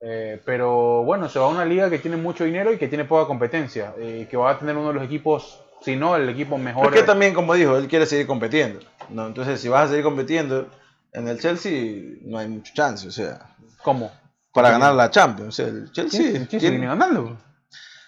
Eh, 0.00 0.40
pero 0.44 1.02
bueno, 1.02 1.28
se 1.28 1.40
va 1.40 1.46
a 1.46 1.48
una 1.48 1.64
liga 1.64 1.90
que 1.90 1.98
tiene 1.98 2.16
mucho 2.16 2.44
dinero 2.44 2.72
y 2.72 2.78
que 2.78 2.86
tiene 2.86 3.04
poca 3.04 3.26
competencia. 3.26 3.94
Y 4.00 4.26
que 4.26 4.36
va 4.36 4.50
a 4.50 4.58
tener 4.58 4.76
uno 4.76 4.88
de 4.88 4.94
los 4.94 5.02
equipos, 5.02 5.64
si 5.80 5.96
no 5.96 6.16
el 6.16 6.28
equipo 6.28 6.58
mejor. 6.58 6.82
Porque 6.84 7.02
también, 7.02 7.34
como 7.34 7.54
dijo, 7.54 7.76
él 7.76 7.88
quiere 7.88 8.06
seguir 8.06 8.26
compitiendo. 8.26 8.80
¿no? 9.10 9.26
Entonces, 9.26 9.60
si 9.60 9.68
vas 9.68 9.86
a 9.86 9.88
seguir 9.88 10.04
compitiendo 10.04 10.68
en 11.12 11.28
el 11.28 11.40
Chelsea, 11.40 12.02
no 12.22 12.38
hay 12.38 12.48
mucho 12.48 12.72
chance. 12.74 13.06
O 13.08 13.10
sea, 13.10 13.38
¿Cómo? 13.82 14.10
para 14.52 14.70
ganar 14.70 14.94
la 14.94 15.10
Champions. 15.10 15.48
O 15.48 15.52
sea, 15.52 15.66
el 15.66 15.90
Chelsea. 15.92 16.20
el 16.28 16.32
Chelsea 16.48 16.58
tiene- 16.60 16.76
viene 16.78 16.86
ganando. 16.88 17.36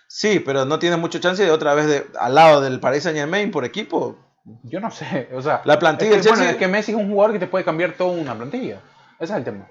sí, 0.09 0.41
pero 0.41 0.65
no 0.65 0.79
tiene 0.79 0.97
mucho 0.97 1.19
chance 1.21 1.43
de 1.45 1.51
otra 1.51 1.75
vez 1.75 1.87
de, 1.87 2.07
al 2.19 2.35
lado 2.35 2.61
del 2.61 2.81
Paris 2.81 3.05
Saint 3.05 3.19
Germain 3.19 3.51
por 3.51 3.65
equipo. 3.65 4.19
Yo 4.65 4.81
no 4.81 4.91
sé. 4.91 5.29
O 5.35 5.41
sea, 5.43 5.63
La 5.65 5.79
plantilla 5.79 6.17
es 6.17 6.23
que, 6.23 6.29
bueno, 6.31 6.45
es 6.45 6.57
que 6.57 6.67
Messi 6.69 6.93
es 6.93 6.99
un 6.99 7.09
jugador 7.11 7.33
que 7.33 7.39
te 7.39 7.47
puede 7.47 7.65
cambiar 7.65 7.93
toda 7.93 8.11
una 8.13 8.35
plantilla. 8.35 8.81
Ese 9.21 9.33
es 9.33 9.39
el 9.39 9.45
tema. 9.45 9.67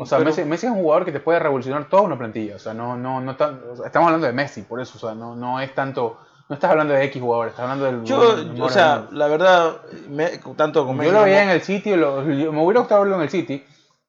O 0.00 0.06
sea, 0.06 0.18
Pero- 0.18 0.30
Messi, 0.30 0.44
Messi 0.44 0.66
es 0.66 0.72
un 0.72 0.78
jugador 0.82 1.04
que 1.06 1.12
te 1.12 1.20
puede 1.20 1.38
revolucionar 1.38 1.88
toda 1.88 2.02
una 2.02 2.16
plantilla. 2.16 2.56
O 2.56 2.58
sea, 2.58 2.74
no, 2.74 2.96
no, 2.96 3.20
no 3.20 3.36
tan- 3.36 3.60
o 3.72 3.76
sea, 3.76 3.86
estamos 3.86 4.06
hablando 4.06 4.26
de 4.26 4.32
Messi, 4.34 4.62
por 4.62 4.80
eso. 4.80 4.92
O 4.96 5.00
sea, 5.00 5.14
no, 5.14 5.34
no 5.34 5.60
es 5.60 5.74
tanto. 5.74 6.18
No 6.52 6.56
estás 6.56 6.70
hablando 6.72 6.92
de 6.92 7.02
X 7.04 7.22
jugadores, 7.22 7.52
estás 7.52 7.62
hablando 7.62 7.86
del. 7.86 8.04
Yo, 8.04 8.36
del- 8.36 8.60
o 8.60 8.68
sea, 8.68 9.06
la 9.10 9.26
verdad, 9.26 9.80
me- 10.10 10.36
tanto 10.54 10.84
con 10.84 10.96
yo 10.96 11.00
Messi 11.00 11.12
lo 11.14 11.22
veía 11.22 11.42
en 11.44 11.48
el 11.48 11.62
City, 11.62 11.96
lo- 11.96 12.22
yo- 12.30 12.52
me 12.52 12.62
hubiera 12.62 12.80
gustado 12.80 13.00
verlo 13.00 13.16
en 13.16 13.22
el 13.22 13.30
City, 13.30 13.64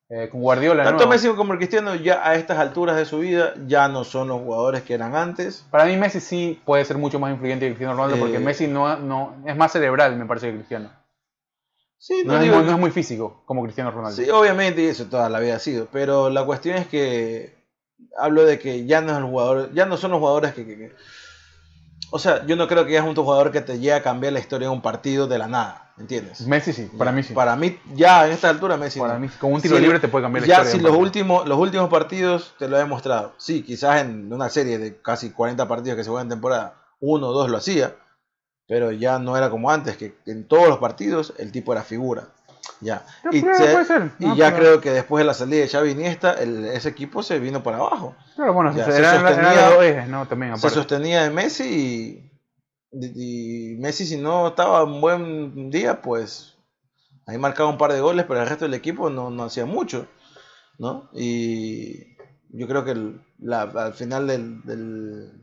eh, 0.10 0.28
con 0.30 0.42
Guardiola. 0.42 0.84
tanto. 0.84 1.08
Messi 1.08 1.30
como 1.30 1.54
el 1.54 1.58
Cristiano 1.60 1.96
ya 1.96 2.28
a 2.28 2.36
estas 2.36 2.58
alturas 2.58 2.98
de 2.98 3.06
su 3.06 3.20
vida 3.20 3.54
ya 3.66 3.88
no 3.88 4.04
son 4.04 4.28
los 4.28 4.42
jugadores 4.42 4.82
que 4.84 4.94
eran 4.94 5.16
antes. 5.16 5.66
Para 5.72 5.86
mí, 5.86 5.96
Messi 5.96 6.20
sí 6.20 6.62
puede 6.66 6.84
ser 6.84 6.98
mucho 6.98 7.18
más 7.18 7.32
influyente 7.32 7.66
que 7.66 7.76
Cristiano 7.76 7.94
Ronaldo, 7.94 8.18
Eh, 8.18 8.20
porque 8.20 8.40
Messi 8.40 8.68
no, 8.68 8.98
no, 8.98 9.36
es 9.46 9.56
más 9.56 9.72
cerebral, 9.72 10.14
me 10.18 10.26
parece, 10.26 10.48
que 10.50 10.56
Cristiano. 10.58 10.90
Sí, 11.98 12.24
No, 12.26 12.36
es, 12.36 12.42
digo- 12.42 12.58
muy- 12.58 12.66
no 12.66 12.72
es 12.74 12.78
muy 12.78 12.92
físico 12.92 13.42
como 13.46 13.64
Cristiano 13.64 13.90
Ronaldo. 13.92 14.22
Sí, 14.22 14.30
obviamente, 14.30 14.82
y 14.82 14.88
eso 14.88 15.06
toda 15.06 15.30
la 15.30 15.40
vida 15.40 15.56
ha 15.56 15.60
sido. 15.60 15.88
Pero 15.94 16.30
la 16.30 16.44
cuestión 16.44 16.76
es 16.76 16.88
que 16.88 17.56
hablo 18.18 18.44
de 18.44 18.60
que 18.60 18.86
ya 18.86 19.00
no 19.00 19.14
es 19.14 19.18
el 19.20 19.24
jugador, 19.24 19.72
ya 19.74 19.86
no 19.86 19.96
son 19.96 20.12
los 20.12 20.20
jugadores 20.20 20.54
que, 20.54 20.66
que- 20.66 20.76
que- 20.78 20.92
O 22.16 22.20
sea, 22.20 22.46
yo 22.46 22.56
no 22.56 22.68
creo 22.68 22.86
que 22.86 22.92
ya 22.94 23.00
es 23.00 23.06
un 23.08 23.16
jugador 23.16 23.52
que 23.52 23.62
te 23.62 23.80
llegue 23.80 23.94
a 23.94 24.04
cambiar 24.04 24.34
la 24.34 24.40
historia 24.40 24.68
de 24.68 24.74
un 24.74 24.84
partido 24.84 25.26
de 25.26 25.40
la 25.40 25.48
nada, 25.48 25.92
¿entiendes? 25.98 26.42
Messi 26.46 26.72
sí, 26.72 26.88
para 26.96 27.12
mí 27.12 27.24
sí. 27.24 27.34
Para 27.34 27.56
mí, 27.56 27.76
ya 27.96 28.28
en 28.28 28.34
esta 28.34 28.50
altura, 28.50 28.78
Messi. 28.78 29.00
Para 29.00 29.16
no. 29.16 29.22
mí, 29.22 29.30
con 29.40 29.52
un 29.52 29.62
tiro 29.62 29.78
Sí, 29.78 29.82
libre 29.82 30.00
te 30.00 30.08
puede 30.10 30.24
cambiar 30.24 30.44
la 30.44 30.48
Ya 30.48 30.54
historia. 30.62 30.72
si 30.74 30.78
de 30.78 30.86
un 30.86 30.92
los 30.92 31.02
últimos, 31.02 31.48
los 31.48 31.58
últimos 31.58 31.90
partidos 31.90 32.54
te 32.60 32.68
lo 32.68 32.76
he 32.76 32.80
demostrado. 32.80 33.34
Sí, 33.38 33.64
quizás 33.64 34.02
en 34.02 34.32
una 34.32 34.48
serie 34.50 34.78
de 34.78 35.02
casi 35.02 35.32
40 35.32 35.68
partidos 35.68 35.98
que 35.98 36.04
se 36.04 36.12
juegan 36.12 36.28
en 36.28 36.30
temporada, 36.30 36.76
uno 37.00 37.30
o 37.30 37.34
dos 37.34 37.50
lo 37.50 37.58
hacía, 37.58 37.96
pero 38.68 38.92
ya 38.92 39.18
no 39.18 39.36
era 39.36 39.50
como 39.50 39.72
antes, 39.72 39.98
que 39.98 40.16
en 40.28 40.48
todos 40.48 40.68
los 40.68 40.78
partidos 40.78 41.34
el 41.40 41.52
tipo 41.52 41.74
era 41.74 41.82
figura. 41.82 42.28
Ya. 42.80 43.06
Y, 43.32 43.42
puede- 43.42 43.56
se- 43.58 43.72
puede 43.72 43.86
ser, 43.86 44.12
y 44.20 44.26
¿no? 44.26 44.36
ya 44.36 44.46
Pero- 44.52 44.58
creo 44.58 44.82
que 44.82 44.92
después 44.92 45.22
de 45.22 45.26
la 45.28 45.34
salida 45.34 45.62
de 45.62 45.68
Xavi 45.70 45.92
Iniesta, 45.92 46.34
el- 46.34 46.66
ese 46.66 46.90
equipo 46.90 47.22
se 47.24 47.40
vino 47.40 47.62
para 47.64 47.78
abajo. 47.78 48.16
Pero 48.38 48.54
bueno, 48.54 48.74
Ya, 48.76 48.86
se 48.86 48.92
sostenía- 49.04 50.06
¿no? 50.08 50.28
También, 50.28 50.58
Se 50.58 50.70
sostenía 50.70 51.24
de 51.24 51.30
Messi 51.30 52.30
y, 52.92 53.74
y 53.74 53.76
Messi 53.80 54.06
si 54.06 54.18
no 54.18 54.48
estaba 54.50 54.84
un 54.84 55.02
buen 55.02 55.70
día, 55.72 56.02
pues 56.02 56.56
ahí 57.26 57.38
marcaba 57.38 57.70
un 57.70 57.78
par 57.78 57.92
de 57.94 58.02
goles, 58.02 58.26
pero 58.28 58.42
el 58.42 58.48
resto 58.50 58.66
del 58.66 58.74
equipo 58.76 59.10
no, 59.10 59.30
no 59.30 59.44
hacía 59.44 59.66
mucho, 59.66 60.08
¿no? 60.78 61.10
Y 61.14 62.16
yo 62.50 62.68
creo 62.68 62.86
que 62.86 62.92
el- 62.92 63.22
la- 63.40 63.64
al 63.64 63.94
final 63.94 64.28
del, 64.28 64.62
del, 64.64 65.43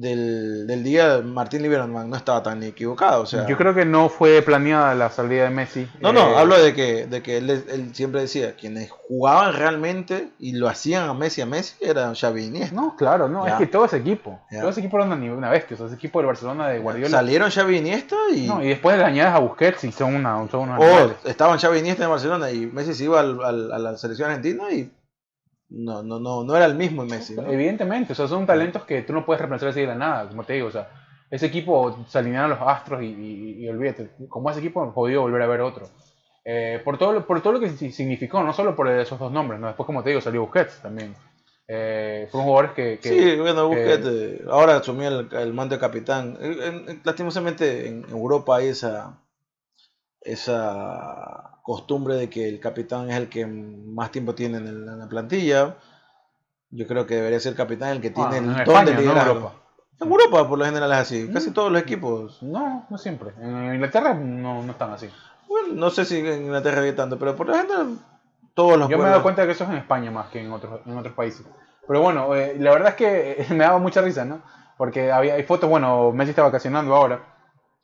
del, 0.00 0.66
del 0.66 0.82
día 0.84 1.20
Martín 1.24 1.62
Lieberman 1.62 2.08
no 2.10 2.16
estaba 2.16 2.42
tan 2.42 2.62
equivocado, 2.62 3.22
o 3.22 3.26
sea... 3.26 3.46
Yo 3.46 3.56
creo 3.56 3.74
que 3.74 3.84
no 3.84 4.08
fue 4.08 4.42
planeada 4.42 4.94
la 4.94 5.10
salida 5.10 5.44
de 5.44 5.50
Messi. 5.50 5.88
No, 6.00 6.12
no, 6.12 6.30
Eh, 6.30 6.36
hablo 6.36 6.58
de 6.62 6.74
que, 6.74 7.06
de 7.06 7.22
que 7.22 7.38
él, 7.38 7.50
él 7.50 7.90
siempre 7.94 8.20
decía, 8.20 8.54
quienes 8.56 8.90
jugaban 8.90 9.54
realmente 9.54 10.28
y 10.38 10.52
lo 10.52 10.68
hacían 10.68 11.08
a 11.08 11.14
Messi 11.14 11.40
a 11.40 11.46
Messi 11.46 11.76
eran 11.80 12.14
Xavi 12.14 12.44
Iniesta. 12.44 12.74
No, 12.76 12.94
claro, 12.96 13.28
no, 13.28 13.46
Ya. 13.46 13.52
es 13.54 13.58
que 13.58 13.66
todo 13.66 13.84
ese 13.86 13.96
equipo. 13.96 14.38
Ya. 14.50 14.60
Todo 14.60 14.70
ese 14.70 14.80
equipo 14.80 14.96
era 14.98 15.06
una, 15.06 15.32
una 15.32 15.50
bestia. 15.50 15.74
O 15.74 15.78
sea, 15.78 15.86
ese 15.86 15.96
equipo 15.96 16.18
del 16.18 16.26
Barcelona 16.26 16.68
de 16.68 16.78
Guardiola. 16.78 17.08
Salieron 17.16 17.50
Xavi 17.50 17.76
Iniesta 17.78 18.16
y... 18.34 18.46
No, 18.46 18.62
y 18.62 18.68
después 18.68 18.96
le 18.98 19.04
añades 19.04 19.34
a 19.34 19.38
Busquets 19.38 19.84
y 19.84 19.92
son, 19.92 20.14
una, 20.14 20.46
son 20.50 20.70
animales. 20.70 21.16
estaban 21.24 21.58
Xavi 21.58 21.78
Iniesta 21.78 22.04
en 22.04 22.10
Barcelona 22.10 22.50
y 22.50 22.66
Messi 22.66 22.94
se 22.94 23.04
iba 23.04 23.20
al- 23.20 23.42
al- 23.42 23.72
a 23.72 23.78
la 23.78 23.96
selección 23.96 24.28
argentina 24.30 24.64
y 24.70 24.90
no, 25.68 26.02
no, 26.02 26.18
no, 26.20 26.44
no 26.44 26.56
era 26.56 26.66
el 26.66 26.74
mismo 26.74 27.04
Messi. 27.04 27.34
¿no? 27.34 27.50
Evidentemente, 27.50 28.12
o 28.12 28.16
sea, 28.16 28.28
son 28.28 28.46
talentos 28.46 28.84
que 28.84 29.02
tú 29.02 29.12
no 29.12 29.24
puedes 29.24 29.40
reemplazar 29.40 29.68
así 29.70 29.80
de 29.80 29.86
la 29.88 29.94
nada, 29.94 30.28
como 30.28 30.44
te 30.44 30.54
digo, 30.54 30.68
o 30.68 30.70
sea, 30.70 30.88
ese 31.30 31.46
equipo 31.46 31.96
se 32.08 32.18
alinearon 32.18 32.50
los 32.50 32.60
astros 32.60 33.02
y, 33.02 33.06
y, 33.06 33.64
y 33.64 33.68
olvídate, 33.68 34.10
como 34.28 34.50
ese 34.50 34.60
equipo 34.60 34.88
jodido 34.92 35.22
volver 35.22 35.42
a 35.42 35.46
ver 35.46 35.60
otro. 35.60 35.88
Eh, 36.44 36.80
por, 36.84 36.96
todo 36.96 37.12
lo, 37.12 37.26
por 37.26 37.40
todo 37.40 37.54
lo 37.54 37.60
que 37.60 37.70
si- 37.70 37.90
significó, 37.90 38.40
no 38.44 38.52
solo 38.52 38.76
por 38.76 38.88
esos 38.88 39.18
dos 39.18 39.32
nombres, 39.32 39.58
¿no? 39.60 39.66
después 39.66 39.84
como 39.86 40.04
te 40.04 40.10
digo 40.10 40.20
salió 40.20 40.42
Busquets 40.42 40.80
también. 40.80 41.16
Eh, 41.66 42.28
fueron 42.30 42.46
jugadores 42.46 42.70
que... 42.76 43.00
que- 43.02 43.08
Sí, 43.08 43.36
bueno, 43.40 43.68
que- 43.68 43.76
Busquets 43.76 44.06
eh, 44.06 44.44
ahora 44.48 44.76
asumió 44.76 45.08
el, 45.08 45.28
el 45.32 45.52
mando 45.52 45.74
de 45.74 45.80
capitán. 45.80 46.38
En- 46.40 46.62
en- 46.88 47.00
lastimosamente 47.02 47.88
en 47.88 48.04
Europa 48.08 48.56
hay 48.58 48.68
esa, 48.68 49.18
esa 50.26 51.58
costumbre 51.62 52.14
de 52.16 52.28
que 52.30 52.48
el 52.48 52.60
capitán 52.60 53.10
es 53.10 53.16
el 53.16 53.28
que 53.28 53.46
más 53.46 54.10
tiempo 54.10 54.34
tiene 54.34 54.58
en, 54.58 54.98
la 54.98 55.08
plantilla. 55.08 55.76
Yo 56.70 56.86
creo 56.86 57.06
que 57.06 57.16
debería 57.16 57.40
ser 57.40 57.52
el 57.52 57.56
capitán 57.56 57.90
el 57.90 58.00
que 58.00 58.10
tiene 58.10 58.36
Ah, 58.36 58.38
el 58.38 58.44
en 58.60 58.64
don 58.64 58.84
de 58.84 58.94
no 58.94 59.00
liderazgo. 59.00 59.32
Europa. 59.34 59.52
En 60.00 60.08
Europa 60.10 60.48
por 60.48 60.58
lo 60.58 60.64
general 60.64 60.92
es 60.92 60.98
así, 60.98 61.26
Mm. 61.28 61.32
casi 61.32 61.50
todos 61.52 61.72
los 61.72 61.80
equipos. 61.80 62.42
No, 62.42 62.86
no 62.90 62.98
siempre. 62.98 63.30
En 63.40 63.74
Inglaterra 63.74 64.14
no, 64.14 64.62
no 64.62 64.72
están 64.72 64.92
así. 64.92 65.08
Bueno, 65.48 65.68
no 65.74 65.90
sé 65.90 66.04
si 66.04 66.18
en 66.18 66.42
Inglaterra 66.44 66.82
hay 66.82 66.92
tanto, 66.92 67.18
pero 67.18 67.34
por 67.36 67.46
lo 67.46 67.54
general 67.54 67.98
todos 68.54 68.78
los 68.78 68.88
Yo 68.88 68.98
me 68.98 69.04
he 69.04 69.08
dado 69.08 69.22
cuenta 69.22 69.42
de 69.42 69.46
que 69.48 69.52
eso 69.52 69.64
es 69.64 69.70
en 69.70 69.76
España 69.76 70.10
más 70.10 70.26
que 70.28 70.40
en 70.44 70.52
otros, 70.52 70.80
en 70.86 70.98
otros 70.98 71.14
países. 71.14 71.46
Pero 71.86 72.00
bueno, 72.02 72.34
eh, 72.34 72.56
la 72.58 72.72
verdad 72.72 72.88
es 72.90 72.94
que 72.96 73.46
me 73.54 73.64
daba 73.64 73.78
mucha 73.78 74.02
risa, 74.02 74.24
¿no? 74.24 74.40
Porque 74.76 75.10
había, 75.10 75.34
hay 75.34 75.44
fotos, 75.44 75.70
bueno, 75.70 76.12
Messi 76.12 76.30
está 76.30 76.42
vacacionando 76.42 76.94
ahora. 76.94 77.35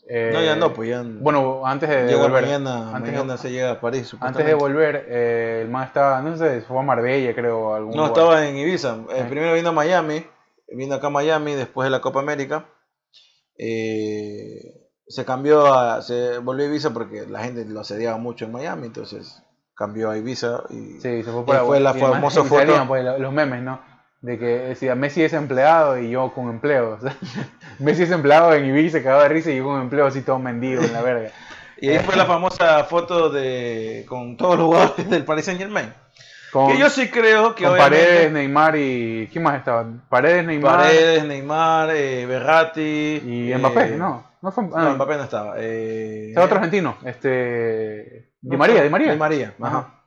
Eh, 0.09 0.31
No, 0.33 0.43
ya 0.43 0.57
no, 0.57 0.73
pues 0.75 0.89
ya 0.91 1.03
Bueno, 1.05 1.65
antes 1.67 1.89
de, 1.89 2.15
volver. 2.17 2.43
mañana, 2.43 2.95
antes, 2.97 3.13
mañana 3.13 3.33
de, 3.35 3.39
se 3.39 3.51
llega 3.53 3.71
a 3.73 3.81
París. 3.81 4.15
antes 4.21 4.45
de 4.45 4.55
volver, 4.55 5.07
eh, 5.09 5.61
el 5.63 5.69
man 5.69 5.85
estaba, 5.85 6.21
no 6.21 6.37
sé, 6.37 6.61
fue 6.63 6.79
a 6.81 6.83
Marbella, 6.83 7.35
creo. 7.35 7.75
Algún 7.75 7.93
No, 7.95 8.09
lugar. 8.09 8.13
estaba 8.13 8.47
en 8.49 8.57
Ibiza. 8.57 8.97
Eh, 9.15 9.25
primero 9.29 9.55
vino 9.55 9.69
a 9.69 9.73
Miami, 9.73 10.27
vino 10.69 10.95
acá 10.97 11.07
a 11.07 11.11
Miami 11.11 11.55
después 11.55 11.87
de 11.87 11.91
la 11.91 12.01
Copa 12.01 12.19
América. 12.21 12.67
Eh, 13.57 14.89
se 15.07 15.25
cambió 15.25 15.73
a, 15.73 16.03
se 16.03 16.39
volvió 16.39 16.65
a 16.65 16.69
Ibiza 16.69 16.91
porque 16.93 17.27
la 17.29 17.45
gente 17.45 17.65
lo 17.65 17.81
asediaba 17.81 18.17
mucho 18.19 18.47
en 18.47 18.53
Miami, 18.53 18.87
entonces 18.87 19.43
cambió 19.75 20.11
a 20.11 20.17
Ibiza 20.19 20.65
y 20.71 21.01
Sí, 21.01 21.23
se 21.23 21.31
fue 21.31 21.43
y 21.43 21.45
para 21.45 21.65
fue 21.65 21.81
la 21.81 21.97
y 21.97 22.01
famosa 22.01 22.41
y 22.41 22.45
foto. 22.45 22.85
pues, 22.89 23.05
los 23.21 23.33
memes, 23.33 23.63
¿no? 23.63 23.81
De 24.23 24.39
que 24.39 24.47
decía 24.47 24.95
Messi 24.95 25.23
es 25.23 25.33
empleado 25.33 25.99
y 25.99 26.11
yo 26.11 26.33
con 26.33 26.49
empleo. 26.49 26.95
O 26.99 27.01
sea, 27.01 27.17
Messi 27.79 28.05
es 28.05 28.11
empleado 28.11 28.55
en 28.55 28.65
Ibiza, 28.65 28.99
se 28.99 29.05
cagaba 29.05 29.25
de 29.25 29.29
risa 29.29 29.51
y 29.51 29.57
yo 29.57 29.65
con 29.65 29.81
empleo 29.81 30.07
así 30.07 30.23
todo 30.23 30.39
mendigo 30.39 30.83
en 30.83 30.93
la 30.93 31.03
verga. 31.03 31.31
Y 31.83 31.89
ahí 31.89 31.99
fue 31.99 32.15
la 32.15 32.27
famosa 32.27 32.85
foto 32.85 33.29
de 33.29 34.05
con 34.09 34.37
todos 34.37 34.57
los 34.57 34.67
jugadores 34.67 35.11
del 35.11 35.25
Paris 35.25 35.47
Saint 35.47 35.61
Germain. 35.61 35.93
Con, 36.53 36.71
Que 36.71 36.79
yo 36.79 36.89
sí 36.91 37.09
creo 37.09 37.57
que 37.57 37.65
con 37.65 37.77
Paredes, 37.77 38.31
Neymar 38.31 38.77
y. 38.77 39.29
¿Quién 39.33 39.43
más 39.43 39.59
estaba? 39.59 39.85
Paredes, 40.09 40.45
Neymar 40.45 40.77
Paredes, 40.77 41.25
Neymar, 41.25 41.91
eh, 41.97 42.27
Berratti 42.27 43.23
y 43.27 43.53
eh, 43.53 43.59
Mbappé, 43.59 43.97
¿no? 43.97 44.31
No 44.43 44.53
fue. 44.53 44.65
No, 44.65 44.77
ah, 44.77 44.93
Mbappé 44.95 45.17
no 45.17 45.23
estaba. 45.25 45.55
Eh, 45.59 46.29
estaba 46.29 46.47
otro 46.47 46.59
argentino, 46.59 46.99
este. 47.05 48.35
Di 48.41 48.57
María, 48.57 48.83
Di 48.83 48.91
María. 48.91 49.13
Di 49.13 49.19
María, 49.19 49.55
Ajá. 49.61 49.79
ajá. 49.79 50.05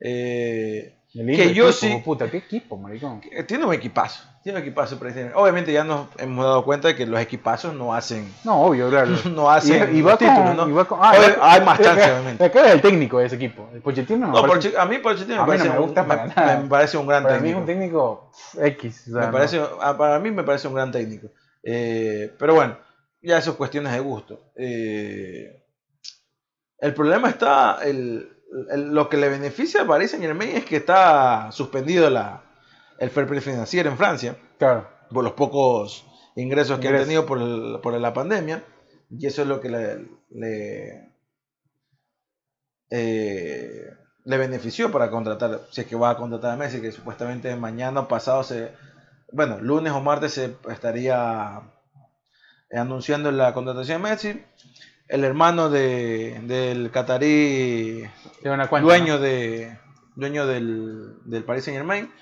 Eh, 0.00 0.97
que 1.26 1.54
yo 1.54 1.72
sí. 1.72 2.00
Puta, 2.04 2.30
qué 2.30 2.38
equipo, 2.38 2.76
maricón. 2.76 3.20
Tiene 3.46 3.64
un 3.64 3.74
equipazo. 3.74 4.22
Tiene 4.42 4.58
un 4.58 4.64
equipazo 4.64 4.98
Obviamente 5.34 5.72
ya 5.72 5.84
nos 5.84 6.08
hemos 6.18 6.44
dado 6.44 6.64
cuenta 6.64 6.88
de 6.88 6.96
que 6.96 7.06
los 7.06 7.20
equipazos 7.20 7.74
no 7.74 7.94
hacen. 7.94 8.32
No, 8.44 8.62
obvio, 8.62 8.88
claro. 8.88 9.10
no 9.30 9.50
hacen. 9.50 9.94
Y, 9.96 10.00
va 10.00 10.16
títulos, 10.16 10.56
¿no? 10.56 10.68
Y 10.68 10.86
ah, 10.92 11.36
hay 11.40 11.60
más 11.62 11.80
chance, 11.80 12.12
obviamente. 12.12 12.44
Acá 12.44 12.66
es 12.66 12.74
el 12.74 12.80
técnico 12.80 13.18
de 13.18 13.26
ese 13.26 13.36
equipo. 13.36 13.68
El 13.74 13.80
Pochettino 13.80 14.28
no. 14.28 14.38
a 14.38 14.86
mí 14.86 14.98
Pochettino 14.98 15.42
me, 15.42 15.46
parece, 15.46 15.70
me 15.70 15.78
gusta 15.78 16.02
un, 16.02 16.08
para 16.08 16.26
nada. 16.26 16.60
me 16.60 16.68
parece 16.68 16.96
un 16.96 17.06
gran 17.06 17.22
para 17.22 17.34
técnico. 17.36 17.60
Para 17.60 17.66
mí 17.66 17.72
es 17.72 17.78
un 17.78 17.80
técnico 17.80 18.30
X. 18.60 19.08
me 19.08 19.26
parece, 19.28 19.60
ah, 19.80 19.96
para 19.96 20.18
mí 20.18 20.30
me 20.30 20.44
parece 20.44 20.68
un 20.68 20.74
gran 20.74 20.92
técnico. 20.92 21.28
Eh, 21.62 22.34
pero 22.38 22.54
bueno, 22.54 22.78
ya 23.20 23.38
eso 23.38 23.50
es 23.50 23.56
cuestiones 23.56 23.92
de 23.92 24.00
gusto. 24.00 24.52
Eh, 24.56 25.64
el 26.78 26.94
problema 26.94 27.28
está. 27.28 27.78
El, 27.84 28.37
lo 28.50 29.08
que 29.08 29.16
le 29.16 29.28
beneficia 29.28 29.82
a 29.82 29.86
Paris 29.86 30.10
Saint 30.10 30.24
Germain 30.24 30.56
es 30.56 30.64
que 30.64 30.76
está 30.76 31.52
suspendido 31.52 32.08
la, 32.08 32.42
el 32.98 33.10
fair 33.10 33.26
play 33.26 33.40
financiero 33.40 33.90
en 33.90 33.96
Francia. 33.96 34.36
Claro. 34.58 34.88
Por 35.10 35.24
los 35.24 35.32
pocos 35.32 36.04
ingresos 36.36 36.78
que 36.78 36.88
han 36.88 36.96
tenido 36.98 37.26
por, 37.26 37.80
por, 37.80 37.94
la 37.94 38.12
pandemia. 38.12 38.64
Y 39.10 39.26
eso 39.26 39.42
es 39.42 39.48
lo 39.48 39.60
que 39.60 39.70
le, 39.70 40.08
le, 40.30 41.14
eh, 42.90 43.86
le, 44.24 44.38
benefició 44.38 44.90
para 44.92 45.10
contratar, 45.10 45.62
si 45.70 45.80
es 45.82 45.86
que 45.86 45.96
va 45.96 46.10
a 46.10 46.16
contratar 46.16 46.52
a 46.52 46.56
Messi, 46.56 46.80
que 46.80 46.92
supuestamente 46.92 47.54
mañana 47.56 48.06
pasado 48.06 48.42
se, 48.42 48.72
bueno, 49.32 49.58
lunes 49.60 49.92
o 49.92 50.00
martes 50.00 50.34
se 50.34 50.56
estaría 50.70 51.62
anunciando 52.70 53.32
la 53.32 53.54
contratación 53.54 54.02
de 54.02 54.08
Messi 54.10 54.44
el 55.08 55.24
hermano 55.24 55.70
de, 55.70 56.40
del 56.44 56.90
catarí 56.90 58.04
dueño, 58.82 59.18
de, 59.18 59.78
dueño 60.14 60.46
del, 60.46 61.14
del 61.24 61.44
Paris 61.44 61.64
Saint 61.64 61.78
Germain, 61.78 62.12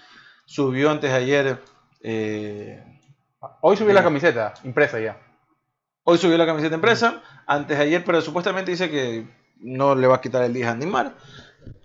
subió 0.45 0.91
antes 0.91 1.11
de 1.11 1.17
ayer. 1.17 1.59
Eh, 2.03 2.83
Hoy 3.61 3.77
subió 3.77 3.93
la 3.93 4.03
camiseta, 4.03 4.55
impresa 4.65 5.01
ya. 5.01 5.19
Hoy 6.05 6.19
subió 6.19 6.39
la 6.39 6.47
camiseta 6.47 6.77
impresa, 6.77 7.23
antes 7.47 7.77
de 7.77 7.85
ayer, 7.85 8.05
pero 8.05 8.21
supuestamente 8.21 8.71
dice 8.71 8.91
que 8.91 9.27
no 9.59 9.95
le 9.95 10.07
va 10.07 10.17
a 10.17 10.21
quitar 10.21 10.43
el 10.45 10.53
10 10.53 10.69
a 10.69 10.75
Neymar, 10.77 11.17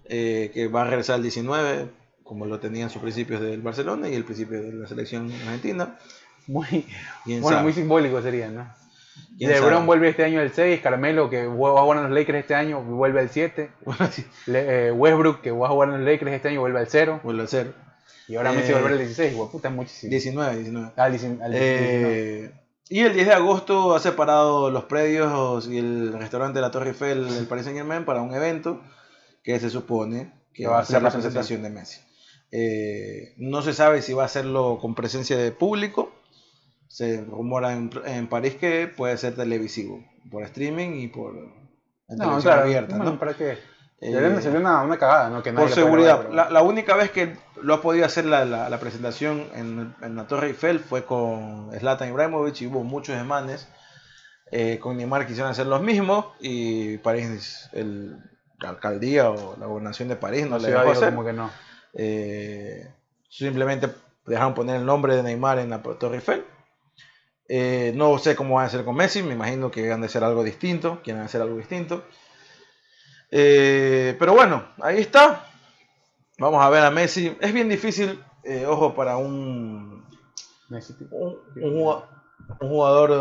eh, 0.05 0.51
que 0.53 0.67
va 0.67 0.81
a 0.81 0.85
regresar 0.85 1.15
el 1.17 1.23
19, 1.23 1.89
como 2.23 2.45
lo 2.45 2.59
tenía 2.59 2.83
en 2.83 2.89
sus 2.89 3.01
principios 3.01 3.41
del 3.41 3.61
Barcelona 3.61 4.09
y 4.09 4.15
el 4.15 4.23
principio 4.23 4.61
de 4.61 4.73
la 4.73 4.87
selección 4.87 5.31
argentina. 5.31 5.97
Muy, 6.47 6.85
bueno, 7.25 7.61
muy 7.61 7.73
simbólico 7.73 8.21
sería, 8.21 8.49
¿no? 8.49 8.80
LeBron 9.47 9.85
vuelve 9.85 10.09
este 10.09 10.23
año 10.23 10.41
el 10.41 10.51
6, 10.51 10.81
Carmelo 10.81 11.29
que 11.29 11.47
va 11.47 11.79
a 11.79 11.83
jugar 11.83 11.97
en 11.97 12.03
los 12.03 12.11
Lakers 12.11 12.39
este 12.39 12.55
año 12.55 12.83
vuelve 12.83 13.21
al 13.21 13.29
7. 13.29 13.71
Eh, 14.47 14.91
Westbrook 14.95 15.41
que 15.41 15.51
va 15.51 15.67
a 15.67 15.69
jugar 15.69 15.89
en 15.89 15.97
los 15.97 16.05
Lakers 16.05 16.31
este 16.31 16.49
año 16.49 16.61
vuelve 16.61 16.79
al 16.79 16.87
0. 16.87 17.21
Vuelve 17.23 17.41
al 17.41 17.47
0. 17.47 17.73
Y 18.27 18.35
ahora 18.35 18.51
Messi 18.51 18.71
eh, 18.71 18.73
vuelve 18.73 18.89
al 18.89 18.97
16, 18.99 19.33
puta, 19.51 19.69
es 19.69 19.73
muchísimo. 19.73 20.09
19, 20.09 20.55
19. 20.57 20.91
Ah, 20.95 21.03
al 21.03 21.11
19. 21.11 21.49
Eh, 21.53 22.51
y 22.89 22.99
el 22.99 23.13
10 23.13 23.27
de 23.27 23.33
agosto 23.33 23.95
ha 23.95 23.99
separado 23.99 24.69
los 24.69 24.85
predios 24.85 25.67
y 25.67 25.77
el 25.77 26.13
restaurante 26.13 26.59
de 26.59 26.61
la 26.61 26.71
Torre 26.71 26.89
Eiffel 26.89 27.29
del 27.33 27.47
Paris 27.47 27.65
Saint 27.65 27.77
Germain 27.77 28.05
para 28.05 28.21
un 28.21 28.33
evento 28.33 28.81
que 29.43 29.59
se 29.59 29.69
supone 29.69 30.33
que 30.53 30.67
va 30.67 30.79
a 30.79 30.85
ser 30.85 31.01
la 31.01 31.11
presentación 31.11 31.63
de 31.63 31.69
Messi. 31.69 32.01
no 33.37 33.61
se 33.61 33.73
sabe 33.73 34.01
si 34.01 34.13
va 34.13 34.23
a 34.23 34.25
hacerlo 34.25 34.77
con 34.81 34.93
presencia 34.93 35.37
de 35.37 35.51
público 35.51 36.11
se 36.91 37.23
rumora 37.23 37.71
en, 37.71 38.27
París 38.27 38.55
que 38.55 38.85
puede 38.85 39.15
ser 39.15 39.35
televisivo, 39.35 40.03
por 40.29 40.43
streaming 40.43 40.99
y 40.99 41.07
por 41.07 41.33
en 42.09 42.17
no, 42.17 42.37
claro, 42.41 42.63
abierta. 42.63 42.97
¿no? 42.97 43.17
¿para 43.17 43.33
qué? 43.33 43.57
Eh, 44.01 44.39
sería 44.41 44.59
una, 44.59 44.81
una, 44.81 44.97
cagada, 44.97 45.29
¿no? 45.29 45.41
Que 45.41 45.53
por 45.53 45.69
seguridad. 45.69 46.29
la, 46.31 46.61
única 46.63 46.95
vez 46.95 47.11
que 47.11 47.37
lo 47.61 47.75
ha 47.75 47.81
podido 47.81 48.05
hacer 48.05 48.25
la, 48.25 48.43
la, 48.43 48.79
presentación 48.79 49.45
en, 49.55 49.95
en, 50.01 50.15
la 50.17 50.27
Torre 50.27 50.47
Eiffel 50.47 50.79
fue 50.79 51.05
con 51.05 51.71
Zlatan 51.79 52.09
Ibrahimovic 52.09 52.61
y 52.61 52.67
hubo 52.67 52.83
muchos 52.83 53.15
demanes. 53.15 53.69
Eh, 54.51 54.79
con 54.79 54.97
Neymar 54.97 55.27
quisieron 55.27 55.51
hacer 55.51 55.67
los 55.67 55.81
mismos 55.81 56.25
y 56.41 56.97
París, 56.97 57.69
el, 57.71 58.17
la 58.59 58.69
alcaldía 58.69 59.29
o 59.29 59.55
la 59.57 59.67
gobernación 59.67 60.09
de 60.09 60.17
París 60.17 60.49
no, 60.49 60.57
le 60.57 60.71
dejó 60.71 60.89
hacer. 60.89 61.11
Como 61.11 61.23
que 61.23 61.31
no. 61.31 61.49
Eh, 61.93 62.91
simplemente 63.29 63.87
dejaron 64.25 64.53
poner 64.55 64.75
el 64.75 64.85
nombre 64.85 65.15
de 65.15 65.23
Neymar 65.23 65.59
en 65.59 65.69
la 65.69 65.81
Torre 65.81 66.15
Eiffel 66.15 66.43
eh, 67.53 67.91
no 67.97 68.17
sé 68.17 68.33
cómo 68.33 68.55
van 68.55 68.63
a 68.63 68.67
hacer 68.67 68.85
con 68.85 68.95
Messi, 68.95 69.21
me 69.21 69.33
imagino 69.33 69.69
que 69.69 69.89
van 69.89 70.01
a 70.01 70.05
hacer 70.05 70.23
algo 70.23 70.41
distinto, 70.41 71.01
quieren 71.03 71.21
hacer 71.21 71.41
algo 71.41 71.57
distinto. 71.57 72.05
Eh, 73.29 74.15
pero 74.17 74.33
bueno, 74.33 74.69
ahí 74.79 75.01
está. 75.01 75.47
Vamos 76.39 76.63
a 76.63 76.69
ver 76.69 76.85
a 76.85 76.91
Messi. 76.91 77.35
Es 77.41 77.51
bien 77.51 77.67
difícil, 77.67 78.23
eh, 78.45 78.65
ojo, 78.65 78.95
para 78.95 79.17
un, 79.17 80.05
un, 80.69 82.03
jugador, 82.57 83.11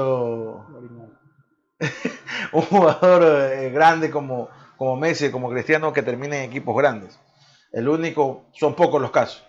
un 2.53 2.62
jugador 2.62 3.70
grande 3.72 4.12
como, 4.12 4.49
como 4.76 4.95
Messi, 4.95 5.33
como 5.33 5.51
Cristiano, 5.51 5.93
que 5.93 6.05
termine 6.05 6.45
en 6.45 6.51
equipos 6.51 6.76
grandes. 6.76 7.18
El 7.72 7.89
único, 7.89 8.45
son 8.53 8.76
pocos 8.76 9.03
los 9.03 9.11
casos. 9.11 9.45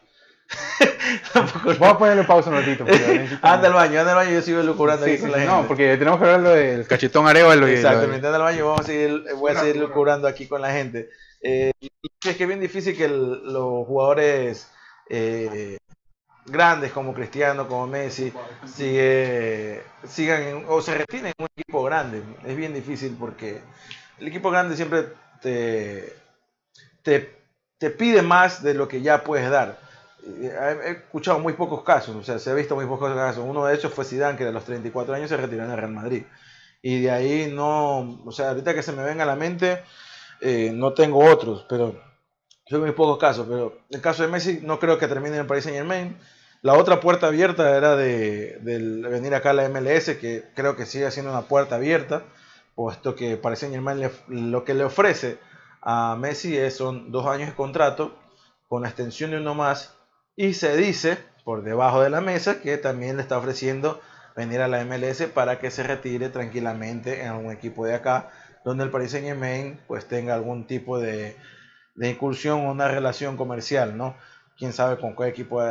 Vamos 1.34 1.82
a 1.82 1.98
ponerle 1.98 2.24
pausa 2.24 2.50
un 2.50 2.58
ratito. 2.58 2.86
anda 3.42 3.68
al 3.68 3.74
baño, 3.74 4.00
anda 4.00 4.12
al 4.12 4.18
baño, 4.18 4.32
yo 4.32 4.42
sigo 4.42 4.62
lucubrando 4.62 5.06
ahí 5.06 5.18
con 5.18 5.32
la 5.32 5.38
gente. 5.40 5.52
No, 5.52 5.68
porque 5.68 5.98
tenemos 5.98 6.20
que 6.20 6.26
hablar 6.26 6.56
del 6.56 6.88
cachetón 6.88 7.28
Arevalo. 7.28 7.68
Exactamente, 7.68 8.26
anda 8.28 8.38
al 8.38 8.44
baño, 8.44 8.66
vamos 8.66 8.82
a 8.82 8.84
seguir, 8.84 9.24
voy 9.36 9.52
a 9.52 9.60
seguir 9.60 9.78
lucubrando 9.78 10.28
aquí 10.28 10.48
con 10.48 10.62
la 10.62 10.72
gente. 10.72 11.10
Eh, 11.42 11.72
es 11.82 12.36
que 12.38 12.44
es 12.44 12.48
bien 12.48 12.60
difícil 12.60 12.96
que 12.96 13.08
los 13.08 13.88
jugadores 13.88 14.70
eh, 15.10 15.78
grandes 16.46 16.92
como 16.92 17.14
Cristiano, 17.14 17.68
como 17.68 17.88
Messi, 17.88 18.32
sigue, 18.66 19.84
sigan 20.08 20.66
o 20.68 20.82
se 20.82 20.96
retiren 20.96 21.28
en 21.28 21.34
un 21.40 21.48
equipo 21.56 21.84
grande. 21.84 22.22
Es 22.46 22.56
bien 22.56 22.74
difícil 22.74 23.16
porque 23.20 23.62
el 24.20 24.28
equipo 24.28 24.52
grande 24.52 24.76
siempre 24.76 25.06
te, 25.42 26.14
te, 27.02 27.42
te 27.78 27.90
pide 27.90 28.22
más 28.22 28.62
de 28.62 28.74
lo 28.74 28.88
que 28.88 29.02
ya 29.02 29.24
puedes 29.24 29.50
dar 29.50 29.91
he 30.26 30.92
escuchado 30.92 31.40
muy 31.40 31.54
pocos 31.54 31.84
casos, 31.84 32.16
o 32.16 32.24
sea, 32.24 32.40
se 32.40 32.50
ha 32.52 32.54
visto 32.54 32.76
muy 32.76 32.86
pocos 32.86 33.14
casos. 33.14 33.44
Uno 33.48 33.66
de 33.66 33.76
ellos 33.76 33.92
fue 33.94 34.06
Zidane, 34.06 34.38
que 34.38 34.48
a 34.48 34.52
los 34.52 34.66
34 34.66 35.14
años 35.14 35.30
se 35.30 35.38
retiró 35.38 35.64
en 35.64 35.72
el 35.72 35.78
Real 35.78 35.92
Madrid. 35.92 36.24
Y 36.82 37.02
de 37.02 37.12
ahí 37.12 37.52
no, 37.54 38.22
o 38.26 38.32
sea, 38.32 38.50
ahorita 38.50 38.74
que 38.74 38.84
se 38.84 38.92
me 38.92 39.04
venga 39.04 39.24
a 39.24 39.28
la 39.28 39.36
mente, 39.36 39.84
eh, 40.42 40.72
no 40.74 40.94
tengo 40.94 41.24
otros, 41.24 41.66
pero 41.70 41.96
son 42.68 42.82
muy 42.82 42.92
pocos 42.92 43.18
casos. 43.18 43.46
Pero 43.48 43.80
el 43.90 44.02
caso 44.02 44.24
de 44.24 44.30
Messi 44.30 44.60
no 44.64 44.80
creo 44.80 44.98
que 44.98 45.08
termine 45.08 45.36
en 45.36 45.42
el 45.42 45.48
Paris 45.48 45.66
Saint 45.66 45.78
Germain. 45.78 46.18
La 46.64 46.76
otra 46.76 47.00
puerta 47.00 47.28
abierta 47.28 47.76
era 47.76 47.96
de, 47.96 48.60
venir 48.62 49.34
acá 49.34 49.52
a 49.52 49.54
la 49.54 49.70
MLS, 49.70 50.18
que 50.18 50.46
creo 50.56 50.76
que 50.76 50.86
sigue 50.86 51.10
siendo 51.10 51.32
una 51.32 51.44
puerta 51.44 51.76
abierta, 51.76 52.24
puesto 52.76 53.16
que 53.16 53.38
Paris 53.38 53.60
Saint 53.60 53.74
Germain 53.74 54.10
lo 54.28 54.64
que 54.64 54.76
le 54.76 54.84
ofrece 54.84 55.40
a 55.82 56.16
Messi 56.20 56.56
es, 56.56 56.76
son 56.76 57.12
dos 57.12 57.26
años 57.26 57.50
de 57.50 57.56
contrato 57.56 58.16
con 58.68 58.84
la 58.84 58.90
extensión 58.90 59.32
de 59.32 59.38
uno 59.38 59.56
más 59.56 59.96
y 60.36 60.54
se 60.54 60.76
dice 60.76 61.18
por 61.44 61.64
debajo 61.64 62.02
de 62.02 62.10
la 62.10 62.22
mesa 62.22 62.62
que 62.62 62.78
también 62.78 63.18
le 63.18 63.24
está 63.24 63.38
ofreciendo 63.38 64.02
venir 64.36 64.62
a 64.62 64.68
la 64.68 64.84
MLS 64.86 65.24
para 65.34 65.60
que 65.60 65.72
se 65.72 65.84
retire 65.84 66.30
tranquilamente 66.30 67.22
en 67.22 67.30
algún 67.30 67.52
equipo 67.52 67.86
de 67.86 67.96
acá, 67.96 68.30
donde 68.64 68.84
el 68.84 68.92
Paris 68.92 69.12
Saint 69.12 69.28
Germain 69.28 69.80
pues 69.88 70.08
tenga 70.08 70.34
algún 70.34 70.68
tipo 70.68 71.00
de, 71.00 71.36
de 71.96 72.10
incursión 72.10 72.66
o 72.66 72.72
una 72.72 72.88
relación 72.88 73.38
comercial, 73.38 73.98
¿no? 73.98 74.16
Quién 74.58 74.74
sabe 74.74 75.00
con 75.00 75.16
qué 75.16 75.28
equipo 75.28 75.62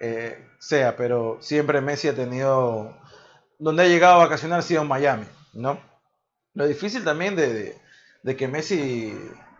eh, 0.00 0.48
sea, 0.58 0.96
pero 0.96 1.38
siempre 1.40 1.80
Messi 1.80 2.08
ha 2.08 2.14
tenido, 2.14 2.96
donde 3.58 3.82
ha 3.82 3.88
llegado 3.88 4.14
a 4.14 4.24
vacacionar 4.24 4.60
ha 4.60 4.62
sido 4.62 4.82
en 4.82 4.88
Miami, 4.88 5.26
¿no? 5.52 5.80
Lo 6.54 6.66
difícil 6.66 7.04
también 7.04 7.36
de, 7.36 7.76
de, 8.22 8.36
que 8.36 8.48
Messi 8.48 9.12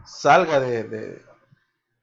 salga 0.06 0.60
de 0.60 1.20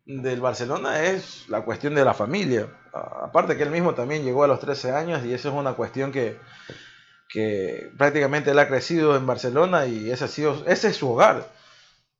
del 0.05 0.41
Barcelona 0.41 1.03
es 1.03 1.47
la 1.49 1.63
cuestión 1.63 1.95
de 1.95 2.05
la 2.05 2.13
familia. 2.13 2.67
Aparte 2.93 3.57
que 3.57 3.63
él 3.63 3.71
mismo 3.71 3.93
también 3.95 4.23
llegó 4.23 4.43
a 4.43 4.47
los 4.47 4.59
13 4.59 4.91
años 4.91 5.25
y 5.25 5.33
eso 5.33 5.49
es 5.49 5.55
una 5.55 5.73
cuestión 5.73 6.11
que, 6.11 6.39
que 7.29 7.91
prácticamente 7.97 8.51
él 8.51 8.59
ha 8.59 8.67
crecido 8.67 9.15
en 9.15 9.25
Barcelona 9.25 9.85
y 9.85 10.11
ese, 10.11 10.25
ha 10.25 10.27
sido, 10.27 10.63
ese 10.67 10.89
es 10.89 10.97
su 10.97 11.11
hogar. 11.11 11.47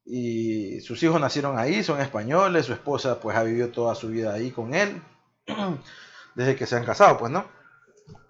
Y 0.06 0.82
sus 0.82 1.02
hijos 1.04 1.22
nacieron 1.22 1.58
ahí, 1.58 1.84
son 1.84 2.02
españoles, 2.02 2.66
su 2.66 2.74
esposa 2.74 3.20
pues 3.20 3.38
ha 3.38 3.44
vivido 3.44 3.70
toda 3.70 3.96
su 3.96 4.10
vida 4.10 4.34
ahí 4.34 4.52
con 4.52 4.74
él, 4.74 5.02
desde 6.36 6.56
que 6.56 6.66
se 6.66 6.76
han 6.76 6.86
casado, 6.86 7.18
pues, 7.18 7.32
¿no? 7.32 7.46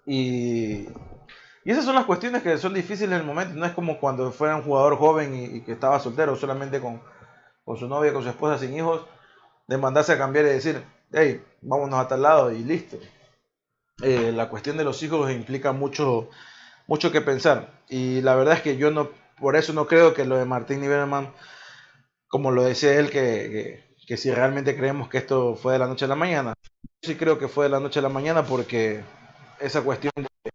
Y, 0.06 0.86
y 1.64 1.70
esas 1.70 1.84
son 1.84 1.94
las 1.94 2.04
cuestiones 2.04 2.42
que 2.42 2.58
son 2.58 2.74
difíciles 2.74 3.12
en 3.12 3.20
el 3.20 3.24
momento, 3.24 3.54
no 3.54 3.66
es 3.66 3.72
como 3.72 3.98
cuando 3.98 4.30
fuera 4.30 4.54
un 4.54 4.62
jugador 4.62 4.98
joven 4.98 5.34
y, 5.34 5.62
que 5.62 5.72
estaba 5.72 5.98
soltero, 5.98 6.36
solamente 6.36 6.80
con, 6.80 7.02
con 7.64 7.76
su 7.76 7.88
novia, 7.88 8.12
con 8.12 8.22
su 8.22 8.28
esposa, 8.28 8.58
sin 8.58 8.74
hijos, 8.74 9.04
de 9.66 9.78
mandarse 9.78 10.12
a 10.12 10.18
cambiar 10.18 10.44
y 10.46 10.48
decir, 10.50 10.82
hey, 11.12 11.42
vámonos 11.62 11.98
a 11.98 12.08
tal 12.08 12.22
lado 12.22 12.52
y 12.52 12.62
listo. 12.62 12.98
Eh, 14.02 14.32
la 14.32 14.48
cuestión 14.48 14.76
de 14.76 14.84
los 14.84 15.02
hijos 15.02 15.30
implica 15.30 15.72
mucho, 15.72 16.28
mucho 16.86 17.12
que 17.12 17.20
pensar. 17.20 17.82
Y 17.88 18.20
la 18.22 18.34
verdad 18.34 18.54
es 18.54 18.62
que 18.62 18.76
yo 18.76 18.90
no, 18.90 19.10
por 19.38 19.56
eso 19.56 19.72
no 19.72 19.86
creo 19.86 20.14
que 20.14 20.24
lo 20.24 20.36
de 20.36 20.44
Martín 20.44 20.80
Niederman, 20.80 21.32
como 22.28 22.50
lo 22.50 22.64
decía 22.64 22.94
él, 22.98 23.10
que, 23.10 23.96
que 24.06 24.16
si 24.16 24.30
realmente 24.30 24.76
creemos 24.76 25.08
que 25.08 25.18
esto 25.18 25.54
fue 25.56 25.74
de 25.74 25.78
la 25.78 25.86
noche 25.86 26.04
a 26.06 26.08
la 26.08 26.16
mañana. 26.16 26.54
Yo 26.82 27.10
sí 27.10 27.16
creo 27.16 27.38
que 27.38 27.48
fue 27.48 27.66
de 27.66 27.70
la 27.70 27.80
noche 27.80 28.00
a 28.00 28.02
la 28.02 28.08
mañana 28.08 28.44
porque 28.44 29.02
esa 29.60 29.82
cuestión 29.82 30.12
de, 30.16 30.50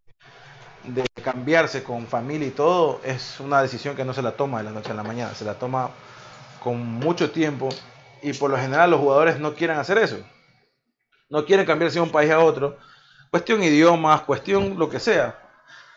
de 0.84 1.04
cambiarse 1.24 1.84
con 1.84 2.08
familia 2.08 2.48
y 2.48 2.52
todo 2.52 3.02
es 3.04 3.40
una 3.40 3.62
decisión 3.62 3.96
que 3.96 4.06
no 4.06 4.14
se 4.14 4.22
la 4.22 4.34
toma 4.34 4.60
de 4.60 4.66
la 4.66 4.72
noche 4.72 4.92
a 4.92 4.96
la 4.96 5.04
mañana, 5.04 5.34
se 5.34 5.46
la 5.46 5.56
toma 5.56 5.92
con 6.64 6.86
mucho 6.86 7.32
tiempo 7.32 7.70
y 8.22 8.34
por 8.34 8.52
lo 8.52 8.58
general 8.58 8.92
los 8.92 9.00
jugadores 9.00 9.40
no 9.40 9.54
quieren 9.54 9.78
hacer 9.78 9.98
eso. 9.98 10.18
No 11.30 11.46
quieren 11.46 11.66
cambiarse 11.66 12.00
de 12.00 12.04
un 12.04 12.12
país 12.12 12.32
a 12.32 12.40
otro. 12.40 12.78
Cuestión 13.30 13.64
idiomas, 13.64 14.22
cuestión 14.22 14.78
lo 14.78 14.90
que 14.90 15.00
sea. 15.00 15.38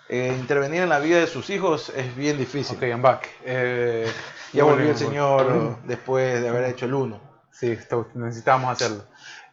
Eh, 0.08 0.36
intervenir 0.38 0.82
en 0.82 0.90
la 0.90 0.98
vida 0.98 1.18
de 1.18 1.26
sus 1.26 1.48
hijos 1.48 1.90
es 1.96 2.14
bien 2.14 2.36
difícil. 2.36 2.76
Ok, 2.76 2.82
I'm 2.82 3.02
back. 3.02 3.28
Eh, 3.44 4.10
Ya 4.52 4.64
volvió 4.64 4.90
el 4.90 4.96
señor 4.96 5.78
después 5.84 6.42
de 6.42 6.48
haber 6.48 6.64
hecho 6.64 6.84
el 6.84 6.94
1. 6.94 7.18
Sí, 7.50 7.78
necesitábamos 8.14 8.72
hacerlo. 8.72 9.04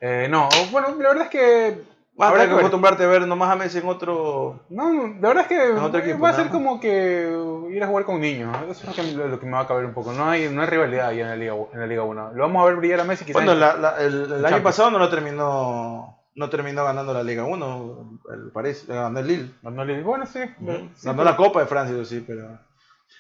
Eh, 0.01 0.27
no, 0.29 0.49
bueno, 0.71 0.89
la 0.99 1.09
verdad 1.09 1.23
es 1.23 1.29
que. 1.29 1.83
Vas 2.15 2.33
a 2.33 2.47
que 2.47 2.53
acostumbrarte 2.53 3.03
a 3.05 3.07
ver 3.07 3.25
nomás 3.25 3.49
a 3.49 3.55
Messi 3.55 3.77
en 3.77 3.87
otro... 3.87 4.59
No, 4.67 4.91
la 4.91 5.29
verdad 5.29 5.45
es 5.49 6.03
que 6.03 6.13
va 6.15 6.29
a 6.29 6.33
ser 6.33 6.49
como 6.49 6.81
que 6.81 7.29
ir 7.71 7.83
a 7.83 7.87
jugar 7.87 8.05
con 8.05 8.19
niños. 8.21 8.55
Eso 8.69 8.89
es 8.91 8.97
lo 8.97 9.03
que, 9.23 9.29
lo 9.29 9.39
que 9.39 9.45
me 9.45 9.53
va 9.53 9.61
a 9.61 9.67
caber 9.67 9.85
un 9.85 9.93
poco. 9.93 10.11
No 10.13 10.29
hay, 10.29 10.49
no 10.49 10.61
hay 10.61 10.67
rivalidad 10.67 11.07
ahí 11.09 11.21
en 11.21 11.27
la 11.27 11.35
Liga, 11.35 11.53
en 11.73 11.79
la 11.79 11.87
Liga 11.87 12.03
1. 12.03 12.33
Lo 12.33 12.41
vamos 12.43 12.61
a 12.61 12.65
ver 12.65 12.75
brillar 12.75 12.99
a 12.99 13.03
Messi 13.03 13.25
quizás. 13.25 13.33
Bueno, 13.43 13.53
en- 13.53 13.59
la- 13.59 13.75
la- 13.75 13.97
el, 14.01 14.31
el 14.31 14.45
año 14.45 14.61
pasado 14.63 14.91
no 14.91 14.99
lo 14.99 15.09
terminó 15.09 16.15
no 16.35 16.49
terminó 16.49 16.85
ganando 16.85 17.13
la 17.13 17.21
Liga 17.23 17.43
1, 17.43 18.19
el 18.33 18.51
París, 18.53 18.85
le 18.87 18.95
ganó 18.95 19.19
el 19.19 19.27
Lille. 19.27 19.51
Ganó 19.61 19.81
el- 19.83 20.03
Bueno, 20.03 20.25
sí. 20.25 20.39
sí, 20.41 20.65
ganó 20.65 21.17
pero- 21.17 21.23
la 21.23 21.35
Copa 21.35 21.59
de 21.59 21.65
Francia, 21.65 21.93
eso 21.95 22.05
sí, 22.05 22.23
pero... 22.25 22.57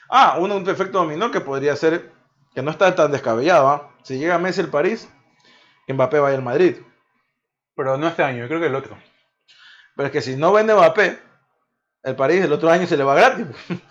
Ah, 0.09 0.37
uno, 0.39 0.55
un 0.55 0.69
efecto 0.69 0.99
dominó 0.99 1.29
que 1.29 1.41
podría 1.41 1.75
ser, 1.75 2.11
que 2.55 2.61
no 2.61 2.71
está 2.71 2.95
tan 2.95 3.11
descabellado, 3.11 3.67
¿ah? 3.67 3.91
Si 4.03 4.17
llega 4.17 4.37
Messi 4.37 4.61
al 4.61 4.69
París, 4.69 5.11
Mbappé 5.89 6.19
vaya 6.19 6.37
al 6.37 6.43
Madrid. 6.43 6.77
Pero 7.75 7.97
no 7.97 8.07
este 8.07 8.23
año, 8.23 8.39
yo 8.43 8.47
creo 8.47 8.59
que 8.61 8.67
el 8.67 8.75
otro. 8.75 8.95
Pero 9.97 10.07
es 10.07 10.11
que 10.13 10.21
si 10.21 10.37
no 10.37 10.53
vende 10.53 10.73
Mbappé, 10.73 11.19
el 12.03 12.15
París 12.15 12.43
el 12.45 12.53
otro 12.53 12.69
año 12.69 12.87
se 12.87 12.95
le 12.95 13.03
va 13.03 13.15
gratis. 13.15 13.47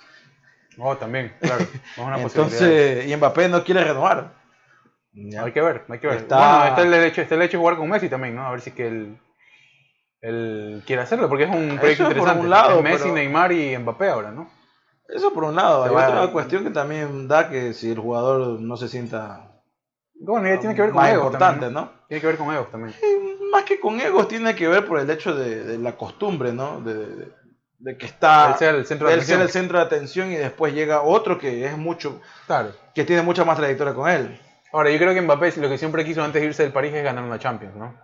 Oh, 0.79 0.97
también, 0.97 1.35
claro. 1.41 1.63
Es 1.63 1.99
una 1.99 2.17
posibilidad. 2.23 2.25
Entonces, 2.25 3.07
y 3.09 3.17
Mbappé 3.17 3.49
no 3.49 3.65
quiere 3.65 3.85
renovar. 3.85 4.33
Ya. 5.13 5.43
Hay 5.45 5.53
que 5.53 5.61
ver, 5.61 5.85
hay 5.89 5.99
que 5.99 6.07
ver. 6.07 6.17
Está- 6.19 6.37
Bueno, 6.39 6.65
está 6.67 6.83
el 6.83 6.91
derecho, 6.91 7.21
está 7.23 7.35
el 7.35 7.41
derecho 7.41 7.57
de 7.57 7.61
jugar 7.63 7.77
con 7.77 7.89
Messi 7.89 8.09
también, 8.09 8.37
¿no? 8.37 8.47
A 8.47 8.51
ver 8.53 8.61
si 8.61 8.71
que 8.71 8.87
él, 8.87 9.19
él 10.21 10.83
quiere 10.87 11.03
hacerlo, 11.03 11.29
porque 11.29 11.45
es 11.45 11.51
un 11.51 11.79
proyecto 11.79 11.87
Eso 11.89 12.05
por 12.05 12.11
interesante. 12.13 12.41
un 12.45 12.51
lado, 12.51 12.77
Es 12.79 12.83
Messi, 12.85 13.03
pero- 13.05 13.15
Neymar 13.15 13.53
y 13.53 13.77
Mbappé 13.79 14.09
ahora, 14.09 14.31
¿no? 14.31 14.51
Eso 15.09 15.33
por 15.33 15.45
un 15.45 15.57
lado. 15.57 15.85
Se 15.85 15.89
Hay 15.91 15.95
va- 15.97 16.09
otra 16.09 16.33
cuestión 16.33 16.65
que 16.65 16.71
también 16.71 17.29
da 17.29 17.49
que 17.49 17.73
si 17.73 17.91
el 17.91 17.99
jugador 17.99 18.61
no 18.61 18.77
se 18.77 18.89
sienta 18.89 19.53
Bueno, 20.21 20.49
ya 20.49 20.59
tiene 20.61 20.75
que 20.75 20.83
ver 20.83 20.91
con 20.91 21.01
más 21.03 21.13
egos 21.13 21.25
importante, 21.27 21.61
también, 21.67 21.73
¿no? 21.85 21.93
Tiene 22.09 22.21
que 22.21 22.27
ver 22.27 22.37
con 22.37 22.53
egos 22.55 22.71
también. 22.71 22.95
Más 23.53 23.65
que 23.65 23.81
con 23.81 23.99
egos 24.01 24.29
tiene 24.29 24.55
que 24.55 24.69
ver 24.69 24.85
por 24.87 24.99
el 24.99 25.09
hecho 25.09 25.35
de, 25.35 25.65
de 25.65 25.79
la 25.79 25.97
costumbre, 25.97 26.53
¿no? 26.53 26.81
De, 26.81 26.95
de- 26.95 27.29
de 27.79 27.97
que 27.97 28.07
está 28.07 28.51
Él 28.51 28.57
ser 28.57 28.75
el 28.75 28.87
centro 28.87 29.09
de 29.09 29.15
él 29.15 29.23
ser 29.23 29.41
el 29.41 29.51
centro 29.51 29.79
de 29.79 29.85
atención 29.85 30.33
y 30.33 30.37
después 30.37 30.75
llega 30.75 31.03
otro 31.03 31.39
que 31.39 31.65
es 31.65 31.77
mucho, 31.77 32.21
Claro. 32.47 32.73
que 32.95 33.05
tiene 33.05 33.23
mucha 33.23 33.45
más 33.45 33.57
trayectoria 33.57 33.95
con 33.95 34.09
él. 34.09 34.41
Ahora, 34.73 34.91
yo 34.91 34.99
creo 34.99 35.15
que 35.15 35.23
Mbappé 35.23 35.55
lo 35.61 35.69
que 35.69 35.79
siempre 35.79 36.05
quiso 36.05 36.23
antes 36.23 36.43
de 36.43 36.49
irse 36.49 36.63
del 36.63 36.73
París 36.73 36.93
es 36.95 37.03
ganar 37.03 37.25
una 37.25 37.39
Champions, 37.39 37.75
¿no? 37.77 37.95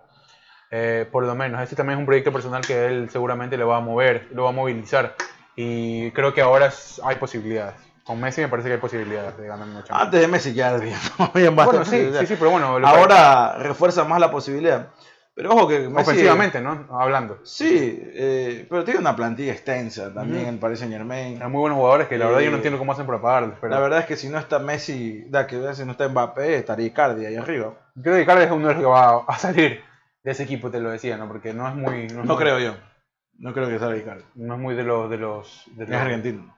Eh, 0.70 1.06
por 1.10 1.24
lo 1.24 1.34
menos. 1.34 1.60
Ese 1.60 1.76
también 1.76 1.98
es 1.98 2.00
un 2.00 2.06
proyecto 2.06 2.32
personal 2.32 2.62
que 2.62 2.86
él 2.86 3.10
seguramente 3.10 3.56
le 3.56 3.64
va 3.64 3.76
a 3.76 3.80
mover, 3.80 4.28
lo 4.32 4.44
va 4.44 4.48
a 4.48 4.52
movilizar. 4.52 5.14
Y 5.56 6.10
creo 6.12 6.32
que 6.32 6.40
ahora 6.40 6.72
hay 7.04 7.16
posibilidades. 7.16 7.74
Con 8.02 8.20
Messi 8.20 8.40
me 8.40 8.48
parece 8.48 8.68
que 8.68 8.74
hay 8.74 8.80
posibilidades 8.80 9.36
de 9.36 9.46
ganar 9.46 9.68
una 9.68 9.78
Champions. 9.84 10.02
Antes 10.02 10.20
de 10.20 10.28
Messi 10.28 10.54
ya 10.54 10.70
había, 10.70 10.98
había 11.18 11.50
bueno, 11.50 11.84
sí, 11.84 12.10
sí, 12.18 12.26
sí, 12.26 12.36
pero 12.38 12.50
bueno. 12.50 12.78
Ahora 12.86 13.56
refuerza 13.58 14.04
más 14.04 14.20
la 14.20 14.30
posibilidad. 14.30 14.88
Pero 15.36 15.50
ojo 15.50 15.66
que 15.66 15.80
Messi, 15.80 16.10
ofensivamente, 16.10 16.60
¿no? 16.60 16.86
Hablando. 16.92 17.40
Sí, 17.42 18.00
eh, 18.14 18.66
pero 18.70 18.84
tiene 18.84 19.00
una 19.00 19.16
plantilla 19.16 19.52
extensa 19.52 20.14
también 20.14 20.46
en 20.46 20.58
Paris 20.60 20.78
Saint 20.78 20.92
Germain. 20.94 21.42
Hay 21.42 21.48
muy 21.48 21.58
buenos 21.60 21.76
jugadores 21.76 22.06
que 22.06 22.16
la 22.18 22.26
verdad 22.26 22.40
yo 22.40 22.50
no 22.50 22.52
Eh, 22.52 22.58
entiendo 22.58 22.78
cómo 22.78 22.92
hacen 22.92 23.04
para 23.06 23.20
pagarles. 23.20 23.56
Pero 23.60 23.74
La 23.74 23.80
verdad 23.80 23.98
es 23.98 24.06
que 24.06 24.16
si 24.16 24.28
no 24.28 24.38
está 24.38 24.60
Messi, 24.60 25.24
da 25.30 25.46
que 25.48 25.56
si 25.74 25.84
no 25.84 25.90
está 25.92 26.08
Mbappé, 26.08 26.56
estaría 26.58 26.86
Icardi 26.86 27.26
ahí 27.26 27.34
arriba. 27.34 27.74
creo 28.00 28.14
que 28.16 28.24
Carles 28.26 28.46
es 28.46 28.52
uno 28.52 28.68
de 28.68 28.74
los 28.74 28.82
que 28.82 28.86
va 28.88 29.24
a 29.26 29.36
salir 29.38 29.82
de 30.22 30.30
ese 30.30 30.44
equipo, 30.44 30.70
te 30.70 30.78
lo 30.78 30.90
decía, 30.90 31.16
¿no? 31.16 31.26
Porque 31.26 31.52
no 31.52 31.66
es 31.68 31.74
muy. 31.74 32.06
No, 32.06 32.20
es 32.20 32.26
No 32.26 32.34
muy- 32.34 32.36
creo 32.36 32.58
yo. 32.60 32.76
No 33.36 33.52
creo 33.52 33.68
que 33.68 33.80
salga 33.80 33.96
Icardi. 33.96 34.22
No 34.36 34.54
es 34.54 34.60
muy 34.60 34.76
de 34.76 34.84
los. 34.84 35.10
De 35.10 35.16
los, 35.16 35.64
de 35.74 35.82
Es 35.82 35.90
los- 35.90 36.00
argentino. 36.00 36.54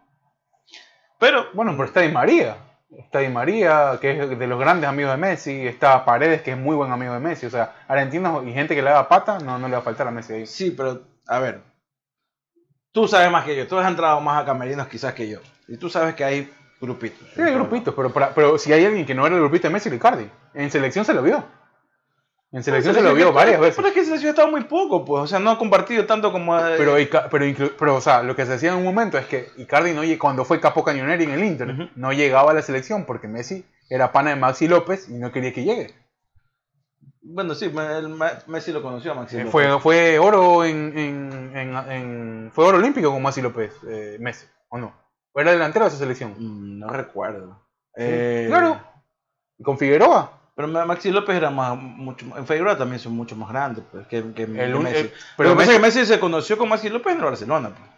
Pero, 1.18 1.46
Bueno, 1.54 1.72
pero 1.72 1.84
está 1.84 2.02
Di 2.02 2.12
María. 2.12 2.56
Está 2.90 3.18
Di 3.20 3.28
María, 3.28 3.98
que 4.00 4.12
es 4.22 4.38
de 4.38 4.46
los 4.46 4.58
grandes 4.60 4.88
amigos 4.88 5.12
de 5.12 5.18
Messi. 5.18 5.66
Está 5.66 6.04
Paredes, 6.04 6.42
que 6.42 6.52
es 6.52 6.56
muy 6.58 6.76
buen 6.76 6.92
amigo 6.92 7.12
de 7.14 7.20
Messi. 7.20 7.46
O 7.46 7.50
sea, 7.50 7.74
argentinos 7.88 8.44
y 8.46 8.52
gente 8.52 8.74
que 8.74 8.82
le 8.82 8.90
haga 8.90 9.08
pata, 9.08 9.38
no, 9.40 9.58
no 9.58 9.66
le 9.68 9.72
va 9.74 9.80
a 9.80 9.84
faltar 9.84 10.06
a 10.06 10.10
Messi 10.10 10.32
ahí. 10.34 10.46
sí, 10.46 10.70
pero, 10.70 11.02
a 11.26 11.38
ver. 11.40 11.60
Tú 12.92 13.06
sabes 13.08 13.30
más 13.30 13.44
que 13.44 13.56
yo. 13.56 13.66
Tú 13.66 13.76
has 13.78 13.88
entrado 13.88 14.20
más 14.20 14.42
a 14.42 14.46
camerinos 14.46 14.86
quizás 14.88 15.12
que 15.14 15.28
yo. 15.28 15.40
Y 15.68 15.76
tú 15.76 15.90
sabes 15.90 16.14
que 16.14 16.24
hay 16.24 16.50
grupitos. 16.80 17.28
Sí, 17.34 17.42
hay 17.42 17.52
grupitos, 17.54 17.92
pero, 17.94 18.12
para- 18.12 18.32
pero 18.34 18.56
si 18.56 18.72
hay 18.72 18.84
alguien 18.84 19.04
que 19.04 19.14
no 19.14 19.26
era 19.26 19.34
el 19.34 19.42
grupito 19.42 19.68
de 19.68 19.74
Messi, 19.74 19.90
Ricardi. 19.90 20.30
En 20.54 20.70
selección 20.70 21.04
se 21.04 21.12
lo 21.12 21.22
vio. 21.22 21.44
En 22.56 22.62
selección 22.62 22.94
se 22.94 23.02
lo 23.02 23.14
vio 23.14 23.32
varias 23.34 23.60
veces. 23.60 23.76
Pero 23.76 23.88
es 23.88 23.94
que 23.94 24.00
en 24.00 24.06
selección 24.06 24.28
ha 24.28 24.32
estado 24.32 24.50
muy 24.50 24.64
poco, 24.64 25.04
pues. 25.04 25.22
O 25.24 25.26
sea, 25.26 25.38
no 25.38 25.50
ha 25.50 25.58
compartido 25.58 26.06
tanto 26.06 26.32
como. 26.32 26.56
Pero, 26.78 26.98
Ica- 26.98 27.28
pero, 27.30 27.44
pero, 27.78 27.96
o 27.96 28.00
sea, 28.00 28.22
lo 28.22 28.34
que 28.34 28.46
se 28.46 28.52
decía 28.52 28.70
en 28.70 28.76
un 28.78 28.84
momento 28.84 29.18
es 29.18 29.26
que 29.26 29.50
Icardi, 29.58 29.92
no, 29.92 30.00
cuando 30.18 30.44
fue 30.46 30.58
capo 30.58 30.82
cañoneri 30.82 31.24
en 31.24 31.30
el 31.32 31.44
Inter, 31.44 31.90
no 31.94 32.12
llegaba 32.14 32.52
a 32.52 32.54
la 32.54 32.62
selección 32.62 33.04
porque 33.04 33.28
Messi 33.28 33.66
era 33.90 34.10
pana 34.10 34.30
de 34.30 34.36
Maxi 34.36 34.68
López 34.68 35.08
y 35.10 35.14
no 35.18 35.30
quería 35.32 35.52
que 35.52 35.64
llegue. 35.64 35.94
Bueno, 37.20 37.54
sí, 37.54 37.66
el 37.66 38.08
Messi 38.46 38.72
lo 38.72 38.80
conoció 38.82 39.12
a 39.12 39.16
Maxi. 39.16 39.36
Eh, 39.36 39.38
López. 39.40 39.52
fue, 39.52 39.80
fue 39.80 40.18
oro 40.18 40.64
en, 40.64 40.96
en- 40.96 41.56
en- 41.56 41.90
en- 41.90 42.50
fue 42.54 42.64
oro 42.64 42.78
olímpico 42.78 43.10
con 43.10 43.20
Maxi 43.20 43.42
López, 43.42 43.72
eh, 43.86 44.16
Messi, 44.18 44.46
¿o 44.70 44.78
no? 44.78 44.94
¿O 45.32 45.40
era 45.40 45.50
delantero 45.52 45.84
de 45.84 45.88
esa 45.90 45.98
selección? 45.98 46.34
Mm, 46.38 46.78
No 46.78 46.88
recuerdo. 46.88 47.66
Eh, 47.96 48.46
Claro. 48.48 48.80
¿Y 49.58 49.62
¿Con 49.62 49.76
Figueroa? 49.76 50.35
Pero 50.56 50.68
Ma- 50.68 50.86
Maxi 50.86 51.10
López 51.10 51.36
era 51.36 51.50
más, 51.50 51.76
mucho, 51.78 52.24
en 52.36 52.46
Figueroa 52.46 52.78
también 52.78 52.98
son 52.98 53.12
mucho 53.14 53.36
más 53.36 53.50
grandes 53.50 53.84
pues, 53.92 54.06
que, 54.08 54.32
que- 54.32 54.46
Messi. 54.80 54.96
eh, 55.00 55.10
pero 55.12 55.20
pero 55.36 55.48
lo 55.50 55.54
que 55.54 55.58
pasa 55.58 55.70
Messi- 55.70 55.74
es 55.74 55.76
que 55.76 55.82
Messi 56.00 56.06
se 56.06 56.18
conoció 56.20 56.56
con 56.58 56.68
Maxi 56.70 56.88
López 56.88 57.12
en 57.12 57.18
el 57.18 57.24
Barcelona. 57.24 57.68
pues. 57.68 57.90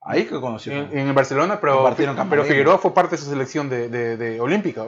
Ahí 0.00 0.24
que 0.26 0.40
conoció. 0.40 0.72
En, 0.72 0.96
en 0.96 1.08
el 1.08 1.12
Barcelona, 1.12 1.58
pero, 1.60 1.82
pero. 2.30 2.42
Figueroa 2.52 2.78
fue 2.78 2.94
parte 2.94 3.10
de 3.10 3.16
esa 3.16 3.28
selección 3.30 3.68
de, 3.68 3.88
de- 3.88 4.16
de 4.16 4.40
olímpica. 4.40 4.84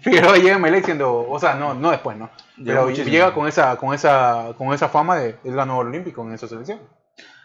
Figueroa 0.00 0.36
llega 0.38 0.54
en 0.54 0.62
Melec 0.62 0.84
siendo, 0.84 1.28
o 1.28 1.38
sea, 1.40 1.54
no, 1.54 1.74
no 1.74 1.90
después, 1.90 2.16
¿no? 2.16 2.30
Pero 2.64 2.86
llega 3.10 3.34
con 3.34 3.48
esa, 3.48 3.76
con 3.76 3.92
esa, 3.92 4.54
con 4.56 4.72
esa 4.72 4.88
fama 4.88 5.16
de 5.16 5.36
él 5.44 5.54
ganó 5.56 5.76
oro 5.78 5.88
olímpico 5.88 6.22
en 6.22 6.32
esa 6.34 6.46
selección. 6.46 6.78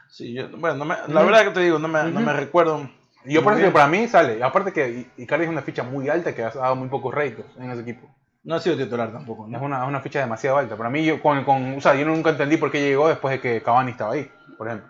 Sí, 0.08 0.34
yo- 0.36 0.50
bueno, 0.56 0.78
no 0.78 0.86
me- 0.86 0.96
la 1.08 1.24
verdad 1.24 1.46
que 1.46 1.52
te 1.52 1.60
digo, 1.62 1.80
no 1.80 1.88
me, 1.88 2.04
no 2.04 2.20
me 2.22 2.32
recuerdo. 2.34 2.88
Y 3.26 3.34
yo 3.34 3.44
por 3.44 3.54
eso 3.54 3.64
que 3.64 3.72
para 3.72 3.88
mí 3.88 4.08
sale. 4.08 4.42
Aparte 4.44 4.72
que 4.72 5.08
Icardi 5.18 5.44
es 5.46 5.50
una 5.50 5.64
ficha 5.64 5.84
muy 5.84 6.08
alta 6.10 6.34
que 6.34 6.44
ha 6.44 6.52
dado 6.52 6.76
muy 6.76 6.88
pocos 6.90 7.14
réditos 7.14 7.46
en 7.58 7.72
ese 7.72 7.82
equipo. 7.82 8.08
No 8.50 8.56
ha 8.56 8.60
sido 8.60 8.76
titular 8.76 9.12
tampoco. 9.12 9.46
¿no? 9.46 9.56
Es 9.56 9.64
una, 9.64 9.84
es 9.84 9.88
una 9.88 10.02
ficha 10.02 10.22
demasiado 10.22 10.58
alta. 10.58 10.76
Para 10.76 10.90
mí, 10.90 11.06
yo, 11.06 11.22
con, 11.22 11.44
con, 11.44 11.78
o 11.78 11.82
sea, 11.82 11.94
yo 11.94 12.04
nunca 12.04 12.32
entendí 12.32 12.58
por 12.58 12.72
qué 12.72 12.82
llegó 12.82 13.08
después 13.08 13.34
de 13.34 13.40
que 13.40 13.62
Cavani 13.62 13.92
estaba 13.92 14.14
ahí, 14.14 14.28
por 14.58 14.68
ejemplo. 14.68 14.90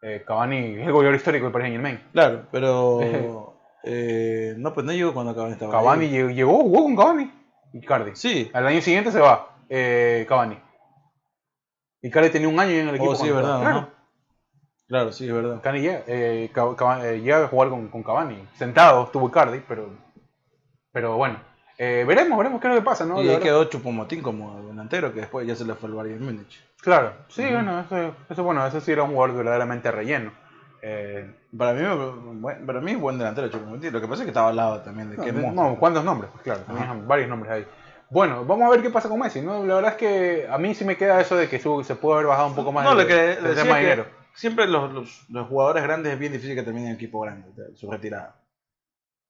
Eh, 0.00 0.22
Cavani 0.24 0.76
es 0.76 0.86
el 0.86 0.92
goleador 0.92 1.16
histórico 1.16 1.46
del 1.46 1.52
Paris 1.52 1.64
Saint 1.64 1.74
Germain. 1.74 2.08
Claro, 2.12 2.46
pero. 2.52 3.00
eh, 3.82 4.54
no, 4.58 4.72
pues 4.72 4.86
no 4.86 4.92
llegó 4.92 5.12
cuando 5.12 5.34
Cavani 5.34 5.54
estaba 5.54 5.72
Cavani 5.72 6.04
ahí. 6.04 6.10
llegó, 6.12 6.30
llegó, 6.30 6.52
jugó 6.58 6.82
con 6.84 6.94
Cavani. 6.96 7.32
Icardi. 7.72 8.12
Sí, 8.14 8.48
Al 8.54 8.64
año 8.64 8.80
siguiente 8.80 9.10
se 9.10 9.18
va 9.18 9.56
eh, 9.68 10.24
Cavani. 10.28 10.56
Icardi 12.00 12.30
tenía 12.30 12.48
un 12.48 12.60
año 12.60 12.70
en 12.74 12.88
el 12.90 12.94
equipo. 12.94 13.10
oh, 13.10 13.16
sí, 13.16 13.28
verdad. 13.28 13.56
estaba. 13.58 13.70
ajá. 13.70 13.88
Claro, 14.86 15.10
sí, 15.10 15.26
es 15.26 15.34
verdad. 15.34 15.60
Cavani 15.60 15.80
llega, 15.80 16.04
eh, 16.06 16.48
eh, 16.48 17.20
llega 17.20 17.44
a 17.44 17.48
jugar 17.48 17.70
con, 17.70 17.88
con 17.88 18.04
Cavani. 18.04 18.46
Sentado 18.56 19.02
estuvo 19.02 19.26
Icardi, 19.26 19.64
pero, 19.66 19.90
pero 20.92 21.16
bueno. 21.16 21.53
Eh, 21.78 22.04
veremos, 22.06 22.38
veremos 22.38 22.60
qué 22.60 22.68
es 22.68 22.74
lo 22.74 22.80
que 22.80 22.84
pasa, 22.84 23.04
¿no? 23.04 23.20
y 23.22 23.28
ahí 23.28 23.38
quedó 23.42 23.64
Chupomotín 23.64 24.22
como 24.22 24.62
delantero, 24.68 25.12
que 25.12 25.20
después 25.20 25.46
ya 25.46 25.56
se 25.56 25.64
le 25.64 25.74
fue 25.74 25.88
el 25.88 25.94
Bayern 25.96 26.24
Múnich. 26.24 26.62
Claro, 26.80 27.14
sí, 27.28 27.42
bueno, 27.50 27.80
eso, 27.80 28.14
eso, 28.28 28.42
bueno, 28.44 28.66
eso 28.66 28.80
sí 28.80 28.92
era 28.92 29.02
un 29.02 29.10
jugador 29.12 29.36
verdaderamente 29.36 29.90
relleno. 29.90 30.32
Eh, 30.82 31.34
Para 31.56 31.72
mí, 31.72 31.82
buen- 32.40 32.66
para 32.66 32.80
mí 32.80 32.92
es 32.92 32.98
buen 33.00 33.16
delantero 33.18 33.48
Chupomotín. 33.48 33.92
Lo 33.92 34.00
que 34.00 34.06
pasa 34.06 34.22
es 34.22 34.26
que 34.26 34.30
estaba 34.30 34.50
al 34.50 34.56
lado 34.56 34.80
también 34.82 35.08
de 35.10 35.16
no, 35.16 35.24
de- 35.24 35.32
no, 35.32 35.76
¿cuántos 35.78 36.04
nombres? 36.04 36.30
Pues 36.32 36.42
claro, 36.44 36.60
tenían 36.66 37.08
varios 37.08 37.28
nombres 37.28 37.52
ahí. 37.52 37.66
Bueno, 38.10 38.44
vamos 38.44 38.66
a 38.66 38.70
ver 38.70 38.82
qué 38.82 38.90
pasa 38.90 39.08
con 39.08 39.18
Messi, 39.18 39.40
¿no? 39.40 39.64
La 39.64 39.76
verdad 39.76 39.92
es 39.92 39.96
que 39.96 40.46
a 40.48 40.58
mí 40.58 40.74
sí 40.74 40.84
me 40.84 40.96
queda 40.96 41.20
eso 41.20 41.36
de 41.36 41.48
que 41.48 41.58
su- 41.58 41.82
se 41.82 41.94
pudo 41.96 42.14
haber 42.14 42.26
bajado 42.26 42.48
un 42.48 42.54
poco 42.54 42.70
más 42.70 42.84
No, 42.84 42.94
lo 42.94 43.06
que 43.06 43.14
tema 43.14 43.54
de 43.54 43.54
que 43.64 43.80
dinero. 43.80 44.06
siempre 44.34 44.66
los, 44.68 44.92
los, 44.92 45.24
los 45.30 45.48
jugadores 45.48 45.82
grandes 45.82 46.12
es 46.12 46.18
bien 46.18 46.32
difícil 46.32 46.54
que 46.54 46.62
terminen 46.62 46.90
en 46.90 46.94
equipo 46.96 47.20
grande, 47.20 47.48
de- 47.56 47.74
su 47.74 47.90
retirada. 47.90 48.34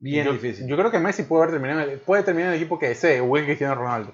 Bien 0.00 0.26
yo, 0.26 0.32
difícil. 0.32 0.66
Yo 0.66 0.76
creo 0.76 0.90
que 0.90 0.98
Messi 0.98 1.22
puede, 1.22 1.44
haber 1.44 1.54
terminado, 1.54 1.80
en 1.82 1.90
el- 1.90 1.98
puede 1.98 2.22
terminar 2.22 2.48
en 2.50 2.54
el 2.56 2.60
equipo 2.60 2.78
que 2.78 2.88
desee, 2.88 3.20
o 3.20 3.36
el 3.36 3.44
Cristiano 3.44 3.74
Ronaldo. 3.74 4.12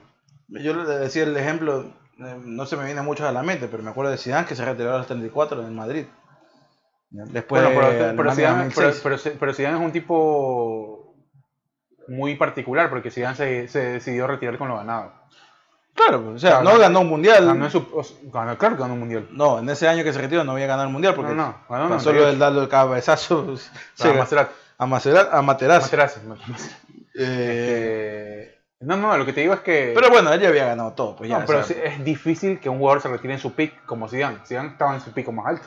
Yo 0.49 0.75
le 0.75 0.85
decía 0.99 1.23
el 1.25 1.37
ejemplo, 1.37 1.83
eh, 2.19 2.37
no 2.45 2.67
se 2.67 2.77
me 2.77 2.85
viene 2.85 3.03
mucho 3.03 3.27
a 3.27 3.33
la 3.33 3.43
mente, 3.43 3.69
pero 3.69 3.83
me 3.83 3.91
acuerdo 3.91 4.11
de 4.11 4.19
Zidane 4.19 4.47
que 4.47 4.55
se 4.57 4.65
retiró 4.65 4.95
a 4.95 4.99
los 4.99 5.07
34 5.07 5.63
en 5.67 5.75
Madrid. 5.75 6.07
Después 7.11 7.63
Bueno, 7.63 7.81
pero, 7.81 8.17
pero, 8.17 8.33
Zidane, 8.35 8.71
pero, 8.75 8.87
2006. 8.89 9.37
pero- 9.39 9.55
Zidane 9.55 9.79
es 9.79 9.85
un 9.85 9.91
tipo 9.93 11.15
muy 12.09 12.37
particular, 12.37 12.89
porque 12.89 13.11
Zidane 13.11 13.35
se, 13.37 13.69
se 13.69 13.81
decidió 13.93 14.27
retirar 14.29 14.59
con 14.59 14.69
lo 14.69 14.77
ganado. 14.77 15.13
Claro, 15.95 16.31
o 16.35 16.39
sea, 16.39 16.61
Claro, 16.61 16.65
no 16.73 16.79
ganó 16.79 17.01
un 17.01 17.09
mundial. 17.09 17.45
Ganó 17.47 17.65
en 17.65 17.71
su- 17.71 17.89
o 17.93 18.03
sea, 18.05 18.17
ganó- 18.33 18.57
claro 18.57 18.77
que 18.77 18.83
ganó 18.83 18.95
un 18.95 19.01
mundial. 19.01 19.29
No, 19.33 19.59
en 19.59 19.69
ese 19.69 19.89
año 19.89 20.05
que 20.05 20.13
se 20.13 20.21
retiró 20.21 20.45
no 20.45 20.53
había 20.53 20.67
ganado 20.67 20.87
el 20.87 20.93
mundial 20.93 21.15
porque 21.17 21.35
No, 21.35 21.47
no, 21.49 21.59
ganó 21.69 21.85
en 21.85 21.91
pasó 21.91 22.11
98. 22.13 22.21
lo 22.21 22.27
del 22.27 22.39
darle 22.39 22.61
el 22.63 22.69
cabezazo 22.69 23.57
se- 23.95 24.13
Maserati. 24.87 25.29
a 25.29 25.33
Macerat- 25.33 25.39
a 25.39 25.43
Materazzi. 25.43 25.85
Materazzi, 25.87 26.21
Materazzi. 26.27 26.71
Eh, 27.15 28.47
Eh, 28.53 28.61
no, 28.81 28.97
no, 28.97 29.17
lo 29.19 29.27
que 29.27 29.33
te 29.33 29.41
digo 29.43 29.53
es 29.55 29.61
que. 29.61 29.93
pero 29.95 30.09
bueno, 30.11 30.33
él 30.33 30.41
ya 30.41 30.49
había 30.49 30.65
ganado 30.67 30.93
todo, 30.93 31.17
pues 31.17 31.29
ya. 31.29 31.39
no, 31.41 31.47
pero 31.47 31.61
es 31.61 32.05
difícil 32.05 32.59
que 32.61 32.69
un 32.69 32.79
jugador 32.79 33.03
se 33.03 33.09
retire 33.09 33.35
en 33.35 33.41
su 33.41 33.53
pick 33.55 33.85
como 33.85 34.09
Zidane. 34.09 34.39
Zidane 34.47 34.69
estaba 34.71 34.95
en 34.95 35.01
su 35.01 35.13
pico 35.13 35.33
más 35.33 35.47
alto. 35.47 35.67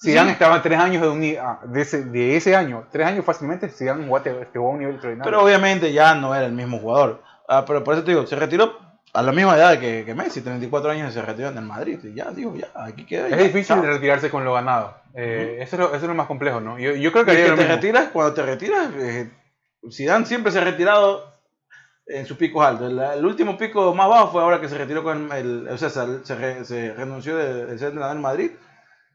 Zidane 0.00 0.28
Sí. 0.28 0.32
estaba 0.34 0.62
tres 0.62 0.78
años 0.78 1.02
de, 1.02 1.08
un 1.08 1.36
ah, 1.44 1.58
de, 1.64 1.80
ese, 1.82 2.04
de 2.04 2.36
ese 2.36 2.54
año, 2.54 2.86
tres 2.90 3.06
años 3.06 3.24
fácilmente, 3.24 3.68
Zidane 3.68 4.04
jugó 4.06 4.16
a 4.68 4.70
un 4.70 4.78
nivel 4.78 4.94
extraordinario. 4.94 5.24
pero 5.30 5.42
obviamente 5.44 5.92
ya 5.92 6.14
no 6.14 6.34
era 6.34 6.46
el 6.46 6.52
mismo 6.52 6.78
jugador. 6.78 7.22
Ah, 7.48 7.64
pero 7.66 7.82
por 7.82 7.94
eso 7.94 8.04
te 8.04 8.12
digo, 8.12 8.24
se 8.26 8.36
retiró 8.36 8.78
a 9.12 9.22
la 9.22 9.32
misma 9.32 9.56
edad 9.56 9.78
que, 9.80 10.04
que 10.04 10.14
Messi, 10.14 10.40
34 10.42 10.90
años 10.90 11.10
y 11.10 11.14
se 11.14 11.22
retiró 11.22 11.48
en 11.48 11.58
el 11.58 11.64
Madrid. 11.64 11.98
Y 12.04 12.14
ya, 12.14 12.30
digo, 12.30 12.54
ya, 12.54 12.68
aquí 12.74 13.04
queda. 13.06 13.26
es 13.26 13.30
ya, 13.30 13.36
difícil 13.38 13.76
chao. 13.76 13.82
retirarse 13.82 14.30
con 14.30 14.44
lo 14.44 14.52
ganado. 14.54 14.96
Eh, 15.14 15.58
eso, 15.60 15.76
es 15.76 15.80
lo, 15.80 15.86
eso 15.88 15.96
es 15.96 16.02
lo 16.02 16.14
más 16.14 16.26
complejo, 16.26 16.60
¿no? 16.60 16.78
Yo, 16.78 16.92
yo 16.94 17.10
creo 17.12 17.24
que 17.24 17.32
te 17.34 17.50
mismo. 17.50 17.66
retiras, 17.66 18.08
cuando 18.12 18.34
te 18.34 18.42
retiras, 18.42 18.90
eh, 18.96 19.30
Zidane 19.90 20.26
siempre 20.26 20.52
se 20.52 20.58
ha 20.58 20.64
retirado 20.64 21.34
en 22.06 22.26
sus 22.26 22.36
picos 22.36 22.64
altos. 22.64 22.90
El, 22.92 22.98
el 22.98 23.24
último 23.24 23.56
pico 23.58 23.94
más 23.94 24.08
bajo 24.08 24.32
fue 24.32 24.42
ahora 24.42 24.60
que 24.60 24.68
se 24.68 24.78
retiró 24.78 25.02
con 25.02 25.32
el, 25.32 25.66
el- 25.66 25.68
o 25.68 25.78
sea, 25.78 25.90
se, 25.90 26.24
se 26.24 26.34
re- 26.34 26.64
se 26.64 26.92
renunció 26.94 27.36
de, 27.36 27.66
de 27.76 27.86
en 27.88 28.20
Madrid, 28.20 28.52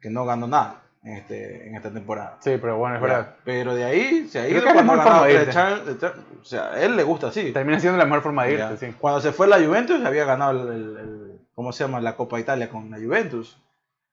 que 0.02 0.10
no 0.10 0.26
ganó 0.26 0.48
nada 0.48 0.83
en, 1.04 1.14
este, 1.18 1.68
en 1.68 1.76
esta 1.76 1.92
temporada. 1.92 2.38
Sí, 2.42 2.52
pero 2.62 2.78
bueno, 2.78 2.96
es 2.96 3.02
verdad. 3.02 3.36
Pero 3.44 3.76
de 3.76 3.84
ahí 3.84 4.28
se 4.30 4.40
ha 4.40 4.44
Creo 4.46 4.54
ido 4.58 4.64
que 4.64 4.70
es 4.70 4.76
la 4.76 4.84
cuando 4.86 4.94
mejor 4.94 5.12
forma 5.12 5.28
de 5.28 5.50
Champions. 5.50 6.04
O 6.42 6.46
sea, 6.46 6.72
a 6.74 6.82
él 6.82 6.96
le 6.96 7.04
gusta 7.04 7.28
así. 7.28 7.52
Termina 7.52 7.80
siendo 7.80 7.98
la 7.98 8.06
mejor 8.06 8.22
forma 8.24 8.46
de 8.46 8.54
irte, 8.54 8.78
sí. 8.78 8.96
Cuando 9.00 9.22
se 9.22 9.32
fue 9.32 9.48
la 9.48 9.58
Juventus 9.64 10.04
había 10.06 10.26
ganado 10.26 10.52
el, 10.52 10.68
el- 10.76 10.98
el- 10.98 11.40
¿cómo 11.56 11.72
se 11.72 11.84
llama? 11.84 12.00
La 12.02 12.16
Copa 12.16 12.40
Italia 12.40 12.70
con 12.70 12.90
la 12.90 12.98
Juventus. 12.98 13.58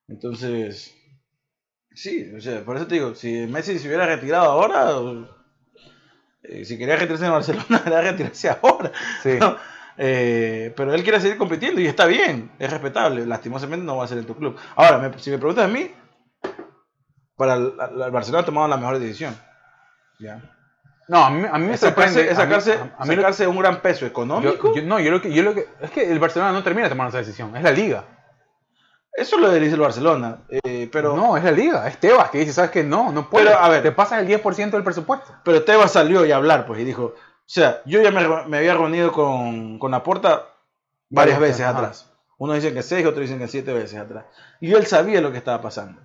Entonces, 0.09 0.95
sí, 1.95 2.33
o 2.37 2.41
sea, 2.41 2.65
por 2.65 2.77
eso 2.77 2.87
te 2.87 2.97
digo, 2.97 3.15
si 3.15 3.47
Messi 3.47 3.79
se 3.79 3.87
hubiera 3.89 4.07
retirado 4.07 4.51
ahora, 4.51 4.91
eh, 6.43 6.65
si 6.65 6.79
quería 6.79 6.97
retirarse 6.97 7.27
en 7.27 7.33
Barcelona, 7.33 7.83
era 7.87 8.01
retirarse 8.01 8.49
ahora. 8.51 8.91
Sí. 9.23 9.37
¿no? 9.39 9.57
Eh, 10.03 10.73
pero 10.77 10.95
él 10.95 11.03
quiere 11.03 11.21
seguir 11.21 11.37
compitiendo 11.37 11.81
y 11.81 11.87
está 11.87 12.07
bien, 12.07 12.51
es 12.59 12.71
respetable. 12.71 13.27
Lastimosamente 13.27 13.85
no 13.85 13.97
va 13.99 14.05
a 14.05 14.09
ser 14.09 14.19
en 14.19 14.25
tu 14.27 14.35
club. 14.35 14.57
Ahora, 14.77 14.99
me- 14.99 15.19
si 15.19 15.31
me 15.31 15.39
preguntas 15.39 15.65
a 15.67 15.69
mí, 15.69 15.91
para 17.41 17.55
el, 17.55 17.73
el 18.05 18.11
Barcelona 18.11 18.43
ha 18.43 18.47
tomado 18.47 18.69
la 18.69 18.77
mejor 18.77 18.99
decisión. 18.99 19.35
¿ya? 20.19 20.41
No, 21.09 21.25
a 21.25 21.31
mí, 21.31 21.45
a 21.51 21.59
mí 21.59 21.67
me 21.67 21.75
Es 21.75 21.81
sorprende. 21.81 22.13
sacarse, 22.13 22.31
es 22.33 22.39
a 22.39 22.45
mí- 22.47 22.49
sacarse, 22.55 22.73
a- 22.75 23.03
a 23.03 23.05
mí 23.05 23.17
lo- 23.17 23.23
sacarse 23.23 23.47
un 23.49 23.59
gran 23.59 23.81
peso 23.81 24.07
económico. 24.07 24.69
yo, 24.69 24.81
yo- 24.81 24.83
no, 24.87 25.01
yo 25.01 25.11
lo 25.11 25.21
que, 25.21 25.33
yo 25.33 25.43
lo 25.43 25.55
que. 25.55 25.67
Es 25.81 25.91
que 25.91 26.09
el 26.11 26.19
Barcelona 26.21 26.53
no 26.53 26.63
termina 26.63 26.89
tomando 26.89 27.09
esa 27.09 27.19
decisión, 27.19 27.57
es 27.57 27.63
la 27.65 27.73
liga. 27.73 28.05
Eso 29.13 29.39
lo 29.39 29.51
dice 29.51 29.75
el 29.75 29.81
Barcelona. 29.81 30.39
eh, 30.49 30.89
pero, 30.93 31.17
no, 31.17 31.37
es 31.37 31.43
la 31.43 31.51
liga, 31.51 31.89
es 31.89 31.99
Tebas 31.99 32.31
que 32.31 32.39
dice, 32.39 32.53
¿sabes 32.53 32.71
qué? 32.71 32.85
No, 32.85 33.11
no 33.11 33.29
puedes. 33.29 33.49
Pero, 33.49 33.61
a 33.61 33.69
ver. 33.69 33.83
te 33.83 33.91
pasas 33.93 34.21
el 34.21 34.27
10% 34.29 34.71
del 34.77 34.85
presupuesto. 34.85 35.35
pero 35.45 35.65
Tebas 35.65 35.91
salió 35.93 36.25
y 36.25 36.31
a 36.33 36.37
hablar, 36.37 36.65
pues, 36.67 36.81
y 36.81 36.85
dijo, 36.85 37.05
o 37.07 37.15
sea, 37.45 37.81
yo 37.87 38.01
ya 38.01 38.13
me, 38.13 38.27
me 38.47 38.59
había 38.59 38.75
reunido 38.75 39.11
con, 39.11 39.79
con 39.81 39.91
Laporta 39.91 40.47
varias 41.09 41.39
Varias 41.39 41.41
veces 41.41 41.67
ajá. 41.67 41.79
atrás. 41.79 42.13
Unos 42.39 42.55
dicen 42.57 42.73
que 42.73 42.83
seis, 42.83 43.05
otros 43.05 43.23
dicen 43.23 43.39
que 43.41 43.49
siete 43.49 43.73
veces 43.73 43.99
atrás. 43.99 44.27
Y 44.61 44.73
él 44.73 44.87
sabía 44.87 45.21
lo 45.21 45.33
que 45.33 45.39
estaba 45.39 45.61
pasando. 45.61 46.01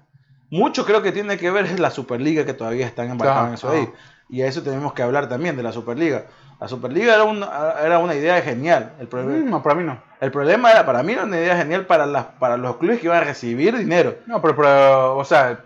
Mucho 0.49 0.85
creo 0.85 1.01
que 1.01 1.11
tiene 1.11 1.37
que 1.37 1.49
ver 1.51 1.65
es 1.65 1.79
la 1.79 1.89
Superliga 1.91 2.45
que 2.45 2.53
todavía 2.53 2.85
están 2.85 3.09
embarcados 3.09 3.37
Claro, 3.37 3.47
en 3.49 3.53
eso 3.55 3.67
ajá. 3.69 3.77
ahí. 3.77 3.89
Y 4.29 4.41
a 4.41 4.47
eso 4.47 4.63
tenemos 4.63 4.93
que 4.93 5.03
hablar 5.03 5.27
también 5.29 5.55
de 5.57 5.63
la 5.63 5.71
Superliga. 5.71 6.25
La 6.59 6.67
Superliga 6.67 7.13
era 7.15 7.23
una, 7.25 7.73
era 7.83 7.99
una 7.99 8.15
idea 8.15 8.41
genial. 8.41 8.93
El 8.99 9.07
problema, 9.07 9.45
Mm, 9.45 9.49
no, 9.49 9.61
para 9.63 9.75
mí 9.75 9.83
no. 9.83 10.01
el 10.21 10.31
problema 10.31 10.71
era, 10.71 10.85
para 10.85 11.03
mí 11.03 11.13
era 11.13 11.23
una 11.23 11.37
idea 11.37 11.57
genial 11.57 11.85
para, 11.85 12.05
las, 12.05 12.25
para 12.39 12.57
los 12.57 12.77
clubes 12.77 12.99
que 12.99 13.07
iban 13.07 13.17
a 13.17 13.23
recibir 13.25 13.75
dinero. 13.77 14.15
No, 14.25 14.41
pero, 14.41 14.55
pero 14.55 15.17
o 15.17 15.25
sea, 15.25 15.59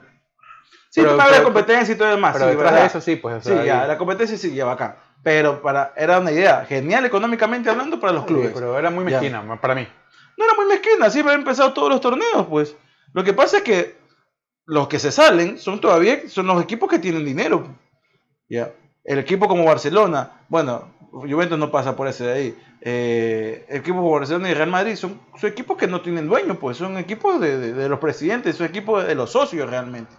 Sí, 0.91 1.01
Pero- 1.01 1.17
para 1.17 1.29
la 1.29 1.35
pero- 1.37 1.43
competencia 1.45 1.93
y 1.93 1.97
todo 1.97 2.07
lo 2.07 2.15
demás. 2.15 2.33
pero 2.33 2.45
sí, 2.45 2.51
detrás 2.51 2.71
¿verdad? 2.71 2.81
de 2.81 2.87
eso 2.87 3.01
sí, 3.01 3.15
pues. 3.17 3.35
o 3.35 3.41
Sí, 3.41 3.49
sea, 3.55 3.63
ya, 3.63 3.81
ahí- 3.83 3.87
la 3.87 3.97
competencia 3.99 4.35
sí, 4.39 4.55
ya 4.55 4.65
bacán. 4.65 4.95
Pero 5.21 5.61
para, 5.61 5.93
era 5.95 6.17
una 6.19 6.31
idea 6.31 6.65
genial 6.67 7.05
económicamente 7.05 7.69
hablando 7.69 7.99
para 7.99 8.11
los 8.13 8.23
sí, 8.23 8.27
clubes. 8.29 8.51
pero 8.55 8.75
era 8.79 8.89
muy 8.89 9.03
Ya. 9.05 9.21
mezquina, 9.21 9.61
para 9.61 9.75
mí. 9.75 9.87
No 10.35 10.45
era 10.45 10.55
muy 10.55 10.65
mezquina, 10.65 11.05
así 11.05 11.19
habían 11.19 11.35
empezado 11.41 11.73
todos 11.73 11.89
los 11.89 12.01
torneos, 12.01 12.47
pues. 12.49 12.75
Lo 13.13 13.23
que 13.23 13.33
pasa 13.33 13.57
es 13.57 13.63
que 13.63 13.98
los 14.69 14.87
que 14.87 14.99
se 14.99 15.11
salen 15.11 15.57
son 15.59 15.81
todavía 15.81 16.27
son 16.29 16.47
los 16.47 16.61
equipos 16.63 16.89
que 16.89 16.99
tienen 16.99 17.25
dinero. 17.25 17.67
Ya. 18.47 18.71
El 19.03 19.19
equipo 19.19 19.47
como 19.47 19.65
Barcelona, 19.65 20.31
bueno, 20.49 20.93
Juventus 21.11 21.57
no 21.57 21.71
pasa 21.71 21.95
por 21.95 22.07
ese 22.07 22.23
de 22.25 22.33
ahí. 22.33 22.57
Eh, 22.81 23.65
el 23.67 23.77
equipo 23.77 23.97
como 23.97 24.11
Barcelona 24.11 24.49
y 24.49 24.53
Real 24.53 24.69
Madrid 24.69 24.95
son, 24.95 25.19
son 25.39 25.49
equipos 25.49 25.77
que 25.77 25.87
no 25.87 26.01
tienen 26.01 26.27
dueño, 26.27 26.55
pues 26.55 26.77
son 26.77 26.97
equipos 26.97 27.41
de, 27.41 27.57
de- 27.57 27.73
de 27.73 27.89
los 27.89 27.99
presidentes, 27.99 28.55
son 28.55 28.67
equipos 28.67 29.05
de 29.05 29.15
los 29.15 29.31
socios 29.31 29.69
realmente. 29.69 30.13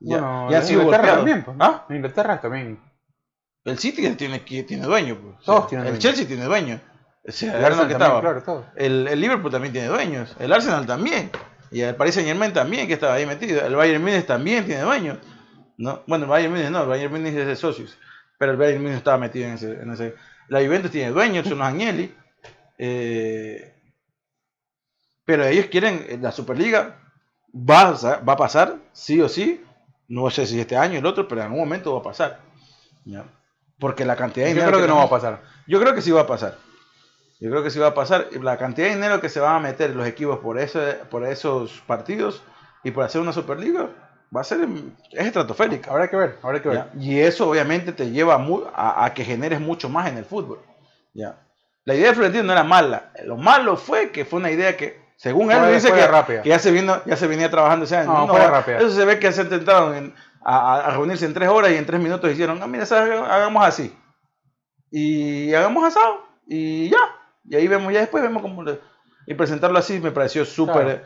Ya, 0.00 0.20
Bueno, 0.20 0.48
y 0.50 0.62
sido 0.62 0.82
Inglaterra 0.82 1.14
también, 1.16 1.44
pues. 1.44 1.56
¿Ah? 1.60 1.84
Inglaterra 1.90 2.40
también. 2.40 2.80
El 3.64 3.78
City 3.78 4.08
tiene, 4.16 4.38
tiene 4.40 4.84
dueño. 4.86 5.18
Pues. 5.22 5.44
Todos 5.44 5.58
O 5.58 5.60
sea, 5.62 5.68
tienen 5.68 5.86
el 5.86 5.92
dueño. 5.92 6.00
Chelsea 6.02 6.26
tiene 6.26 6.44
dueño. 6.44 6.80
O 7.28 7.32
sea, 7.32 7.54
El 7.54 7.60
lo 7.60 7.66
Arsenal 7.66 7.88
que 7.88 7.94
también, 7.94 8.16
estaba. 8.16 8.42
claro. 8.42 8.66
El, 8.76 9.06
el 9.08 9.20
Liverpool 9.20 9.50
también 9.52 9.72
tiene 9.74 9.88
dueños. 9.88 10.34
El 10.38 10.52
Arsenal 10.54 10.86
también. 10.86 11.30
Y 11.70 11.82
el 11.82 11.94
Paris 11.94 12.14
Saint 12.14 12.28
Germain 12.28 12.52
también, 12.52 12.86
que 12.86 12.94
estaba 12.94 13.14
ahí 13.14 13.26
metido. 13.26 13.64
El 13.64 13.76
Bayern 13.76 14.02
Munich 14.02 14.26
también 14.26 14.64
tiene 14.66 14.82
dueños. 14.82 15.18
¿no? 15.76 16.02
Bueno, 16.06 16.24
el 16.24 16.30
Bayern 16.30 16.52
Munich 16.52 16.70
no, 16.70 16.82
el 16.82 16.88
Bayern 16.88 17.12
Munich 17.12 17.34
es 17.34 17.46
de 17.46 17.56
socios. 17.56 17.96
Pero 18.38 18.52
el 18.52 18.58
Bayern 18.58 18.82
Munich 18.82 18.98
estaba 18.98 19.18
metido 19.18 19.46
en 19.46 19.54
ese. 19.54 19.72
En 19.74 19.90
ese. 19.92 20.14
La 20.48 20.60
Juventus 20.60 20.90
tiene 20.90 21.12
dueños, 21.12 21.46
son 21.46 21.58
los 21.58 21.68
Agnelli. 21.68 22.12
Eh, 22.76 23.72
pero 25.24 25.44
ellos 25.44 25.66
quieren 25.66 26.20
la 26.20 26.32
Superliga. 26.32 26.96
Va 27.54 27.88
a, 27.88 28.20
va 28.20 28.32
a 28.32 28.36
pasar, 28.36 28.76
sí 28.92 29.20
o 29.20 29.28
sí. 29.28 29.64
No 30.08 30.28
sé 30.30 30.46
si 30.46 30.58
este 30.58 30.76
año 30.76 30.96
o 30.96 30.98
el 30.98 31.06
otro, 31.06 31.28
pero 31.28 31.40
en 31.40 31.46
algún 31.46 31.60
momento 31.60 31.92
va 31.92 32.00
a 32.00 32.02
pasar. 32.02 32.40
¿ya? 33.04 33.24
Porque 33.78 34.04
la 34.04 34.16
cantidad 34.16 34.46
de 34.46 34.54
Yo 34.54 34.66
creo 34.66 34.80
que 34.80 34.88
no 34.88 34.96
va 34.96 35.04
a 35.04 35.10
pasar. 35.10 35.42
yo 35.66 35.80
creo 35.80 35.94
que 35.94 36.02
sí 36.02 36.10
va 36.10 36.22
a 36.22 36.26
pasar. 36.26 36.58
Yo 37.40 37.50
creo 37.50 37.62
que 37.62 37.70
sí 37.70 37.78
va 37.78 37.88
a 37.88 37.94
pasar. 37.94 38.28
La 38.42 38.58
cantidad 38.58 38.88
de 38.88 38.94
dinero 38.94 39.20
que 39.20 39.28
se 39.28 39.40
van 39.40 39.56
a 39.56 39.60
meter 39.60 39.96
los 39.96 40.06
equipos 40.06 40.38
por, 40.40 40.58
ese, 40.58 40.98
por 41.10 41.24
esos 41.26 41.82
partidos 41.86 42.42
y 42.84 42.90
por 42.90 43.04
hacer 43.04 43.20
una 43.20 43.32
Superliga 43.32 43.88
va 44.34 44.42
a 44.42 44.44
ser 44.44 44.60
es 45.12 45.26
estratosférica. 45.26 45.90
Habrá 45.90 46.08
que 46.08 46.16
ver, 46.16 46.38
habrá 46.42 46.60
que 46.62 46.68
ver. 46.68 46.78
¿ya? 46.78 46.90
Y 47.00 47.18
eso 47.20 47.48
obviamente 47.48 47.92
te 47.92 48.10
lleva 48.10 48.34
a, 48.74 49.04
a 49.04 49.14
que 49.14 49.24
generes 49.24 49.60
mucho 49.60 49.88
más 49.88 50.08
en 50.08 50.18
el 50.18 50.24
fútbol. 50.24 50.60
¿ya? 51.14 51.36
La 51.86 51.94
idea 51.94 52.08
de 52.10 52.14
Florentino 52.14 52.44
no 52.44 52.52
era 52.52 52.62
mala. 52.62 53.10
Lo 53.24 53.36
malo 53.36 53.76
fue 53.76 54.10
que 54.10 54.24
fue 54.26 54.38
una 54.38 54.50
idea 54.50 54.76
que, 54.76 55.00
según 55.16 55.50
él, 55.50 55.56
dice 55.74 55.88
que, 55.92 56.06
rápida. 56.06 56.42
que 56.42 56.48
ya, 56.50 56.58
se 56.58 56.70
vino, 56.70 57.00
ya 57.06 57.16
se 57.16 57.26
venía 57.26 57.50
trabajando 57.50 57.86
ese 57.86 57.96
año. 57.96 58.12
No. 58.26 58.32
Eso 58.80 58.90
se 58.90 59.04
ve 59.06 59.18
que 59.18 59.32
se 59.32 59.42
intentaron 59.42 59.94
en- 59.96 60.14
a, 60.44 60.74
a- 60.74 60.86
a 60.86 60.90
reunirse 60.90 61.24
en 61.26 61.34
tres 61.34 61.48
horas 61.48 61.70
y 61.72 61.76
en 61.76 61.86
tres 61.86 62.00
minutos 62.00 62.30
hicieron, 62.30 62.62
ah, 62.62 62.66
mira, 62.66 62.84
¿sabes? 62.86 63.18
hagamos 63.18 63.64
así. 63.64 63.96
Y 64.90 65.52
hagamos 65.54 65.84
asado. 65.84 66.24
Y 66.46 66.90
ya. 66.90 66.98
Y 67.50 67.56
ahí 67.56 67.68
vemos, 67.68 67.92
ya 67.92 68.00
después 68.00 68.22
vemos 68.22 68.40
cómo... 68.40 68.62
le- 68.62 68.80
Y 69.26 69.34
presentarlo 69.34 69.78
así 69.78 69.98
me 70.00 70.12
pareció 70.12 70.44
súper... 70.46 70.82
Claro. 70.84 71.00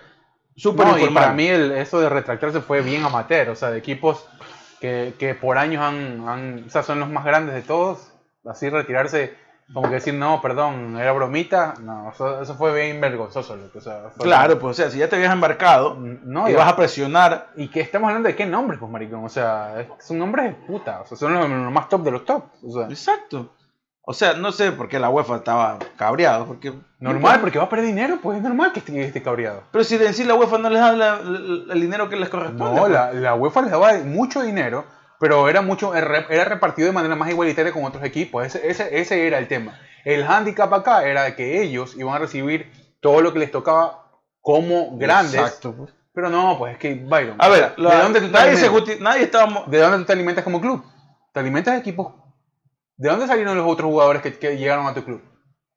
Súper 0.56 0.86
No, 0.86 0.96
y 0.98 1.08
para 1.12 1.32
mí 1.32 1.48
el- 1.48 1.72
eso 1.72 1.98
de 2.00 2.08
retractarse 2.08 2.60
fue 2.60 2.80
bien 2.80 3.02
amateur, 3.02 3.48
o 3.48 3.56
sea, 3.56 3.70
de 3.72 3.78
equipos 3.78 4.24
que, 4.80 5.14
que 5.18 5.34
por 5.34 5.58
años 5.58 5.82
han, 5.82 6.28
han- 6.28 6.64
o 6.66 6.70
sea, 6.70 6.84
son 6.84 7.00
los 7.00 7.08
más 7.10 7.24
grandes 7.24 7.56
de 7.56 7.62
todos, 7.62 8.12
así 8.44 8.68
retirarse, 8.70 9.34
como 9.72 9.88
que 9.88 9.94
decir, 9.94 10.14
no, 10.14 10.40
perdón, 10.40 10.96
era 10.96 11.10
bromita, 11.10 11.74
no, 11.80 12.10
eso, 12.12 12.40
eso 12.40 12.54
fue 12.54 12.72
bien 12.72 13.00
vergonzoso. 13.00 13.56
loco, 13.56 13.78
O 13.78 13.80
sea, 13.80 14.10
fue- 14.14 14.26
Claro, 14.26 14.58
pues 14.60 14.72
o 14.72 14.74
sea, 14.82 14.90
si 14.90 14.98
ya 14.98 15.08
te 15.08 15.16
habías 15.16 15.32
embarcado 15.32 15.96
no, 15.98 16.48
y 16.48 16.52
vas 16.52 16.68
a 16.72 16.76
presionar 16.76 17.48
y 17.56 17.66
que 17.66 17.80
estamos 17.80 18.06
hablando 18.08 18.28
de 18.28 18.36
qué 18.36 18.46
nombres, 18.46 18.78
pues, 18.78 18.92
maricón, 18.92 19.24
o 19.24 19.28
sea, 19.28 19.86
son 19.98 20.18
nombres 20.20 20.44
de 20.46 20.52
puta, 20.66 21.00
o 21.00 21.06
sea, 21.06 21.16
son 21.16 21.34
los, 21.34 21.48
los 21.48 21.72
más 21.72 21.88
top 21.88 22.02
de 22.04 22.10
los 22.12 22.24
top, 22.24 22.44
o 22.62 22.70
sea, 22.70 22.86
Exacto. 22.88 23.52
O 24.06 24.12
sea, 24.12 24.34
no 24.34 24.52
sé 24.52 24.70
por 24.72 24.88
qué 24.88 24.98
la 24.98 25.08
UEFA 25.08 25.36
estaba 25.36 25.78
cabreado. 25.96 26.44
Porque, 26.46 26.72
normal, 26.98 27.40
porque 27.40 27.58
va 27.58 27.64
a 27.64 27.68
perder 27.70 27.86
dinero, 27.86 28.18
pues 28.22 28.36
es 28.36 28.42
normal 28.42 28.72
que 28.72 28.80
esté, 28.80 29.02
esté 29.02 29.22
cabreado. 29.22 29.62
Pero 29.72 29.82
si 29.84 29.94
en 29.96 30.12
sí 30.12 30.24
la 30.24 30.34
UEFA 30.34 30.58
no 30.58 30.68
les 30.68 30.80
da 30.80 30.92
la- 30.92 31.20
la- 31.22 31.72
el 31.74 31.80
dinero 31.80 32.08
que 32.10 32.16
les 32.16 32.28
corresponde. 32.28 32.64
No, 32.74 32.80
pues. 32.82 32.92
la, 32.92 33.12
la 33.12 33.34
UEFA 33.34 33.62
les 33.62 33.70
daba 33.70 33.92
mucho 34.04 34.42
dinero, 34.42 34.84
pero 35.18 35.48
era 35.48 35.62
mucho 35.62 35.94
era 35.94 36.26
era 36.28 36.44
repartido 36.44 36.86
de 36.86 36.92
manera 36.92 37.16
más 37.16 37.30
igualitaria 37.30 37.72
con 37.72 37.84
otros 37.84 38.04
equipos. 38.04 38.44
Ese, 38.44 38.68
ese, 38.68 38.98
ese 39.00 39.26
era 39.26 39.38
el 39.38 39.48
tema. 39.48 39.78
El 40.04 40.24
handicap 40.24 40.72
acá 40.74 41.04
era 41.04 41.34
que 41.34 41.62
ellos 41.62 41.96
iban 41.96 42.14
a 42.14 42.18
recibir 42.18 42.70
todo 43.00 43.22
lo 43.22 43.32
que 43.32 43.38
les 43.38 43.50
tocaba 43.50 44.04
como 44.42 44.98
grandes. 44.98 45.34
Exacto. 45.40 45.72
pues. 45.74 45.94
Pero 46.12 46.28
no, 46.28 46.58
pues 46.58 46.74
es 46.74 46.78
que, 46.78 46.94
Byron. 46.94 47.36
A 47.38 47.48
ver, 47.48 47.72
la- 47.78 47.96
¿de, 47.96 48.02
dónde 48.02 48.20
tú 48.20 48.26
te 48.26 48.32
nadie, 48.32 48.56
se 48.56 48.68
justi- 48.70 49.00
nadie 49.00 49.22
estaba... 49.24 49.64
¿De 49.66 49.78
dónde 49.78 49.98
tú 49.98 50.04
te 50.04 50.12
alimentas 50.12 50.44
como 50.44 50.60
club? 50.60 50.84
Te 51.32 51.40
alimentas 51.40 51.72
de 51.74 51.80
equipos. 51.80 52.12
¿De 52.96 53.08
dónde 53.08 53.26
salieron 53.26 53.56
los 53.56 53.66
otros 53.66 53.90
jugadores 53.90 54.22
que, 54.22 54.38
que 54.38 54.56
llegaron 54.56 54.86
a 54.86 54.94
tu 54.94 55.04
club? 55.04 55.20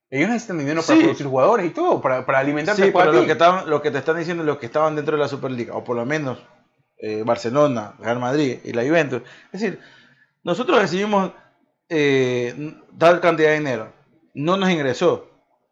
Ellos 0.10 0.30
necesitan 0.30 0.58
dinero 0.60 0.82
para 0.82 0.96
Sí. 0.98 1.04
producir 1.04 1.28
jugadores 1.28 1.66
y 1.66 1.70
todo, 1.72 2.02
para, 2.02 2.26
para 2.26 2.40
alimentarse 2.40 2.86
Sí, 2.86 2.92
pero 2.96 3.12
lo 3.12 3.26
que, 3.26 3.32
estaban, 3.34 3.70
lo 3.70 3.82
que 3.82 3.92
te 3.92 3.98
están 3.98 4.18
diciendo 4.18 4.44
es 4.44 4.48
lo 4.48 4.58
que 4.58 4.68
estaban 4.68 4.96
dentro 4.96 5.18
de 5.18 5.22
la 5.22 5.28
Superliga, 5.28 5.76
o 5.76 5.84
por 5.84 5.96
lo 5.98 6.06
menos 6.06 6.38
eh, 7.00 7.24
Barcelona, 7.26 7.94
Real 8.00 8.20
Madrid 8.20 8.60
y 8.64 8.72
la 8.74 8.84
Juventus. 8.84 9.22
Es 9.52 9.60
decir, 9.62 9.80
nosotros 10.44 10.80
recibimos 10.80 11.32
eh, 11.90 12.74
tal 12.98 13.20
cantidad 13.20 13.50
de 13.50 13.56
dinero, 13.60 13.92
no 14.34 14.56
nos 14.58 14.70
ingresó. 14.70 15.28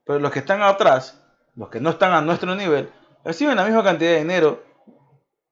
pero 0.05 0.19
los 0.19 0.31
que 0.31 0.39
están 0.39 0.61
atrás, 0.61 1.21
los 1.55 1.69
que 1.69 1.79
no 1.79 1.91
están 1.91 2.11
a 2.11 2.21
nuestro 2.21 2.53
nivel, 2.55 2.89
reciben 3.23 3.55
la 3.55 3.63
misma 3.65 3.83
cantidad 3.83 4.11
de 4.11 4.17
dinero 4.19 4.63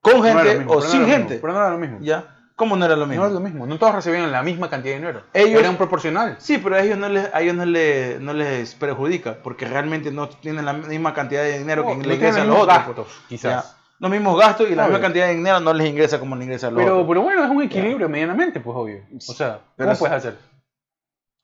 con 0.02 0.18
No 0.18 0.24
gente 0.24 0.44
lo 0.54 0.60
mismo, 0.60 0.74
o 0.74 0.76
no 0.76 0.82
sin 0.82 1.06
gente. 1.06 1.36
mismo, 1.36 1.42
pero 1.42 1.54
no 1.54 1.60
era 1.60 1.70
lo 1.72 1.78
mismo. 1.78 2.00
¿Ya? 2.02 2.33
¿Cómo 2.56 2.76
no 2.76 2.86
era 2.86 2.96
lo 2.96 3.08
mismo? 3.08 3.24
No 3.24 3.28
era 3.30 3.34
lo 3.34 3.40
mismo. 3.40 3.66
No 3.66 3.78
todos 3.80 3.96
recibían 3.96 4.32
la 4.32 4.44
misma 4.44 4.70
cantidad 4.70 4.94
de 4.94 5.00
dinero. 5.00 5.24
Ellos- 5.34 5.60
eran 5.60 5.76
proporcional. 5.76 6.36
Sí, 6.40 6.60
pero 6.60 6.76
a 6.76 6.82
ellos 6.82 6.98
no 7.00 7.10
les, 7.10 7.34
a 7.34 7.42
ellos 7.42 7.56
no 7.56 7.66
les, 7.66 8.20
no 8.22 8.34
les 8.34 8.76
perjudica, 8.76 9.38
porque 9.42 9.66
realmente 9.66 10.12
no 10.12 10.30
tienen 10.30 10.64
la 10.66 10.74
misma 10.74 11.14
cantidad 11.14 11.42
de 11.44 11.58
dinero 11.60 11.82
No, 11.84 11.90
que 11.90 11.96
le 11.96 12.02
tienen 12.02 12.18
ingresa 12.20 12.42
a 12.42 12.46
los 12.46 12.54
los 12.56 12.64
otros. 12.64 12.78
gastos, 12.78 12.96
pues. 13.08 13.18
quizás. 13.28 13.66
Ya. 13.66 13.78
Los 14.00 14.12
mismos 14.12 14.38
gastos 14.40 14.70
y 14.70 14.76
la 14.76 14.84
Obvio. 14.84 14.92
misma 14.94 15.02
cantidad 15.08 15.28
de 15.28 15.36
dinero 15.36 15.60
no 15.62 15.74
les 15.74 15.88
ingresa 15.90 16.20
como 16.20 16.36
le 16.36 16.44
ingresa 16.44 16.68
a 16.68 16.72
los 16.72 16.80
Pero, 16.84 16.94
otros. 16.96 17.08
pero 17.08 17.22
bueno, 17.22 17.44
es 17.44 17.50
un 17.50 17.62
equilibrio 17.64 18.10
medianamente, 18.10 18.60
pues 18.60 18.76
obvio. 18.78 19.02
O 19.16 19.34
sea, 19.34 19.60
Pero 19.76 19.88
¿cómo 19.88 19.92
es- 19.94 20.00
puedes 20.00 20.16
hacer? 20.16 20.38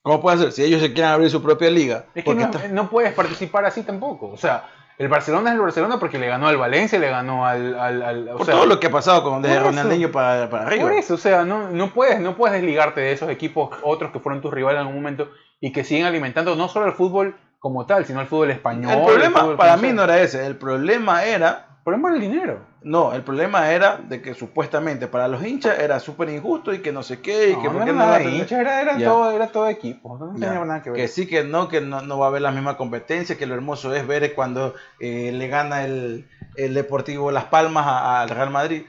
¿Cómo 0.01 0.21
puede 0.21 0.37
ser? 0.37 0.51
Si 0.51 0.63
ellos 0.63 0.81
se 0.81 0.93
quieren 0.93 1.11
abrir 1.11 1.29
su 1.29 1.41
propia 1.41 1.69
liga. 1.69 2.05
Es 2.15 2.23
que 2.23 2.31
porque 2.31 2.43
no, 2.45 2.51
está- 2.51 2.67
no 2.69 2.89
puedes 2.89 3.13
participar 3.13 3.65
así 3.65 3.83
tampoco. 3.83 4.29
O 4.29 4.37
sea, 4.37 4.63
el 4.99 5.07
Barcelona 5.07 5.49
es 5.49 5.55
el 5.55 5.61
Barcelona 5.61 5.97
porque 5.97 6.19
le 6.19 6.27
ganó 6.27 6.47
al 6.47 6.57
Valencia, 6.57 6.99
le 6.99 7.09
ganó 7.09 7.47
al... 7.47 7.79
al, 7.79 8.01
al- 8.03 8.29
o 8.29 8.37
por 8.37 8.45
sea, 8.45 8.53
todo 8.53 8.65
lo 8.67 8.79
que 8.79 8.87
ha 8.87 8.91
pasado 8.91 9.23
con 9.23 9.41
desde. 9.41 9.59
Ronaldinho 9.59 10.11
para, 10.11 10.49
para 10.49 10.67
arriba. 10.67 10.83
Por 10.83 10.91
eso, 10.93 11.15
o 11.15 11.17
sea, 11.17 11.45
no, 11.45 11.69
no, 11.71 11.89
puedes, 11.91 12.19
no 12.19 12.35
puedes 12.35 12.53
desligarte 12.61 12.99
de 13.01 13.13
esos 13.13 13.29
equipos 13.29 13.69
otros 13.81 14.11
que 14.11 14.19
fueron 14.19 14.41
tus 14.41 14.53
rivales 14.53 14.81
en 14.81 14.87
algún 14.87 15.01
momento 15.01 15.29
y 15.61 15.71
que 15.71 15.83
siguen 15.83 16.05
alimentando 16.05 16.55
no 16.55 16.67
solo 16.67 16.85
el 16.85 16.93
fútbol 16.93 17.35
como 17.59 17.85
tal, 17.85 18.05
sino 18.05 18.21
el 18.21 18.27
fútbol 18.27 18.51
español. 18.51 18.91
el 18.91 19.03
problema 19.05 19.39
fútbol 19.39 19.55
para 19.57 19.77
mí 19.77 19.91
no 19.93 20.03
era 20.03 20.19
ese. 20.21 20.45
El 20.45 20.57
problema 20.57 21.23
era 21.23 21.68
El 21.79 21.83
problema 21.83 22.09
era 22.09 22.15
el 22.17 22.21
dinero. 22.31 22.59
No, 22.83 23.13
el 23.13 23.23
problema 23.23 23.71
era 23.71 23.97
de 23.97 24.21
que 24.21 24.33
supuestamente 24.35 25.07
para 25.07 25.27
los 25.27 25.43
hinchas 25.43 25.79
era 25.79 25.99
súper 25.99 26.29
injusto 26.29 26.73
y 26.73 26.79
que 26.79 26.91
no 26.91 27.01
sé 27.03 27.19
qué, 27.19 27.49
y 27.49 27.53
No, 27.55 27.61
que 27.61 27.67
no 27.69 27.75
era 27.77 27.85
no 27.87 27.93
nada 27.93 28.09
va 28.11 28.15
a 28.15 28.19
de 28.19 28.25
tener- 28.25 28.39
hinchas, 28.41 28.59
era, 28.59 28.81
era 28.81 28.97
todo, 28.97 29.31
era 29.31 29.47
todo 29.47 29.67
equipo. 29.69 30.17
No 30.17 30.33
tenía 30.33 30.53
nada 30.65 30.81
que 30.83 30.91
ver. 30.91 31.01
Que 31.01 31.07
sí, 31.07 31.25
que 31.25 31.43
no, 31.43 31.67
que 31.67 31.81
no, 31.81 32.01
no 32.01 32.19
va 32.19 32.27
a 32.27 32.29
haber 32.29 32.41
la 32.43 32.51
misma 32.51 32.77
competencia, 32.77 33.37
que 33.37 33.45
lo 33.47 33.55
hermoso 33.55 33.93
es 33.95 34.05
ver 34.05 34.35
cuando 34.35 34.75
eh, 34.99 35.31
le 35.33 35.47
gana 35.47 35.83
el, 35.85 36.27
el 36.57 36.73
Deportivo 36.73 37.31
Las 37.31 37.45
Palmas 37.45 37.85
al 37.87 38.29
Real 38.29 38.49
Madrid. 38.51 38.83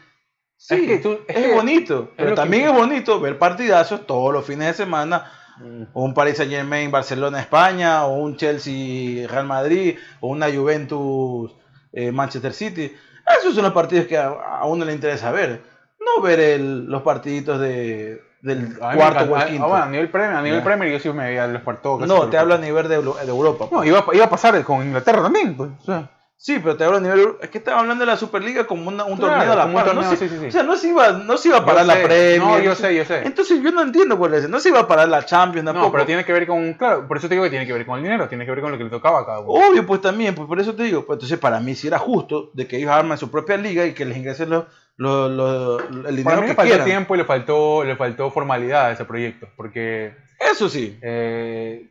Sí, 0.57 0.75
Es 0.75 0.81
que 0.83 0.99
tú- 0.99 1.19
es 1.27 1.37
es, 1.37 1.47
que- 1.47 1.55
bonito, 1.55 2.11
pero 2.17 2.31
que- 2.31 2.37
también 2.37 2.67
es 2.69 2.73
bonito 2.75 3.19
ver 3.19 3.39
partidazos 3.39 4.07
todos 4.07 4.33
los 4.33 4.45
fines 4.45 4.67
de 4.67 4.75
semana, 4.75 5.31
Mm. 5.59 5.85
o 5.95 6.05
un 6.05 6.15
Paris 6.15 6.37
Saint 6.39 6.53
Germain 6.53 6.91
Barcelona 6.91 7.39
España, 7.41 8.05
o 8.05 8.17
un 8.19 8.37
Chelsea 8.37 9.27
Real 9.29 9.47
Madrid, 9.47 9.97
o 10.21 10.29
una 10.29 10.47
Juventus 10.53 11.55
eh, 11.93 12.13
Manchester 12.13 12.53
City. 12.53 12.93
Esos 13.41 13.55
son 13.55 13.65
los 13.65 13.73
partidos 13.73 14.07
que 14.07 14.17
a, 14.19 14.29
a 14.29 14.65
uno 14.67 14.85
le 14.85 14.93
interesa 14.93 15.31
ver, 15.31 15.63
no 16.01 16.23
ver 16.23 16.41
el- 16.41 16.87
los 16.87 17.03
partiditos 17.03 17.61
de, 17.61 18.21
del 18.43 18.77
A 18.81 18.91
me 18.91 18.97
cuarto 18.97 19.21
encanta- 19.25 19.33
o 19.33 19.37
el 19.37 19.49
quinto. 19.49 19.69
bueno, 19.69 19.85
a 19.85 19.89
nivel 19.89 20.09
Premier, 20.11 20.37
a 20.37 20.43
nivel 20.43 20.59
Ya. 20.61 20.65
Premier 20.65 20.93
yo 20.93 20.99
sí 20.99 21.09
me 21.13 21.25
veía 21.27 21.47
los 21.47 21.63
partidos. 21.63 22.07
no, 22.07 22.29
te 22.29 22.39
hablo 22.39 22.55
a 22.55 22.59
nivel 22.59 22.89
de, 22.89 22.97
de 23.03 23.29
Europa. 23.29 23.65
No, 23.71 23.79
pues. 23.79 23.89
iba, 23.89 23.99
a- 24.01 24.15
iba 24.15 24.25
a 24.25 24.31
pasar 24.31 24.63
con 24.65 24.83
Inglaterra 24.83 25.23
también. 25.23 25.57
Pues, 25.57 25.71
o 25.81 25.85
sea. 25.85 26.11
Sí, 26.43 26.59
pero 26.59 26.75
te 26.75 26.85
hablo 26.85 26.97
a 26.97 27.01
nivel. 27.03 27.35
Es 27.43 27.51
que 27.51 27.59
estaba 27.59 27.81
hablando 27.81 28.01
de 28.03 28.11
la 28.11 28.17
Superliga 28.17 28.67
como 28.67 28.89
una- 28.89 29.05
un 29.05 29.19
Claro, 29.19 29.35
torneo 29.35 29.53
a 29.53 29.57
la 29.57 29.73
par, 29.75 29.95
no 29.95 30.03
se- 30.09 30.17
sí, 30.17 30.27
sí, 30.31 30.39
sí. 30.41 30.47
O 30.47 30.51
sea, 30.51 30.63
no 30.63 30.75
se 30.75 30.89
iba, 30.89 31.13
no 31.13 31.37
se 31.37 31.49
iba 31.49 31.59
a 31.59 31.67
parar 31.67 31.83
Yo 31.83 31.89
la 31.89 31.95
sé, 31.97 32.01
Premier. 32.07 32.39
No, 32.41 32.59
yo 32.61 32.75
sé, 32.75 32.95
yo 32.95 33.05
sé. 33.05 33.21
Entonces 33.27 33.63
yo 33.63 33.71
no 33.73 33.83
entiendo 33.83 34.17
cuál 34.17 34.33
es. 34.33 34.49
No 34.49 34.59
se 34.59 34.71
iba 34.71 34.81
a 34.81 34.89
parar 34.89 35.11
la 35.11 35.23
Champions 35.27 35.67
tampoco. 35.67 35.89
No, 35.89 35.93
pero 35.93 36.07
tiene 36.07 36.25
que 36.25 36.33
ver 36.33 36.47
con, 36.47 36.73
claro, 36.73 37.07
por 37.07 37.19
eso 37.19 37.29
te 37.29 37.35
digo 37.35 37.45
que 37.45 37.51
tiene 37.51 37.67
que 37.67 37.75
ver 37.75 37.85
con 37.85 37.99
el 37.99 38.05
dinero, 38.05 38.27
tiene 38.27 38.47
que 38.47 38.53
ver 38.53 38.63
con 38.63 38.73
lo 38.73 38.79
que 38.79 38.85
le 38.85 38.89
tocaba 38.91 39.21
a 39.21 39.27
cada 39.27 39.41
uno. 39.41 39.53
Obvio, 39.53 39.85
pues 39.87 40.01
también, 40.01 40.35
pues 40.35 40.49
por 40.49 40.59
eso 40.59 40.75
te 40.75 40.85
digo. 40.85 41.05
Pues 41.05 41.19
entonces 41.19 41.39
para 41.39 41.61
mí 41.61 41.75
sí 41.75 41.89
era 41.89 41.99
justo 41.99 42.51
de 42.55 42.67
que 42.67 42.79
ellos 42.79 42.91
armen 42.91 43.19
su 43.19 43.31
propia 43.31 43.59
liga 43.59 43.85
y 43.85 43.93
que 43.93 44.07
les 44.07 44.17
ingresen 44.17 44.49
los, 44.49 44.65
los, 44.97 45.31
los- 45.31 45.83
el 45.91 46.01
Para 46.03 46.11
dinero 46.13 46.37
mí 46.37 46.43
que 46.45 46.49
le 46.49 46.55
faltó 46.55 46.63
quieran. 46.71 46.87
tiempo 46.87 47.15
y 47.17 47.19
le 47.19 47.25
faltó, 47.27 47.85
le 47.85 47.97
faltó 47.97 48.31
formalidad 48.31 48.87
a 48.87 48.93
ese 48.93 49.05
proyecto, 49.05 49.47
porque 49.57 50.15
Eso 50.39 50.71
sí. 50.71 50.99
eh, 51.03 51.87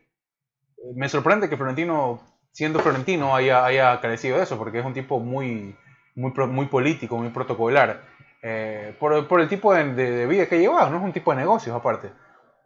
me 0.96 1.08
sorprende 1.08 1.48
que 1.48 1.56
Florentino, 1.56 2.20
siendo 2.52 2.80
Florentino, 2.80 3.34
haya, 3.34 3.64
haya 3.64 4.00
carecido 4.00 4.36
de 4.36 4.44
eso, 4.44 4.58
porque 4.58 4.78
es 4.80 4.84
un 4.84 4.94
tipo 4.94 5.20
muy, 5.20 5.76
muy, 6.14 6.32
muy 6.48 6.66
político, 6.66 7.16
muy 7.18 7.30
protocolar, 7.30 8.02
eh, 8.42 8.94
por, 8.98 9.26
por 9.28 9.40
el 9.40 9.48
tipo 9.48 9.72
de, 9.74 9.84
de- 9.94 10.10
de 10.10 10.26
vida 10.26 10.46
que 10.46 10.58
llevaba, 10.58 10.88
no 10.90 10.98
es 10.98 11.02
un 11.02 11.12
tipo 11.12 11.30
de 11.32 11.38
negocios 11.38 11.74
aparte. 11.76 12.10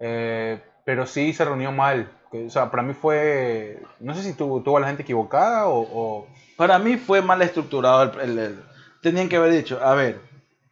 Eh, 0.00 0.60
pero 0.84 1.06
sí 1.06 1.32
se 1.32 1.44
reunió 1.44 1.72
mal. 1.72 2.10
O 2.32 2.50
sea, 2.50 2.70
para 2.70 2.82
mí 2.82 2.94
fue, 2.94 3.80
no 4.00 4.14
sé 4.14 4.22
si 4.22 4.32
tuvo, 4.34 4.60
tuvo 4.60 4.78
a 4.78 4.80
la 4.80 4.88
gente 4.88 5.02
equivocada 5.02 5.66
o- 5.68 5.86
o 5.92 6.26
Para 6.56 6.78
mí 6.78 6.96
fue 6.96 7.22
mal 7.22 7.40
estructurado. 7.42 8.02
el- 8.02 8.20
el- 8.30 8.38
el- 8.38 8.64
tenían 9.02 9.28
que 9.28 9.36
haber 9.36 9.52
dicho, 9.52 9.78
a 9.82 9.94
ver, 9.94 10.20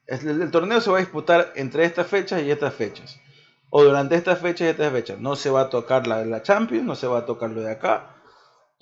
el 0.07 0.51
torneo 0.51 0.81
se 0.81 0.91
va 0.91 0.97
a 0.99 1.01
disputar 1.01 1.53
entre 1.57 1.85
estas 1.85 2.07
fechas 2.07 2.43
y 2.43 2.51
estas 2.51 2.75
fechas. 2.75 3.19
O 3.71 3.83
durante 3.85 4.17
estas 4.17 4.39
fechas 4.41 4.67
y 4.67 4.71
estas 4.71 4.93
fechas. 4.93 5.19
No 5.19 5.35
se 5.37 5.51
va 5.51 5.63
a 5.63 5.71
tocar 5.71 6.07
la, 6.07 6.25
la 6.25 6.43
Champions, 6.43 6.85
no 6.85 6.95
se 6.95 7.07
va 7.07 7.21
a 7.21 7.27
tocar 7.27 7.51
lo 7.51 7.61
de 7.63 7.71
acá. 7.73 8.07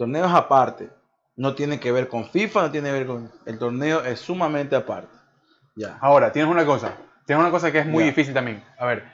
Torneos 0.01 0.33
aparte. 0.33 0.89
No 1.37 1.55
tiene 1.55 1.79
que 1.79 1.93
ver 1.93 2.09
con 2.09 2.25
FIFA, 2.25 2.63
no 2.63 2.71
tiene 2.71 2.89
que 2.89 2.95
ver 2.95 3.07
con... 3.07 3.31
El 3.45 3.59
torneo 3.59 4.03
es 4.03 4.19
sumamente 4.19 4.75
aparte. 4.75 5.15
Ya. 5.77 5.99
Ahora, 6.01 6.33
tienes 6.33 6.51
una 6.51 6.65
cosa. 6.65 6.95
Tienes 7.27 7.43
una 7.43 7.51
cosa 7.51 7.71
que 7.71 7.81
es 7.81 7.87
muy 7.87 8.05
Ya. 8.05 8.07
difícil 8.07 8.33
también. 8.33 8.65
A 8.79 8.87
ver, 8.87 9.05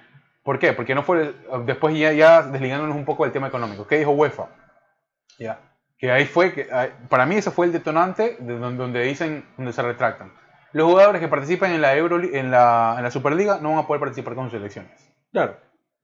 ¿por 0.44 0.60
qué? 0.60 0.72
Porque 0.72 0.94
no 0.94 1.02
fue. 1.02 1.34
Después 1.64 1.98
ya, 1.98 2.12
ya 2.12 2.42
desligándonos 2.42 2.94
un 2.94 3.04
poco 3.04 3.24
del 3.24 3.32
tema 3.32 3.48
económico. 3.48 3.84
¿Qué 3.88 3.98
dijo 3.98 4.12
UEFA? 4.12 4.46
Ya. 5.40 5.58
Que 5.98 6.12
ahí 6.12 6.24
fue. 6.24 6.52
Que, 6.52 6.68
para 7.08 7.26
mí, 7.26 7.34
ese 7.34 7.50
fue 7.50 7.66
el 7.66 7.72
detonante 7.72 8.36
de 8.38 8.56
donde, 8.56 8.78
donde 8.80 9.02
dicen. 9.02 9.44
Donde 9.56 9.72
se 9.72 9.82
retractan. 9.82 10.32
Los 10.72 10.86
jugadores 10.88 11.20
que 11.20 11.26
participan 11.28 11.72
en 11.72 11.82
la, 11.82 11.96
Euro, 11.96 12.20
en, 12.20 12.50
la, 12.52 12.94
en 12.96 13.02
la 13.02 13.10
Superliga 13.10 13.58
no 13.60 13.70
van 13.70 13.78
a 13.80 13.86
poder 13.88 14.00
participar 14.00 14.34
con 14.36 14.44
sus 14.44 14.52
selecciones. 14.52 14.92
Claro. 15.32 15.56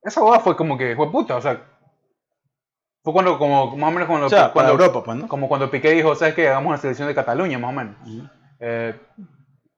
Esa 0.02 0.20
boda 0.20 0.40
fue 0.40 0.56
como 0.56 0.76
que. 0.76 0.96
Fue 0.96 1.10
puta, 1.12 1.36
o 1.36 1.40
sea. 1.40 1.60
Fue 3.02 3.12
cuando. 3.12 3.38
Como, 3.38 3.76
más 3.76 3.88
o 3.88 3.92
menos 3.92 4.08
cuando. 4.08 4.26
O 4.26 4.30
sea, 4.30 4.52
cuando- 4.52 4.72
Europa, 4.72 5.02
pues, 5.04 5.16
¿no? 5.16 5.28
Como 5.28 5.48
cuando 5.48 5.70
Piqué 5.70 5.90
dijo, 5.90 6.14
¿sabes 6.14 6.34
qué? 6.34 6.48
Hagamos 6.48 6.68
una 6.70 6.78
selección 6.78 7.08
de 7.08 7.14
Cataluña, 7.14 7.58
más 7.58 7.70
o 7.70 7.72
menos. 7.72 7.94
Eh, 8.60 8.94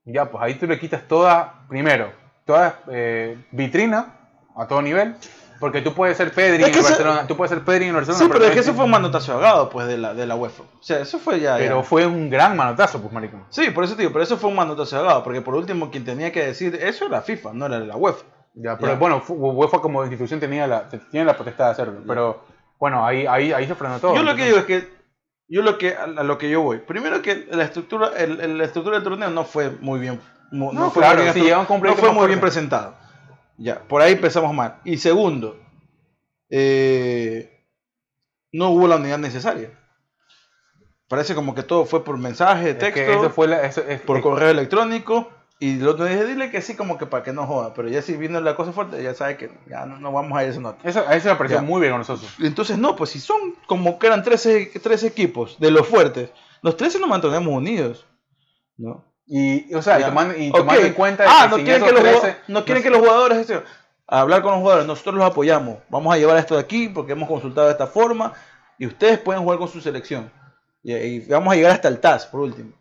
ya, 0.05 0.27
pues 0.31 0.43
ahí 0.45 0.55
tú 0.55 0.67
le 0.67 0.79
quitas 0.79 1.09
toda, 1.09 1.65
primero, 1.69 2.13
toda 2.45 2.81
eh, 2.91 3.39
vitrina 3.53 4.15
a 4.55 4.67
todo 4.69 4.83
nivel, 4.83 5.17
porque 5.59 5.81
tú 5.81 5.95
puedes 5.95 6.17
ser 6.19 6.31
Pedri 6.33 6.63
Es 6.63 6.69
en 6.69 6.75
que 6.75 6.83
se- 6.83 6.91
Barcelona, 6.91 7.27
tú 7.27 7.37
puedes 7.37 7.51
ser 7.51 7.65
Pedri 7.65 7.85
en 7.85 7.91
el 7.91 7.95
Barcelona. 7.97 8.23
Sí, 8.25 8.31
pero 8.31 8.45
es 8.45 8.51
que 8.53 8.61
eso 8.61 8.75
fue 8.75 8.85
un 8.85 8.91
manotazo 8.91 9.33
ahogado, 9.33 9.71
pues, 9.71 9.87
de 9.87 9.97
la, 9.97 10.13
de 10.13 10.27
la 10.27 10.37
UEFA. 10.37 10.63
O 10.63 10.83
sea, 10.83 11.01
eso 11.01 11.19
fue 11.19 11.41
ya... 11.41 11.57
Pero 11.57 11.79
ya. 11.79 11.83
fue 11.83 12.07
un 12.07 12.29
gran 12.29 12.55
manotazo, 12.57 13.01
pues, 13.01 13.11
marico. 13.13 13.39
Sí, 13.49 13.71
por 13.71 13.85
eso 13.85 13.95
te 13.97 14.03
digo, 14.03 14.13
pero 14.13 14.23
eso 14.23 14.37
fue 14.37 14.51
un 14.51 14.57
manotazo 14.57 14.99
ahogado, 14.99 15.25
porque 15.25 15.41
por 15.41 15.55
último 15.55 15.91
quien 15.91 16.05
tenía 16.05 16.31
que 16.31 16.45
decir 16.45 16.79
eso 16.83 17.07
era 17.07 17.23
FIFA, 17.23 17.53
no 17.55 17.65
era 17.67 17.79
la 17.81 17.97
UEFA. 17.97 18.25
Ya, 18.57 18.77
pero 18.77 18.93
Ya. 18.93 18.99
bueno, 18.99 19.23
UEFA 19.27 19.81
como 19.81 20.05
institución 20.05 20.39
tenía 20.39 20.67
la, 20.67 20.89
tiene 21.11 21.25
la 21.27 21.37
potestad 21.37 21.65
de 21.67 21.71
hacerlo, 21.73 22.01
pero 22.07 22.45
bueno, 22.85 23.07
ahí, 23.07 23.25
ahí, 23.27 23.51
ahí 23.51 23.67
se 23.67 23.75
frenó 23.75 23.99
todo. 23.99 24.15
Yo 24.15 24.23
lo 24.23 24.37
que 24.37 24.45
digo 24.45 24.59
es 24.59 24.65
que 24.67 24.93
yo 25.49 25.63
lo 25.63 25.79
que 25.79 25.95
a 25.95 26.07
lo 26.07 26.37
que 26.37 26.51
yo 26.51 26.61
voy, 26.61 26.81
primero 26.81 27.23
que 27.23 27.47
la 27.51 27.65
estructura 27.65 28.11
el, 28.15 28.39
el- 28.43 28.59
la 28.59 28.65
estructura 28.65 28.97
del 28.99 29.05
torneo 29.05 29.31
no 29.31 29.45
fue 29.47 29.71
muy 29.71 29.99
bien 30.01 30.21
No, 30.51 30.91
fue 30.91 31.01
claro, 31.01 31.23
no 31.91 31.97
fue 31.97 32.13
muy 32.13 32.27
bien 32.27 32.41
presentado. 32.41 32.95
Ya, 33.57 33.79
por 33.81 34.03
ahí 34.03 34.13
empezamos 34.13 34.53
mal. 34.53 34.81
Y 34.85 34.99
segundo, 34.99 35.59
eh, 36.51 37.65
no 38.53 38.69
hubo 38.69 38.87
la 38.87 38.97
unidad 38.97 39.17
necesaria. 39.19 39.71
Parece 41.09 41.35
como 41.35 41.55
que 41.55 41.63
todo 41.63 41.87
fue 41.87 42.05
por 42.05 42.19
mensaje 42.19 42.71
Es 42.71 42.77
que 42.77 42.81
texto, 42.93 43.13
eso 43.13 43.31
fue 43.31 43.49
la, 43.49 43.63
eso- 43.65 43.83
es- 43.89 44.03
por 44.03 44.21
correo 44.21 44.51
electrónico. 44.51 45.31
Y 45.61 45.77
lo 45.77 45.93
otro 45.93 46.05
dije, 46.05 46.25
dile 46.27 46.51
que 46.51 46.61
sí, 46.61 46.75
como 46.75 46.99
que 46.99 47.07
para 47.07 47.23
que 47.23 47.33
no 47.33 47.47
joda. 47.47 47.73
Pero 47.75 47.89
ya 47.89 48.03
si 48.03 48.17
viene 48.17 48.41
la 48.41 48.57
cosa 48.57 48.73
fuerte, 48.73 49.03
ya 49.03 49.15
sabe 49.15 49.37
que 49.37 49.51
ya 49.69 49.87
no, 49.87 49.99
no 49.99 50.13
vamos 50.13 50.37
a 50.37 50.43
ir 50.43 50.49
a 50.49 50.53
esa 50.53 50.61
nota. 50.61 50.87
eso, 50.89 51.05
a 51.07 51.15
eso 51.15 51.29
me 51.29 51.37
pareció 51.37 51.59
Ya. 51.59 51.63
muy 51.63 51.81
vergonzoso. 51.81 52.27
Entonces, 52.41 52.77
no, 52.77 52.97
pues 52.97 53.11
si 53.11 53.21
son 53.21 53.55
como 53.67 53.99
que 53.99 54.09
eran 54.09 54.23
13, 54.23 54.67
13 54.83 55.07
equipos 55.07 55.59
de 55.61 55.71
los 55.71 55.87
fuertes, 55.87 56.31
los 56.61 56.77
13 56.77 56.99
nos 56.99 57.09
mantenemos 57.09 57.55
unidos. 57.55 58.05
¿no? 58.77 59.05
Y, 59.27 59.73
o 59.75 59.81
sea, 59.81 60.01
y 60.01 60.05
tomando, 60.05 60.37
y 60.37 60.51
tomando 60.53 60.83
en 60.85 60.93
cuenta 60.93 61.23
de 61.23 61.29
ah, 61.33 61.45
que 61.45 61.57
no 61.59 61.65
quieren, 61.65 61.85
que 61.85 61.93
los, 61.93 62.01
13 62.03 62.19
jugado- 62.19 62.37
no 62.49 62.65
quieren 62.65 62.83
que 62.83 62.91
los 62.91 62.99
jugadores 63.01 63.39
este, 63.39 63.63
a 64.07 64.21
hablar 64.21 64.43
con 64.43 64.51
los 64.53 64.61
jugadores, 64.61 64.87
nosotros 64.87 65.15
los 65.15 65.25
apoyamos. 65.25 65.79
Vamos 65.89 66.13
a 66.13 66.19
llevar 66.19 66.37
esto 66.37 66.57
de 66.57 66.61
aquí 66.61 66.89
porque 66.89 67.13
hemos 67.13 67.29
consultado 67.29 67.69
de 67.69 67.73
esta 67.73 67.87
forma 67.87 68.33
y 68.77 68.87
ustedes 68.87 69.19
pueden 69.21 69.43
jugar 69.43 69.59
con 69.61 69.69
su 69.69 69.81
selección. 69.81 70.31
Y, 70.83 70.93
y 70.95 71.21
vamos 71.29 71.53
a 71.53 71.57
llegar 71.57 71.71
hasta 71.73 71.89
el 71.89 72.01
TAS, 72.01 72.27
por 72.27 72.41
último. 72.41 72.73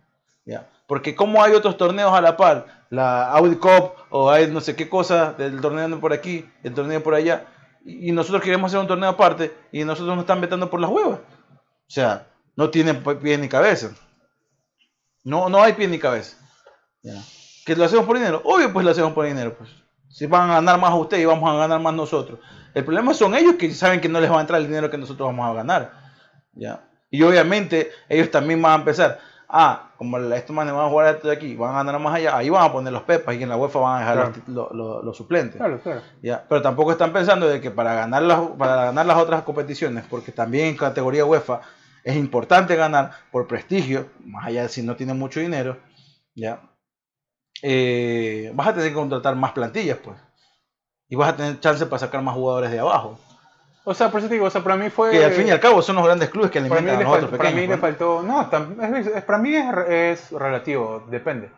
¿ya? 0.43 0.67
Porque 0.88 1.15
como 1.15 1.41
hay 1.43 1.53
otros 1.53 1.77
torneos 1.77 2.14
a 2.14 2.22
la 2.22 2.35
par, 2.38 2.85
la 2.89 3.30
Audi 3.31 3.55
Cup 3.55 3.93
o 4.10 4.30
hay 4.30 4.47
no 4.47 4.61
sé 4.61 4.76
qué 4.76 4.89
cosa 4.89 5.34
del 5.34 5.60
torneo 5.61 5.99
por 5.99 6.14
aquí, 6.14 6.49
el 6.64 6.73
torneo 6.73 7.01
por 7.01 7.14
allá, 7.15 7.45
y 7.85 8.11
nosotros 8.11 8.41
queremos 8.43 8.69
hacer 8.69 8.80
un 8.80 8.88
torneo 8.88 9.10
aparte 9.10 9.55
y 9.72 9.84
nosotros 9.84 10.15
nos 10.15 10.23
están 10.23 10.41
vetando 10.41 10.69
por 10.69 10.80
las 10.80 10.89
huevas. 10.91 11.19
O 11.49 11.89
sea, 11.89 12.27
no 12.55 12.69
tienen 12.69 13.03
pi- 13.03 13.15
pie 13.15 13.38
ni 13.38 13.49
cabeza. 13.49 13.91
No, 15.23 15.49
no 15.49 15.61
hay 15.64 15.73
pie 15.73 15.88
ni 15.88 15.99
cabeza. 15.99 16.38
Ya. 17.01 17.22
¿Que 17.65 17.76
lo 17.76 17.85
hacemos 17.85 18.05
por 18.05 18.18
dinero? 18.18 18.41
Obvio, 18.43 18.72
pues 18.73 18.85
lo 18.85 18.91
hacemos 18.91 19.14
por 19.14 19.26
dinero. 19.26 19.55
Pues. 19.57 19.69
Si 20.10 20.26
van 20.27 20.49
a 20.49 20.55
ganar 20.55 20.80
más 20.80 20.91
a 20.91 20.95
ustedes 20.95 21.23
y 21.23 21.26
vamos 21.26 21.49
a 21.49 21.57
ganar 21.57 21.80
más 21.80 21.93
nosotros. 21.93 22.39
El 22.73 22.84
problema 22.84 23.14
son 23.14 23.35
ellos 23.35 23.55
que 23.55 23.73
saben 23.73 24.01
que 24.01 24.10
no 24.10 24.19
les 24.19 24.31
va 24.31 24.38
a 24.38 24.41
entrar 24.41 24.60
el 24.60 24.68
dinero 24.68 24.89
que 24.89 24.97
nosotros 24.97 25.27
vamos 25.27 25.49
a 25.49 25.53
ganar. 25.53 25.91
¿ya? 26.53 26.88
Y 27.10 27.22
obviamente 27.23 27.91
ellos 28.10 28.30
también 28.31 28.61
van 28.61 28.73
a 28.73 28.76
empezar. 28.76 29.19
Ah, 29.55 29.91
como 29.97 30.17
estos 30.17 30.55
manes 30.55 30.73
van 30.73 30.88
a 30.88 30.89
jugar 30.89 31.13
esto 31.13 31.27
de 31.27 31.35
aquí, 31.35 31.55
van 31.55 31.75
a 31.75 31.84
ganar 31.84 31.99
más 32.01 32.15
allá, 32.15 32.35
ahí 32.35 32.49
van 32.49 32.63
a 32.63 32.71
poner 32.71 32.91
los 32.91 33.03
pepas 33.03 33.35
y 33.35 33.43
en 33.43 33.49
la 33.49 33.55
UEFA 33.55 33.80
van 33.80 33.95
a 33.97 33.99
dejar 33.99 34.31
Claro. 34.31 34.69
los 34.73 35.03
los, 35.05 35.15
suplentes. 35.15 35.57
Claro, 35.57 35.80
claro. 35.80 36.01
¿ya? 36.23 36.43
Pero 36.49 36.63
tampoco 36.63 36.91
están 36.91 37.13
pensando 37.13 37.47
de 37.47 37.61
que 37.61 37.69
para 37.69 37.93
ganar 37.93 38.23
las, 38.23 38.39
para 38.57 38.85
ganar 38.85 39.05
las 39.05 39.17
otras 39.17 39.43
competiciones, 39.43 40.05
porque 40.09 40.31
también 40.31 40.69
en 40.69 40.75
categoría 40.75 41.23
UEFA 41.23 41.61
es 42.03 42.15
importante 42.15 42.75
ganar 42.75 43.11
por 43.31 43.45
prestigio, 43.45 44.07
más 44.25 44.47
allá 44.47 44.63
de 44.63 44.69
si 44.69 44.81
no 44.81 44.95
tiene 44.95 45.13
mucho 45.13 45.39
dinero, 45.39 45.77
¿ya? 46.34 46.59
Eh, 47.61 48.51
vas 48.55 48.69
a 48.69 48.73
tener 48.73 48.89
que 48.89 48.95
contratar 48.95 49.35
más 49.35 49.51
plantillas, 49.51 49.99
pues. 50.03 50.17
Y 51.07 51.15
vas 51.15 51.30
a 51.30 51.35
tener 51.35 51.59
chance 51.59 51.85
para 51.85 51.99
sacar 51.99 52.23
más 52.23 52.34
jugadores 52.34 52.71
de 52.71 52.80
abajo. 52.80 53.19
O 53.85 53.93
sea, 53.93 54.10
por 54.10 54.19
eso 54.19 54.30
te 54.30 54.35
digo, 54.35 54.45
o 54.45 54.49
sea, 54.49 54.64
para 54.64 54.77
mí 54.77 54.89
fue... 54.89 55.11
Que 55.11 55.26
al 55.26 55.31
fin 55.34 55.47
y 55.47 55.51
al 55.51 55.60
cabo 55.60 55.81
son 55.81 55.97
los 55.97 56.05
grandes 56.05 56.30
clubes 56.30 56.49
que 56.51 56.61
para 56.61 56.81
mí, 56.81 56.89
alimentan 56.89 56.95
a 56.95 56.99
le 56.99 57.03
los 57.03 57.14
otros 57.15 57.31
fal- 57.31 57.38
para 57.38 57.49
mí 57.49 57.55
pequeños. 57.55 57.76
le 57.76 57.81
pues, 57.81 57.97
faltó... 57.97 58.23
No, 58.23 58.97
es, 58.97 59.07
es- 59.07 59.23
para 59.23 59.38
mí 59.39 59.55
es, 59.55 59.65
es 59.89 60.31
relativo, 60.31 61.03
depende. 61.10 61.49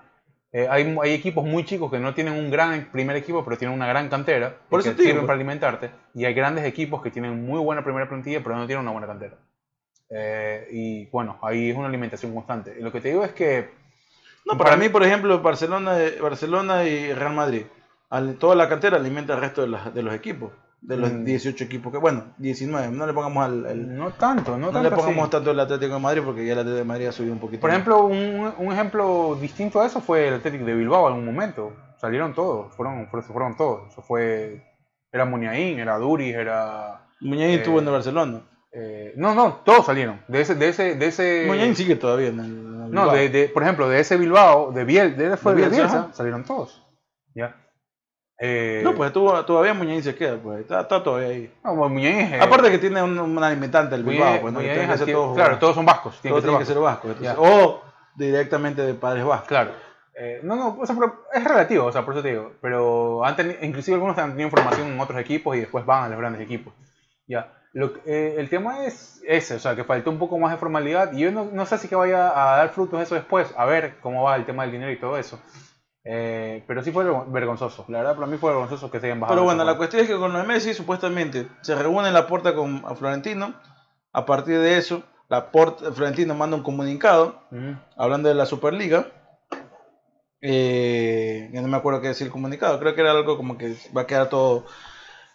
Eh, 0.51 0.67
hay, 0.69 0.97
hay 1.03 1.13
equipos 1.13 1.43
muy 1.45 1.65
chicos 1.65 1.91
que 1.91 1.99
no 1.99 2.13
tienen 2.13 2.33
un 2.33 2.49
gran 2.49 2.85
primer 2.91 3.15
equipo, 3.17 3.43
pero 3.43 3.57
tienen 3.57 3.75
una 3.75 3.85
gran 3.87 4.09
cantera. 4.09 4.55
Por 4.69 4.79
eso 4.79 4.89
que 4.89 4.95
te 4.95 5.01
digo, 5.01 5.09
sirven 5.09 5.21
pues. 5.21 5.27
para 5.27 5.35
alimentarte. 5.35 5.89
Y 6.15 6.25
hay 6.25 6.33
grandes 6.33 6.63
equipos 6.65 7.01
que 7.03 7.11
tienen 7.11 7.45
muy 7.45 7.59
buena 7.59 7.83
primera 7.83 8.07
plantilla, 8.09 8.41
pero 8.41 8.55
no 8.55 8.65
tienen 8.65 8.83
una 8.83 8.91
buena 8.91 9.05
cantera. 9.07 9.35
Eh, 10.09 10.67
y 10.71 11.05
bueno, 11.07 11.37
ahí 11.41 11.69
es 11.71 11.75
una 11.77 11.87
alimentación 11.89 12.33
constante. 12.33 12.75
Y 12.79 12.81
lo 12.81 12.91
que 12.91 13.01
te 13.01 13.09
digo 13.09 13.23
es 13.23 13.33
que... 13.33 13.69
No, 14.45 14.57
para 14.57 14.77
mí, 14.77 14.89
por 14.89 15.03
ejemplo, 15.03 15.39
Barcelona, 15.41 15.97
Barcelona 16.21 16.83
y 16.85 17.11
Real 17.13 17.33
Madrid, 17.33 17.63
toda 18.39 18.55
la 18.55 18.69
cantera 18.69 18.97
alimenta 18.97 19.33
al 19.33 19.41
resto 19.41 19.61
de, 19.61 19.67
las- 19.67 19.93
de 19.93 20.03
los 20.03 20.13
equipos, 20.13 20.51
de 20.87 20.97
los 20.97 21.11
Mm. 21.11 21.23
18 21.25 21.63
equipos 21.63 21.91
que, 21.91 21.97
bueno, 21.97 22.33
19, 22.37 22.89
no 22.89 23.07
le 23.07 23.13
pongamos 23.13 23.43
al, 23.45 23.65
al- 23.65 23.95
No 23.97 24.11
tanto, 24.13 24.51
no, 24.51 24.67
no, 24.67 24.71
tanto 24.71 24.89
le 24.89 24.95
pongamos 24.95 25.29
tanto 25.29 25.51
el 25.51 25.59
Atlético 25.59 25.95
de 25.95 25.99
Madrid 25.99 26.21
porque 26.23 26.45
ya 26.45 26.53
el 26.53 26.59
Atlético 26.59 26.77
de 26.79 26.83
Madrid 26.85 27.07
ha 27.07 27.11
subido 27.11 27.33
un 27.33 27.39
poquito. 27.39 27.61
Por 27.61 27.69
más. 27.71 27.75
ejemplo, 27.79 28.05
un, 28.05 28.53
un 28.57 28.71
ejemplo 28.73 29.35
distinto 29.41 29.81
a 29.81 29.85
eso 29.87 29.99
fue 30.01 30.27
el 30.27 30.35
Atlético 30.35 30.65
de 30.65 30.75
Bilbao 30.75 31.07
en 31.07 31.13
algún 31.15 31.25
momento. 31.25 31.73
Salieron 31.99 32.33
todos, 32.35 32.73
fueron, 32.75 33.07
fueron, 33.07 33.27
fueron 33.29 33.57
todos. 33.57 33.91
Eso 33.91 34.01
fue, 34.03 34.63
era 35.11 35.25
Muniain, 35.25 35.79
era 35.79 35.97
Duris, 35.97 36.35
era... 36.35 37.07
Muñain 37.21 37.51
eh, 37.51 37.55
estuvo 37.55 37.79
en 37.79 37.85
el 37.85 37.91
Barcelona. 37.93 38.41
eh, 38.71 39.13
no, 39.15 39.33
no, 39.33 39.61
todos 39.65 39.85
salieron. 39.85 40.21
De 40.27 40.41
ese, 40.41 40.53
de 40.55 40.67
ese, 40.69 40.95
de 40.95 41.05
ese... 41.07 41.45
Muñain 41.47 41.75
sigue 41.75 41.95
todavía 41.95 42.27
en 42.27 42.39
el, 42.41 42.45
en 42.45 42.81
el 42.83 42.91
No, 42.91 43.09
de, 43.11 43.29
de- 43.29 43.47
por 43.47 43.63
ejemplo, 43.63 43.89
de 43.89 44.01
ese 44.01 44.17
Bilbao, 44.17 44.71
de 44.71 44.83
Biel, 44.83 45.15
de, 45.17 45.35
fue 45.37 45.55
De 45.55 45.69
Bielsa, 45.69 46.09
salieron 46.13 46.43
todos. 46.43 46.83
¿Ya? 47.33 47.55
Eh, 48.37 48.81
No, 48.83 48.93
pues 48.95 49.07
estuvo, 49.07 49.43
todavía 49.45 49.73
Muñain 49.73 50.03
se 50.03 50.13
queda, 50.15 50.35
pues 50.37 50.59
está, 50.61 50.81
está 50.81 51.01
todavía 51.01 51.29
ahí. 51.29 51.53
no, 51.63 51.75
pues, 51.75 52.03
es... 52.05 52.31
eh, 52.33 52.39
Aparte 52.41 52.69
que 52.69 52.77
tiene 52.79 53.01
un, 53.01 53.17
un 53.17 53.43
alimentante 53.43 53.95
el 53.95 54.03
Bilbao, 54.03 54.41
pues 54.41 54.53
no, 54.53 54.59
que 54.59 54.67
tienen 54.69 54.89
que 54.91 54.97
ser 54.97 55.11
todos, 55.11 55.35
Claro, 55.35 55.57
todos 55.57 55.75
son 55.75 55.85
vascos. 55.85 56.19
tienen 56.21 56.41
todos 56.41 56.43
que 56.43 56.47
tienen 56.49 56.59
que 56.59 56.73
ser 56.73 56.79
vascos. 56.81 57.11
entonces, 57.11 57.35
o 57.39 57.81
directamente 58.15 58.81
de 58.81 58.93
padres 58.93 59.23
vascos. 59.23 59.47
Claro. 59.47 59.71
Eh, 60.17 60.39
no, 60.43 60.55
no, 60.55 60.77
o 60.79 60.85
sea, 60.85 60.95
pero 60.95 61.23
es 61.33 61.43
relativo, 61.43 61.85
o 61.85 61.91
sea, 61.91 62.03
por 62.03 62.13
eso 62.13 62.23
te 62.23 62.29
digo. 62.29 62.53
Pero 62.61 63.23
han 63.25 63.35
teni- 63.35 63.57
inclusive 63.61 63.95
algunos 63.95 64.17
han 64.17 64.31
tenido 64.31 64.49
formación 64.49 64.87
en 64.87 64.99
otros 64.99 65.19
equipos 65.19 65.55
y 65.55 65.59
después 65.61 65.85
van 65.85 66.03
a 66.05 66.09
los 66.09 66.17
grandes 66.17 66.41
equipos. 66.41 66.73
Ya. 67.27 67.51
Lo 67.73 67.91
eh, 68.05 68.35
el 68.37 68.49
tema 68.49 68.85
es 68.85 69.21
ese, 69.27 69.55
o 69.55 69.59
sea, 69.59 69.75
que 69.75 69.83
faltó 69.83 70.09
un 70.09 70.17
poco 70.19 70.37
más 70.39 70.51
de 70.51 70.57
formalidad 70.57 71.11
y 71.11 71.19
yo 71.19 71.31
no, 71.31 71.49
no 71.51 71.65
sé 71.65 71.77
si 71.77 71.89
que 71.89 71.95
vaya 71.97 72.27
a 72.29 72.55
dar 72.57 72.69
frutos 72.69 73.01
eso 73.01 73.15
después, 73.15 73.53
a 73.57 73.65
ver 73.65 73.95
cómo 74.01 74.23
va 74.23 74.37
el 74.37 74.45
tema 74.45 74.63
del 74.63 74.71
dinero 74.71 74.91
y 74.93 74.97
todo 74.97 75.17
eso. 75.17 75.37
Eh, 76.07 76.63
pero 76.67 76.83
sí 76.83 76.91
fue 76.91 77.03
vergon- 77.03 77.31
vergonzoso, 77.31 77.83
la 77.87 77.97
verdad 77.97 78.13
para 78.15 78.27
mí 78.27 78.37
fue 78.37 78.51
vergonzoso 78.51 78.91
que 78.91 78.99
se 78.99 79.07
hayan 79.07 79.19
bajado. 79.19 79.35
Pero 79.35 79.43
bueno, 79.43 79.63
la 79.63 79.75
cuestión 79.75 80.03
es 80.03 80.07
que 80.07 80.15
con 80.15 80.31
lo 80.31 80.37
de 80.39 80.45
Messi, 80.45 80.75
supuestamente, 80.75 81.47
se 81.61 81.73
reúne 81.73 82.11
la 82.11 82.27
puerta 82.27 82.53
con 82.53 82.83
a 82.85 82.93
Florentino. 82.93 83.55
A 84.13 84.23
partir 84.25 84.59
de 84.59 84.77
eso, 84.77 85.01
la 85.29 85.51
Porta- 85.51 85.91
Florentino 85.91 86.35
manda 86.35 86.55
un 86.55 86.63
comunicado 86.63 87.41
hablando 87.97 88.29
de 88.29 88.35
la 88.35 88.45
Superliga. 88.45 89.07
Eh, 90.41 91.49
ya 91.51 91.61
no 91.61 91.67
me 91.67 91.77
acuerdo 91.77 92.01
qué 92.01 92.09
decir 92.09 92.27
el 92.27 92.31
comunicado. 92.33 92.79
Creo 92.79 92.93
que 92.93 93.01
era 93.01 93.11
algo 93.11 93.35
como 93.35 93.57
que 93.57 93.75
va 93.95 94.01
a 94.01 94.07
quedar 94.07 94.29
todo. 94.29 94.65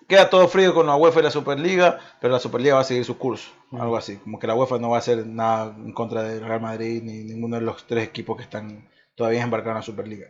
Queda 0.07 0.29
todo 0.31 0.49
frío 0.49 0.75
con 0.75 0.87
la 0.87 0.97
UEFA 0.97 1.21
y 1.21 1.23
la 1.25 1.31
Superliga, 1.31 1.99
pero 2.21 2.33
la 2.33 2.41
Superliga 2.41 2.75
va 2.77 2.81
a 2.81 2.85
seguir 2.85 3.05
su 3.05 3.17
curso. 3.19 3.51
Algo 3.73 3.97
así. 3.97 4.17
Como 4.19 4.39
que 4.39 4.47
la 4.47 4.55
UEFA 4.55 4.79
no 4.79 4.91
va 4.91 4.97
a 4.97 5.01
hacer 5.01 5.27
nada 5.27 5.75
en 5.77 5.93
contra 5.93 6.23
del 6.23 6.45
Real 6.45 6.61
Madrid 6.61 7.03
ni 7.03 7.25
ninguno 7.25 7.57
de 7.57 7.63
los 7.63 7.87
tres 7.87 8.07
equipos 8.07 8.37
que 8.37 8.43
están 8.43 8.89
todavía 9.15 9.43
embarcados 9.43 9.73
en 9.75 9.77
la 9.81 9.83
Superliga. 9.83 10.27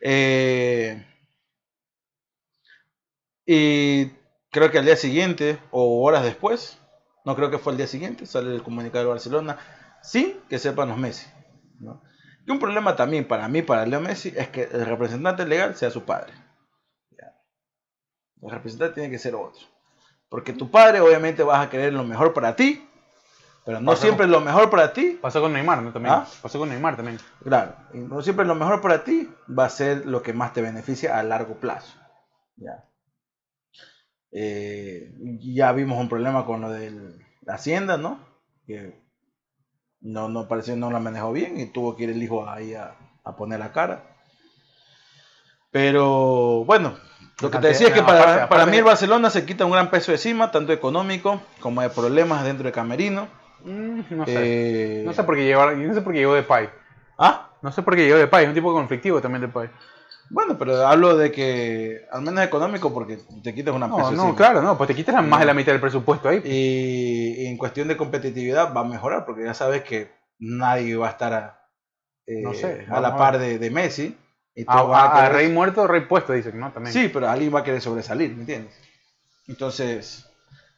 Eh, 0.00 1.04
y 3.46 4.06
creo 4.50 4.70
que 4.70 4.78
al 4.78 4.84
día 4.84 4.96
siguiente 4.96 5.58
o 5.70 6.02
horas 6.04 6.24
después, 6.24 6.78
no 7.24 7.36
creo 7.36 7.50
que 7.50 7.58
fue 7.58 7.72
al 7.72 7.76
día 7.76 7.86
siguiente, 7.86 8.26
sale 8.26 8.54
el 8.54 8.62
comunicado 8.62 9.04
de 9.04 9.10
Barcelona 9.10 9.58
sin 10.02 10.40
que 10.48 10.58
sepan 10.58 10.88
los 10.88 10.98
Messi. 10.98 11.26
Y 12.46 12.50
un 12.50 12.58
problema 12.58 12.94
también 12.94 13.26
para 13.26 13.48
mí, 13.48 13.62
para 13.62 13.86
Leo 13.86 14.00
Messi, 14.00 14.32
es 14.36 14.48
que 14.48 14.62
el 14.62 14.86
representante 14.86 15.44
legal 15.44 15.74
sea 15.76 15.90
su 15.90 16.04
padre. 16.04 16.32
El 18.42 18.50
representante 18.50 18.94
tiene 18.94 19.10
que 19.10 19.18
ser 19.18 19.34
otro. 19.34 19.62
Porque 20.28 20.52
tu 20.52 20.70
padre 20.70 21.00
obviamente 21.00 21.42
vas 21.42 21.66
a 21.66 21.70
querer 21.70 21.92
lo 21.92 22.04
mejor 22.04 22.34
para 22.34 22.54
ti, 22.54 22.88
pero 23.66 23.80
no 23.80 23.96
siempre 23.96 24.28
lo 24.28 24.40
mejor 24.40 24.70
para 24.70 24.92
ti 24.92 25.18
Pasó 25.20 25.40
con 25.40 25.52
Neymar, 25.52 25.82
¿no? 25.82 25.92
También. 25.92 26.14
¿Ah? 26.14 26.26
Pasó 26.40 26.60
con 26.60 26.68
Neymar 26.68 26.94
también. 26.94 27.18
Claro, 27.42 27.74
y 27.92 27.98
no 27.98 28.22
siempre 28.22 28.46
lo 28.46 28.54
mejor 28.54 28.80
para 28.80 29.02
ti 29.02 29.28
va 29.46 29.64
a 29.64 29.70
ser 29.70 30.06
lo 30.06 30.22
que 30.22 30.32
más 30.32 30.52
te 30.52 30.62
beneficia 30.62 31.18
a 31.18 31.22
largo 31.24 31.56
plazo. 31.56 31.98
Ya. 32.56 32.84
Eh, 34.30 35.12
ya 35.40 35.72
vimos 35.72 35.98
un 35.98 36.08
problema 36.08 36.46
con 36.46 36.60
lo 36.60 36.70
de 36.70 36.92
la 37.42 37.54
hacienda, 37.54 37.96
¿no? 37.96 38.20
Que 38.68 39.02
no, 40.00 40.28
no 40.28 40.46
pareció 40.46 40.76
no 40.76 40.92
la 40.92 41.00
manejó 41.00 41.32
bien 41.32 41.58
y 41.58 41.66
tuvo 41.66 41.96
que 41.96 42.04
ir 42.04 42.10
el 42.10 42.22
hijo 42.22 42.48
ahí 42.48 42.72
a, 42.74 42.94
a 43.24 43.36
poner 43.36 43.58
la 43.58 43.72
cara. 43.72 44.04
Pero 45.72 46.64
bueno, 46.64 46.96
lo 47.40 47.50
que 47.50 47.58
te 47.58 47.68
decía 47.68 47.88
es 47.88 47.94
que 47.94 48.02
para, 48.02 48.48
para 48.48 48.64
mí 48.66 48.76
el 48.76 48.84
Barcelona 48.84 49.28
se 49.28 49.44
quita 49.44 49.64
un 49.64 49.72
gran 49.72 49.90
peso 49.90 50.12
de 50.12 50.16
encima, 50.16 50.52
tanto 50.52 50.72
económico 50.72 51.42
como 51.60 51.82
de 51.82 51.90
problemas 51.90 52.44
dentro 52.44 52.64
de 52.64 52.72
Camerino. 52.72 53.28
Mm, 53.66 54.02
no 54.16 54.24
sé. 54.26 54.34
Eh, 54.36 55.02
No 55.04 55.12
sé 55.12 55.24
por 55.24 55.34
qué 55.36 55.44
llegó, 55.44 55.70
no 55.70 55.94
sé 55.94 56.00
por 56.00 56.12
qué 56.12 56.20
llegó 56.20 56.34
Depay. 56.34 56.68
¿Ah? 57.18 57.50
No 57.62 57.72
sé 57.72 57.82
por 57.82 57.96
qué 57.96 58.04
llegó 58.04 58.16
Depay, 58.18 58.44
es 58.44 58.48
un 58.48 58.54
tipo 58.54 58.72
conflictivo 58.72 59.20
también 59.20 59.42
Depay. 59.42 59.68
Bueno, 60.30 60.56
pero 60.58 60.84
hablo 60.86 61.16
de 61.16 61.30
que 61.30 62.02
al 62.10 62.22
menos 62.22 62.44
económico 62.44 62.92
porque 62.92 63.18
te 63.44 63.54
quitas 63.54 63.74
una 63.74 63.86
No, 63.86 63.98
no, 63.98 64.08
encima. 64.10 64.34
claro, 64.36 64.60
no, 64.62 64.76
pues 64.76 64.88
te 64.88 64.94
quitas 64.94 65.14
la- 65.14 65.22
más 65.22 65.40
de 65.40 65.46
la 65.46 65.54
mitad 65.54 65.72
del 65.72 65.80
presupuesto 65.80 66.28
ahí. 66.28 66.40
Y, 66.44 67.42
y 67.42 67.46
en 67.46 67.56
cuestión 67.56 67.86
de 67.88 67.96
competitividad 67.96 68.74
va 68.74 68.80
a 68.80 68.84
mejorar 68.84 69.24
porque 69.24 69.44
ya 69.44 69.54
sabes 69.54 69.82
que 69.82 70.10
nadie 70.38 70.96
va 70.96 71.08
a 71.08 71.10
estar 71.10 71.32
a, 71.32 71.68
eh, 72.26 72.42
No 72.42 72.54
sé, 72.54 72.86
a 72.90 73.00
la 73.00 73.08
a 73.08 73.16
par 73.16 73.38
de, 73.38 73.58
de 73.58 73.70
Messi. 73.70 74.16
Y 74.54 74.62
A, 74.66 74.72
todos 74.72 74.88
van 74.90 75.00
a 75.00 75.04
a- 75.04 75.06
a 75.26 75.28
querer- 75.28 75.32
rey 75.36 75.48
muerto, 75.52 75.86
rey 75.86 76.00
puesto, 76.02 76.32
dicen, 76.32 76.58
¿no? 76.58 76.72
También. 76.72 76.92
Sí, 76.92 77.08
pero 77.12 77.28
alguien 77.28 77.54
va 77.54 77.60
a 77.60 77.64
querer 77.64 77.80
sobresalir, 77.80 78.32
¿me 78.34 78.40
entiendes? 78.40 78.74
Entonces 79.46 80.26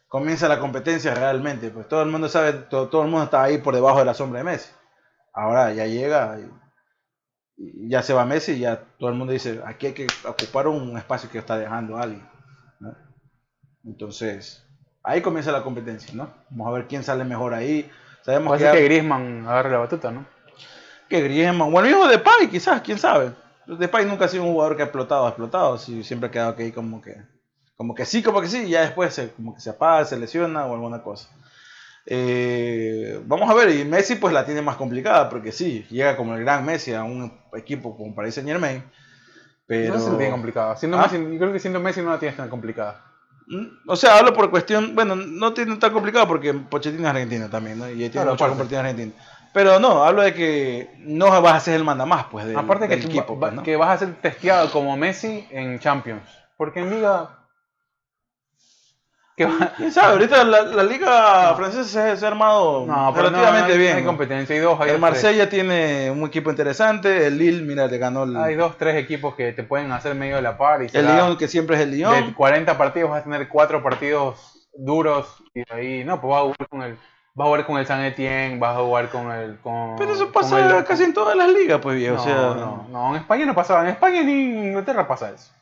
comienza 0.09 0.49
la 0.49 0.59
competencia 0.59 1.15
realmente. 1.15 1.71
Pues 1.71 1.89
todo 1.89 2.03
el 2.03 2.09
mundo 2.09 2.29
sabe, 2.29 2.53
todo, 2.53 2.89
todo 2.89 3.03
el 3.03 3.09
mundo 3.09 3.25
está 3.25 3.43
ahí 3.43 3.59
por 3.59 3.75
debajo 3.75 4.01
de 4.01 4.05
la 4.05 4.15
sombra 4.15 4.41
de 4.41 4.45
Messi. 4.45 4.71
Ahora 5.33 5.73
ya 5.73 5.87
llega 5.87 6.39
y, 6.41 7.85
y 7.85 7.89
ya 7.89 8.03
se 8.03 8.13
va 8.13 8.25
Messi 8.25 8.53
y 8.53 8.61
ya 8.61 8.83
todo 8.99 9.11
el 9.11 9.17
mundo 9.17 9.33
dice, 9.33 9.61
aquí 9.65 9.87
hay 9.87 9.93
que 9.93 10.07
ocupar 10.25 10.67
un 10.67 10.97
espacio 10.99 11.31
que 11.31 11.39
está 11.39 11.57
dejando 11.57 11.97
alguien. 11.97 12.29
¿no? 12.81 12.97
Entonces 13.85 14.65
ahí 15.05 15.23
comienza 15.23 15.53
la 15.53 15.63
competencia, 15.63 16.13
¿no? 16.15 16.33
Vamos 16.51 16.69
a 16.69 16.73
ver 16.73 16.87
quién 16.89 17.05
sale 17.05 17.25
mejor 17.25 17.55
ahí. 17.55 17.91
Sabemos 18.23 18.49
Puede 18.49 18.71
que, 18.73 18.79
que 18.79 18.85
Griezmann 18.85 19.47
agarre 19.47 19.71
la 19.71 19.79
batuta, 19.79 20.11
¿no? 20.11 20.27
que 21.09 21.23
Griezmann, 21.23 21.75
o 21.75 21.81
el 21.81 21.87
mismo 21.87 22.07
Depay, 22.07 22.49
quizás, 22.51 22.83
quién 22.83 22.99
sabe. 22.99 23.33
Depay 23.67 24.07
nunca 24.07 24.27
ha 24.27 24.29
sido 24.29 24.45
un 24.45 24.53
jugador 24.53 24.77
que 24.77 24.83
ha 24.83 24.87
explotado, 24.87 25.27
ha 25.27 25.31
explotado, 25.31 25.79
siempre 25.79 26.29
ha 26.29 26.31
quedado 26.31 26.55
ahí 26.59 26.73
como 26.73 27.01
que, 27.01 27.17
como 27.79 27.95
que 27.95 28.05
sí, 28.05 28.23
como 28.23 28.41
que 28.43 28.49
sí, 28.49 28.65
y 28.67 28.71
ya 28.71 28.83
después 28.83 29.15
se, 29.15 29.31
como 29.31 29.55
que 29.55 29.61
se 29.63 29.71
apaga, 29.71 30.05
se 30.05 30.19
lesiona 30.19 30.67
o 30.67 30.75
alguna 30.75 31.03
cosa. 31.03 31.29
Eh, 32.11 33.21
vamos 33.27 33.49
a 33.49 33.55
ver, 33.55 33.71
y 33.71 33.85
Messi 33.85 34.17
pues 34.17 34.33
la 34.35 34.45
tiene 34.45 34.63
más 34.63 34.77
complicada, 34.77 35.29
porque 35.29 35.53
sí, 35.53 35.87
llega 35.91 36.17
como 36.17 36.35
el 36.35 36.41
gran 36.41 36.65
Messi 36.65 36.93
a 36.95 37.05
un 37.05 37.33
equipo 37.55 37.97
como 37.97 38.15
Paris 38.15 38.35
Saint 38.35 38.49
Germain, 38.49 38.83
pero... 39.67 39.99
No 39.99 40.09
lo 40.11 40.17
tiene 40.17 40.33
complicada. 40.33 40.77
Siendo 40.77 40.99
¿Ah? 40.99 41.03
Messi, 41.03 41.17
yo 41.19 41.39
creo 41.39 41.53
que 41.53 41.61
siendo 41.61 41.81
Messi 41.81 42.01
no 42.03 42.11
la 42.11 42.19
tienes 42.19 42.37
tan 42.37 42.49
complicada. 42.49 43.05
Mm, 43.47 43.67
O 43.87 43.95
sea, 43.97 44.19
hablo 44.19 44.33
por 44.33 44.51
cuestión, 44.51 44.95
bueno, 44.95 45.15
no 45.17 45.53
tiene 45.55 45.77
tan 45.77 45.93
complicado 45.93 46.27
porque 46.27 46.53
Pochettino 46.55 47.05
es 47.05 47.11
argentino 47.11 47.49
también, 47.49 47.79
¿no? 47.79 47.89
Y 47.89 47.95
tiene 47.97 48.11
Claro, 48.11 48.31
mucho 48.33 48.49
compartido 48.49 48.81
en 48.81 48.87
Argentina. 48.87 49.13
Pero 49.53 49.79
no, 49.79 50.05
hablo 50.05 50.23
de 50.23 50.35
que 50.35 50.91
no 50.99 51.27
vas 51.43 51.55
a 51.55 51.61
ser 51.61 51.75
el 51.75 51.85
mandamás, 51.85 52.27
pues, 52.31 52.47
del, 52.47 52.57
Aparte 52.57 52.87
que, 52.89 52.97
del 52.97 53.05
tú 53.05 53.09
equipo, 53.11 53.35
va- 53.35 53.41
pues, 53.49 53.53
¿no? 53.55 53.63
que 53.63 53.77
vas 53.77 53.91
a 53.91 53.99
ser 54.07 54.15
testeado 54.21 54.71
como 54.71 54.97
Messi 54.97 55.47
en 55.51 55.79
Champions. 55.79 56.23
Porque 56.57 56.81
en 56.81 56.91
Liga... 56.91 57.35
Que 59.39 59.47
va- 59.47 59.73
¿Quién 59.77 59.93
sabe? 59.93 60.13
Ahorita 60.13 60.45
la, 60.45 60.63
la 60.63 60.83
liga 60.83 61.55
francesa 61.55 62.17
se, 62.17 62.25
ha 62.27 62.29
armado 62.29 62.85
No, 62.87 63.11
no, 63.11 63.13
relativamente 63.17 63.73
no 63.73 63.79
bien. 63.79 63.93
no 63.93 63.97
hay 63.99 64.03
¿no? 64.03 64.09
competencia. 64.09 64.55
Hay 64.57 64.61
dos, 64.61 64.79
hay 64.81 64.91
El 64.91 65.01
dos, 65.01 65.11
tres. 65.11 65.23
Marsella 65.23 65.49
tiene 65.49 66.11
un 66.11 66.25
equipo 66.27 66.51
interesante, 66.51 67.27
el 67.29 67.39
Lille, 67.39 67.63
mira, 67.63 67.87
le 67.87 67.97
ganó 67.99 68.25
el, 68.25 68.37
Hay 68.37 68.57
dos, 68.57 68.77
tres 68.77 68.97
equipos 68.97 69.35
que 69.37 69.53
te 69.53 69.63
pueden 69.63 69.93
hacer 69.93 70.15
medio 70.17 70.37
de 70.37 70.43
la 70.43 70.59
par. 70.59 70.83
Y 70.83 70.91
el 70.93 71.07
Lyon, 71.07 71.37
que 71.39 71.49
siempre 71.49 71.77
es 71.77 71.83
el 71.83 71.93
De 71.93 71.97
Lyon. 71.99 72.35
40 72.35 72.77
partidos 72.77 73.11
vas 73.11 73.21
a 73.21 73.25
tener 73.25 73.49
4 73.49 73.83
partidos 73.83 74.69
duros. 74.75 75.43
Y 75.55 75.63
ahí, 75.73 76.05
no, 76.05 76.21
pues 76.21 76.31
vas 76.31 76.39
a 76.41 76.43
jugar 76.43 76.69
con 76.69 76.83
el... 76.83 76.99
Vas 77.35 77.45
a 77.45 77.49
jugar 77.51 77.67
con 77.67 77.79
el 77.79 77.87
San 77.87 78.01
Etienne, 78.03 78.59
vas 78.59 78.77
a 78.77 78.81
jugar 78.81 79.09
con 79.11 79.31
el... 79.31 79.59
Con, 79.61 79.95
Pero 79.97 80.13
eso 80.13 80.33
pasa 80.33 80.79
el- 80.79 80.85
casi 80.85 81.05
en 81.05 81.15
todas 81.15 81.37
las 81.37 81.49
ligas, 81.49 81.79
pues, 81.81 81.95
viejo. 81.97 82.17
No, 82.17 82.21
o 82.23 82.25
sea, 82.25 82.35
no, 82.35 82.87
no, 82.91 83.11
en 83.11 83.21
España 83.23 83.47
no 83.47 83.55
pasaba. 83.55 83.83
En 83.83 83.91
España 83.91 84.23
ni 84.25 84.33
en 84.33 84.65
Inglaterra 84.65 85.07
pasa 85.07 85.31
eso. 85.31 85.53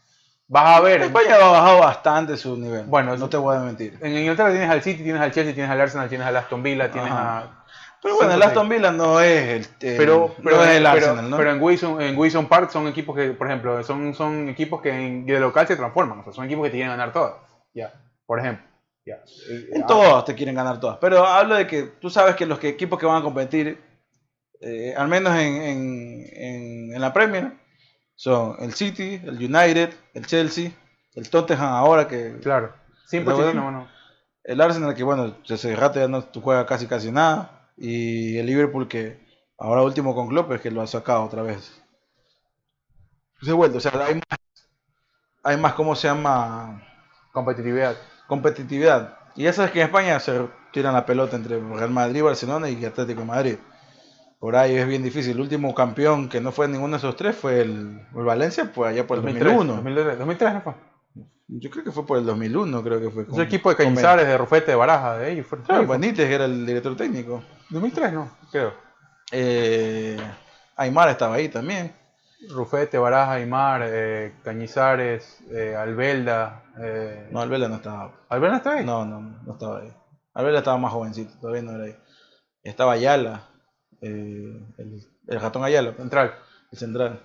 Vas 0.49 0.77
a 0.77 0.81
ver. 0.81 1.03
España 1.03 1.35
ha 1.35 1.51
bajado 1.51 1.79
bastante 1.81 2.37
su 2.37 2.57
nivel. 2.57 2.85
Bueno, 2.87 3.17
no 3.17 3.29
te 3.29 3.37
voy 3.37 3.57
a 3.57 3.61
mentir. 3.61 3.99
En 4.01 4.17
Inglaterra 4.17 4.51
tienes 4.51 4.71
al 4.71 4.83
City, 4.83 5.03
tienes 5.03 5.21
al 5.21 5.33
Chelsea, 5.33 5.53
tienes 5.55 5.71
al 5.71 5.81
Arsenal, 5.81 6.09
tienes 6.09 6.27
al 6.27 6.37
Aston 6.37 6.63
Villa, 6.63 6.91
tienes 6.91 7.11
Ajá. 7.11 7.39
a. 7.39 7.65
Pero 8.03 8.17
bueno, 8.17 8.35
el 8.35 8.43
Aston 8.43 8.69
Villa 8.69 8.93
no 8.93 9.21
es 9.21 9.49
el, 9.49 9.97
pero, 9.97 10.33
pero, 10.45 10.57
no 10.59 10.63
es 10.63 10.69
el 10.71 10.83
pero- 10.85 10.89
Arsenal, 10.91 11.31
¿no? 11.31 11.37
pero 11.37 11.51
en 11.51 11.61
Wilson, 11.61 12.01
en 12.01 12.17
Wilson 12.17 12.47
Park 12.47 12.71
son 12.71 12.87
equipos 12.87 13.17
que, 13.17 13.31
por 13.31 13.49
ejemplo, 13.49 13.83
son, 13.83 14.15
son 14.15 14.49
equipos 14.49 14.81
que 14.81 14.91
en, 14.91 15.27
de 15.27 15.41
local 15.41 15.67
se 15.67 15.75
transforman, 15.77 16.21
o 16.21 16.23
sea, 16.25 16.33
son 16.33 16.45
equipos 16.45 16.65
que 16.65 16.71
te 16.71 16.77
quieren 16.77 16.93
ganar 16.93 17.13
todas. 17.13 17.33
Ya, 17.75 17.93
por 18.25 18.39
ejemplo. 18.39 18.65
Ya. 19.05 19.15
Eh, 19.51 19.71
En 19.73 19.83
ah, 19.83 19.87
todos 19.87 20.25
te 20.25 20.35
quieren 20.37 20.55
ganar 20.55 20.79
todas. 20.79 20.99
Pero 21.01 21.27
hablo 21.27 21.57
de 21.57 21.67
que 21.67 21.83
tú 21.83 22.09
sabes 22.11 22.37
que 22.37 22.47
los 22.47 22.59
que, 22.61 22.69
equipos 22.69 22.99
que 23.01 23.07
van 23.07 23.17
a 23.21 23.23
competir, 23.25 23.81
eh, 24.61 24.95
al 24.97 25.09
menos 25.09 25.35
en, 25.37 25.57
en, 25.63 26.25
en- 26.33 26.95
en 26.95 27.01
la 27.01 27.13
Premier, 27.13 27.53
son 28.17 28.57
el 28.61 28.73
City, 28.73 29.21
el 29.23 29.37
United, 29.37 29.95
el 30.15 30.27
Chelsea, 30.27 30.73
el 31.15 31.31
Tottenham 31.31 31.73
ahora 31.73 32.09
que 32.09 32.39
Claro. 32.43 32.75
Sin 33.07 33.25
Pochettino, 33.25 33.63
bueno, 33.63 33.89
el 34.43 34.61
Arsenal 34.61 34.95
que 34.95 35.05
bueno, 35.05 35.37
hace 35.49 35.77
rato 35.77 36.01
ya 36.01 36.09
no 36.09 36.25
juega 36.43 36.67
casi 36.67 36.87
casi 36.87 37.13
nada 37.13 37.71
y 37.77 38.39
el 38.39 38.47
Liverpool 38.47 38.89
que 38.89 39.25
ahora 39.59 39.83
último 39.83 40.15
con 40.15 40.29
Klopp 40.29 40.53
es 40.53 40.61
que 40.61 40.71
lo 40.71 40.83
ha 40.83 40.87
sacado 40.87 41.23
otra 41.23 41.43
vez. 41.43 41.81
Se 43.43 43.51
ha 43.51 43.55
vuelto, 43.55 43.79
o 43.79 43.81
sea, 43.81 43.93
hay 44.05 44.15
más, 44.15 44.41
hay 45.45 45.57
más, 45.59 45.75
¿cómo 45.75 45.95
se 45.95 46.09
llama? 46.09 46.83
Competitividad. 47.33 47.97
competitividad. 48.27 49.19
Y 49.37 49.45
ya 49.45 49.53
sabes 49.53 49.71
que 49.71 49.81
en 49.81 49.87
España 49.87 50.19
se 50.19 50.49
tiran 50.73 50.95
la 50.95 51.05
pelota 51.05 51.37
entre 51.37 51.61
Real 51.61 51.91
Madrid, 51.91 52.23
Barcelona 52.23 52.71
y 52.71 52.83
Atlético 52.85 53.21
de 53.21 53.27
Madrid. 53.27 53.59
Por 54.39 54.55
ahí 54.57 54.77
es 54.77 54.87
bien 54.87 55.03
difícil. 55.03 55.33
El 55.33 55.41
último 55.41 55.75
campeón 55.75 56.29
que 56.29 56.41
no 56.41 56.53
fue 56.53 56.69
ninguno 56.69 56.93
de 56.93 56.99
esos 56.99 57.17
tres 57.17 57.35
fue 57.37 57.61
el, 57.63 58.01
el 58.15 58.25
Valencia, 58.25 58.71
pues 58.75 58.91
allá 58.93 59.07
por 59.07 59.19
el 59.19 59.25
2001. 59.25 59.73
2003, 59.77 60.19
2003 60.19 60.55
no 60.55 60.61
fue. 60.61 60.75
Yo 61.49 61.71
creo 61.71 61.85
que 61.85 61.93
fue 61.93 62.05
por 62.05 62.19
el 62.19 62.27
2001, 62.27 62.83
creo 62.83 63.01
que 63.01 63.11
fue. 63.11 63.27
Ese 63.31 63.43
equipo 63.43 63.71
de 63.71 63.77
Cañizares, 63.77 64.27
de 64.27 64.37
Rufete, 64.37 64.73
de 64.73 64.77
Baraja, 64.77 65.17
de 65.19 65.33
ellos. 65.33 65.47
Fue, 65.47 65.63
Claro. 65.63 65.87
Benítez 65.87 66.29
era 66.29 66.45
el 66.45 66.67
director 66.67 66.97
técnico. 66.97 67.43
2003 67.71 68.13
no, 68.13 68.31
creo. 68.51 68.73
Eh, 69.33 70.17
Aymar 70.77 71.09
estaba 71.09 71.37
ahí 71.37 71.49
también. 71.49 71.93
Rufete, 72.51 72.99
Baraja, 72.99 73.33
Aymar, 73.35 73.83
eh, 73.85 74.35
Cañizares, 74.45 75.41
eh, 75.51 75.75
Albelda. 75.77 76.65
Eh, 76.79 77.29
No, 77.33 77.41
Albela 77.41 77.69
no 77.69 77.77
estaba. 77.77 78.13
¿Albelda 78.29 78.57
está 78.59 78.73
ahí? 78.75 78.85
No, 78.85 79.05
no, 79.05 79.21
no 79.21 79.53
estaba 79.53 79.81
ahí. 79.81 79.93
Albela 80.35 80.59
estaba 80.59 80.77
más 80.77 80.93
jovencito, 80.93 81.33
todavía 81.41 81.63
no 81.63 81.73
era 81.73 81.85
ahí. 81.85 81.97
Estaba 82.63 82.93
Ayala, 82.93 83.49
eh, 84.07 84.61
el, 84.79 85.03
el 85.29 85.41
ratón 85.41 85.65
Ayala. 85.65 85.93
Central. 85.97 86.35
El 86.73 86.79
central. 86.79 87.21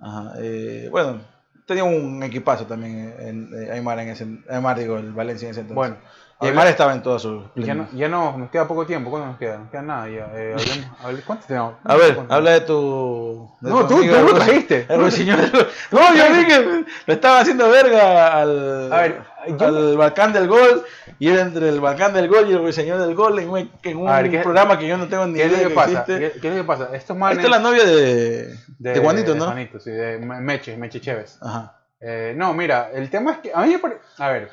Ajá. 0.00 0.32
eh, 0.38 0.88
bueno, 0.90 1.20
tenía 1.66 1.84
un 1.84 2.22
equipazo 2.22 2.66
también 2.66 3.14
en, 3.18 3.50
en- 3.54 3.72
Aymar 3.72 3.98
en 4.00 4.08
ese 4.08 4.26
Aymar, 4.50 4.78
digo, 4.78 4.96
el 4.98 5.12
Valencia 5.12 5.46
en 5.46 5.52
ese 5.52 5.60
entonces. 5.60 5.76
Bueno, 5.76 5.96
y 6.40 6.46
Aymar 6.46 6.66
estaba 6.66 6.92
en 6.92 7.02
todo 7.02 7.20
su 7.20 7.44
ya, 7.54 7.72
no, 7.74 7.86
ya 7.92 8.08
no, 8.08 8.36
nos 8.36 8.50
queda 8.50 8.66
poco 8.66 8.84
tiempo. 8.84 9.10
¿Cuánto 9.10 9.28
nos 9.28 9.38
queda? 9.38 9.58
Nos 9.58 9.70
queda 9.70 9.82
nada 9.82 10.08
ya. 10.08 10.28
Eh, 10.34 10.54
hablemos- 10.58 10.98
hable- 11.04 11.22
¿Cuánto 11.24 11.46
tenemos? 11.46 11.74
A 11.84 11.94
ver, 11.96 12.14
¿Cuánto? 12.16 12.34
habla 12.34 12.50
de 12.50 12.60
tu. 12.62 13.50
de 13.60 13.70
No, 13.70 13.80
tu 13.82 13.86
tú, 13.86 13.94
amigo, 13.98 14.16
tú 14.16 14.26
lo 14.26 14.34
trajiste. 14.34 14.86
el 14.88 15.00
ruiseñor. 15.00 15.38
No, 15.92 16.14
yo 16.16 16.46
que 16.48 16.84
lo 17.06 17.14
estaba 17.14 17.40
haciendo 17.40 17.68
verga 17.70 18.40
al, 18.40 18.92
A 18.92 18.96
ver, 19.02 19.22
yo- 19.48 19.66
al 19.66 19.96
Balcán 19.96 20.32
del 20.32 20.48
Gol. 20.48 20.84
Y 21.18 21.28
era 21.28 21.42
entre 21.42 21.68
el 21.68 21.80
Balcán 21.80 22.12
del 22.12 22.28
Gol 22.28 22.48
y 22.48 22.52
el 22.52 22.58
ruiseñor 22.58 22.98
del 23.00 23.14
Gol 23.14 23.38
en 23.38 23.48
un, 23.50 23.70
en 23.82 23.96
un 23.96 24.08
A 24.08 24.20
ver, 24.22 24.30
¿qué- 24.30 24.38
programa 24.40 24.78
que 24.78 24.86
yo 24.86 24.96
no 24.96 25.08
tengo 25.08 25.26
ni 25.26 25.34
¿Qué 25.34 25.44
es 25.46 25.52
idea 25.52 25.62
lo 25.64 25.68
que 25.68 25.74
pasa? 25.74 26.04
¿Qué, 26.04 26.18
qué 26.40 26.48
es 26.48 26.54
lo 26.54 26.62
que 26.62 26.64
pasa? 26.64 26.88
Estos 26.92 27.16
manes... 27.16 27.38
Esta 27.38 27.48
es 27.48 27.62
la 27.62 27.68
novia 27.70 27.84
de, 27.84 28.56
de, 28.78 29.00
Juanito, 29.00 29.34
¿no? 29.34 29.44
De 29.44 29.50
Juanito, 29.52 29.80
sí, 29.80 29.90
de 29.90 30.18
Me- 30.18 30.40
Meche, 30.40 30.76
Meche 30.76 31.00
Chévez. 31.00 31.38
Ajá. 31.40 31.78
Eh, 32.00 32.34
no, 32.36 32.52
mira, 32.54 32.90
el 32.92 33.08
tema 33.10 33.32
es 33.32 33.38
que 33.38 33.52
a 33.54 33.60
mí 33.62 33.68
me 33.72 33.78
pare- 33.78 33.98
A 34.18 34.28
ver, 34.28 34.50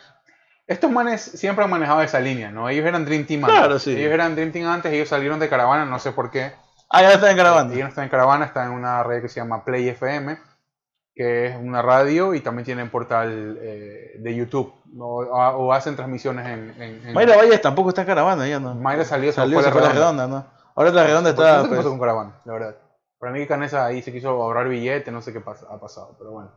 estos 0.67 0.91
manes 0.91 1.21
siempre 1.21 1.63
han 1.63 1.71
manejado 1.71 2.01
esa 2.03 2.19
línea, 2.19 2.51
¿no? 2.51 2.69
Ellos 2.69 2.85
eran 2.85 3.05
Dream 3.05 3.25
Team 3.25 3.43
antes. 3.45 3.57
Claro, 3.57 3.79
sí. 3.79 3.91
Ellos 3.97 4.11
eran 4.13 4.35
Dream 4.35 4.51
Team 4.51 4.67
antes, 4.67 4.93
ellos 4.93 5.09
salieron 5.09 5.39
de 5.39 5.49
caravana, 5.49 5.85
no 5.85 5.97
sé 5.97 6.11
por 6.11 6.29
qué. 6.29 6.51
Ah, 6.91 7.01
ya 7.01 7.13
está 7.13 7.31
en 7.31 7.37
grabando. 7.37 7.73
Ellos 7.73 7.83
no 7.85 7.89
están 7.89 8.03
en 8.03 8.09
caravana, 8.11 8.45
están 8.45 8.67
en 8.67 8.73
una 8.73 9.01
red 9.03 9.21
que 9.21 9.29
se 9.29 9.39
llama 9.39 9.63
Play 9.65 9.89
FM, 9.89 10.37
que 11.15 11.47
es 11.47 11.55
una 11.57 11.81
radio 11.81 12.33
y 12.33 12.39
también 12.41 12.65
tienen 12.65 12.89
portal 12.89 13.57
eh, 13.61 14.15
de 14.19 14.35
YouTube. 14.35 14.73
¿no? 14.93 15.05
O, 15.05 15.25
o 15.27 15.73
hacen 15.73 15.95
transmisiones 15.95 16.45
en. 16.47 16.73
en, 16.81 17.07
en- 17.07 17.13
Mayra 17.13 17.35
Valles 17.37 17.61
tampoco 17.61 17.89
está 17.89 18.01
en 18.01 18.07
caravana 18.07 18.47
ya, 18.47 18.59
¿no? 18.59 18.73
Mayra 18.75 19.03
salió, 19.05 19.31
Salió, 19.31 19.61
se 19.61 19.71
fue 19.71 19.81
la 19.81 19.89
redonda. 19.89 20.25
redonda, 20.25 20.27
¿no? 20.27 20.59
Ahora 20.75 20.91
la 20.91 21.03
redonda 21.03 21.33
No 21.33 21.41
está, 21.43 21.61
qué 21.63 21.67
pues, 21.67 21.77
pasó 21.79 21.89
con 21.89 21.99
Caravana, 21.99 22.39
la 22.45 22.53
verdad. 22.53 22.75
Para 23.19 23.33
mí 23.33 23.45
Canesa 23.45 23.85
ahí 23.85 24.01
se 24.01 24.13
quiso 24.13 24.29
ahorrar 24.29 24.69
billete, 24.69 25.11
no 25.11 25.21
sé 25.21 25.33
qué 25.33 25.41
pasa- 25.41 25.67
ha 25.69 25.77
pasado, 25.79 26.15
pero 26.17 26.31
bueno. 26.31 26.51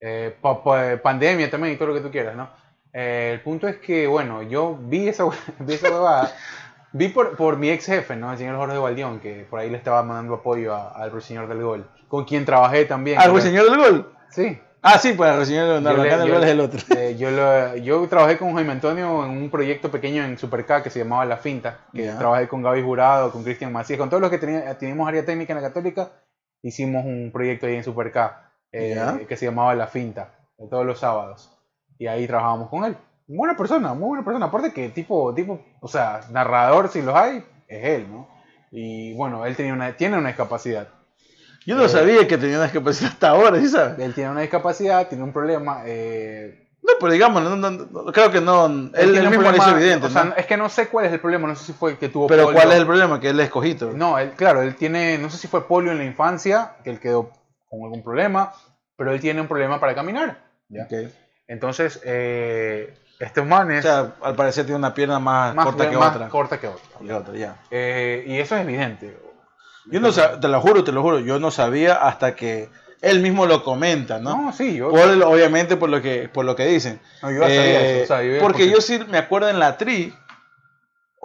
Eh, 0.00 0.36
pa- 0.42 0.62
pa- 0.62 0.96
pandemia 1.02 1.50
también 1.50 1.74
y 1.74 1.76
todo 1.76 1.88
lo 1.88 1.94
que 1.94 2.00
tú 2.02 2.10
quieras, 2.10 2.36
¿no? 2.36 2.50
Eh, 2.92 3.30
el 3.32 3.40
punto 3.40 3.66
es 3.68 3.76
que, 3.78 4.06
bueno, 4.06 4.42
yo 4.42 4.76
vi 4.78 5.08
esa, 5.08 5.24
vi 5.60 5.72
esa 5.74 5.90
huevada, 5.90 6.30
vi 6.92 7.08
por, 7.08 7.34
por 7.36 7.56
mi 7.56 7.70
ex 7.70 7.86
jefe, 7.86 8.14
¿no? 8.14 8.30
El 8.32 8.36
señor 8.36 8.56
Jorge 8.56 8.76
Valdión, 8.76 9.20
que 9.20 9.46
por 9.48 9.60
ahí 9.60 9.70
le 9.70 9.78
estaba 9.78 10.02
mandando 10.02 10.34
apoyo 10.34 10.74
al 10.76 11.10
ruiseñor 11.10 11.48
del 11.48 11.62
gol, 11.62 11.88
con 12.12 12.26
quien 12.26 12.44
trabajé 12.44 12.84
también. 12.84 13.16
Ah, 13.18 13.24
el 13.24 13.30
ruiseñor 13.30 13.64
del 13.70 13.78
gol. 13.80 14.12
Sí. 14.28 14.60
Ah, 14.82 14.98
sí, 14.98 15.14
pues 15.14 15.30
el 15.30 15.36
ruiseñor 15.38 15.66
del 15.68 15.82
Yo 15.82 15.96
gol. 15.96 16.02
del 16.10 16.26
yo- 16.28 16.34
gol 16.34 16.44
es 16.44 16.50
el 16.50 16.60
otro. 16.60 16.80
eh, 16.94 17.16
yo, 17.18 17.30
lo- 17.30 17.76
yo 17.76 18.06
trabajé 18.06 18.36
con 18.36 18.54
Jaime 18.54 18.72
Antonio 18.72 19.24
en 19.24 19.30
un 19.30 19.48
proyecto 19.50 19.90
pequeño 19.90 20.22
en 20.22 20.36
Super 20.36 20.66
K 20.66 20.82
que 20.82 20.90
se 20.90 20.98
llamaba 20.98 21.24
La 21.24 21.38
Finta. 21.38 21.86
Que 21.94 22.08
trabajé 22.10 22.48
con 22.48 22.62
Gaby 22.62 22.82
Jurado, 22.82 23.32
con 23.32 23.42
Cristian 23.42 23.72
Macías, 23.72 23.98
con 23.98 24.10
todos 24.10 24.20
los 24.20 24.30
que 24.30 24.36
tenía- 24.36 24.76
teníamos 24.76 25.08
área 25.08 25.24
técnica 25.24 25.54
en 25.54 25.62
la 25.62 25.68
Católica. 25.68 26.10
Hicimos 26.62 27.02
un 27.06 27.30
proyecto 27.32 27.66
ahí 27.66 27.76
en 27.76 27.84
Super 27.84 28.12
K 28.12 28.52
eh, 28.72 29.24
que 29.26 29.36
se 29.38 29.46
llamaba 29.46 29.74
La 29.74 29.86
Finta, 29.86 30.34
todos 30.70 30.84
los 30.84 30.98
sábados. 31.00 31.50
Y 31.98 32.08
ahí 32.08 32.26
trabajábamos 32.26 32.68
con 32.68 32.84
él. 32.84 32.94
Buena 33.26 33.56
persona, 33.56 33.94
muy 33.94 34.08
buena 34.08 34.24
persona. 34.24 34.46
Aparte 34.46 34.72
que 34.74 34.90
tipo, 34.90 35.32
tipo, 35.32 35.60
o 35.80 35.88
sea, 35.88 36.20
narrador 36.30 36.88
si 36.88 37.00
los 37.00 37.14
hay, 37.14 37.42
es 37.68 37.84
él, 37.86 38.06
¿no? 38.12 38.28
Y 38.70 39.14
bueno, 39.14 39.46
él 39.46 39.56
tenía 39.56 39.72
una, 39.72 39.96
tiene 39.96 40.18
una 40.18 40.28
discapacidad. 40.28 40.88
Yo 41.66 41.76
no 41.76 41.84
Eh, 41.84 41.88
sabía 41.88 42.26
que 42.26 42.38
tenía 42.38 42.56
una 42.56 42.64
discapacidad 42.64 43.10
hasta 43.12 43.28
ahora, 43.30 43.58
¿sí 43.60 43.68
sabes? 43.68 43.98
Él 43.98 44.14
tiene 44.14 44.30
una 44.30 44.40
discapacidad, 44.40 45.08
tiene 45.08 45.24
un 45.24 45.32
problema. 45.32 45.82
eh, 45.84 46.68
No, 46.82 46.92
pero 46.98 47.12
digamos, 47.12 47.42
no, 47.42 47.54
no, 47.56 47.70
no, 47.70 48.12
creo 48.12 48.30
que 48.32 48.40
no. 48.40 48.66
Él, 48.66 49.28
mismo 49.30 49.50
lo 49.50 49.56
hizo 49.56 49.70
evidente, 49.76 50.06
o 50.06 50.10
sea, 50.10 50.24
¿no? 50.24 50.34
es 50.36 50.46
que 50.46 50.56
no 50.56 50.68
sé 50.68 50.88
cuál 50.88 51.06
es 51.06 51.12
el 51.12 51.20
problema, 51.20 51.46
no 51.46 51.54
sé 51.54 51.64
si 51.66 51.72
fue 51.72 51.96
que 51.96 52.08
tuvo 52.08 52.26
Pero 52.26 52.44
polio. 52.44 52.58
¿cuál 52.60 52.72
es 52.72 52.78
el 52.78 52.86
problema? 52.86 53.20
Que 53.20 53.30
él 53.30 53.38
es 53.38 53.46
escogito. 53.46 53.92
No, 53.94 54.18
él, 54.18 54.32
claro, 54.32 54.62
él 54.62 54.74
tiene, 54.74 55.16
no 55.18 55.30
sé 55.30 55.36
si 55.38 55.46
fue 55.46 55.66
polio 55.68 55.92
en 55.92 55.98
la 55.98 56.04
infancia, 56.04 56.72
que 56.82 56.90
él 56.90 56.98
quedó 56.98 57.30
con 57.70 57.82
algún 57.84 58.02
problema, 58.02 58.52
pero 58.96 59.12
él 59.12 59.20
tiene 59.20 59.40
un 59.40 59.46
problema 59.48 59.78
para 59.78 59.94
caminar. 59.94 60.42
¿ya? 60.68 60.88
Entonces, 61.46 62.00
eh, 62.04 62.94
estos 63.20 63.44
O 63.44 63.46
manes, 63.46 63.82
sea, 63.82 64.14
al 64.22 64.34
parecer 64.34 64.64
tiene 64.64 64.78
una 64.78 64.92
pierna 64.94 65.18
más, 65.20 65.54
más, 65.54 65.66
corta 65.66 65.88
que 65.88 65.96
más 65.96 66.14
otra. 66.16 66.28
corta 66.28 66.58
que 66.58 66.66
otra. 66.66 67.34
Ya. 67.34 67.56
Eh, 67.70 68.24
y 68.26 68.38
eso 68.38 68.56
es 68.56 68.62
evidente. 68.62 69.16
Yo 69.86 70.00
no 70.00 70.10
te 70.12 70.48
lo 70.48 70.60
juro, 70.60 70.84
te 70.84 70.92
lo 70.92 71.02
juro, 71.02 71.18
yo 71.20 71.38
no 71.38 71.50
sabía 71.50 71.94
hasta 71.94 72.34
que 72.36 72.68
él 73.00 73.20
mismo 73.20 73.46
lo 73.46 73.64
comenta, 73.64 74.20
¿no? 74.20 74.36
No, 74.46 74.52
sí, 74.52 74.76
yo, 74.76 74.90
Por 74.90 75.08
el- 75.10 75.22
obviamente 75.24 75.76
por 75.76 75.90
lo 75.90 76.00
que 76.00 76.28
por 76.28 76.44
lo 76.44 76.54
que 76.54 76.66
dicen. 76.66 77.00
no, 77.22 77.30
yo 77.32 77.40
ya 77.40 77.46
sabía 77.48 77.80
Eh, 77.80 78.02
eso, 78.02 78.02
o 78.04 78.06
sea, 78.18 78.22
yo- 78.22 78.38
porque 78.40 78.70
yo 78.70 78.80
sí 78.80 79.00
me 79.08 79.18
acuerdo 79.18 79.48
en 79.48 79.58
la 79.58 79.76
tri, 79.76 80.14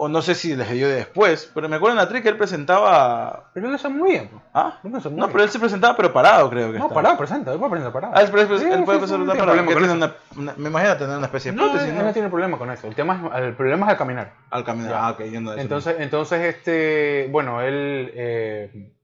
o 0.00 0.08
no 0.08 0.22
sé 0.22 0.36
si 0.36 0.54
les 0.54 0.70
dio 0.70 0.88
después, 0.88 1.50
pero 1.52 1.68
me 1.68 1.74
acuerdo 1.74 1.94
en 1.94 2.04
la 2.04 2.08
tri 2.08 2.22
que 2.22 2.28
él 2.28 2.36
presentaba. 2.36 3.50
Pero 3.52 3.66
él 3.68 3.76
lo 3.82 3.90
muy 3.90 4.10
bien. 4.12 4.30
¿Ah? 4.54 4.78
No, 4.84 5.26
pero 5.28 5.42
él 5.42 5.50
se 5.50 5.58
presentaba, 5.58 5.96
pero 5.96 6.12
parado, 6.12 6.48
creo 6.50 6.70
que 6.70 6.78
No, 6.78 6.84
estaba. 6.84 6.94
parado, 7.02 7.18
presenta, 7.18 7.52
él 7.52 7.58
puede 7.58 7.70
presentar 7.72 7.92
parado. 7.92 8.12
Ah, 8.16 8.22
él, 8.22 8.30
puede- 8.30 8.44
él 8.44 8.48
sí, 8.60 8.64
puede 8.64 8.76
sí, 8.76 8.84
presentar 8.84 9.18
no 9.18 9.32
tiene 9.32 9.38
parado, 9.40 9.46
problema 9.46 9.68
que 9.68 9.74
con 9.74 9.82
tiene 9.82 10.04
eso. 10.06 10.14
una, 10.36 10.42
una- 10.52 10.54
me 10.56 10.68
imagino 10.68 10.96
tener 10.98 11.16
una 11.16 11.26
especie 11.26 11.50
de 11.50 11.56
No, 11.56 11.62
prótesis, 11.64 11.88
él 11.88 11.98
¿no? 11.98 12.02
no 12.04 12.12
tiene 12.12 12.28
problema 12.28 12.58
con 12.58 12.70
eso. 12.70 12.86
El 12.86 12.94
tema 12.94 13.30
es, 13.34 13.42
el 13.42 13.54
problema 13.56 13.86
es 13.86 13.90
al 13.92 13.98
caminar. 13.98 14.32
Al 14.50 14.64
caminar. 14.64 14.90
Ya. 14.92 15.06
Ah, 15.08 15.10
ok, 15.10 15.18
no 15.20 15.52
eso 15.52 15.60
Entonces, 15.60 15.96
entonces 15.98 16.42
este, 16.54 17.26
bueno, 17.32 17.60
él, 17.60 18.12
eh, 18.14 18.94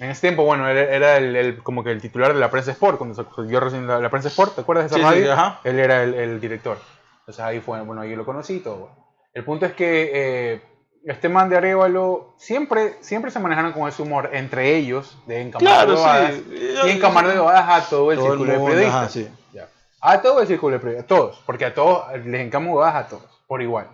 en 0.00 0.10
ese 0.10 0.20
tiempo, 0.22 0.44
bueno, 0.44 0.68
él 0.68 0.76
era 0.76 1.18
el, 1.18 1.36
el- 1.36 1.62
como 1.62 1.84
que 1.84 1.92
el 1.92 2.00
titular 2.02 2.34
de 2.34 2.40
la 2.40 2.50
prensa 2.50 2.72
Sport, 2.72 2.98
cuando 2.98 3.14
se- 3.14 3.48
yo 3.48 3.60
recién 3.60 3.86
la, 3.86 4.00
la 4.00 4.10
prensa 4.10 4.26
Sport, 4.28 4.56
¿te 4.56 4.62
acuerdas 4.62 4.90
de 4.90 4.96
esa 5.00 5.08
Sí, 5.08 5.14
sí, 5.14 5.20
radio? 5.24 5.32
ajá. 5.34 5.60
Él 5.62 5.78
era 5.78 6.02
el, 6.02 6.14
el 6.14 6.40
director. 6.40 6.78
Entonces 7.20 7.44
ahí 7.44 7.60
fue, 7.60 7.80
bueno, 7.82 8.02
ahí 8.02 8.16
lo 8.16 8.24
conocí 8.24 8.54
y 8.54 8.60
todo. 8.60 8.76
bueno. 8.78 9.03
El 9.34 9.44
punto 9.44 9.66
es 9.66 9.72
que 9.72 10.10
eh, 10.54 10.62
este 11.04 11.28
man 11.28 11.48
de 11.50 11.56
Arevalo 11.56 12.34
siempre, 12.38 12.94
siempre 13.00 13.30
se 13.30 13.40
manejaron 13.40 13.72
con 13.72 13.88
ese 13.88 14.00
humor 14.02 14.30
entre 14.32 14.76
ellos, 14.76 15.18
de 15.26 15.40
encamar 15.42 15.60
Claro, 15.86 15.92
de 15.92 16.32
sí. 16.32 16.66
y 16.86 16.90
encamar 16.90 17.26
de 17.26 17.32
a 17.34 17.86
todo 17.90 18.12
el 18.12 18.18
Todo 18.18 18.26
el 18.26 18.32
círculo 18.38 18.52
de 18.52 18.58
mundo, 18.58 18.70
periodistas. 18.74 19.02
ajá, 19.02 19.08
sí. 19.10 19.28
Ya. 19.52 19.68
A 20.00 20.22
todo 20.22 20.40
el 20.40 20.46
círculo 20.46 20.74
de 20.74 20.80
periodistas, 20.80 21.04
a 21.04 21.08
todos, 21.20 21.42
porque 21.44 21.64
a 21.66 21.74
todos 21.74 22.04
les 22.24 22.40
encamo 22.40 22.80
a 22.82 23.06
todos, 23.08 23.24
por 23.48 23.60
igual. 23.60 23.88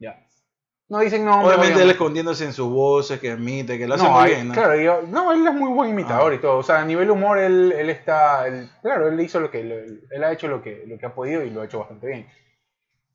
Ya. 0.00 0.18
No 0.88 0.98
dicen 1.00 1.24
no, 1.24 1.44
Obviamente 1.44 1.82
él 1.82 1.90
escondiéndose 1.90 2.44
en 2.44 2.52
sus 2.52 2.68
voces, 2.70 3.20
que 3.20 3.30
emite, 3.32 3.78
que 3.78 3.86
lo 3.86 3.94
hace 3.94 4.04
no, 4.04 4.10
muy 4.12 4.22
ahí- 4.24 4.34
bien, 4.34 4.48
¿no? 4.48 4.54
Claro, 4.54 4.76
yo- 4.76 5.02
no, 5.08 5.32
él 5.32 5.46
es 5.46 5.54
muy 5.54 5.70
buen 5.72 5.90
imitador 5.90 6.32
Ah. 6.32 6.34
y 6.34 6.38
todo. 6.38 6.56
O 6.58 6.62
sea, 6.62 6.80
a 6.80 6.84
nivel 6.84 7.10
humor, 7.10 7.38
él, 7.38 7.72
él 7.76 7.90
está. 7.90 8.46
él- 8.48 8.68
claro, 8.82 9.08
él 9.08 9.20
hizo 9.20 9.40
lo 9.40 9.50
que. 9.50 9.62
lo- 9.62 9.76
él 9.76 10.24
ha 10.24 10.32
hecho 10.32 10.48
lo 10.48 10.62
que, 10.62 10.84
lo 10.86 10.98
que 10.98 11.06
ha 11.06 11.14
podido 11.14 11.42
y 11.44 11.50
lo 11.50 11.60
ha 11.62 11.66
hecho 11.66 11.78
bastante 11.80 12.06
bien. 12.06 12.26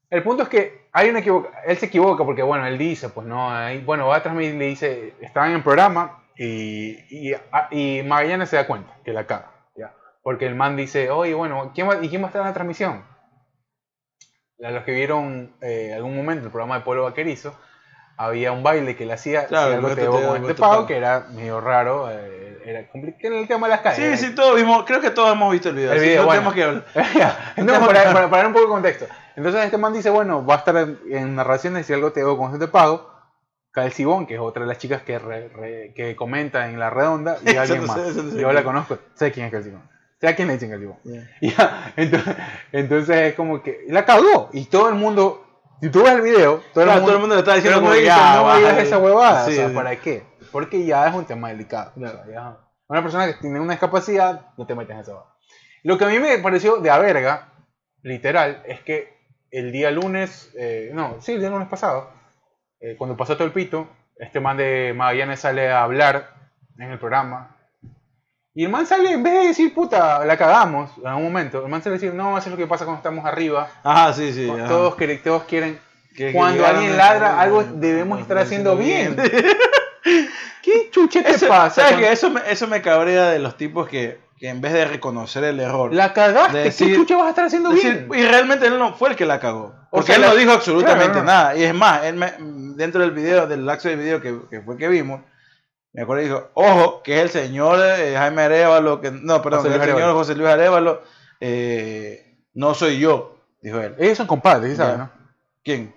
El 0.09 0.23
punto 0.23 0.43
es 0.43 0.49
que 0.49 0.87
hay 0.91 1.09
una 1.09 1.19
él 1.65 1.77
se 1.77 1.85
equivoca 1.85 2.23
porque, 2.25 2.41
bueno, 2.41 2.65
él 2.65 2.77
dice, 2.77 3.09
pues 3.09 3.27
no, 3.27 3.51
ahí- 3.51 3.81
bueno, 3.83 4.07
va 4.07 4.17
a 4.17 4.23
transmitir, 4.23 4.55
le 4.55 4.65
dice, 4.65 5.13
estaban 5.21 5.51
en 5.51 5.57
el 5.57 5.63
programa 5.63 6.23
y, 6.35 6.97
y, 7.09 7.33
a- 7.33 7.67
y 7.71 8.01
Magallanes 8.03 8.49
se 8.49 8.55
da 8.55 8.65
cuenta 8.65 8.91
que 9.05 9.13
la 9.13 9.25
caga, 9.27 9.51
¿ya? 9.75 9.93
Porque 10.23 10.47
el 10.47 10.55
man 10.55 10.75
dice, 10.75 11.11
oye, 11.11 11.33
bueno, 11.35 11.71
¿quién 11.75 11.87
va, 11.89 11.97
¿y 12.01 12.09
quién 12.09 12.21
va 12.21 12.25
a 12.25 12.29
estar 12.29 12.41
en 12.41 12.47
la 12.47 12.53
transmisión? 12.53 13.03
A 14.63 14.71
los 14.71 14.83
que 14.83 14.91
vieron 14.93 15.55
eh, 15.61 15.93
algún 15.93 16.17
momento 16.17 16.45
el 16.45 16.51
programa 16.51 16.79
de 16.79 16.81
Pueblo 16.85 17.03
Vaquerizo, 17.03 17.55
había 18.17 18.51
un 18.51 18.63
baile 18.63 18.95
que 18.97 19.05
le 19.05 19.13
hacía 19.13 19.45
Claro, 19.45 19.73
el 19.73 19.85
este 19.85 20.01
que 20.87 20.97
era 20.97 21.27
medio 21.29 21.61
raro, 21.61 22.09
eh, 22.11 22.48
era 22.65 22.87
complicado 22.89 23.35
el 23.39 23.47
tema 23.47 23.67
de 23.67 23.71
las 23.75 23.79
Sí, 23.95 24.01
calles. 24.01 24.19
sí, 24.19 24.35
todos 24.35 24.55
vimos, 24.55 24.83
creo 24.85 25.01
que 25.01 25.09
todos 25.11 25.31
hemos 25.33 25.51
visto 25.51 25.69
el 25.69 25.75
video. 25.75 25.93
El 25.93 25.99
video, 25.99 26.21
no 26.21 26.25
bueno. 26.27 26.51
tenemos 26.51 26.53
que 26.55 26.63
hablar. 26.63 26.85
Entonces, 27.55 27.87
para, 27.87 28.13
para, 28.13 28.29
para 28.29 28.47
un 28.47 28.53
poco 28.53 28.65
de 28.65 28.71
contexto. 28.71 29.05
Entonces 29.35 29.63
este 29.65 29.77
man 29.77 29.93
dice, 29.93 30.09
bueno, 30.09 30.45
va 30.45 30.55
a 30.55 30.57
estar 30.57 30.75
en, 30.77 30.99
en 31.11 31.35
narraciones 31.35 31.85
si 31.85 31.93
algo 31.93 32.11
te 32.11 32.19
debo 32.19 32.37
con 32.37 32.53
este 32.53 32.67
pago. 32.67 33.09
Calcibón, 33.71 34.25
que 34.25 34.33
es 34.33 34.39
otra 34.39 34.63
de 34.63 34.67
las 34.67 34.79
chicas 34.79 35.03
que, 35.03 35.19
re- 35.19 35.47
re- 35.49 35.93
que 35.95 36.15
comenta 36.15 36.67
en 36.67 36.79
La 36.79 36.89
Redonda, 36.89 37.37
y 37.45 37.55
alguien 37.55 37.85
más. 37.85 37.99
sé, 38.01 38.37
Yo 38.39 38.51
la 38.51 38.63
conozco, 38.63 38.97
sé 39.13 39.31
quién 39.31 39.45
es 39.45 39.51
Calcibón. 39.51 39.87
Sé 40.19 40.27
a 40.27 40.35
quién 40.35 40.47
le 40.47 40.55
dicen 40.55 40.69
Calcibón. 40.71 40.97
Ya, 41.41 41.93
entonces, 41.95 42.35
entonces 42.71 43.17
es 43.17 43.35
como 43.35 43.61
que 43.61 43.85
la 43.87 44.03
cagó. 44.05 44.49
Y 44.53 44.65
todo 44.65 44.89
el 44.89 44.95
mundo, 44.95 45.45
si 45.81 45.89
tú 45.89 46.01
ves 46.03 46.13
el 46.13 46.21
video, 46.21 46.61
todo, 46.73 46.83
Claro, 46.83 46.93
el, 46.93 46.97
mundo, 46.97 47.05
todo 47.05 47.13
el 47.15 47.19
mundo 47.21 47.35
le 47.35 47.39
está 47.41 47.53
diciendo, 47.55 47.79
como 47.79 47.91
no 47.91 47.95
digas, 47.95 48.17
ya, 48.17 48.35
no 48.35 48.43
baja 48.43 48.57
digas 48.57 48.77
esa 48.79 48.97
huevada. 48.97 49.45
Sí, 49.45 49.51
o 49.51 49.55
sea, 49.55 49.67
sí. 49.69 49.73
¿para 49.75 49.95
qué? 49.95 50.23
Porque 50.51 50.85
ya 50.85 51.07
es 51.07 51.15
un 51.15 51.25
tema 51.25 51.49
delicado. 51.49 51.91
O 51.95 51.99
sea, 51.99 52.25
ya- 52.31 52.57
una 52.87 53.01
persona 53.03 53.27
que 53.27 53.33
tiene 53.35 53.59
una 53.59 53.73
discapacidad, 53.73 54.47
no 54.57 54.65
te 54.65 54.73
metes 54.75 54.95
en 54.95 55.01
esa 55.01 55.11
huevada. 55.11 55.33
Lo 55.83 55.97
que 55.97 56.05
a 56.05 56.07
mí 56.09 56.19
me 56.19 56.37
pareció 56.39 56.77
de 56.77 56.89
a 56.89 56.97
verga, 56.97 57.49
literal, 58.01 58.63
es 58.65 58.81
que 58.81 59.17
el 59.51 59.71
día 59.71 59.91
lunes, 59.91 60.51
eh, 60.57 60.89
no, 60.93 61.17
sí, 61.21 61.33
el 61.33 61.39
día 61.39 61.49
lunes 61.49 61.67
pasado, 61.67 62.09
eh, 62.79 62.95
cuando 62.97 63.15
pasó 63.15 63.35
todo 63.35 63.45
el 63.45 63.53
pito, 63.53 63.87
este 64.17 64.39
man 64.39 64.57
de 64.57 64.93
Magallanes 64.95 65.39
sale 65.39 65.69
a 65.71 65.83
hablar 65.83 66.33
en 66.77 66.91
el 66.91 66.99
programa. 66.99 67.55
Y 68.53 68.65
el 68.65 68.71
man 68.71 68.85
sale, 68.87 69.11
en 69.11 69.23
vez 69.23 69.33
de 69.33 69.47
decir, 69.49 69.73
puta, 69.73 70.25
la 70.25 70.35
cagamos 70.37 70.91
en 70.97 71.13
un 71.13 71.23
momento, 71.23 71.63
el 71.63 71.69
man 71.69 71.81
sale 71.81 71.95
a 71.95 71.99
decir, 71.99 72.13
no, 72.13 72.37
eso 72.37 72.47
es 72.47 72.51
lo 72.51 72.57
que 72.57 72.67
pasa 72.67 72.83
cuando 72.85 72.97
estamos 72.99 73.23
arriba. 73.25 73.69
Ajá, 73.83 74.11
sí, 74.13 74.33
sí. 74.33 74.49
ajá. 74.49 74.67
Todos, 74.67 74.95
quieren- 74.95 75.21
todos 75.23 75.43
quieren. 75.43 75.79
Que- 76.15 76.27
que 76.27 76.33
cuando 76.33 76.55
llegaron 76.57 76.77
alguien 76.79 76.97
ladra, 76.97 77.39
algo 77.39 77.63
debemos 77.63 78.19
estar 78.19 78.37
haciendo 78.39 78.75
bien. 78.75 79.15
¿Qué 79.15 79.21
chuche 81.09 81.23
te 81.23 81.31
Eso- 81.35 81.47
pasa? 81.47 81.81
¿Sabes 81.81 81.97
qué? 81.97 82.11
Eso 82.11 82.29
me, 82.29 82.41
eso 82.49 82.67
me 82.67 82.81
cabrea 82.81 83.29
de 83.29 83.39
los 83.39 83.57
tipos 83.57 83.87
que, 83.89 84.19
que 84.37 84.47
en 84.49 84.61
vez 84.61 84.71
de 84.73 84.85
reconocer 84.85 85.43
el 85.43 85.59
error, 85.59 85.93
La 85.93 86.13
cagaste, 86.13 86.57
de 86.57 86.63
¿qué 86.63 86.69
decir- 86.69 86.95
chuche 86.95 87.15
vas 87.15 87.25
a 87.25 87.29
estar 87.29 87.45
haciendo 87.45 87.71
decir- 87.71 88.07
bien? 88.07 88.23
y 88.23 88.27
realmente 88.27 88.67
él 88.67 88.79
no 88.79 88.93
fue 88.95 89.09
el 89.09 89.15
que 89.15 89.25
la 89.25 89.39
cagó. 89.39 89.75
Porque 89.91 90.07
sea, 90.13 90.15
él 90.17 90.21
no 90.21 90.35
dijo 90.35 90.51
absolutamente 90.51 91.05
Claro, 91.11 91.19
no. 91.19 91.31
nada. 91.31 91.55
Y 91.57 91.63
es 91.63 91.73
más, 91.73 92.03
él 92.05 92.15
me- 92.15 92.33
dentro 92.75 93.01
del 93.01 93.11
video, 93.11 93.47
del 93.47 93.65
lapso 93.65 93.89
del 93.89 93.97
video 93.99 94.21
que, 94.21 94.39
que 94.49 94.61
fue 94.61 94.77
que 94.77 94.87
vimos, 94.87 95.21
me 95.91 96.03
acuerdo 96.03 96.21
y 96.21 96.25
dijo, 96.27 96.49
ojo, 96.53 97.01
que 97.03 97.15
es 97.17 97.21
el 97.23 97.29
señor 97.29 97.79
eh, 97.81 98.13
Jaime 98.15 98.43
Arevalo, 98.43 99.01
que 99.01 99.09
no, 99.11 99.41
perdón, 99.41 99.63
que 99.63 99.73
el 99.73 99.81
señor. 99.81 100.13
José 100.13 100.35
Luis 100.35 100.47
Arevalo, 100.49 101.01
eh, 101.41 102.37
no 102.53 102.73
soy 102.75 102.99
yo, 102.99 103.35
dijo 103.61 103.79
él. 103.79 103.95
Ellos 103.97 104.17
son 104.17 104.27
compadres, 104.27 104.71
¿sí 104.71 104.77
Ya. 104.77 104.83
sabes, 104.83 104.99
no? 104.99 105.09
¿Quién? 105.63 105.95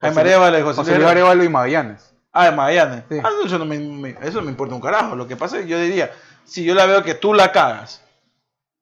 Jaime 0.00 0.20
Arevalo 0.20 0.58
y 0.58 0.62
José, 0.62 0.76
José 0.76 0.96
Luis. 0.96 1.06
Arevalo 1.08 1.42
y 1.44 1.48
Magallanes. 1.48 2.11
Ah, 2.32 2.46
de 2.46 2.52
Magallanes. 2.52 3.04
Sí. 3.10 3.18
Ah, 3.22 3.28
no, 3.30 3.46
eso, 3.46 3.58
no 3.58 3.64
me, 3.66 3.78
me- 3.78 4.16
eso 4.22 4.38
no 4.38 4.42
me 4.44 4.50
importa 4.50 4.74
un 4.74 4.80
carajo. 4.80 5.14
Lo 5.14 5.26
que 5.28 5.36
pasa 5.36 5.56
es 5.58 5.64
que 5.64 5.68
yo 5.68 5.78
diría, 5.78 6.10
si 6.44 6.64
yo 6.64 6.74
la 6.74 6.86
veo 6.86 7.02
que 7.02 7.14
tú 7.14 7.34
la 7.34 7.52
cagas 7.52 8.02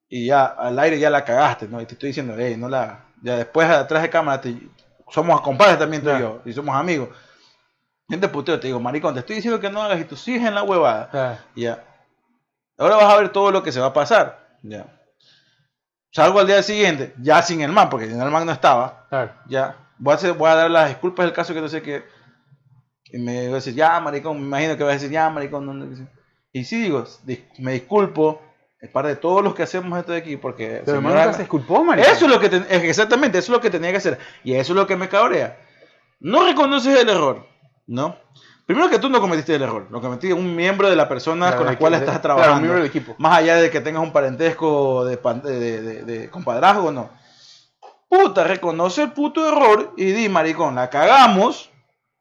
y 0.07 0.27
ya 0.27 0.45
al 0.45 0.77
aire 0.79 0.97
ya 0.99 1.09
la 1.09 1.23
cagaste, 1.25 1.67
¿no? 1.67 1.81
Y 1.81 1.85
te 1.85 1.93
estoy 1.93 2.07
diciendo, 2.07 2.33
hey, 2.37 2.55
no 2.57 2.69
la. 2.69 3.05
Ya 3.21 3.35
después 3.37 3.69
atrás 3.69 4.01
de 4.01 4.09
cámara 4.09 4.41
te- 4.41 4.57
somos 5.09 5.41
compadres 5.41 5.77
también 5.77 6.01
tú 6.01 6.09
y 6.09 6.19
yo 6.19 6.41
y 6.45 6.53
somos 6.53 6.75
amigos. 6.75 7.09
Yo 8.07 8.19
te 8.19 8.27
puteo, 8.27 8.59
te 8.59 8.67
digo, 8.67 8.79
maricón, 8.79 9.13
te 9.13 9.19
estoy 9.21 9.35
diciendo 9.37 9.59
que 9.59 9.69
no 9.69 9.81
hagas 9.81 9.99
y 9.99 10.05
tú 10.05 10.15
sigues 10.15 10.43
en 10.45 10.55
la 10.55 10.63
huevada. 10.63 11.09
Ya. 11.55 11.83
Ahora 12.77 12.95
vas 12.95 13.13
a 13.13 13.17
ver 13.17 13.29
todo 13.29 13.51
lo 13.51 13.61
que 13.63 13.71
se 13.71 13.79
va 13.79 13.87
a 13.87 13.93
pasar. 13.93 14.57
Ya. 14.63 14.85
Salgo 16.11 16.39
al 16.39 16.47
día 16.47 16.61
siguiente, 16.63 17.13
ya 17.21 17.41
sin 17.41 17.61
el 17.61 17.71
man, 17.71 17.89
porque 17.89 18.07
sin 18.07 18.19
el 18.21 18.29
man 18.31 18.45
no 18.45 18.51
estaba. 18.51 19.05
Claro. 19.09 19.31
Ya. 19.47 19.75
Voy 19.97 20.11
a, 20.13 20.15
hacer- 20.15 20.33
voy 20.33 20.49
a 20.49 20.55
dar 20.55 20.71
las 20.71 20.89
disculpas 20.89 21.25
del 21.25 21.33
caso 21.33 21.53
que 21.53 21.61
no 21.61 21.69
sé 21.69 21.81
qué. 21.81 22.03
Y 23.13 23.17
me 23.19 23.47
va 23.47 23.53
a 23.53 23.55
decir, 23.55 23.73
ya, 23.75 23.99
maricón, 23.99 24.39
me 24.39 24.45
imagino 24.47 24.77
que 24.77 24.83
va 24.83 24.91
a 24.91 24.93
decir, 24.93 25.09
ya, 25.11 25.29
maricón. 25.29 25.65
no, 25.65 25.73
no, 25.73 25.85
no". 25.85 26.07
Y 26.53 26.63
sí 26.65 26.81
digo, 26.81 27.05
me 27.59 27.73
disculpo, 27.73 28.41
es 28.79 28.89
parte 28.89 29.09
de 29.09 29.15
todos 29.15 29.43
los 29.43 29.53
que 29.55 29.63
hacemos 29.63 29.97
esto 29.99 30.11
de 30.11 30.17
aquí, 30.19 30.37
porque... 30.37 30.81
Pero 30.85 30.97
señora- 30.97 31.25
nunca 31.25 31.33
se 31.33 31.39
disculpó, 31.43 31.83
marico. 31.83 32.07
eso 32.09 32.25
es 32.25 32.31
lo 32.31 32.39
que 32.39 32.49
ten- 32.49 32.65
exactamente, 32.69 33.37
eso 33.37 33.51
es 33.51 33.57
lo 33.57 33.61
que 33.61 33.69
tenía 33.69 33.91
que 33.91 33.97
hacer. 33.97 34.17
Y 34.43 34.53
eso 34.53 34.73
es 34.73 34.75
lo 34.77 34.87
que 34.87 34.95
me 34.95 35.07
cabrea. 35.09 35.57
No 36.19 36.45
reconoces 36.45 36.97
el 36.99 37.09
error, 37.09 37.45
¿no? 37.87 38.15
Primero 38.65 38.89
que 38.89 38.99
tú 38.99 39.09
no 39.09 39.19
cometiste 39.19 39.55
el 39.55 39.61
error, 39.63 39.87
lo 39.89 39.99
cometí 40.01 40.31
un 40.31 40.55
miembro 40.55 40.89
de 40.89 40.95
la 40.95 41.09
persona 41.09 41.47
Claro, 41.47 41.57
con 41.57 41.65
la 41.65 41.71
de- 41.71 41.77
cual 41.77 41.91
de- 41.91 41.97
estás 41.99 42.19
claro, 42.19 42.21
trabajando. 42.21 42.55
un 42.55 42.61
miembro 42.61 42.77
del 42.81 42.89
equipo. 42.89 43.15
Más 43.17 43.37
allá 43.37 43.55
de 43.57 43.69
que 43.69 43.81
tengas 43.81 44.03
un 44.03 44.13
parentesco 44.13 45.03
de, 45.05 45.17
de, 45.17 45.59
de- 45.59 45.81
de- 45.81 46.03
de 46.03 46.29
compadrazgo, 46.29 46.91
no. 46.91 47.09
Puta, 48.09 48.43
reconoce 48.43 49.03
el 49.03 49.11
puto 49.13 49.47
error 49.47 49.93
y 49.97 50.05
di, 50.11 50.27
maricón, 50.29 50.75
la 50.75 50.89
cagamos, 50.89 51.69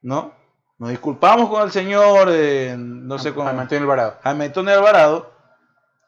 ¿no? 0.03 0.33
Nos 0.81 0.89
disculpamos 0.89 1.51
con 1.51 1.62
el 1.62 1.70
señor, 1.70 2.28
eh, 2.32 2.74
no 2.78 3.19
sé, 3.19 3.35
con 3.35 3.44
Jaime 3.44 3.61
Antonio 3.61 3.82
Alvarado. 3.85 4.15
Jaime 4.23 4.47
Antonio 4.47 4.73
Alvarado. 4.73 5.31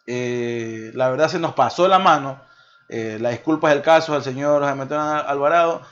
Eh, 0.06 0.90
la 0.94 1.10
verdad 1.10 1.28
se 1.28 1.38
nos 1.38 1.52
pasó 1.52 1.86
la 1.88 1.98
mano. 1.98 2.40
Eh, 2.88 3.18
la 3.20 3.28
disculpa 3.28 3.68
del 3.68 3.82
caso 3.82 4.14
al 4.14 4.22
señor 4.22 4.64
Jaime 4.64 4.82
Antonio 4.82 5.04
Alvarado. 5.04 5.82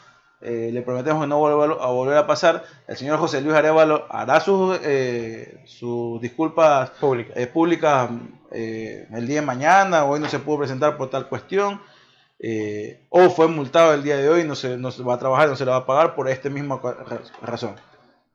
Eh, 0.41 0.71
le 0.73 0.81
prometemos 0.81 1.21
que 1.23 1.29
no 1.29 1.39
vuelva 1.39 1.65
a 1.85 1.89
volver 1.89 2.17
a 2.17 2.27
pasar. 2.27 2.65
El 2.89 2.97
señor 2.97 3.19
José 3.19 3.43
Luis 3.43 3.55
Arevalo 3.55 4.07
hará 4.09 4.41
sus, 4.41 4.79
eh, 4.83 5.63
sus 5.67 6.19
disculpas 6.23 6.89
Pública. 6.99 7.35
públicas 7.53 8.09
el 8.51 9.27
día 9.27 9.41
de 9.41 9.47
mañana. 9.47 10.05
Hoy 10.07 10.21
no 10.21 10.29
se 10.31 10.39
pudo 10.39 10.61
presentar 10.61 10.97
por 10.97 11.11
tal 11.11 11.29
cuestión. 11.29 11.83
eh, 12.43 13.05
o 13.11 13.29
fue 13.29 13.47
multado 13.49 13.93
el 13.93 14.03
día 14.03 14.17
de 14.17 14.31
hoy, 14.31 14.45
no 14.45 14.55
se, 14.55 14.79
no 14.79 14.91
se 14.91 15.03
va 15.03 15.15
a 15.15 15.19
trabajar, 15.19 15.49
no 15.51 15.57
se 15.57 15.67
le 15.67 15.71
va 15.71 15.77
a 15.79 15.87
pagar 15.87 16.15
por 16.15 16.27
esta 16.31 16.49
misma 16.49 16.81
razón. 17.43 17.77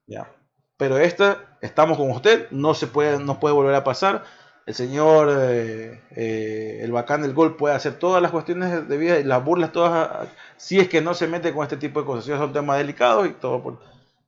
Ya. 0.07 0.31
Pero 0.77 0.97
esta, 0.97 1.57
estamos 1.61 1.97
con 1.97 2.11
usted, 2.11 2.49
no 2.51 2.73
se 2.73 2.87
puede, 2.87 3.19
no 3.19 3.39
puede 3.39 3.55
volver 3.55 3.75
a 3.75 3.83
pasar. 3.83 4.23
El 4.65 4.73
señor, 4.73 5.29
eh, 5.31 6.01
eh, 6.15 6.79
el 6.81 6.91
bacán 6.91 7.21
del 7.21 7.33
gol, 7.33 7.55
puede 7.55 7.75
hacer 7.75 7.97
todas 7.99 8.21
las 8.21 8.31
cuestiones 8.31 8.87
de 8.89 8.97
vida 8.97 9.19
y 9.19 9.23
las 9.23 9.43
burlas 9.43 9.71
todas, 9.71 9.91
a- 9.93 10.23
a- 10.23 10.27
si 10.57 10.79
es 10.79 10.89
que 10.89 11.01
no 11.01 11.13
se 11.13 11.27
mete 11.27 11.53
con 11.53 11.63
este 11.63 11.77
tipo 11.77 11.99
de 11.99 12.05
cosas. 12.05 12.25
Son 12.25 12.51
temas 12.53 12.77
delicados 12.77 13.27
y 13.27 13.31
todo. 13.33 13.79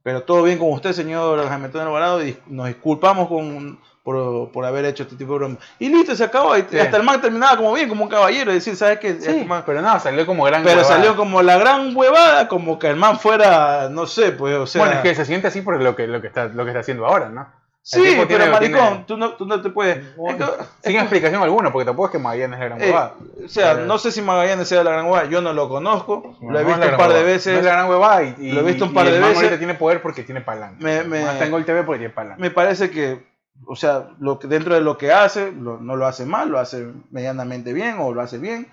pero 0.04 0.24
todo 0.24 0.44
bien 0.44 0.58
con 0.60 0.72
usted, 0.72 0.94
señor 0.94 1.45
Jaime 1.48 1.66
Antonio 1.66 1.88
Alvarado, 1.88 2.26
y 2.26 2.38
nos 2.48 2.68
disculpamos 2.68 3.28
con, 3.28 3.80
por, 4.08 4.52
por 4.54 4.64
haber 4.64 4.86
hecho 4.86 5.04
este 5.04 5.18
tipo 5.18 5.34
de 5.34 5.40
broma. 5.40 5.58
Y 5.80 5.90
listo, 5.90 6.16
se 6.16 6.24
acabó. 6.24 6.56
y 6.58 6.64
Sí. 6.72 6.80
Hasta 6.80 6.96
el 6.96 7.04
man 7.04 7.20
terminaba 7.20 7.58
como 7.58 7.74
bien, 7.74 7.90
como 7.90 8.06
un 8.06 8.10
caballero. 8.10 8.52
Es 8.52 8.64
decir, 8.64 8.78
¿sabes 8.78 9.00
qué? 9.00 9.20
Sí, 9.20 9.28
Este 9.32 9.44
man- 9.44 9.64
pero 9.66 9.82
no, 9.82 10.00
salió 10.00 10.26
como 10.26 10.46
gran 10.46 10.64
pero 10.64 10.78
huevada. 10.78 10.96
salió 10.96 11.18
como 11.18 11.42
la 11.42 11.58
gran 11.58 11.94
huevada, 11.94 12.48
como 12.48 12.80
que 12.80 12.88
el 12.88 12.96
man 12.96 13.20
fuera, 13.20 13.90
no 13.92 14.06
sé, 14.08 14.32
pues, 14.32 14.56
o 14.56 14.66
sea. 14.66 14.80
Bueno, 14.82 14.96
es 14.96 15.02
que 15.02 15.14
se 15.14 15.26
siente 15.26 15.48
así 15.48 15.60
por 15.60 15.78
lo 15.82 15.94
que, 15.98 16.08
lo 16.08 16.22
que, 16.22 16.28
está, 16.28 16.46
lo 16.46 16.64
que 16.64 16.70
está 16.70 16.80
haciendo 16.80 17.06
ahora, 17.06 17.28
¿no? 17.28 17.42
El 17.42 18.02
sí, 18.04 18.14
pero 18.16 18.28
tiene- 18.28 18.48
maricón, 18.50 18.80
tiene- 18.82 19.04
tú, 19.08 19.18
no, 19.18 19.32
tú 19.34 19.46
no 19.46 19.62
te 19.62 19.70
puedes. 19.70 19.98
es 19.98 20.36
que- 20.36 20.46
Sin 20.90 20.96
explicación 21.00 21.42
alguna, 21.44 21.72
porque 21.74 21.86
tampoco 21.86 22.08
es 22.08 22.12
que 22.14 22.20
Magallanes 22.20 22.56
es 22.56 22.60
la 22.60 22.66
gran 22.66 22.82
eh, 22.82 22.86
huevada. 22.86 23.14
o 23.46 23.50
sea, 23.50 23.74
no 23.74 23.98
sé 23.98 24.12
si 24.12 24.22
Magallanes 24.22 24.68
sea 24.70 24.84
la 24.86 24.92
gran 24.92 25.06
huevada, 25.06 25.26
yo 25.30 25.42
no 25.42 25.52
lo 25.52 25.68
conozco, 25.68 26.36
Bueno, 26.40 26.52
lo 26.54 26.60
he 26.60 26.64
visto 26.64 26.90
un 26.90 26.98
par 26.98 27.12
de 27.14 27.24
veces. 27.24 27.54
No 27.54 27.60
es 27.60 27.66
la 27.66 27.72
gran 27.74 27.90
huevada 27.90 28.24
y, 28.24 28.36
y- 28.40 28.52
Lo 28.54 28.62
he 28.62 28.64
visto 28.64 28.86
un 28.86 28.92
y 28.92 28.94
par 28.94 29.06
de 29.10 29.18
el 29.18 29.22
veces. 29.24 29.58
tiene 29.58 29.74
poder 29.74 30.02
porque 30.02 30.24
tiene 30.24 30.40
palanca. 30.42 30.78
Me- 30.80 31.04
tengo 31.40 31.58
el 31.58 31.66
TV 31.66 31.84
porque 31.84 32.00
tiene 32.00 32.14
palanca. 32.14 32.38
Me 32.40 32.52
parece 32.52 32.90
que, 32.90 33.26
o 33.66 33.76
sea, 33.76 34.10
lo 34.20 34.40
que, 34.40 34.48
dentro 34.48 34.76
de 34.76 34.82
lo 34.82 34.98
que 34.98 35.12
hace, 35.12 35.52
lo- 35.52 35.78
no 35.80 35.96
lo 35.96 36.06
hace 36.06 36.26
mal, 36.26 36.50
lo 36.50 36.60
hace 36.60 36.88
medianamente 37.12 37.74
bien 37.74 37.98
o 38.00 38.14
lo 38.14 38.22
hace 38.22 38.38
bien. 38.38 38.72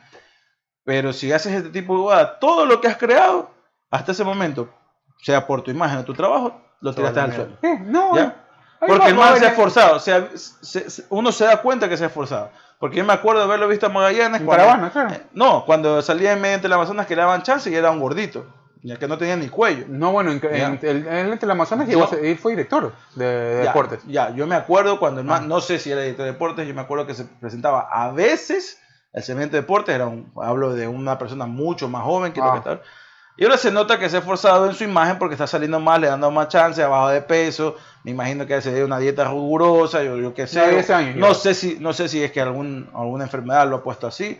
Pero 0.84 1.12
si 1.12 1.32
haces 1.32 1.52
este 1.54 1.70
tipo 1.70 1.94
de 1.96 2.02
huevada, 2.02 2.38
todo 2.38 2.66
lo 2.66 2.80
que 2.80 2.88
has 2.88 2.96
creado 2.96 3.50
hasta 3.90 4.12
ese 4.12 4.24
momento, 4.24 4.68
sea 5.22 5.46
por 5.46 5.62
tu 5.62 5.70
imagen 5.70 5.98
o 5.98 6.04
tu 6.04 6.12
trabajo, 6.12 6.60
lo 6.80 6.94
tiraste 6.94 7.20
al 7.20 7.32
suelo. 7.34 7.56
Eh, 7.62 7.78
no, 7.86 8.14
¿Ya? 8.16 8.40
Porque 8.86 9.06
el 9.08 9.14
man 9.14 9.38
se 9.38 9.46
ha 9.46 9.50
esforzado. 9.50 9.96
O 9.96 10.00
sea, 10.00 10.28
se- 10.34 10.90
se- 10.90 11.04
uno 11.08 11.32
se 11.32 11.44
da 11.46 11.62
cuenta 11.62 11.88
que 11.88 11.96
se 11.96 12.04
ha 12.04 12.08
esforzado. 12.08 12.50
Porque 12.78 12.96
yo 12.98 13.04
me 13.04 13.14
acuerdo 13.14 13.40
de 13.40 13.46
haberlo 13.46 13.66
visto 13.68 13.86
a 13.86 13.88
Magallanes. 13.88 14.40
En 14.42 14.46
cuando- 14.46 14.64
caravana, 14.66 14.90
claro. 14.92 15.10
eh, 15.14 15.22
no, 15.32 15.64
cuando 15.64 16.02
salía 16.02 16.32
en 16.32 16.40
medio 16.42 16.56
entre 16.56 16.66
el 16.66 16.72
Amazonas 16.74 17.06
que 17.06 17.16
le 17.16 17.22
daban 17.22 17.42
chance 17.42 17.70
y 17.70 17.74
era 17.74 17.90
un 17.90 18.00
gordito. 18.00 18.44
Ya 18.86 18.96
que 18.98 19.08
no 19.08 19.16
tenía 19.16 19.34
ni 19.36 19.48
cuello. 19.48 19.86
No, 19.88 20.12
bueno, 20.12 20.30
en, 20.30 20.40
en, 20.44 20.78
el, 20.82 21.06
en 21.08 21.38
el 21.40 21.50
Amazonas 21.50 21.88
llegó 21.88 22.06
él 22.12 22.36
fue 22.36 22.52
director 22.52 22.92
de, 23.14 23.24
de 23.24 23.64
Ya, 23.64 23.68
deportes. 23.70 24.00
Ya, 24.06 24.30
yo 24.34 24.46
me 24.46 24.54
acuerdo 24.56 24.98
cuando 24.98 25.20
el 25.22 25.26
man, 25.26 25.44
Ah. 25.44 25.46
no 25.48 25.60
sé 25.62 25.78
si 25.78 25.90
era 25.90 26.04
editor 26.04 26.26
de 26.26 26.32
deportes, 26.32 26.68
yo 26.68 26.74
me 26.74 26.82
acuerdo 26.82 27.06
que 27.06 27.14
se 27.14 27.24
presentaba 27.24 27.88
a 27.90 28.12
veces 28.12 28.78
el 29.14 29.22
segmento 29.22 29.56
de 29.56 29.62
deportes, 29.62 29.94
era 29.94 30.06
un, 30.06 30.30
hablo 30.42 30.74
de 30.74 30.86
una 30.86 31.16
persona 31.18 31.46
mucho 31.46 31.88
más 31.88 32.02
joven 32.02 32.32
que 32.34 32.40
lo 32.40 32.46
Ah. 32.46 32.52
que 32.52 32.58
estaba. 32.58 32.80
Y 33.36 33.44
ahora 33.44 33.56
se 33.56 33.72
nota 33.72 33.98
que 33.98 34.08
se 34.10 34.16
ha 34.16 34.18
esforzado 34.20 34.66
en 34.68 34.74
su 34.74 34.84
imagen 34.84 35.18
porque 35.18 35.34
está 35.34 35.46
saliendo 35.46 35.80
más, 35.80 35.98
le 35.98 36.06
dando 36.08 36.30
más 36.30 36.48
chance, 36.48 36.80
ha 36.82 36.86
bajado 36.88 37.08
de 37.08 37.22
peso. 37.22 37.76
Me 38.04 38.10
imagino 38.12 38.46
que 38.46 38.60
se 38.60 38.72
dio 38.74 38.84
una 38.84 38.98
dieta 38.98 39.24
rigurosa, 39.24 40.04
yo, 40.04 40.16
yo 40.18 40.34
qué 40.34 40.46
sé. 40.46 40.60
No, 40.60 40.70
10 40.70 40.90
años 40.90 41.16
no 41.16 41.32
sé 41.34 41.54
si, 41.54 41.78
no 41.80 41.92
sé 41.94 42.08
si 42.08 42.22
es 42.22 42.30
que 42.30 42.40
algún, 42.42 42.88
alguna 42.94 43.24
enfermedad 43.24 43.66
lo 43.68 43.76
ha 43.76 43.82
puesto 43.82 44.06
así. 44.06 44.38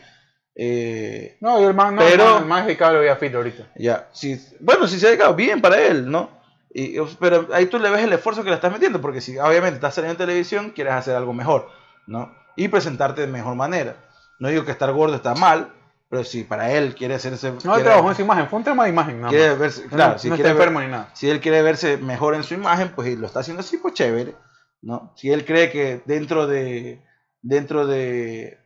Eh, 0.57 1.37
No, 1.41 1.61
y 1.61 1.65
el 1.65 1.75
man, 1.75 1.97
no, 1.97 2.03
Pero- 2.03 2.39
el 2.39 2.51
es 2.53 2.65
dedicado 2.67 2.93
a 2.93 2.95
la 2.95 3.01
vida 3.01 3.17
fit 3.17 3.35
ahorita. 3.35 3.69
ya, 3.77 4.09
si, 4.13 4.41
bueno, 4.61 4.87
si 4.87 4.99
se 5.01 5.07
ha 5.07 5.11
dedicado 5.11 5.35
bien 5.35 5.61
para 5.61 5.81
él, 5.81 6.11
¿no? 6.11 6.31
Y, 6.73 6.97
pero 7.21 7.49
ahí 7.53 7.67
tú 7.67 7.79
le 7.79 7.91
ves 7.91 8.03
el 8.03 8.13
esfuerzo 8.13 8.43
que 8.43 8.51
le 8.51 8.57
estás 8.57 8.73
metiendo, 8.73 9.01
porque 9.01 9.21
si 9.21 9.39
obviamente 9.39 9.77
estás 9.77 9.95
saliendo 9.95 10.13
en 10.23 10.29
televisión, 10.29 10.71
quieres 10.71 10.93
hacer 10.95 11.15
algo 11.17 11.33
mejor, 11.33 11.69
¿no? 12.07 12.33
Y 12.57 12.69
presentarte 12.69 13.21
de 13.23 13.27
mejor 13.27 13.55
manera. 13.57 13.97
No 14.39 14.49
digo 14.49 14.65
que 14.65 14.73
estar 14.73 14.93
gordo 14.93 15.15
está 15.17 15.35
mal, 15.35 15.73
Pero 16.11 16.23
si 16.23 16.45
para 16.45 16.71
él 16.71 16.95
quiere 16.95 17.15
hacerse. 17.15 17.51
No 17.51 17.59
quiere- 17.59 17.83
trabajó 17.83 18.11
en 18.11 18.15
su 18.15 18.23
imagen, 18.23 18.47
fue 18.49 18.59
un 18.61 18.65
tema 18.65 18.85
de 18.85 18.91
imagen, 18.91 19.21
nada 19.21 19.31
quiere 19.31 19.49
más. 19.51 19.59
verse, 19.59 19.83
No, 19.85 19.89
claro, 19.89 20.13
no 20.13 20.19
si 20.21 20.29
está 20.29 20.37
quiere 20.37 20.51
ver- 20.53 20.59
enfermo 20.61 20.81
ni 20.81 20.87
nada. 20.87 21.09
si 21.13 21.29
él 21.31 21.41
quiere 21.41 21.63
verse 21.63 21.97
mejor 21.97 22.35
en 22.37 22.45
su 22.45 22.55
imagen, 22.55 22.93
pues 22.95 23.09
y 23.09 23.17
lo 23.17 23.27
está 23.27 23.41
haciendo 23.41 23.61
así, 23.63 23.79
pues 23.79 23.95
chévere, 23.95 24.37
¿no? 24.83 25.13
Si 25.17 25.33
él 25.33 25.45
cree 25.45 25.73
que 25.73 26.03
dentro 26.05 26.47
de 26.47 27.03
dentro 27.43 27.87
de, 27.89 28.59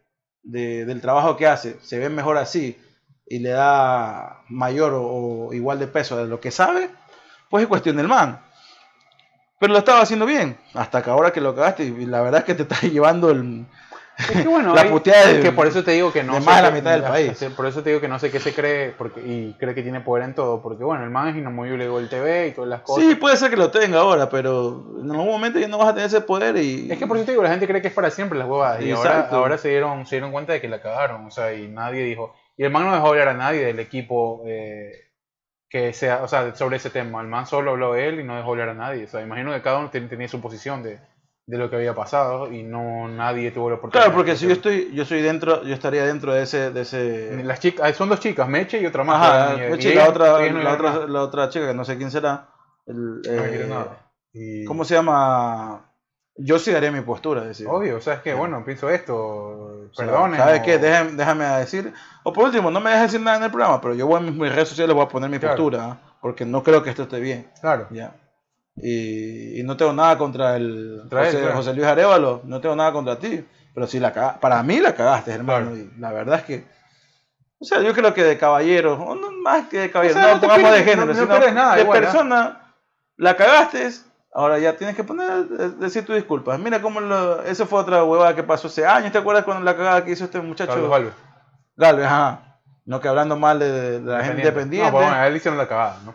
de- 0.43 0.85
del 0.85 1.01
trabajo 1.01 1.37
que 1.37 1.47
hace 1.47 1.79
se 1.83 1.99
ve 1.99 2.09
mejor 2.09 2.39
así 2.39 2.77
y 3.27 3.39
le 3.41 3.51
da 3.51 4.43
mayor 4.49 4.95
o, 4.95 5.03
o 5.49 5.53
igual 5.53 5.79
de 5.79 5.87
peso 5.87 6.17
de 6.17 6.27
lo 6.27 6.41
que 6.41 6.51
sabe, 6.51 6.91
pues 7.51 7.63
es 7.63 7.69
cuestión 7.69 7.97
del 7.97 8.09
man. 8.09 8.41
Pero 9.59 9.73
lo 9.73 9.79
estaba 9.81 10.01
haciendo 10.03 10.25
bien, 10.25 10.57
hasta 10.75 11.03
que 11.03 11.11
ahora 11.11 11.33
que 11.33 11.41
lo 11.41 11.55
cagaste 11.55 11.85
y 11.85 12.07
la 12.07 12.23
verdad 12.23 12.41
es 12.41 12.45
que 12.47 12.55
te 12.55 12.63
estás 12.65 12.83
llevando 12.83 13.31
el... 13.31 13.67
Es 14.19 14.43
que 14.43 14.49
bueno, 14.49 14.75
La 14.75 14.83
hay- 14.83 14.91
puteada 14.91 15.27
de- 15.29 15.39
es 15.39 15.45
que 15.45 15.53
por 15.53 15.67
eso 15.67 15.85
te 15.85 15.93
digo 15.93 16.13
que 16.13 16.25
no 16.25 16.35
de 16.35 16.41
sé 16.41 16.47
más 16.47 16.57
de 16.57 16.63
la 16.63 16.71
mitad 16.73 16.91
del 16.93 17.03
país. 17.05 17.45
Por 17.57 17.67
eso 17.67 17.83
te 17.83 17.91
digo 17.91 18.01
que 18.01 18.09
no 18.09 18.19
sé 18.19 18.31
qué 18.31 18.41
se 18.41 18.53
cree 18.53 18.91
porque, 18.91 19.21
y 19.21 19.55
cree 19.59 19.75
que 19.75 19.83
tiene 19.83 20.01
poder 20.01 20.25
en 20.25 20.35
todo. 20.35 20.61
Porque 20.61 20.83
bueno, 20.83 21.05
el 21.05 21.11
man 21.11 21.29
es 21.29 21.37
inamovible 21.37 21.87
Gol 21.89 22.09
TV 22.09 22.49
y 22.49 22.51
todas 22.53 22.69
las 22.69 22.81
cosas. 22.83 23.05
Sí, 23.05 23.15
puede 23.15 23.37
ser 23.37 23.51
que 23.51 23.57
lo 23.57 23.71
tenga 23.71 24.01
ahora, 24.01 24.29
pero 24.29 24.85
en 25.01 25.11
algún 25.11 25.29
momento 25.29 25.59
ya 25.61 25.69
no 25.69 25.79
vas 25.79 25.89
a 25.89 25.95
tener 25.95 26.09
ese 26.09 26.21
poder 26.21 26.57
y... 26.57 26.91
Es 26.91 26.99
que 26.99 27.07
por 27.07 27.17
eso 27.17 27.27
te 27.27 27.33
digo, 27.33 27.43
la 27.45 27.51
gente 27.51 27.67
cree 27.69 27.81
que 27.81 27.89
es 27.89 27.95
para 27.95 28.11
siempre 28.11 28.39
las 28.39 28.49
huevadas. 28.49 28.83
Y 28.83 28.91
ahora, 28.91 29.29
ahora 29.31 29.57
se, 29.59 29.69
dieron, 29.69 30.05
se 30.07 30.17
dieron 30.17 30.33
cuenta 30.33 30.53
de 30.53 30.61
que 30.61 30.69
la 30.69 30.81
cagaron. 30.83 31.25
O 31.27 31.31
sea, 31.31 31.53
y 31.55 31.69
nadie 31.69 32.03
dijo. 32.03 32.35
Y 32.57 32.65
el 32.65 32.71
man 32.73 32.85
no 32.87 32.93
dejó 32.95 33.09
hablar 33.09 33.29
a 33.29 33.35
nadie 33.35 33.65
del 33.67 33.79
equipo 33.79 34.43
eh, 34.47 34.91
que 35.71 35.93
sea, 35.93 36.23
o 36.25 36.29
sea, 36.29 36.55
sobre 36.57 36.79
ese 36.79 36.91
tema. 36.91 37.21
El 37.21 37.29
man 37.29 37.47
solo 37.47 37.71
habló 37.71 37.95
él 37.95 38.19
y 38.19 38.25
no 38.25 38.35
dejó 38.37 38.51
hablar 38.51 38.71
a 38.71 38.75
nadie. 38.75 39.05
O 39.05 39.07
sea, 39.07 39.21
imagino 39.23 39.53
que 39.53 39.63
cada 39.63 39.79
uno 39.79 39.91
ten- 39.91 40.09
tenía 40.09 40.27
su 40.27 40.41
posición 40.41 40.83
de, 40.83 40.99
de 41.49 41.57
lo 41.57 41.71
que 41.71 41.77
había 41.77 41.95
pasado 41.95 42.53
y 42.53 42.63
no 42.63 43.09
nadie 43.09 43.51
tuvo 43.51 43.71
la 43.71 43.77
oportunidad. 43.77 44.05
Claro, 44.05 44.15
porque 44.17 44.37
si 44.37 44.47
yo 44.47 44.53
estoy, 44.53 44.91
yo 44.93 45.07
soy 45.07 45.23
dentro, 45.23 45.63
yo 45.65 45.73
estaría 45.73 46.05
dentro 46.05 46.35
de 46.35 46.43
ese, 46.43 46.71
de 46.71 46.83
ese. 46.83 47.43
Las 47.43 47.59
chicas, 47.59 47.97
son 47.97 48.11
dos 48.11 48.21
chicas, 48.21 48.47
Meche 48.47 48.79
y 48.79 48.85
otra 48.85 49.03
más. 49.03 49.17
Ajá, 49.27 49.55
y- 49.55 49.67
y 49.67 49.71
Meche, 49.71 49.93
ellas- 49.93 50.05
la 50.05 50.11
otra, 50.11 50.39
la 50.53 50.73
otra, 50.75 51.07
la 51.07 51.23
otra 51.23 51.49
chica 51.49 51.67
que 51.69 51.75
no 51.75 51.85
sé 51.87 51.97
quién 51.97 52.11
será. 52.11 52.49
el, 52.87 53.21
eh, 53.27 53.67
nada. 53.69 53.97
Y- 54.33 54.65
¿Cómo 54.67 54.85
se 54.85 54.95
llama? 54.95 55.85
Yo 56.37 56.59
sí 56.59 56.71
daría 56.71 56.93
mi 56.93 57.01
postura, 57.01 57.43
decir. 57.43 57.67
Obvio, 57.69 57.97
o 57.97 58.01
sea, 58.01 58.15
es 58.15 58.21
que 58.21 58.33
bueno, 58.35 58.63
pienso 58.65 58.89
esto, 58.91 59.89
perdonen. 59.97 60.39
¿Sabes 60.39 60.61
o- 60.61 60.63
qué? 60.65 60.79
Déjame, 60.79 61.13
déjame 61.13 61.45
decir. 61.47 61.93
O 62.25 62.33
por 62.33 62.45
último, 62.45 62.71
no 62.71 62.79
me 62.81 62.91
dejes 62.91 63.07
decir 63.13 63.21
nada 63.21 63.39
en 63.39 63.43
el 63.45 63.51
programa, 63.51 63.81
pero 63.81 63.95
yo 63.95 64.07
voy 64.07 64.19
a 64.19 64.21
mis, 64.21 64.35
mis 64.35 64.55
redes 64.55 64.69
sociales 64.69 64.95
voy 64.95 65.05
a 65.05 65.09
poner 65.09 65.29
mi 65.31 65.39
Claro. 65.39 65.57
postura, 65.57 65.85
¿ah? 65.85 65.99
porque 66.21 66.45
no 66.45 66.63
creo 66.63 66.83
que 66.83 66.91
esto 66.91 67.03
esté 67.05 67.21
bien. 67.21 67.51
Claro. 67.61 67.87
Ya. 67.91 68.15
Y, 68.83 69.61
y 69.61 69.63
no 69.65 69.77
tengo 69.77 69.93
nada 69.93 70.17
contra 70.19 70.57
el 70.57 70.99
Contra 71.01 71.21
él, 71.23 71.27
José, 71.27 71.39
claro. 71.41 71.57
José 71.57 71.75
Luis 71.75 71.87
Arevalo, 71.87 72.41
no 72.45 72.61
tengo 72.61 72.77
nada 72.77 72.93
contra 72.93 73.19
ti, 73.19 73.45
pero 73.75 73.87
si 73.87 73.99
la 74.01 74.39
para 74.41 74.63
mí 74.63 74.79
la 74.81 74.95
cagaste, 74.95 75.33
hermano, 75.33 75.71
Claro. 75.73 75.77
y 75.97 76.01
la 76.01 76.13
verdad 76.13 76.39
es 76.39 76.45
que, 76.45 76.65
o 77.59 77.65
sea, 77.65 77.81
yo 77.83 77.93
creo 77.95 78.15
que 78.15 78.23
de 78.23 78.39
caballero, 78.39 78.95
o 78.95 79.15
no 79.15 79.33
más 79.43 79.69
que 79.69 79.81
de 79.81 79.91
caballero, 79.91 80.19
O 80.19 80.23
sea, 80.23 80.29
no, 80.29 80.35
no 80.37 80.41
pongamos 80.43 80.73
de 80.73 80.79
género, 80.85 81.07
no- 81.07 81.13
no 81.15 81.21
sino 81.21 81.51
nada 81.53 81.75
de 81.77 81.83
igual, 81.83 82.01
persona, 82.01 82.75
la 83.17 83.37
cagaste, 83.37 83.91
ahora 84.33 84.59
ya 84.59 84.77
tienes 84.77 84.95
que 84.95 85.03
poner, 85.05 85.47
decir 85.79 86.05
tus 86.07 86.15
disculpas. 86.15 86.59
Mira 86.61 86.81
cómo 86.81 87.01
lo, 87.01 87.43
eso 87.43 87.67
fue 87.67 87.81
otra 87.81 88.05
huevada 88.05 88.35
que 88.37 88.45
pasó 88.45 88.69
hace 88.69 88.87
años, 88.87 89.11
¿te 89.11 89.19
acuerdas 89.19 89.45
cuando 89.45 89.65
la 89.65 89.77
cagada 89.77 90.05
que 90.05 90.13
hizo 90.13 90.25
este 90.25 90.41
muchacho? 90.41 90.73
Carlos 90.73 90.93
Alves. 90.93 91.13
Galvez, 91.77 92.07
ajá. 92.07 92.45
No 92.85 93.01
que 93.01 93.09
hablando 93.09 93.37
mal 93.37 93.59
de, 93.59 94.01
de 94.01 94.13
la 94.13 94.25
gente 94.25 94.41
independiente. 94.41 94.87
No, 94.91 94.93
pues 94.97 95.05
bueno, 95.07 95.21
a 95.21 95.27
él 95.27 95.37
hicieron 95.37 95.59
la 95.59 95.69
cagada, 95.69 95.99
¿no? 96.07 96.15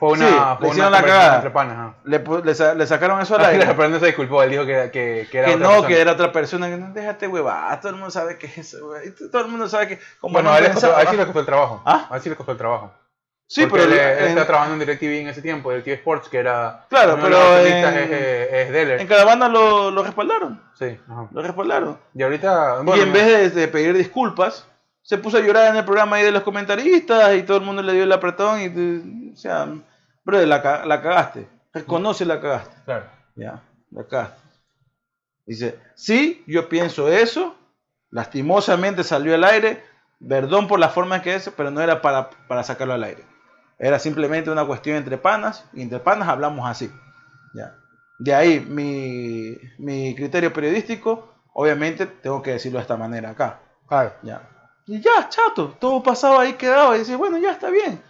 Fue 0.00 0.08
una, 0.12 0.56
Sí, 0.58 0.62
le 0.64 0.68
una 0.70 0.90
la 0.90 1.02
cagada. 1.02 1.34
entre 1.36 1.50
panas, 1.50 1.76
ajá. 1.78 1.94
le, 2.04 2.24
le 2.42 2.54
sa- 2.54 2.74
le 2.74 2.86
sacaron 2.86 3.20
eso 3.20 3.36
al 3.36 3.44
Ah, 3.44 3.48
aire. 3.50 3.60
claro, 3.64 3.76
pero 3.76 3.88
no 3.90 4.00
se 4.00 4.06
disculpó, 4.06 4.42
él 4.42 4.50
dijo 4.50 4.64
que, 4.66 4.90
que, 4.90 5.28
que 5.30 5.38
era 5.38 5.48
que 5.48 5.54
otra 5.54 5.62
no, 5.66 5.70
persona. 5.72 5.88
que 5.88 6.00
era 6.00 6.12
otra 6.12 6.32
persona, 6.32 6.68
que 6.70 6.76
no, 6.78 6.92
déjate 6.92 7.28
huevada, 7.28 7.78
todo 7.80 7.90
el 7.90 7.96
mundo 7.96 8.10
sabe 8.10 8.38
que 8.38 8.46
es 8.46 8.58
eso, 8.58 8.78
Todo 9.30 9.42
el 9.42 9.48
mundo 9.48 9.68
sabe 9.68 9.86
que 9.88 9.98
Bueno, 10.22 10.48
no 10.48 10.54
a 10.54 10.58
él, 10.58 10.64
costó, 10.72 10.80
pensaba- 10.80 10.98
a 10.98 11.02
él 11.02 11.08
sí 11.10 11.16
le 11.18 11.24
costó 11.26 11.40
el 11.40 11.46
trabajo. 11.46 11.82
¿Ah? 11.84 12.06
A 12.10 12.16
él 12.16 12.22
sí 12.22 12.28
le 12.30 12.34
costó 12.36 12.52
el 12.52 12.58
trabajo. 12.58 12.92
Sí, 13.46 13.66
Porque 13.66 13.84
pero 13.84 14.00
él, 14.00 14.18
en- 14.20 14.28
estaba 14.28 14.46
trabajando 14.46 14.74
en 14.74 14.78
DirecTV 14.88 15.20
en 15.22 15.28
ese 15.28 15.42
tiempo, 15.42 15.70
DirecTV 15.70 15.92
Sports, 15.94 16.28
que 16.28 16.38
era... 16.38 16.86
Claro, 16.88 17.14
uno 17.16 17.24
de 17.24 17.28
pero 17.30 17.38
los 17.42 17.56
accionistas 17.56 17.94
en- 17.96 18.02
es, 18.14 18.52
es, 18.52 18.70
Deller. 18.72 19.00
en 19.00 19.06
Caravana 19.08 19.48
lo, 19.48 19.90
lo 19.90 20.02
respaldaron, 20.04 20.62
Sí, 20.78 20.96
ajá. 21.10 21.26
lo 21.32 21.42
respaldaron. 21.42 21.98
Y 22.14 22.22
ahorita... 22.22 22.76
y 22.96 23.00
en 23.00 23.12
vez 23.12 23.26
de, 23.54 23.60
de 23.60 23.68
pedir 23.68 23.92
disculpas, 23.94 24.66
se 25.02 25.18
puso 25.18 25.38
a 25.38 25.40
llorar 25.40 25.66
en 25.70 25.76
el 25.76 25.84
programa 25.84 26.16
ahí 26.16 26.22
de 26.24 26.30
los 26.30 26.44
comentaristas 26.44 27.34
y 27.34 27.42
todo 27.42 27.56
el 27.56 27.64
mundo 27.64 27.82
le 27.82 27.92
dio 27.92 28.04
el 28.04 28.12
apretón 28.12 28.60
y, 28.60 29.32
o 29.32 29.36
sea, 29.36 29.66
bro, 30.30 30.46
la, 30.46 30.84
la 30.86 31.02
cagaste, 31.02 31.48
reconoce 31.72 32.24
la 32.24 32.40
cagaste. 32.40 32.76
Claro. 32.84 33.06
Ya, 33.36 33.62
de 33.90 34.00
acá. 34.00 34.36
Dice, 35.46 35.78
sí, 35.94 36.44
yo 36.46 36.68
pienso 36.68 37.08
eso, 37.08 37.56
lastimosamente 38.10 39.02
salió 39.02 39.34
al 39.34 39.44
aire, 39.44 39.82
perdón 40.26 40.68
por 40.68 40.78
la 40.78 40.90
forma 40.90 41.16
en 41.16 41.22
que 41.22 41.34
es, 41.34 41.50
pero 41.56 41.70
no 41.70 41.80
era 41.80 42.00
para, 42.00 42.30
para 42.48 42.62
sacarlo 42.62 42.94
al 42.94 43.04
aire. 43.04 43.24
Era 43.78 43.98
simplemente 43.98 44.50
una 44.50 44.64
cuestión 44.64 44.96
entre 44.96 45.18
panas, 45.18 45.64
y 45.72 45.82
entre 45.82 45.98
panas 45.98 46.28
hablamos 46.28 46.68
así. 46.68 46.92
Ya. 47.54 47.74
De 48.18 48.34
ahí 48.34 48.60
mi, 48.60 49.56
mi 49.78 50.14
criterio 50.14 50.52
periodístico, 50.52 51.34
obviamente 51.54 52.06
tengo 52.06 52.42
que 52.42 52.52
decirlo 52.52 52.78
de 52.78 52.82
esta 52.82 52.96
manera 52.96 53.30
acá. 53.30 53.60
Claro. 53.88 54.12
Ya. 54.22 54.48
Y 54.86 55.00
ya, 55.00 55.28
chato, 55.28 55.76
todo 55.80 56.02
pasaba 56.02 56.42
ahí, 56.42 56.52
quedaba, 56.54 56.96
y 56.96 57.00
dice, 57.00 57.16
bueno, 57.16 57.38
ya 57.38 57.52
está 57.52 57.70
bien. 57.70 58.02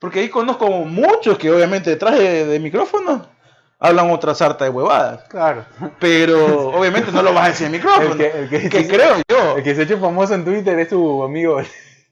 Porque 0.00 0.20
ahí 0.20 0.28
conozco 0.28 0.68
muchos 0.68 1.38
que 1.38 1.50
obviamente 1.50 1.90
detrás 1.90 2.18
de, 2.18 2.46
de 2.46 2.58
micrófono 2.58 3.28
hablan 3.78 4.10
otra 4.10 4.34
sarta 4.34 4.64
de 4.64 4.70
huevadas. 4.70 5.24
Claro. 5.28 5.64
Pero 6.00 6.70
obviamente 6.70 7.12
no 7.12 7.22
lo 7.22 7.32
vas 7.32 7.44
a 7.44 7.48
decir 7.50 7.66
en 7.66 7.72
micrófono. 7.72 8.12
El 8.12 8.18
que, 8.18 8.38
el 8.38 8.48
que, 8.48 8.68
que 8.68 8.88
creo 8.88 9.16
yo. 9.28 9.56
El 9.56 9.62
que 9.62 9.74
se 9.74 9.82
ha 9.82 9.84
hecho 9.84 9.98
famoso 9.98 10.34
en 10.34 10.44
Twitter 10.44 10.78
es 10.78 10.88
tu 10.88 11.22
amigo... 11.22 11.60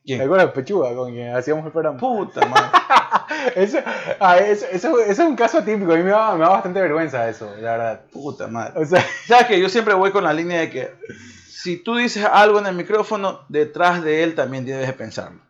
¿Quién? 0.04 0.20
¿Te? 0.20 0.46
Pechuga, 0.48 0.94
con 0.94 1.12
quien 1.12 1.36
hacíamos 1.36 1.66
el 1.66 1.72
programa. 1.72 1.98
Puta 1.98 2.46
madre. 2.46 2.70
Eso, 3.54 3.78
ah, 4.20 4.38
eso, 4.38 4.66
eso, 4.72 4.98
eso 5.00 5.22
es 5.22 5.28
un 5.28 5.36
caso 5.36 5.62
típico, 5.62 5.92
a 5.92 5.96
mí 5.96 6.02
me 6.02 6.10
da, 6.10 6.34
me 6.34 6.40
da 6.40 6.48
bastante 6.48 6.80
vergüenza 6.80 7.28
eso, 7.28 7.54
la 7.60 7.72
verdad. 7.72 8.00
Puta 8.10 8.46
madre. 8.48 8.80
O 8.80 8.84
sea, 8.84 9.04
¿Sabes 9.26 9.46
que 9.46 9.60
Yo 9.60 9.68
siempre 9.68 9.94
voy 9.94 10.10
con 10.10 10.24
la 10.24 10.32
línea 10.32 10.60
de 10.60 10.70
que 10.70 10.94
si 11.46 11.76
tú 11.76 11.96
dices 11.96 12.24
algo 12.24 12.58
en 12.58 12.66
el 12.66 12.74
micrófono, 12.74 13.44
detrás 13.48 14.02
de 14.02 14.22
él 14.22 14.34
también 14.34 14.64
debes 14.64 14.86
de 14.86 14.92
pensarlo. 14.92 15.40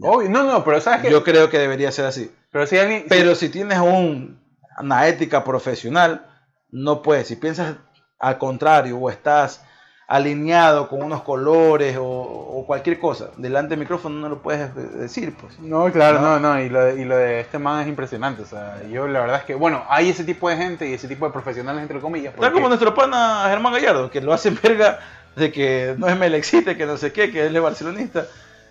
Obvio, 0.00 0.28
no, 0.28 0.44
no, 0.44 0.64
pero 0.64 0.80
sabes 0.80 1.02
que... 1.02 1.10
Yo 1.10 1.24
creo 1.24 1.50
que 1.50 1.58
debería 1.58 1.92
ser 1.92 2.06
así. 2.06 2.30
pero 2.50 2.66
si 2.66 2.78
alguien... 2.78 3.06
Pero 3.08 3.34
si 3.34 3.48
tienes 3.48 3.78
un, 3.78 4.40
una 4.78 5.06
ética 5.06 5.44
profesional, 5.44 6.26
no 6.70 7.02
puedes. 7.02 7.28
Si 7.28 7.36
piensas 7.36 7.76
al 8.18 8.38
contrario 8.38 8.98
o 8.98 9.10
estás 9.10 9.62
alineado 10.06 10.88
con 10.88 11.02
unos 11.02 11.22
colores 11.22 11.96
o, 11.96 12.04
o 12.04 12.66
cualquier 12.66 12.98
cosa, 12.98 13.30
delante 13.36 13.70
del 13.70 13.80
micrófono 13.80 14.20
no 14.20 14.28
lo 14.28 14.42
puedes 14.42 14.74
decir, 14.74 15.34
pues. 15.34 15.58
No, 15.60 15.90
claro, 15.90 16.20
¿no? 16.20 16.38
no, 16.38 16.54
no, 16.54 16.60
y, 16.60 16.68
lo 16.68 16.84
de, 16.84 17.00
y 17.00 17.04
lo 17.04 17.16
de 17.16 17.40
este 17.40 17.58
man 17.58 17.82
es 17.82 17.88
impresionante, 17.88 18.42
o 18.42 18.46
sea, 18.46 18.82
yo 18.90 19.08
la 19.08 19.20
verdad 19.20 19.38
es 19.38 19.44
que, 19.44 19.54
bueno, 19.54 19.84
hay 19.88 20.10
ese 20.10 20.24
tipo 20.24 20.48
de 20.48 20.56
gente 20.56 20.88
y 20.88 20.92
ese 20.94 21.08
tipo 21.08 21.26
de 21.26 21.32
profesionales, 21.32 21.82
entre 21.82 22.00
comillas. 22.00 22.34
Tal 22.34 22.52
como 22.52 22.68
nuestro 22.68 22.94
pana 22.94 23.46
Germán 23.48 23.72
Gallardo, 23.72 24.10
que 24.10 24.20
lo 24.20 24.32
hace 24.32 24.50
verga 24.62 24.98
de 25.36 25.50
que 25.50 25.94
no 25.96 26.08
es 26.08 26.18
Melexite, 26.18 26.76
que 26.76 26.86
no 26.86 26.96
sé 26.96 27.12
qué, 27.12 27.30
que 27.30 27.46
él 27.46 27.56
es 27.56 27.62
barcelonista. 27.62 28.26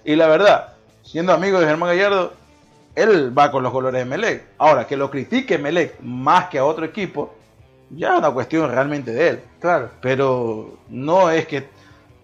Y 0.06 0.16
la 0.16 0.28
verdad, 0.28 0.73
siendo 1.04 1.34
amigo 1.34 1.60
de 1.60 1.68
Germán 1.68 1.90
Gallardo, 1.90 2.34
él 2.96 3.38
va 3.38 3.52
con 3.52 3.64
los 3.64 3.72
colores 3.72 4.00
de 4.00 4.06
Melec. 4.06 4.44
Ahora, 4.58 4.86
que 4.88 4.98
lo 4.98 5.10
critique 5.12 5.58
Melec 5.58 6.00
más 6.02 6.48
que 6.50 6.60
a 6.60 6.66
otro 6.66 6.86
equipo, 6.86 7.34
ya 7.90 8.14
es 8.14 8.20
una 8.20 8.32
cuestión 8.32 8.70
realmente 8.72 9.12
de 9.12 9.28
él. 9.30 9.44
Claro. 9.60 9.90
Pero 10.02 10.78
no 10.90 11.30
es 11.30 11.48
que, 11.48 11.68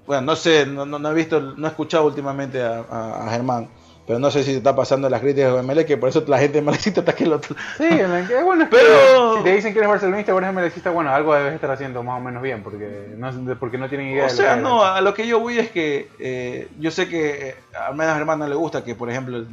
bueno, 0.06 0.22
no 0.24 0.36
sé, 0.36 0.66
no, 0.66 0.86
no, 0.86 0.98
no 1.00 1.10
he 1.12 1.14
visto, 1.14 1.40
no 1.40 1.68
he 1.68 1.70
escuchado 1.70 2.06
últimamente 2.06 2.62
a, 2.62 2.86
a- 2.90 3.28
a 3.28 3.30
Germán. 3.32 3.68
Pero 4.10 4.18
no 4.18 4.32
sé 4.32 4.42
si 4.44 4.54
te 4.54 4.58
está 4.58 4.76
pasando 4.76 5.08
las 5.08 5.22
críticas 5.22 5.54
de 5.56 5.62
Melec, 5.62 5.86
que 5.86 5.96
por 5.96 6.10
eso 6.10 6.24
la 6.26 6.40
gente 6.40 6.58
de 6.58 6.62
Melecita 6.64 7.02
está 7.02 7.14
que. 7.14 7.26
Sí, 7.26 7.84
en 7.84 8.12
la 8.12 8.28
que- 8.28 8.42
bueno, 8.42 8.64
es 8.64 8.70
Pero- 8.72 9.34
que 9.34 9.38
si 9.38 9.44
te 9.44 9.54
dicen 9.54 9.72
que 9.72 9.78
eres 9.78 9.88
barcelonista 9.90 10.34
o 10.34 10.40
eres 10.40 10.52
melecista, 10.52 10.90
bueno, 10.90 11.12
algo 11.12 11.36
debes 11.36 11.54
estar 11.54 11.70
haciendo 11.70 12.02
más 12.02 12.20
o 12.20 12.24
menos 12.24 12.42
bien, 12.42 12.64
porque 12.64 13.14
no, 13.16 13.30
porque 13.60 13.78
no 13.78 13.88
tienen 13.88 14.08
idea 14.08 14.26
O 14.26 14.28
de 14.28 14.34
sea, 14.34 14.56
no, 14.56 14.84
a 14.84 15.00
lo 15.02 15.14
que 15.14 15.28
yo 15.28 15.40
voy 15.40 15.60
es 15.60 15.70
que 15.70 16.10
eh, 16.18 16.68
yo 16.80 16.90
sé 16.90 17.08
que 17.08 17.50
eh, 17.50 17.56
al 17.80 17.94
menos 17.96 18.14
a 18.14 18.18
Germán 18.18 18.40
no 18.40 18.48
le 18.48 18.56
gusta 18.56 18.84
que, 18.84 18.96
por 18.96 19.12
ejemplo, 19.12 19.46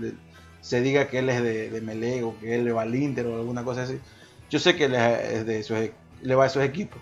se 0.62 0.80
diga 0.80 1.06
que 1.08 1.18
él 1.18 1.28
es 1.28 1.42
de, 1.42 1.68
de 1.68 1.80
Melec 1.82 2.24
o 2.24 2.34
que 2.40 2.54
él 2.54 2.64
le 2.64 2.72
va 2.72 2.80
al 2.80 2.94
Inter 2.94 3.26
o 3.26 3.34
alguna 3.36 3.62
cosa 3.62 3.82
así. 3.82 4.00
Yo 4.48 4.58
sé 4.58 4.74
que 4.74 4.86
él 4.86 4.94
es 4.94 5.44
de 5.44 5.60
e- 5.60 5.92
le 6.22 6.34
va 6.34 6.44
a 6.44 6.46
esos 6.46 6.64
equipos. 6.64 6.98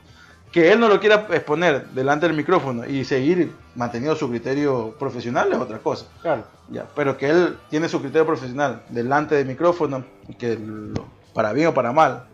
Que 0.55 0.71
él 0.73 0.79
no 0.79 0.89
lo 0.89 1.01
quiera 1.01 1.27
exponer 1.33 1.87
delante 1.89 2.29
del 2.29 2.37
micrófono 2.37 2.87
y 2.87 3.05
seguir 3.05 3.53
manteniendo 3.75 4.15
su 4.15 4.31
criterio 4.31 4.95
profesional 4.97 5.51
es 5.53 5.59
otra 5.59 5.79
cosa. 5.79 6.07
Claro. 6.23 6.45
Ya, 6.71 6.87
pero 6.95 7.19
que 7.19 7.29
él 7.29 7.57
tiene 7.71 7.89
su 7.89 8.01
criterio 8.01 8.25
profesional 8.25 8.83
delante 8.89 9.35
del 9.35 9.47
micrófono, 9.47 10.05
que 10.39 10.57
lo- 10.57 11.09
para 11.35 11.53
bien 11.53 11.67
o 11.67 11.75
para 11.75 11.91
mal, 11.93 12.27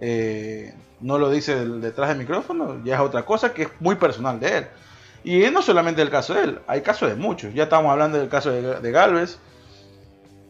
eh, 0.00 0.74
no 1.00 1.16
lo 1.18 1.30
dice 1.30 1.54
del- 1.54 1.80
detrás 1.80 2.10
del 2.10 2.18
micrófono, 2.18 2.84
ya 2.84 2.96
es 2.96 3.00
otra 3.00 3.24
cosa 3.24 3.54
que 3.54 3.62
es 3.62 3.68
muy 3.80 3.94
personal 3.94 4.38
de 4.38 4.58
él. 4.58 4.66
Y 5.24 5.38
no 5.50 5.62
solamente 5.62 6.02
el 6.02 6.10
caso 6.10 6.34
de 6.34 6.42
él, 6.44 6.58
hay 6.66 6.82
casos 6.82 7.08
de 7.08 7.14
muchos. 7.14 7.54
Ya 7.54 7.62
estamos 7.64 7.90
hablando 7.90 8.18
del 8.18 8.28
caso 8.28 8.50
de, 8.50 8.80
de 8.80 8.90
Galvez. 8.90 9.38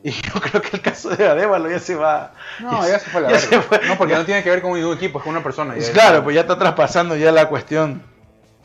Y 0.05 0.11
yo 0.11 0.33
creo 0.41 0.61
que 0.61 0.77
el 0.77 0.83
caso 0.83 1.11
de 1.11 1.27
Arevalo 1.29 1.71
ya 1.71 1.79
se 1.79 1.95
va. 1.95 2.33
No, 2.59 2.87
ya 2.89 2.99
se 2.99 3.09
fue 3.11 3.21
la 3.21 3.31
ya 3.31 3.37
verga. 3.49 3.63
fue. 3.63 3.81
No, 3.87 3.97
porque 3.97 4.15
Ya- 4.15 4.19
no 4.19 4.25
tiene 4.25 4.43
que 4.43 4.51
ver 4.51 4.61
con 4.61 4.73
un 4.73 4.93
equipo, 4.95 5.19
es 5.19 5.25
con 5.25 5.33
una 5.33 5.43
persona. 5.45 5.77
ya- 5.77 5.93
Claro, 5.93 6.25
pues 6.25 6.35
ya 6.35 6.41
está 6.41 6.59
traspasando 6.59 7.15
ya 7.17 7.31
la 7.31 7.47
cuestión. 7.49 8.03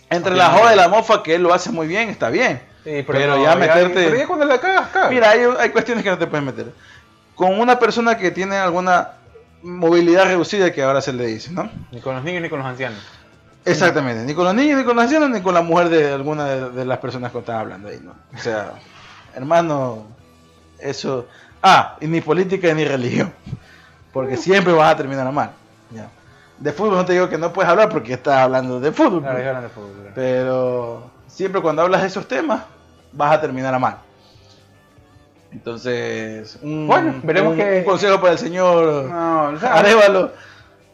Entre 0.09 0.33
la 0.35 0.49
joda 0.49 0.73
y 0.73 0.77
la 0.77 0.87
mofa, 0.87 1.21
que 1.21 1.35
él 1.35 1.43
lo 1.43 1.53
hace 1.53 1.69
muy 1.69 1.85
bien, 1.87 2.09
está 2.09 2.29
bien. 2.29 2.61
Sí, 2.83 3.03
Pero 3.05 3.35
no, 3.35 3.43
ya 3.43 3.55
meterte- 3.55 3.93
Pero 4.05 4.15
ya 4.15 4.25
cuando 4.25 4.45
la 4.45 4.59
cagas, 4.59 4.89
cagas. 4.89 5.11
Mira, 5.11 5.29
hay, 5.31 5.41
hay 5.59 5.69
cuestiones 5.69 6.03
que 6.03 6.09
no 6.09 6.17
te 6.17 6.25
puedes 6.27 6.45
meter. 6.45 6.71
Con 7.35 7.59
una 7.59 7.77
persona 7.77 8.17
que 8.17 8.31
tiene 8.31 8.55
alguna 8.57 9.09
movilidad 9.61 10.25
reducida, 10.25 10.71
que 10.71 10.81
ahora 10.81 11.01
se 11.01 11.11
le 11.13 11.25
dice, 11.27 11.51
¿no? 11.51 11.69
Ni 11.91 11.99
con 11.99 12.15
los 12.15 12.23
niños 12.23 12.41
ni 12.41 12.49
con 12.49 12.59
los 12.59 12.67
ancianos. 12.67 12.99
Exactamente, 13.65 14.23
ni 14.23 14.33
con 14.33 14.45
los 14.45 14.55
niños, 14.55 14.77
ni 14.79 14.85
con 14.85 14.95
los 14.95 15.03
ancianos, 15.03 15.29
ni 15.29 15.41
con 15.41 15.53
la 15.53 15.61
mujer 15.61 15.89
de 15.89 16.13
alguna 16.13 16.45
de, 16.45 16.69
de 16.71 16.85
las 16.85 16.99
personas 16.99 17.31
que 17.33 17.39
están 17.39 17.57
hablando 17.57 17.89
ahí, 17.89 17.99
¿no? 18.01 18.13
O 18.33 18.41
sea, 18.41 18.71
hermano, 19.35 20.07
eso... 20.79 21.27
Ah, 21.61 21.97
y 21.99 22.07
ni 22.07 22.21
política 22.21 22.73
ni 22.73 22.85
religión, 22.85 23.33
porque 24.13 24.37
siempre 24.37 24.73
vas 24.73 24.93
a 24.93 24.97
terminar 24.97 25.31
mal. 25.31 25.51
¿ya? 25.91 26.07
De 26.59 26.71
fútbol 26.71 26.95
no 26.97 27.05
te 27.05 27.13
digo 27.13 27.29
que 27.29 27.37
no 27.37 27.51
puedes 27.51 27.69
hablar 27.69 27.89
porque 27.89 28.13
estás 28.13 28.37
hablando 28.37 28.79
de 28.79 28.91
fútbol, 28.91 29.21
Claro, 29.21 29.35
pues. 29.35 29.43
ya 29.43 29.49
hablan 29.49 29.63
de 29.63 29.69
fútbol, 29.69 29.91
claro. 29.95 30.11
pero 30.15 31.11
siempre 31.27 31.61
cuando 31.61 31.81
hablas 31.81 32.01
de 32.01 32.07
esos 32.07 32.27
temas 32.27 32.61
vas 33.11 33.31
a 33.31 33.41
terminar 33.41 33.73
a 33.73 33.79
mal. 33.79 33.97
Entonces, 35.51 36.57
un, 36.61 36.87
Bueno, 36.87 37.15
veremos 37.23 37.53
un- 37.53 37.57
que- 37.57 37.77
un 37.79 37.83
consejo 37.85 38.19
para 38.19 38.33
el 38.33 38.39
señor 38.39 39.05
No, 39.05 39.43
o 39.49 39.59
sea, 39.59 39.73
Arévalo. 39.75 40.31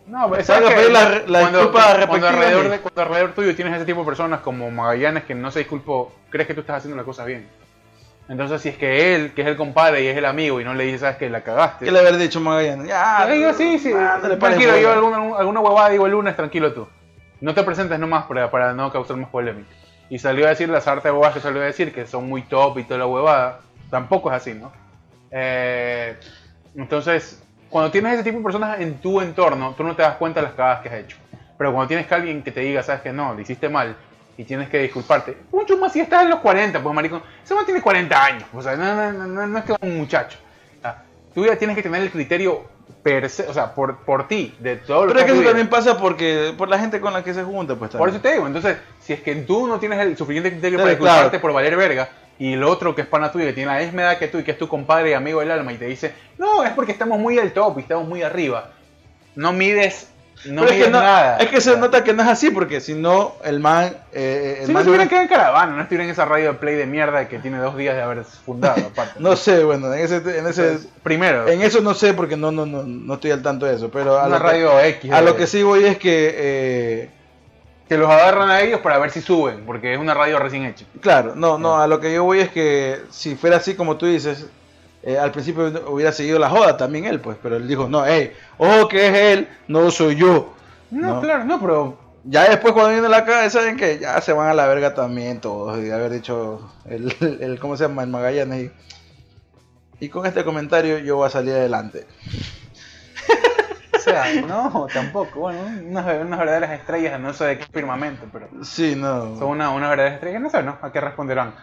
No, 0.05 0.30
pero 0.30 0.43
Salga 0.43 0.68
¿sabes 0.69 0.72
a 0.72 0.76
pedir 0.76 0.88
qué? 0.88 0.93
la- 0.93 1.10
la 1.27 1.39
cuando, 1.41 1.60
disculpa 1.60 2.07
cuando 2.07 2.27
alrededor 2.27 2.69
de- 2.69 2.80
cuando 2.80 3.01
alrededor 3.01 3.31
tuyo 3.34 3.55
tienes 3.55 3.73
ese 3.76 3.85
tipo 3.85 3.99
de 4.01 4.05
personas 4.05 4.41
como 4.41 4.69
Magallanes 4.69 5.23
que 5.23 5.34
no 5.34 5.49
se 5.49 5.60
disculpó, 5.60 6.14
crees 6.30 6.47
que 6.47 6.53
tú 6.53 6.60
estás 6.61 6.77
haciendo 6.77 6.97
la 6.97 7.03
cosa 7.03 7.23
bien. 7.26 7.47
Entonces, 8.30 8.62
si 8.62 8.70
es 8.70 8.78
que 8.78 9.16
él, 9.16 9.34
que 9.34 9.41
es 9.41 9.48
el 9.48 9.58
compadre 9.58 10.04
y 10.04 10.08
es 10.08 10.18
el 10.18 10.26
amigo, 10.26 10.62
y 10.62 10.64
no 10.64 10.74
le 10.74 10.86
dices, 10.86 11.02
sabes 11.02 11.18
que 11.18 11.30
la 11.30 11.41
cagaste. 11.41 11.86
¿Qué 11.86 11.91
le 11.91 12.00
haber 12.00 12.18
dicho 12.18 12.40
Magallanes? 12.40 12.88
Ya, 12.88 13.28
digo, 13.28 13.54
sí, 13.54 13.78
sí, 13.78 13.91
pares 13.91 14.40
tranquilo, 14.40 14.78
yo 14.78 14.91
alguna, 14.91 15.38
alguna 15.38 15.60
huevada 15.60 15.90
digo 15.90 16.06
el 16.06 16.14
lunes, 16.14 16.36
tranquilo 16.36 16.74
tú. 16.74 16.88
No 17.41 17.54
te 17.54 17.64
presentes 17.64 18.00
nomás 18.00 18.26
para, 18.26 18.50
para 18.50 18.74
no 18.74 18.91
causar 18.91 19.18
más 19.18 19.30
polémica. 19.30 19.70
Y 20.10 20.20
salió 20.20 20.45
a 20.45 20.50
decir 20.50 20.70
las 20.70 20.88
artes 20.88 21.04
de 21.04 21.12
huevadas 21.12 21.36
que 21.36 21.41
salió 21.41 21.62
a 21.62 21.66
decir, 21.66 21.94
que 21.94 22.08
son 22.08 22.30
muy 22.30 22.44
top 22.44 22.78
y 22.80 22.84
toda 22.84 23.00
la 23.00 23.08
huevada. 23.08 23.60
Tampoco 23.90 24.32
es 24.32 24.38
así, 24.38 24.54
¿no? 24.54 24.72
Eh, 25.30 26.16
entonces, 26.76 27.44
cuando 27.70 27.91
tienes 27.91 28.14
ese 28.14 28.24
tipo 28.24 28.38
de 28.38 28.44
personas 28.44 28.80
en 28.80 28.95
tu 29.00 29.20
entorno, 29.20 29.74
tú 29.76 29.84
no 29.84 29.95
te 29.95 30.04
das 30.04 30.16
cuenta 30.16 30.40
de 30.40 30.48
las 30.48 30.56
cagadas 30.56 30.82
que 30.82 30.90
has 30.90 30.95
hecho. 30.95 31.18
Pero 31.58 31.74
cuando 31.74 31.88
tienes 31.88 32.08
que 32.08 32.16
alguien 32.16 32.41
que 32.41 32.52
te 32.52 32.62
diga, 32.62 32.84
sabes 32.84 33.02
que 33.02 33.12
no, 33.12 33.34
le 33.34 33.41
hiciste 33.41 33.68
mal 33.68 33.95
y 34.38 34.43
tienes 34.43 34.69
que 34.69 34.80
disculparte, 34.80 35.38
mucho 35.51 35.77
más 35.77 35.93
si 35.93 35.99
estás 35.99 36.23
en 36.23 36.30
los 36.30 36.39
40, 36.39 36.81
pues 36.81 36.95
maricón, 36.95 37.22
ese 37.43 37.53
man 37.53 37.65
tiene 37.65 37.81
40 37.81 38.23
años, 38.23 38.43
o 38.53 38.61
sea, 38.61 38.76
no, 38.76 38.95
no, 38.95 39.14
no, 39.14 39.27
no, 39.27 39.47
no 39.47 39.57
es 39.60 39.65
que 39.65 39.76
un 39.80 39.97
muchacho. 39.97 40.38
Ah, 40.84 41.03
Tú 41.34 41.45
ya 41.45 41.55
tienes 41.55 41.76
que 41.76 41.84
tener 41.84 42.01
el 42.01 42.11
criterio 42.11 42.64
per 43.01 43.30
se, 43.30 43.47
o 43.47 43.53
sea, 43.53 43.73
por, 43.73 43.97
por 43.97 44.27
ti, 44.27 44.55
de 44.60 44.77
todo 44.77 45.05
lo 45.05 45.14
Pero 45.14 45.19
es 45.19 45.26
que 45.26 45.31
eso 45.34 45.43
también 45.43 45.69
pasa 45.69 45.97
porque 45.97 46.53
por 46.57 46.69
la 46.69 46.80
gente 46.80 46.99
con 47.01 47.14
la 47.14 47.23
que 47.23 47.34
se 47.34 47.43
junta, 47.43 47.76
pues 47.76 47.91
Por 47.91 47.99
también. 47.99 48.15
eso 48.15 48.22
te 48.22 48.34
digo, 48.34 48.47
entonces, 48.47 48.77
si 49.01 49.14
es 49.14 49.22
que 49.22 49.35
tú 49.35 49.68
no 49.68 49.80
tienes 49.80 49.99
el 49.99 50.18
suficiente 50.18 50.51
criterio 50.51 50.80
para 50.80 50.91
disculparte 50.91 51.30
claro. 51.30 51.41
por 51.41 51.53
valer 51.53 51.76
verga, 51.76 52.10
y 52.39 52.53
el 52.53 52.64
otro 52.64 52.95
que 52.95 53.01
es 53.01 53.07
pana 53.07 53.31
tuyo, 53.31 53.45
que 53.45 53.53
tiene 53.53 53.72
la 53.72 53.80
misma 53.80 54.03
edad 54.03 54.18
que 54.18 54.27
tú 54.27 54.39
y 54.39 54.43
que 54.43 54.51
es 54.51 54.57
tu 54.57 54.68
compadre 54.68 55.11
y 55.11 55.14
amigo 55.14 55.39
del 55.39 55.51
alma, 55.51 55.73
y 55.73 55.77
te 55.77 55.85
dice, 55.85 56.14
no, 56.38 56.64
es 56.64 56.72
porque 56.72 56.91
estamos 56.91 57.19
muy 57.19 57.38
al 57.39 57.51
top 57.51 57.77
y 57.77 57.81
estamos 57.81 58.07
muy 58.07 58.23
arriba, 58.23 58.72
no 59.35 59.53
mides, 59.53 60.10
no 60.45 60.61
Pero 60.64 60.74
es 60.74 60.84
que 60.86 60.90
no, 60.91 60.99
nada. 61.02 61.38
es 61.38 61.49
que 61.49 61.61
se 61.61 61.78
nota 61.78 62.03
que 62.03 62.14
no 62.14 62.24
es 62.24 62.30
así 62.30 62.52
porque 62.52 62.82
si 62.82 62.94
no 62.94 63.36
el 63.44 63.60
man, 63.60 63.95
eh, 64.11 64.57
el 64.60 64.65
Si 64.65 64.72
no 64.72 64.74
man 64.74 64.82
estuvieran 64.82 65.07
hubiera- 65.07 65.10
quedado 65.10 65.22
en 65.24 65.28
caravana, 65.30 65.76
no 65.76 65.82
estuvieran 65.82 66.07
en 66.07 66.11
esa 66.11 66.26
radio 66.26 66.53
de 66.53 66.57
play 66.60 66.76
de 66.76 66.86
mierda 66.86 67.28
que 67.28 67.40
tiene 67.40 67.57
dos 67.60 67.78
días 67.78 67.95
de 67.95 68.02
haber 68.02 68.24
fundado, 68.24 68.86
aparte. 68.91 69.20
no 69.20 69.36
sé, 69.36 69.64
bueno, 69.64 69.94
en 69.94 69.99
ese, 69.99 70.18
en 70.18 70.24
ese, 70.28 70.38
Entonces, 70.38 70.88
primero, 71.03 71.48
en 71.48 71.61
eso 71.61 71.82
no 71.82 71.94
sé 71.94 72.14
porque 72.14 72.36
no, 72.38 72.52
no, 72.52 72.65
no, 72.65 72.84
no 72.84 73.14
estoy 73.14 73.32
al 73.32 73.41
tanto 73.41 73.65
de 73.65 73.76
eso, 73.76 73.90
pero 73.90 74.20
a 74.20 74.28
una 74.28 74.38
lo, 74.38 74.44
que, 74.45 74.52
radio 74.52 74.80
X. 74.80 75.11
a 75.11 75.22
lo 75.22 75.36
que 75.36 75.48
sí 75.48 75.64
voy 75.64 75.86
es 75.86 75.98
que, 75.98 76.34
eh, 76.36 77.10
que 77.90 77.98
los 77.98 78.10
agarran 78.10 78.49
a 78.49 78.61
ellos 78.61 78.80
para 78.82 78.98
ver 78.98 79.11
si 79.11 79.22
suben, 79.22 79.65
porque 79.65 79.94
es 79.94 79.99
una 79.99 80.14
radio 80.14 80.40
recién 80.40 80.65
hecha. 80.65 80.86
claro, 81.02 81.34
no, 81.36 81.57
no, 81.57 81.80
a 81.82 81.88
lo 81.88 81.99
que 81.99 82.14
yo 82.14 82.24
voy 82.24 82.40
es 82.40 82.49
que 82.49 83.02
si 83.11 83.36
fuera 83.36 83.57
así 83.57 83.76
como 83.76 83.98
tú 83.98 84.06
dices, 84.06 84.48
eh, 85.03 85.17
al 85.19 85.31
principio 85.31 85.71
hubiera 85.89 86.11
seguido 86.11 86.39
la 86.39 86.49
joda 86.49 86.77
también 86.77 87.05
él, 87.05 87.19
pues, 87.19 87.38
pero 87.43 87.57
él 87.57 87.67
dijo, 87.67 87.88
no, 87.89 88.05
hey, 88.05 88.31
ojo 88.57 88.88
que 88.88 89.07
es 89.07 89.13
él, 89.15 89.47
no 89.67 89.91
soy 89.91 90.15
yo. 90.15 90.53
No, 90.91 91.15
No. 91.15 91.21
claro, 91.21 91.43
no, 91.45 91.59
pero 91.59 91.97
Ya 92.25 92.47
después 92.49 92.73
cuando 92.73 92.91
viene 92.91 93.09
la 93.09 93.25
cara, 93.25 93.49
¿saben 93.49 93.75
que 93.75 93.99
Ya 93.99 94.21
se 94.21 94.31
van 94.31 94.47
a 94.47 94.53
la 94.53 94.65
verga 94.67 94.93
también 94.93 95.41
todos, 95.41 95.77
y 95.84 95.91
haber 95.91 96.09
dicho 96.11 96.71
el, 96.85 97.13
el 97.41 97.59
¿cómo 97.59 97.75
se 97.75 97.84
llama? 97.88 98.03
El 98.03 98.09
Magallanes. 98.09 98.71
Y, 99.99 100.05
y 100.05 100.09
con 100.09 100.25
este 100.25 100.43
comentario 100.45 100.97
yo 100.99 101.17
voy 101.17 101.27
a 101.27 101.30
salir 101.30 101.53
adelante. 101.53 102.05
O 103.95 103.99
sea, 104.03 104.25
no, 104.45 104.85
tampoco. 104.93 105.39
Bueno, 105.39 105.61
unas, 105.61 106.05
unas 106.21 106.38
verdaderas 106.39 106.71
estrellas, 106.71 107.17
no 107.21 107.31
sé 107.34 107.45
de 107.45 107.59
qué 107.59 107.65
firmamento, 107.71 108.25
pero 108.34 108.49
Sí, 108.61 108.95
no. 108.97 109.38
son 109.38 109.47
una- 109.47 109.69
unas 109.69 109.89
verdaderas 109.91 110.15
estrellas, 110.15 110.41
no 110.41 110.49
sé, 110.49 110.61
¿no? 110.61 110.77
¿A 110.81 110.91
qué 110.91 110.99
responderán? 110.99 111.53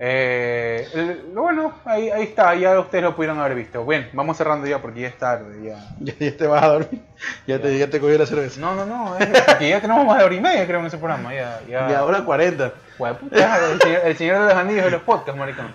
Eh, 0.00 0.86
el- 0.94 1.22
bueno, 1.34 1.72
ahí, 1.84 2.08
ahí 2.10 2.22
está, 2.22 2.54
ya 2.54 2.78
ustedes 2.78 3.02
lo 3.02 3.16
pudieron 3.16 3.38
haber 3.40 3.56
visto. 3.56 3.84
Bien, 3.84 4.08
vamos 4.12 4.36
cerrando 4.36 4.66
ya 4.66 4.80
porque 4.80 5.00
ya 5.00 5.08
es 5.08 5.18
tarde. 5.18 5.56
Ya. 5.62 5.76
Ya, 6.00 6.14
ya 6.18 6.36
te 6.36 6.46
vas 6.46 6.62
a 6.62 6.68
dormir. 6.68 7.00
Ya 7.46 7.60
te, 7.60 7.76
ya 7.76 7.90
te 7.90 7.98
cogí 8.00 8.16
la 8.16 8.26
cerveza. 8.26 8.60
No, 8.60 8.74
no, 8.76 8.86
no, 8.86 9.18
es 9.18 9.26
porque 9.42 9.68
ya 9.68 9.80
tenemos 9.80 10.06
más 10.06 10.18
de 10.18 10.24
hora 10.24 10.34
y 10.34 10.40
media, 10.40 10.66
creo, 10.66 10.80
en 10.80 10.86
ese 10.86 10.98
programa. 10.98 11.34
Ya, 11.34 11.60
ya. 11.68 11.90
Y 11.90 11.94
ahora 11.94 12.24
40. 12.24 12.72
Hueputa, 12.98 13.70
el, 13.70 13.80
señor, 13.80 14.00
el 14.04 14.16
señor 14.16 14.38
de 14.40 14.44
los 14.46 14.54
anillos 14.54 14.84
de 14.84 14.90
los 14.90 15.02
podcasts, 15.02 15.38
maricón. 15.38 15.72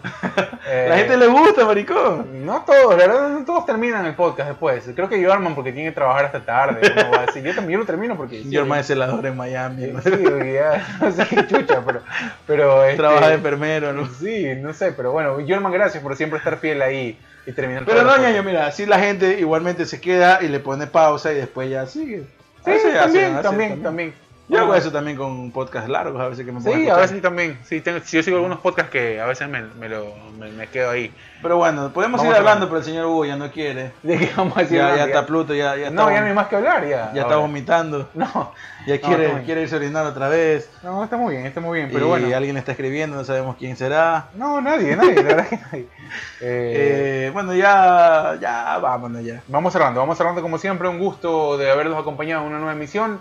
Eh, 0.68 0.86
La 0.90 0.98
gente 0.98 1.18
le 1.18 1.28
gusta, 1.28 1.66
maricón. 1.66 2.46
No 2.46 2.64
todos, 2.66 2.98
la 2.98 3.08
verdad, 3.08 3.30
no 3.30 3.46
todos 3.46 3.66
terminan 3.66 4.06
el 4.06 4.14
podcast 4.14 4.50
después. 4.50 4.84
Creo 4.94 5.08
que 5.08 5.26
Jorman 5.26 5.56
porque 5.56 5.72
tiene 5.72 5.90
que 5.90 5.96
trabajar 5.96 6.26
hasta 6.26 6.42
tarde. 6.42 6.82
uno 6.92 7.12
va 7.12 7.22
a 7.22 7.26
decir, 7.26 7.44
Yo 7.44 7.56
también 7.56 7.80
lo 7.80 7.86
termino 7.86 8.18
porque. 8.18 8.44
Yo 8.44 8.62
hermano 8.62 8.82
es 8.82 8.88
celador 8.88 9.26
en 9.26 9.38
Miami. 9.38 9.86
Sí, 10.04 10.10
porque 10.10 10.54
ya, 10.54 10.98
no 11.00 11.12
sé 11.12 11.28
qué 11.28 11.48
chucha, 11.48 11.82
pero. 11.86 12.02
pero 12.46 12.84
este, 12.84 12.98
Trabaja 12.98 13.30
de 13.30 13.36
enfermero, 13.36 13.94
¿no? 13.94 14.08
Sí, 14.20 14.54
no 14.58 14.74
sé, 14.74 14.92
pero 14.92 15.12
bueno, 15.12 15.38
Jorman, 15.48 15.72
gracias 15.72 16.04
por 16.04 16.16
siempre 16.16 16.40
estar 16.40 16.58
fiel 16.58 16.82
ahí 16.82 17.18
y 17.46 17.52
terminar 17.52 17.84
Pero 17.86 18.04
no, 18.04 18.18
ñaño, 18.18 18.44
mira, 18.44 18.68
así 18.68 18.86
la 18.86 19.00
gente 19.00 19.40
igualmente 19.40 19.86
se 19.86 20.00
queda 20.00 20.40
y 20.42 20.48
le 20.48 20.60
pone 20.60 20.88
pausa 20.88 21.32
y 21.32 21.36
después 21.36 21.70
ya 21.70 21.86
sigue. 21.86 22.24
Sí, 22.66 22.72
Así 22.72 22.92
también, 22.94 23.42
también, 23.42 23.84
también. 23.84 24.14
Yo 24.50 24.60
hago 24.60 24.76
eso 24.76 24.92
también 24.92 25.16
con 25.18 25.52
podcast 25.52 25.88
largos, 25.88 26.22
a 26.22 26.28
veces 26.28 26.46
que 26.46 26.52
me 26.52 26.60
pongo 26.60 26.72
Sí, 26.72 26.82
a 26.82 26.84
escuchar. 26.84 27.02
veces 27.02 27.22
también. 27.22 27.60
Sí, 27.64 27.80
tengo, 27.82 28.00
sí, 28.04 28.18
yo 28.18 28.24
sigo 28.24 28.38
algunos 28.38 28.60
podcasts 28.60 28.92
que 28.92 29.20
a 29.22 29.26
veces 29.26 29.48
me, 29.48 29.62
me, 29.80 29.88
lo, 29.88 30.14
me, 30.38 30.52
me 30.52 30.68
quedo 30.68 30.92
ahí. 30.92 31.14
Pero 31.42 31.58
bueno, 31.58 31.92
podemos 31.94 32.20
Vamos 32.20 32.34
ir 32.34 32.38
hablando, 32.40 32.68
pero 32.68 32.80
el 32.80 32.84
señor 32.84 33.06
Hugo 33.06 33.26
ya 33.26 33.36
no 33.38 33.50
quiere. 33.52 33.94
¿De 34.04 34.18
qué 34.18 34.30
vamos 34.36 34.56
a 34.58 34.62
decir? 34.62 34.78
Ya, 34.78 34.96
ya 34.98 35.06
está 35.06 35.26
Pluto, 35.26 35.54
ya, 35.54 35.76
ya 35.78 35.90
no, 35.90 36.02
está, 36.04 36.14
ya 36.14 36.22
no 36.22 36.28
hay 36.28 36.34
más 36.34 36.48
que 36.48 36.56
hablar, 36.58 36.88
ya. 36.88 37.12
ya 37.14 37.22
está 37.22 37.38
vomitando. 37.38 38.10
No, 38.14 38.52
Ya 38.86 38.96
No, 38.96 39.02
quiere, 39.02 39.44
quiere 39.46 39.62
irse 39.62 39.76
a 39.76 39.78
orinar 39.78 40.06
otra 40.06 40.28
vez. 40.28 40.70
no, 40.84 41.02
está 41.06 41.16
muy 41.16 41.36
bien, 41.36 41.46
está 41.46 41.62
muy 41.62 41.80
bien, 41.80 41.90
pero 41.92 42.06
y 42.06 42.10
bueno. 42.10 42.36
alguien 42.36 42.58
está 42.58 42.74
escribiendo, 42.74 43.16
no 43.16 43.24
sabemos 43.24 43.56
quién 43.58 43.78
será. 43.78 44.26
No, 44.36 44.60
nadie, 44.60 44.96
nadie, 44.98 45.16
la 45.16 45.22
verdad 45.24 45.48
que 45.48 45.56
nadie. 45.58 45.88
Eh, 46.42 47.28
Eh, 47.28 47.30
bueno, 47.34 47.56
ya, 47.56 48.38
ya, 48.42 48.78
vámonos 48.80 49.24
ya. 49.24 49.42
Vamos 49.48 49.72
cerrando, 49.72 50.02
vamos 50.02 50.18
cerrando 50.18 50.42
como 50.42 50.58
siempre. 50.58 50.90
Un 50.90 51.00
gusto 51.00 51.58
de 51.58 51.72
haberlos 51.72 51.98
acompañado 51.98 52.42
en 52.42 52.50
una 52.50 52.58
nueva 52.58 52.74
emisión. 52.74 53.20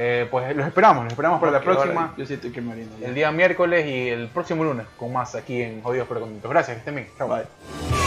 Eh, 0.00 0.28
pues 0.30 0.54
los 0.54 0.64
esperamos, 0.64 1.02
los 1.02 1.12
esperamos 1.12 1.40
para 1.40 1.50
la 1.50 1.60
próxima, 1.60 2.02
ahora 2.02 2.14
Yo 2.16 2.24
siento 2.24 2.52
que 2.52 2.60
el 3.04 3.14
día 3.16 3.32
miércoles 3.32 3.84
y 3.84 4.10
el 4.10 4.28
próximo 4.28 4.62
lunes 4.62 4.86
con 4.96 5.12
más 5.12 5.34
aquí 5.34 5.60
en 5.60 5.82
Jodidos 5.82 6.06
pero 6.08 6.20
Contentos. 6.20 6.48
Gracias, 6.48 6.76
que 6.76 6.78
estén 6.78 6.94
bien. 6.94 7.08
Chao. 7.18 7.28
Bye. 7.28 7.97